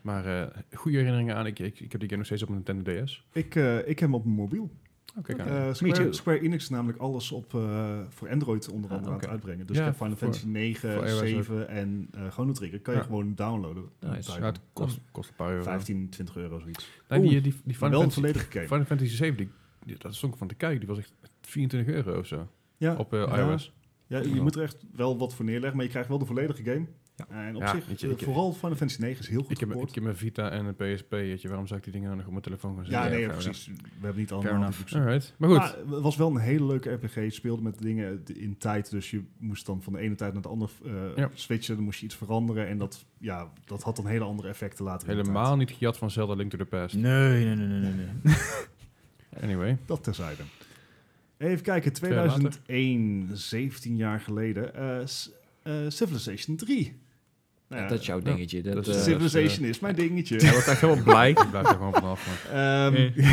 Maar 0.00 0.26
eh, 0.26 0.56
goede 0.72 0.96
herinneringen 0.96 1.36
aan. 1.36 1.46
Ik, 1.46 1.58
ik, 1.58 1.80
ik 1.80 1.90
heb 1.92 2.00
die 2.00 2.08
game 2.08 2.16
nog 2.16 2.26
steeds 2.26 2.42
op 2.42 2.48
mijn 2.48 2.62
Nintendo 2.66 3.04
DS. 3.04 3.24
ik, 3.32 3.54
eh, 3.54 3.78
ik 3.78 3.86
heb 3.86 3.98
hem 3.98 4.14
op 4.14 4.24
mijn 4.24 4.36
mobiel. 4.36 4.70
Oké, 5.18 5.32
Eh, 5.32 5.66
Me 5.66 5.74
Square, 5.74 5.92
too. 6.02 6.12
Square 6.12 6.40
Enix 6.40 6.62
is 6.62 6.68
namelijk 6.68 6.98
alles 6.98 7.32
op, 7.32 7.54
eh, 7.54 7.98
voor 8.08 8.30
Android 8.30 8.68
onder 8.68 8.90
andere 8.90 9.08
Ah, 9.10 9.14
aan 9.14 9.20
het 9.20 9.28
uitbrengen. 9.30 9.66
Dus 9.66 9.76
Ja, 9.76 9.94
Final 9.94 10.08
voor- 10.08 10.16
Fantasy 10.18 10.46
9, 10.46 10.92
voor 10.92 11.06
iOS 11.06 11.18
7 11.18 11.68
en 11.68 12.08
eh 12.12 12.26
Chrono 12.30 12.52
Trigger 12.52 12.80
kan 12.80 12.94
je 12.94 13.00
gewoon 13.02 13.34
downloaden. 13.34 13.84
Nice. 14.00 14.32
ja, 14.38 14.44
het 14.46 14.60
kost, 14.72 14.98
kost 15.10 15.28
een 15.28 15.34
paar 15.36 15.50
euro. 15.50 15.62
15, 15.62 16.08
20 16.08 16.36
euro 16.36 16.58
zoiets. 16.58 16.88
Nee, 17.08 17.20
die, 17.20 17.30
Oeh, 17.32 17.42
die, 17.42 17.52
die 17.52 17.62
Maar 17.64 17.74
Final 17.74 17.90
wel 17.90 18.02
een 18.02 18.10
Fantasy, 18.10 18.20
volledige 18.20 18.50
game. 18.52 18.66
Final 18.66 18.84
Fantasy 18.84 19.14
7, 19.14 19.36
die, 19.36 19.48
die, 19.84 19.96
dat 19.98 20.14
stond 20.14 20.32
ik 20.32 20.38
van 20.38 20.48
te 20.48 20.54
kijken. 20.54 20.78
Die 20.78 20.88
was 20.88 20.98
echt 20.98 21.12
24 21.40 21.94
euro 21.94 22.18
of 22.18 22.26
zo. 22.26 22.48
Ja, 22.76 22.94
Op 22.96 23.12
eh, 23.12 23.20
iOS. 23.36 23.72
Ja, 24.06 24.18
je 24.18 24.40
moet 24.40 24.56
er 24.56 24.62
echt 24.62 24.84
wel 24.92 25.18
wat 25.18 25.34
voor 25.34 25.44
neerleggen, 25.44 25.74
maar 25.76 25.84
je 25.84 25.90
krijgt 25.90 26.08
wel 26.08 26.18
de 26.18 26.26
volledige 26.26 26.62
game. 26.62 26.86
Ja. 27.16 27.26
En 27.28 27.54
op 27.56 27.62
Ja, 27.62 27.68
zich, 27.74 27.86
weet 27.86 28.00
je, 28.00 28.08
ik- 28.08 28.22
vooral 28.22 28.52
Final 28.52 28.76
Fantasy 28.76 29.00
9 29.00 29.20
is 29.20 29.28
heel 29.28 29.42
goed 29.42 29.50
Ik 29.50 29.60
heb, 29.60 29.74
ik 29.74 29.94
heb 29.94 30.04
mijn 30.04 30.16
Vita 30.16 30.50
en 30.50 30.64
een 30.64 30.74
PSP. 30.74 31.10
Weet 31.10 31.42
je, 31.42 31.48
waarom 31.48 31.66
zou 31.66 31.78
ik 31.78 31.84
die 31.84 31.92
dingen 31.92 32.06
nou 32.08 32.16
nog 32.18 32.26
op 32.26 32.32
mijn 32.32 32.44
telefoon 32.44 32.74
gaan 32.76 32.84
Ja, 32.84 32.90
zetten? 32.90 33.10
nee, 33.10 33.20
ja, 33.20 33.26
fair 33.28 33.42
precies. 33.42 33.66
We 33.66 33.72
hebben 34.00 34.20
niet 34.20 34.32
allemaal. 34.32 34.70
Alright. 34.92 35.34
Maar 35.38 35.48
goed. 35.48 35.58
Maar 35.58 35.76
het 35.94 36.02
was 36.02 36.16
wel 36.16 36.30
een 36.30 36.36
hele 36.40 36.64
leuke 36.66 36.90
RPG. 36.92 37.14
Je 37.14 37.30
speelde 37.30 37.62
met 37.62 37.78
dingen 37.78 38.22
in 38.34 38.58
tijd, 38.58 38.90
dus 38.90 39.10
je 39.10 39.22
moest 39.38 39.66
dan 39.66 39.82
van 39.82 39.92
de 39.92 39.98
ene 39.98 40.14
tijd 40.14 40.32
naar 40.32 40.42
de 40.42 40.48
andere 40.48 40.70
eh, 40.84 40.92
Ja. 41.16 41.30
switchen. 41.34 41.74
Dan 41.74 41.84
moest 41.84 41.98
je 42.00 42.06
iets 42.06 42.14
veranderen 42.16 42.68
en 42.68 42.78
dat, 42.78 43.04
ja, 43.18 43.52
dat 43.64 43.82
had 43.82 43.96
dan 43.96 44.06
hele 44.06 44.24
andere 44.24 44.48
effecten 44.48 44.84
later. 44.84 45.08
Helemaal 45.08 45.56
niet 45.56 45.70
gejat 45.70 45.98
van 45.98 46.10
Zelda 46.10 46.34
Link 46.34 46.50
to 46.50 46.58
the 46.58 46.64
Past. 46.64 46.94
Nee, 46.94 47.44
nee, 47.44 47.54
nee, 47.54 47.66
nee, 47.66 47.80
nee. 47.92 48.06
nee. 48.22 48.34
Anyway. 49.42 49.78
Dat 49.86 50.04
terzijde. 50.04 50.42
Even 51.36 51.62
kijken, 51.64 51.92
Twee 51.92 52.12
jaar 52.12 52.26
later. 52.26 52.40
2001, 52.50 53.28
17 53.32 53.96
jaar 53.96 54.20
geleden. 54.20 54.74
eh, 54.74 55.00
eh, 55.62 55.90
Civilization 55.90 56.56
3. 56.56 57.02
Ja, 57.68 57.86
dat 57.88 58.00
is 58.00 58.06
jouw 58.06 58.20
dingetje. 58.20 58.62
Dat, 58.62 58.74
dat 58.74 58.86
is- 58.86 58.96
eh, 58.96 59.02
Civilization 59.02 59.68
is 59.68 59.80
mijn 59.80 59.94
dingetje. 59.94 60.36
Hij 60.36 60.52
wordt 60.52 60.66
echt 60.68 60.80
helemaal 60.80 61.04
blij. 61.04 61.30
Ik 61.30 61.50
blijf 61.50 61.68
er 61.68 61.74
gewoon 61.74 61.92
vanaf. 61.92 62.46
Maar. 62.52 62.92
Ehm 62.92 63.10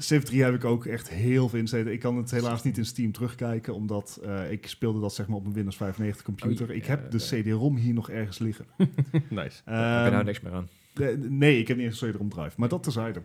Civ 0.00 0.22
3 0.22 0.42
heb 0.42 0.54
ik 0.54 0.64
ook 0.64 0.86
echt 0.86 1.08
heel 1.08 1.48
veel 1.48 1.58
insteden. 1.58 1.92
Ik 1.92 2.00
kan 2.00 2.16
het 2.16 2.30
helaas 2.30 2.62
niet 2.62 2.78
in 2.78 2.84
Steam 2.84 3.12
terugkijken, 3.12 3.74
omdat 3.74 4.20
eh, 4.24 4.50
ik 4.50 4.66
speelde 4.66 5.00
dat 5.00 5.14
zeg 5.14 5.26
maar 5.28 5.36
op 5.36 5.44
een 5.46 5.52
Windows 5.52 5.76
95 5.76 6.24
computer. 6.24 6.68
Oh, 6.68 6.74
ik 6.74 6.82
ja, 6.84 6.88
heb 6.88 7.10
de 7.10 7.18
ja. 7.36 7.40
CD-ROM 7.42 7.76
hier 7.76 7.94
nog 7.94 8.10
ergens 8.10 8.38
liggen. 8.38 8.64
nice. 9.30 9.60
Daar 9.64 10.02
heb 10.04 10.04
je 10.04 10.10
nou 10.10 10.14
Ehm, 10.14 10.24
niks 10.24 10.40
meer 10.40 10.52
aan. 10.52 10.68
de- 10.94 11.26
nee, 11.28 11.58
ik 11.58 11.68
heb 11.68 11.76
niet 11.76 11.86
eens 11.86 12.00
een 12.00 12.10
CD-ROM 12.10 12.28
drive, 12.28 12.54
maar 12.56 12.68
dat 12.68 12.82
terzijde. 12.82 13.22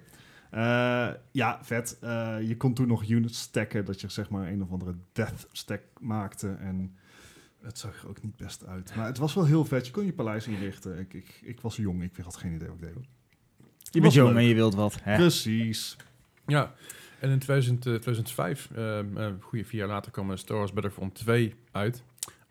Eh 0.50 1.08
ja, 1.32 1.60
vet. 1.62 1.98
Eh, 2.02 2.36
je 2.48 2.58
kon 2.58 2.74
toen 2.74 2.88
nog 2.88 3.10
units 3.10 3.40
stacken, 3.40 3.86
dat 3.86 4.02
je 4.02 4.10
zeg 4.10 4.30
maar 4.30 4.48
een 4.48 4.62
of 4.64 4.72
andere 4.72 4.94
death 5.12 5.48
stack 5.52 5.82
maakte. 6.00 6.48
En 6.60 6.96
het 7.64 7.78
zag 7.78 8.02
er 8.02 8.10
ook 8.10 8.22
niet 8.22 8.36
best 8.36 8.66
uit. 8.66 8.96
Maar 8.96 9.06
het 9.06 9.18
was 9.18 9.34
wel 9.34 9.46
heel 9.46 9.66
vet. 9.66 9.86
Je 9.86 9.92
kon 9.92 10.06
je 10.06 10.14
paleis 10.14 10.48
inrichten. 10.48 11.00
Ik, 11.00 11.14
ik, 11.14 11.40
ik 11.42 11.62
was 11.62 11.76
jong, 11.76 12.04
ik 12.04 12.12
had 12.24 12.36
geen 12.36 12.54
idee 12.54 12.68
wat 12.68 12.78
ik 12.78 12.84
deed. 12.84 13.06
Je 13.92 14.02
bent 14.02 14.14
jong 14.14 14.36
en 14.36 14.44
je 14.44 14.56
wilt 14.56 14.76
wat. 14.76 14.98
Hè? 15.02 15.16
Precies. 15.16 15.96
Ja. 16.46 16.74
En 17.20 17.30
in 17.30 17.40
2000, 17.40 17.86
eh, 17.86 17.94
2005, 17.94 18.70
eh, 18.76 19.00
eh, 19.00 19.34
goede 19.40 19.66
vier 19.66 19.80
jaar 19.80 19.88
later, 19.90 20.12
kwam 20.12 20.38
Star 20.38 20.58
Wars 20.58 20.74
Battlefront 20.74 21.16
2 21.16 21.56
uit. 21.72 22.04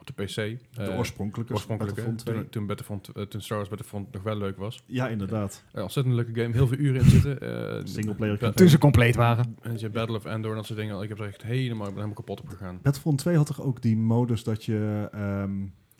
Op 0.03 0.17
de 0.17 0.23
PC. 0.25 0.35
De 0.35 0.59
Eh, 0.83 0.99
oorspronkelijke, 0.99 1.53
oorspronkelijke. 1.53 2.01
Battlefront 2.01 2.19
2. 2.19 2.35
Toen, 2.35 2.49
toen, 2.51 2.67
Battlefront, 2.67 3.09
eh, 3.09 3.23
toen 3.23 3.41
Star 3.41 3.57
Wars 3.57 3.69
Battlefront 3.69 4.13
nog 4.13 4.23
wel 4.23 4.37
leuk 4.37 4.57
was. 4.57 4.83
Ja, 4.87 5.09
inderdaad. 5.09 5.65
Eh, 5.73 5.83
ontzettend 5.83 6.15
leuke 6.15 6.41
game. 6.41 6.53
Heel 6.55 6.67
veel 6.67 6.79
uren 6.79 7.01
in 7.03 7.11
zitten. 7.11 7.41
Eh, 7.41 7.81
Singleplayer 7.95 8.55
Toen 8.55 8.69
ze 8.69 8.79
compleet 8.79 9.15
waren. 9.17 9.57
En 9.61 9.79
je 9.79 9.91
Battle 9.91 10.17
of 10.17 10.25
Endor 10.25 10.51
en 10.51 10.57
dat 10.57 10.67
soort 10.67 10.79
dingen. 10.79 11.03
Ik 11.03 11.09
heb 11.09 11.19
er 11.19 11.27
echt 11.27 11.43
helemaal, 11.43 11.87
ik 11.87 11.95
ben 11.95 12.03
helemaal 12.03 12.15
kapot 12.15 12.41
op 12.41 12.49
gegaan. 12.49 12.79
Battlefront 12.83 13.19
2 13.19 13.37
had 13.37 13.47
toch 13.47 13.63
ook 13.63 13.83
die 13.83 13.97
modus 13.97 14.45
dat 14.45 14.65
je, 14.65 15.09
ehm, 15.13 15.51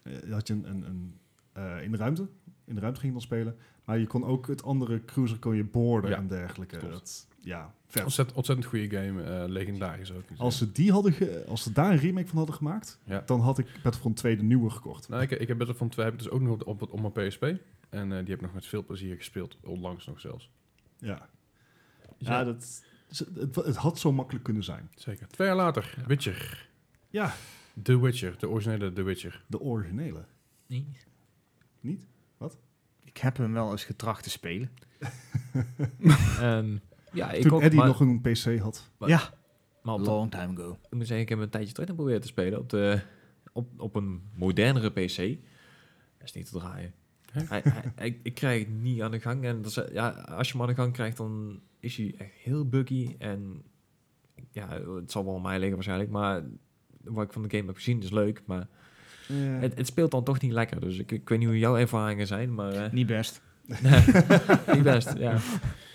eh, 0.03 0.33
had 0.33 0.47
je 0.47 0.55
een, 0.55 0.67
een, 0.71 0.85
een, 0.85 1.15
eh, 1.53 1.83
in 1.83 1.91
de 1.91 1.97
ruimte, 1.97 2.29
in 2.65 2.75
de 2.75 2.81
ruimte 2.81 3.01
ging 3.01 3.13
dan 3.13 3.23
spelen, 3.23 3.57
maar 3.85 3.99
je 3.99 4.07
kon 4.07 4.25
ook 4.25 4.47
het 4.47 4.63
andere 4.63 5.05
cruiser 5.05 5.39
kon 5.39 5.57
je 5.57 5.65
boorden 5.65 6.11
Ja, 6.11 6.17
en 6.17 6.27
dergelijke. 6.27 6.77
klopt. 6.77 6.93
Dat, 6.95 7.27
ja, 7.45 7.75
vet. 7.87 8.03
Ontzettend, 8.05 8.37
ontzettend 8.37 8.69
goede 8.69 8.91
game. 8.91 9.23
eh, 9.23 9.49
legendarisch 9.49 10.13
ook. 10.13 10.23
Als 10.37 10.59
ze 10.59 10.73
die 10.73 10.93
hadden, 10.93 11.13
ge- 11.13 11.45
als 11.49 11.63
ze 11.63 11.73
daar 11.73 11.91
een 11.91 11.99
remake 11.99 12.27
van 12.27 12.37
hadden 12.37 12.55
gemaakt, 12.55 12.99
Ja. 13.05 13.23
dan 13.27 13.41
had 13.41 13.59
ik 13.59 13.67
Battlefront 13.83 14.17
2 14.17 14.37
de 14.37 14.43
nieuwe 14.43 14.71
gekocht. 14.71 15.09
Nou, 15.09 15.23
ik, 15.23 15.31
ik 15.31 15.49
heb 15.49 15.59
Battlefront 15.59 15.93
2 15.93 16.05
heb 16.05 16.15
ik 16.15 16.21
dus 16.23 16.31
ook 16.31 16.41
nog 16.41 16.53
op, 16.65 16.83
op, 16.83 16.93
op 16.93 17.01
mijn 17.15 17.29
PSP. 17.29 17.43
En 17.43 18.03
eh, 18.13 18.19
die 18.19 18.29
heb 18.29 18.29
ik 18.29 18.41
nog 18.41 18.55
met 18.55 18.67
veel 18.67 18.85
plezier 18.85 19.17
gespeeld. 19.17 19.57
Onlangs 19.63 20.07
nog 20.07 20.21
zelfs. 20.21 20.51
Ja, 20.99 21.29
Dus 22.19 22.29
ja 22.29 22.45
dat, 22.45 22.83
het, 23.35 23.55
het 23.55 23.77
had 23.77 23.99
zo 23.99 24.13
makkelijk 24.13 24.45
kunnen 24.45 24.65
zijn. 24.65 24.91
Zeker. 24.95 25.29
Twee 25.29 25.47
jaar 25.47 25.57
later. 25.57 25.95
Witcher. 26.07 26.69
Ja, 27.11 27.35
The 27.83 28.01
Witcher. 28.01 28.39
De 28.39 28.49
originele 28.49 28.93
The 28.93 29.03
Witcher. 29.03 29.45
de 29.47 29.61
originele. 29.61 30.25
Nee. 30.67 30.87
Niet? 31.81 32.07
Ik 33.05 33.19
heb 33.19 33.37
hem 33.37 33.53
wel 33.53 33.71
eens 33.71 33.85
getracht 33.85 34.23
te 34.23 34.31
spelen. 34.31 34.71
Ehm, 36.41 36.77
ja, 37.13 37.31
ik 37.33 37.43
Toen 37.43 37.53
ook, 37.53 37.63
Eddie 37.63 37.79
maar, 37.79 37.89
nog 37.89 38.01
een 38.01 38.21
PC 38.21 38.59
had. 38.59 38.91
Maar- 38.99 39.09
ja, 39.09 39.21
maar 39.83 39.95
op 39.95 40.05
de- 40.05 40.11
long 40.11 40.31
time 40.31 40.61
ago. 40.61 40.79
ik 40.91 40.97
moet 40.97 41.07
zeggen, 41.07 41.21
ik 41.21 41.29
heb 41.29 41.39
een 41.39 41.49
tijdje 41.49 41.73
terug 41.75 41.95
proberen 41.95 42.21
te 42.21 42.27
spelen 42.27 42.59
op, 42.59 42.69
de, 42.71 43.01
op, 43.53 43.81
op 43.81 43.95
een 43.95 44.23
modernere 44.35 44.91
PC. 44.91 45.17
Dat 46.19 46.29
is 46.29 46.33
niet 46.33 46.51
te 46.51 46.59
draaien. 46.59 46.93
Hè? 47.33 47.43
Hij, 47.45 47.63
hij- 47.65 48.07
ik, 48.07 48.19
ik 48.23 48.35
krijg 48.35 48.59
het 48.65 48.81
niet 48.81 49.03
aan 49.03 49.11
de 49.11 49.21
gang. 49.21 49.45
En 49.45 49.63
dat 49.63 49.67
is, 49.71 49.93
ja, 49.93 50.09
als 50.11 50.47
je 50.47 50.53
hem 50.53 50.63
aan 50.63 50.69
de 50.69 50.75
gang 50.75 50.93
krijgt, 50.93 51.17
dan 51.17 51.61
is 51.81 51.97
hij 51.97 52.15
echt 52.19 52.33
heel 52.43 52.69
buggy. 52.69 53.15
En 53.19 53.63
ja, 54.51 54.69
het 54.97 55.11
zal 55.11 55.25
wel 55.25 55.35
aan 55.37 55.43
mij 55.43 55.55
liggen 55.57 55.75
waarschijnlijk. 55.75 56.11
Maar 56.11 56.43
wat 57.05 57.25
ik 57.25 57.33
van 57.33 57.43
de 57.43 57.51
game 57.57 57.67
heb 57.67 57.75
gezien 57.77 58.03
is 58.03 58.11
leuk. 58.11 58.43
Maar 58.47 58.69
het, 59.33 59.77
het 59.79 59.87
speelt 59.87 60.11
dan 60.11 60.25
toch 60.25 60.41
niet 60.41 60.53
lekker. 60.53 60.81
Dus 60.81 60.99
ik, 60.99 61.13
ik 61.13 61.29
weet 61.29 61.39
niet 61.39 61.49
hoe 61.49 61.59
jouw 61.59 61.77
ervaringen 61.77 62.27
zijn. 62.27 62.55
Maar 62.55 62.73
eh, 62.73 62.91
Niet 62.93 63.07
best. 63.07 63.41
Niet 64.75 64.83
best, 64.83 65.19
ja. 65.19 65.37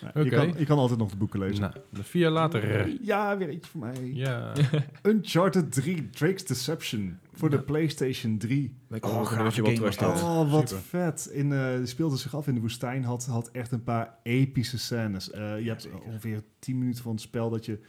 Oké. 0.07 0.19
je, 0.19 0.29
kan, 0.29 0.53
je 0.57 0.65
kan 0.65 0.77
altijd 0.77 0.99
nog 0.99 1.09
de 1.09 1.17
boeken 1.17 1.39
lezen. 1.39 1.61
Nou, 1.61 1.73
de 1.89 2.03
vier 2.03 2.21
jaar 2.21 2.31
later. 2.31 2.89
Ja, 3.01 3.37
weer 3.37 3.49
eentje 3.49 3.71
voor 3.71 3.79
mij. 3.79 4.11
Ja. 4.13 4.53
Uncharted 5.03 5.71
3 5.71 6.09
Drake's 6.09 6.45
Deception 6.45 7.19
voor 7.33 7.49
de. 7.49 7.59
PlayStation 7.61 8.37
3. 8.37 8.75
Ik 8.89 9.01
kan 9.01 9.11
Oh, 9.11 9.25
gave 9.25 9.61
uurtje 9.61 9.83
wat 9.83 9.97
terug. 9.97 10.23
Oh, 10.23 10.51
wat 10.51 10.69
super. 10.69 10.83
vet. 10.83 11.29
In, 11.31 11.53
eh 11.53 11.77
die 11.77 11.85
speelde 11.85 12.17
zich 12.17 12.35
af 12.35 12.47
in 12.47 12.53
de 12.53 12.61
woestijn. 12.61 13.03
Had, 13.03 13.25
had 13.25 13.49
echt 13.51 13.71
een 13.71 13.83
paar 13.83 14.17
epische 14.23 14.77
scènes. 14.77 15.31
Eh, 15.31 15.59
je 15.59 15.69
hebt 15.69 15.81
zeker. 15.81 15.99
ongeveer 16.01 16.43
10 16.59 16.77
minuten 16.77 17.03
van 17.03 17.11
het 17.11 17.21
spel 17.21 17.49
dat 17.49 17.65
je 17.65 17.79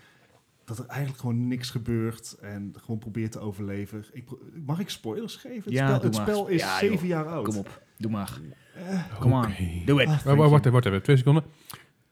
dat 0.69 0.78
er 0.78 0.86
eigenlijk 0.86 1.20
gewoon 1.20 1.49
niks 1.49 1.70
gebeurt 1.70 2.36
en 2.40 2.74
gewoon 2.81 2.99
probeert 2.99 3.32
te 3.32 3.39
overleven. 3.39 4.05
Ik, 4.12 4.24
pro- 4.24 4.39
mag 4.66 4.78
ik 4.81 4.89
spoilers 4.89 5.36
geven? 5.36 5.62
Het 5.62 5.73
Ja, 5.73 5.86
spel, 5.86 6.01
doe 6.01 6.20
het 6.20 6.28
spel 6.28 6.47
is 6.47 6.61
Ja, 6.61 6.78
zeven 6.78 6.97
joh. 6.97 7.07
jaar 7.07 7.27
oud. 7.27 7.45
Kom 7.45 7.57
op, 7.57 7.82
doe 7.97 8.11
maar. 8.11 8.40
Come 9.20 9.35
on, 9.35 9.45
Oké. 9.45 9.55
do 9.85 9.99
it. 9.99 10.07
Ah, 10.07 10.12
Wacht, 10.12 10.24
wacht, 10.36 10.51
wacht, 10.51 10.65
wacht 10.69 10.86
even, 10.86 11.03
twee 11.03 11.16
seconden. 11.16 11.45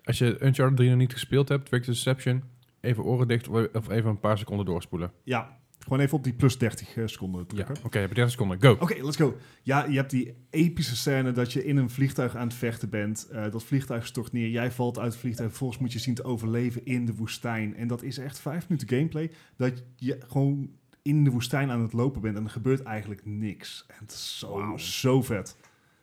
Als 0.05 0.19
je 0.19 0.45
Uncharted 0.45 0.77
3 0.77 0.89
nog 0.89 0.99
niet 0.99 1.13
gespeeld 1.13 1.49
hebt, 1.49 1.69
Trick 1.69 1.85
Deception, 1.85 2.43
even 2.81 3.05
oren 3.05 3.29
dicht 3.29 3.49
of 3.49 3.89
even 3.89 4.11
een 4.11 4.21
paar 4.21 4.39
seconden 4.39 4.67
doorspoelen. 4.67 5.13
ja, 5.23 5.59
gewoon 5.87 6.01
even 6.01 6.17
op 6.19 6.25
die 6.25 6.33
plus 6.33 6.59
30 6.59 6.97
eh, 6.97 7.07
seconden 7.07 7.41
Ja, 7.41 7.47
drukken. 7.47 7.77
oké, 7.85 7.99
heb 7.99 8.09
je 8.09 8.15
30 8.15 8.33
seconden, 8.33 8.61
go. 8.63 8.77
Oké, 8.81 9.05
let's 9.05 9.17
go. 9.17 9.37
Ja, 9.63 9.85
je 9.85 9.97
hebt 9.97 10.11
die 10.11 10.35
epische 10.51 10.97
scène 10.97 11.33
dat 11.33 11.53
je 11.53 11.65
in 11.65 11.77
een 11.77 11.91
vliegtuig 11.91 12.37
aan 12.37 12.47
het 12.47 12.57
vechten 12.57 12.89
bent. 12.91 13.29
Eh, 13.31 13.51
dat 13.51 13.65
vliegtuig 13.65 14.07
stort 14.07 14.33
neer. 14.33 14.49
Jij 14.49 14.71
valt 14.71 14.99
uit 14.99 15.13
het 15.13 15.21
vliegtuig. 15.21 15.49
Vervolgens 15.49 15.81
moet 15.81 15.93
je 15.93 15.99
zien 15.99 16.15
te 16.15 16.25
overleven 16.25 16.85
in 16.85 17.07
de 17.07 17.15
woestijn. 17.15 17.77
En 17.77 17.89
dat 17.89 18.03
is 18.03 18.19
echt 18.19 18.39
vijf 18.39 18.69
minuten 18.69 18.89
gameplay. 18.89 19.31
Dat 19.57 19.83
je 19.97 20.19
gewoon 20.29 20.71
in 21.03 21.25
de 21.25 21.31
woestijn 21.31 21.71
aan 21.71 21.83
het 21.83 21.93
lopen 21.93 22.21
bent. 22.21 22.37
En 22.37 22.45
er 22.45 22.51
gebeurt 22.51 22.83
eigenlijk 22.83 23.21
niks. 23.25 23.85
En 23.89 23.97
het 23.99 24.13
is 24.13 24.39
zo, 24.39 24.77
zo 24.77 25.23
vet. 25.23 25.57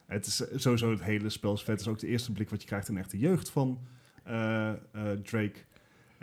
Het 0.05 0.25
is 0.25 0.47
eh, 0.47 0.57
sowieso 0.57 0.89
het 0.91 1.03
hele 1.03 1.29
spel 1.29 1.53
is 1.53 1.59
vet. 1.63 1.69
Het 1.69 1.81
is 1.81 1.87
ook 1.87 1.99
de 1.99 2.07
eerste 2.07 2.31
blik 2.31 2.49
wat 2.49 2.61
je 2.61 2.67
krijgt 2.67 2.89
in 2.89 2.97
echt 2.97 3.11
de 3.11 3.17
jeugd 3.19 3.49
van 3.49 3.79
Drake. 5.23 5.53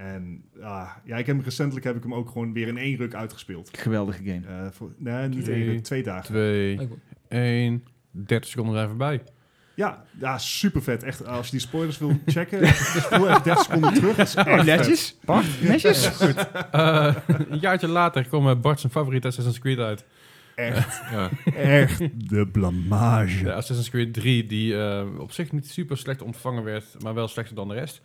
En 0.01 0.45
ah, 0.63 0.91
ja, 1.05 1.17
ik 1.17 1.27
heb 1.27 1.37
hem 1.37 1.45
recentelijk 1.45 1.85
heb 1.87 1.97
ik 1.97 2.03
hem 2.03 2.15
ook 2.15 2.29
gewoon 2.31 2.53
weer 2.53 2.69
in 2.69 2.77
één 2.79 2.97
ruk 2.97 3.15
uitgespeeld. 3.15 3.79
Geweldige 3.79 4.23
game. 4.25 4.47
Eh, 4.47 4.71
voor, 4.71 4.93
nee, 4.97 5.29
niet 5.29 5.45
Twee. 5.45 5.57
één 5.57 5.65
ruk, 5.73 5.83
twee 5.85 6.03
dagen. 6.03 6.25
2, 6.25 6.79
1, 7.29 7.85
30 8.11 8.51
seconden 8.51 8.75
zijn 8.75 8.89
voorbij. 8.89 9.23
Ja, 9.75 10.05
ja, 10.21 10.39
super 10.39 10.83
vet. 10.83 11.03
Echt, 11.03 11.27
als 11.27 11.45
je 11.47 11.51
die 11.53 11.61
spoilers 11.61 11.99
wil 11.99 12.19
checken, 12.27 12.67
spoel 12.75 13.29
even 13.29 13.43
30 13.43 13.59
seconden 13.65 13.95
terug. 13.95 14.17
Dat 14.17 14.27
is 14.27 14.35
echt 14.35 14.49
vet. 14.49 14.65
netjes. 14.65 15.19
Bart, 15.25 15.47
netjes. 15.63 16.21
Eh, 16.71 17.15
een 17.27 17.59
jaartje 17.59 17.89
later 17.89 18.25
kwam 18.25 18.61
Bart 18.61 18.81
zijn 18.81 18.93
favoriete 18.93 19.27
Assassin's 19.27 19.59
Creed 19.59 19.79
uit. 19.79 20.05
Echt, 20.55 21.01
Ja. 21.13 21.31
echt 21.55 22.29
de 22.29 22.47
blamage. 22.47 23.43
De 23.45 23.53
Assassin's 23.55 23.91
Creed 23.91 24.13
3, 24.15 24.47
die 24.47 24.77
eh, 24.83 25.07
op 25.19 25.33
zich 25.33 25.53
niet 25.53 25.71
super 25.71 25.97
slecht 25.99 26.23
ontvangen 26.23 26.65
werd, 26.65 26.85
maar 27.03 27.15
wel 27.15 27.29
slechter 27.29 27.55
dan 27.55 27.69
de 27.69 27.75
rest. 27.75 28.01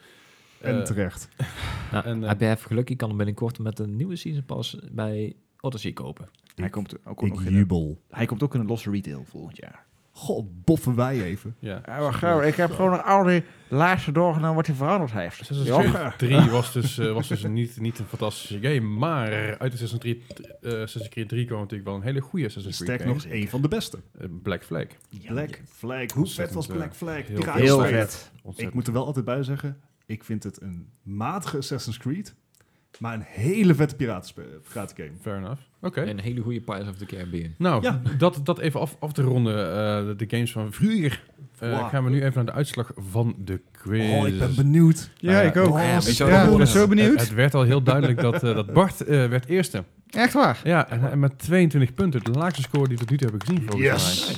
En 0.65 0.77
Eh, 0.79 0.83
terecht. 0.83 1.27
Nou, 1.91 2.05
En, 2.05 2.23
eh, 2.23 2.29
heb 2.29 2.39
je 2.39 2.45
even 2.49 2.67
geluk, 2.67 2.89
je 2.89 2.95
kan 2.95 3.07
hem 3.07 3.17
binnenkort 3.17 3.59
met 3.59 3.79
een 3.79 3.95
nieuwe 3.95 4.15
season 4.15 4.45
pass 4.45 4.77
bij 4.91 5.35
Odyssey 5.59 5.91
kopen. 5.93 6.27
Hij 6.55 6.69
komt 6.69 6.95
ook 7.05 7.21
Ik 7.21 7.29
nog 7.29 7.41
in 7.41 7.47
een, 7.47 7.53
jubel. 7.53 8.01
hij 8.09 8.25
komt 8.25 8.43
ook 8.43 8.53
in 8.53 8.59
een 8.59 8.65
losse 8.67 8.91
retail 8.91 9.25
volgend 9.29 9.57
jaar. 9.57 9.83
God, 10.11 10.63
boffen 10.65 10.95
wij 10.95 11.23
even. 11.23 11.55
ja. 11.59 11.81
Ja, 12.21 12.41
ik 12.41 12.55
heb 12.55 12.71
gewoon 12.71 13.03
al 13.03 13.23
die 13.23 13.43
lijsten 13.69 14.13
doorgenomen 14.13 14.55
wat 14.55 14.65
hij 14.67 14.75
veranderd 14.75 15.11
heeft. 15.11 15.39
Assassin's 15.41 15.67
Ja. 15.67 16.13
Creed 16.17 16.29
3 16.41 16.49
was 16.49 16.73
dus, 16.73 16.97
eh, 16.97 17.11
was 17.13 17.27
dus 17.27 17.43
niet, 17.43 17.79
niet 17.79 17.99
een 17.99 18.05
fantastische 18.05 18.59
game, 18.61 18.79
maar 18.79 19.29
uit 19.31 19.59
eh, 19.59 19.71
Assassin's 20.81 21.09
Creed 21.09 21.29
3 21.29 21.45
kwam 21.45 21.59
natuurlijk 21.59 21.89
wel 21.89 21.95
een 21.97 22.03
hele 22.03 22.21
goede 22.21 22.45
Assassin's 22.45 22.77
Creed 22.77 22.89
Sterk 22.89 23.09
nog 23.13 23.21
game. 23.21 23.33
één 23.33 23.47
van 23.47 23.61
de 23.61 23.67
beste. 23.67 23.99
Black 24.43 24.63
Flag. 24.63 24.85
Black 25.27 25.61
Flag. 25.67 26.11
Hoe 26.11 26.27
vet 26.27 26.53
was 26.53 26.67
Black 26.67 26.95
Flag? 26.95 27.27
heel 27.27 27.53
Heel 27.53 27.81
vet. 27.81 28.31
Ik 28.55 28.73
moet 28.73 28.87
er 28.87 28.93
wel 28.93 29.05
altijd 29.05 29.25
bij 29.25 29.43
zeggen, 29.43 29.77
ik 30.05 30.23
vind 30.23 30.43
het 30.43 30.61
een 30.61 30.87
matige 31.03 31.57
Assassin's 31.57 31.97
Creed, 31.97 32.35
maar 32.99 33.13
een 33.13 33.23
hele 33.25 33.75
vette 33.75 33.95
piratenspe- 33.95 34.59
piratengame. 34.69 35.11
Fair 35.21 35.37
enough. 35.37 35.61
Oké. 35.81 36.01
Een 36.01 36.19
hele 36.19 36.41
goede 36.41 36.61
Pirates 36.61 36.87
of 36.89 36.95
the 36.95 37.05
Caribbean. 37.05 37.53
Nou, 37.57 37.83
Ja. 37.83 38.01
dat, 38.17 38.39
dat 38.43 38.59
even 38.59 38.79
af, 38.79 38.95
af 38.99 39.13
te 39.13 39.21
ronden, 39.21 39.57
eh, 39.57 40.17
de, 40.17 40.25
games 40.27 40.51
van 40.51 40.71
vroeger. 40.73 41.23
Eh, 41.59 41.69
Wow. 41.79 41.89
Gaan 41.89 42.03
we 42.03 42.09
nu 42.09 42.17
even 42.23 42.33
naar 42.35 42.45
de 42.45 42.51
uitslag 42.51 42.91
van 42.95 43.35
de 43.37 43.61
quiz. 43.71 44.09
Oh, 44.11 44.27
ik 44.27 44.39
ben 44.39 44.55
benieuwd. 44.55 45.09
Ja, 45.17 45.41
ik 45.41 45.57
ook. 45.57 45.73
Oh, 45.73 45.79
Ja, 45.79 45.95
ik 45.97 46.01
Ja, 46.03 46.55
ben 46.57 46.67
zo 46.67 46.87
benieuwd. 46.87 47.11
Het, 47.11 47.19
het 47.19 47.33
werd 47.33 47.53
al 47.53 47.63
heel 47.63 47.81
duidelijk 47.83 48.21
dat, 48.21 48.43
eh, 48.43 48.55
dat 48.55 48.73
Bart 48.73 49.01
eh, 49.01 49.07
werd 49.27 49.45
eerste. 49.45 49.83
Echt 50.09 50.33
waar? 50.33 50.59
Ja, 50.63 50.89
en, 50.89 51.11
en 51.11 51.19
met 51.19 51.39
22 51.39 51.93
punten. 51.93 52.23
De 52.23 52.31
laagste 52.31 52.61
score 52.61 52.87
die 52.87 52.97
we 52.97 53.05
tot 53.05 53.09
nu 53.09 53.17
toe 53.17 53.29
hebben 53.29 53.47
gezien, 53.47 53.63
volgens 53.69 54.03
Yes. 54.03 54.27
mij. 54.27 54.35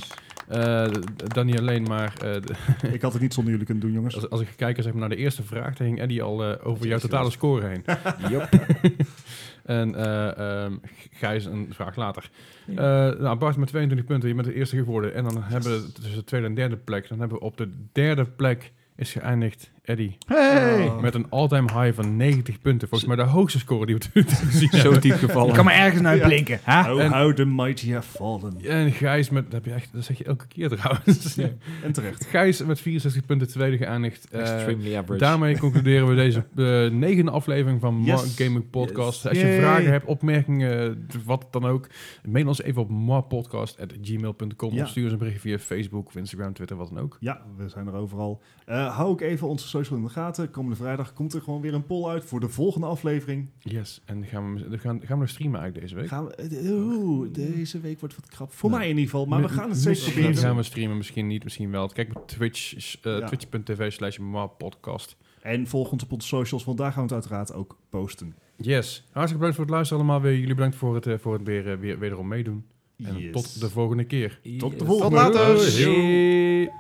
Eh, 0.47 0.87
dan 1.27 1.45
niet 1.45 1.59
alleen 1.59 1.83
maar... 1.83 2.13
eh, 2.23 2.93
Ik 2.93 3.01
had 3.01 3.13
het 3.13 3.21
niet 3.21 3.33
zonder 3.33 3.51
jullie 3.51 3.65
kunnen 3.67 3.83
doen, 3.83 3.93
jongens. 3.93 4.15
als, 4.15 4.29
als 4.29 4.41
ik 4.41 4.47
kijk 4.55 4.81
zeg 4.81 4.91
maar, 4.91 4.99
naar 4.99 5.09
de 5.09 5.15
eerste 5.15 5.43
vraag, 5.43 5.75
dan 5.75 5.87
ging 5.87 5.99
Eddie 5.99 6.23
al 6.23 6.43
eh, 6.43 6.67
over 6.67 6.87
jouw 6.87 6.99
totale 6.99 7.31
score 7.31 7.67
heen. 7.67 7.83
en 9.65 9.95
eh 9.95 10.63
ehm, 10.63 10.73
Gijs 11.11 11.45
een 11.45 11.67
vraag 11.71 11.95
later. 11.95 12.29
Eh, 12.67 12.75
nou, 12.75 13.37
Bart 13.37 13.57
met 13.57 13.67
22 13.67 14.07
punten, 14.07 14.29
je 14.29 14.35
bent 14.35 14.47
de 14.47 14.53
eerste 14.53 14.75
geworden. 14.75 15.13
En 15.13 15.23
dan 15.23 15.43
hebben 15.43 15.71
we 15.71 15.91
tussen 15.91 16.15
de 16.15 16.23
tweede 16.23 16.47
en 16.47 16.53
derde 16.53 16.77
plek, 16.77 17.09
dan 17.09 17.19
hebben 17.19 17.37
we 17.37 17.43
op 17.43 17.57
de 17.57 17.69
derde 17.91 18.25
plek 18.25 18.71
is 18.95 19.11
geëindigd 19.11 19.71
Eddie. 19.87 20.17
Hey! 20.25 20.85
Oh. 20.87 21.01
Met 21.01 21.13
een 21.15 21.29
all-time 21.29 21.81
high 21.81 21.95
van 21.95 22.15
90 22.15 22.61
punten. 22.61 22.87
Volgens 22.87 23.09
mij 23.09 23.25
de 23.25 23.31
hoogste 23.31 23.59
score 23.59 23.85
die 23.85 23.95
we 23.95 24.01
tot 24.01 24.13
nu 24.13 24.23
toe 24.23 24.35
gezien 24.37 24.69
Zo 24.71 24.99
diep 24.99 25.13
gevallen. 25.15 25.47
Ik 25.49 25.53
kan 25.55 25.65
maar 25.65 25.73
ergens 25.73 26.01
naar 26.01 26.17
blinken. 26.17 26.59
Hè? 26.63 26.93
Oh, 26.93 27.01
En- 27.01 27.11
how 27.11 27.33
the 27.33 27.45
mighty 27.45 27.91
have 27.91 28.09
fallen. 28.09 28.61
En 28.65 28.91
Gijs 28.91 29.29
met, 29.29 29.43
dat, 29.43 29.53
heb 29.53 29.65
je 29.65 29.71
echt, 29.71 29.89
dat 29.93 30.03
zeg 30.03 30.17
je 30.17 30.23
elke 30.23 30.47
keer 30.47 30.69
trouwens. 30.69 31.35
Ja. 31.35 31.49
En 31.83 31.91
terecht. 31.91 32.25
Gijs 32.25 32.63
met 32.63 32.79
64 32.81 33.25
punten 33.25 33.47
tweede 33.47 33.77
geëindigd. 33.77 34.29
Eh, 34.31 34.39
Extremely 34.53 34.95
average. 34.97 35.19
daarmee 35.23 35.57
concluderen 35.59 36.07
we 36.07 36.15
deze 36.15 36.45
eh, 36.55 36.91
negende 36.99 37.31
aflevering 37.31 37.81
van 37.81 38.01
Yes. 38.03 38.35
Gaming 38.35 38.69
Podcast. 38.69 39.23
Yes. 39.23 39.29
Als 39.31 39.39
je 39.41 39.45
Yay. 39.47 39.59
vragen 39.59 39.91
hebt, 39.91 40.05
opmerkingen, 40.05 41.07
wat 41.25 41.47
dan 41.51 41.65
ook, 41.65 41.87
mail 42.25 42.47
ons 42.47 42.61
even 42.61 42.81
op 42.81 42.89
marpodcast.gmail.com 42.89 44.73
Ja. 44.73 44.83
of 44.83 44.89
stuur 44.89 45.03
ons 45.03 45.11
een 45.13 45.17
berichtje 45.19 45.41
via 45.49 45.59
Facebook 45.59 46.07
of 46.07 46.15
Instagram, 46.15 46.53
Twitter, 46.53 46.77
wat 46.77 46.89
dan 46.93 46.99
ook. 47.03 47.17
Ja, 47.19 47.41
we 47.57 47.69
zijn 47.69 47.87
er 47.87 47.93
overal. 47.93 48.41
Eh, 48.65 48.95
hou 48.95 49.09
ook 49.09 49.21
even 49.21 49.47
onze 49.47 49.67
social 49.77 49.97
in 49.99 50.03
de 50.05 50.09
gaten. 50.11 50.51
Komende 50.51 50.75
vrijdag 50.75 51.13
komt 51.13 51.33
er 51.33 51.41
gewoon 51.41 51.61
weer 51.61 51.73
een 51.73 51.85
poll 51.85 52.09
uit 52.09 52.23
voor 52.25 52.39
de 52.39 52.49
volgende 52.49 52.87
aflevering. 52.87 53.47
Yes, 53.59 54.01
en 54.05 54.25
gaan 54.25 54.55
we, 54.69 54.77
gaan, 54.77 54.99
gaan 54.99 55.15
we 55.17 55.23
nog 55.23 55.29
streamen 55.29 55.59
eigenlijk 55.59 55.89
deze 55.89 55.99
week? 56.01 56.09
Gaan 56.09 56.25
we, 56.25 56.35
eh, 56.35 56.71
oeh, 56.71 57.27
deze 57.33 57.79
week 57.79 57.99
wordt 57.99 58.15
wat 58.15 58.27
krap. 58.29 58.53
Voor 58.53 58.69
Nee. 58.69 58.79
mij 58.79 58.89
in 58.89 58.95
ieder 58.97 59.09
geval, 59.11 59.25
maar 59.25 59.41
we 59.41 59.49
gaan 59.49 59.69
het 59.69 59.77
zeker 59.77 60.11
proberen. 60.11 60.35
gaan 60.35 60.55
we 60.55 60.63
streamen, 60.63 60.97
misschien 60.97 61.27
niet, 61.27 61.43
misschien 61.43 61.71
wel. 61.71 61.87
Kijk 61.87 62.15
op 62.15 62.27
Twitch, 62.27 62.73
eh, 63.01 63.17
Ja. 63.19 63.25
twitch.tv 63.27 63.91
slash 63.91 64.17
marpodcast. 64.17 65.15
En 65.41 65.67
volg 65.67 65.91
ons 65.91 66.03
op 66.03 66.11
onze 66.11 66.27
socials, 66.27 66.63
want 66.63 66.77
daar 66.77 66.91
gaan 66.91 67.07
we 67.07 67.13
het 67.15 67.23
uiteraard 67.25 67.53
ook 67.53 67.77
posten. 67.89 68.35
Yes, 68.57 69.03
hartstikke 69.11 69.33
bedankt 69.33 69.55
voor 69.55 69.65
het 69.65 69.73
luisteren 69.73 70.03
allemaal. 70.03 70.21
Weer, 70.21 70.39
jullie 70.39 70.55
bedankt 70.55 70.75
voor 70.75 70.95
het, 70.95 71.07
eh, 71.07 71.17
voor 71.17 71.33
het 71.33 71.43
weer, 71.43 71.79
weer, 71.79 71.99
wederom 71.99 72.27
meedoen. 72.27 72.65
En 73.03 73.17
Yes. 73.17 73.31
tot 73.31 73.59
de 73.59 73.69
volgende 73.69 74.03
keer. 74.03 74.39
Tot 74.57 74.79
de 74.79 74.85
volgende. 74.85 75.15
Tot 75.15 75.33
later. 75.35 75.83
Hey. 75.85 76.71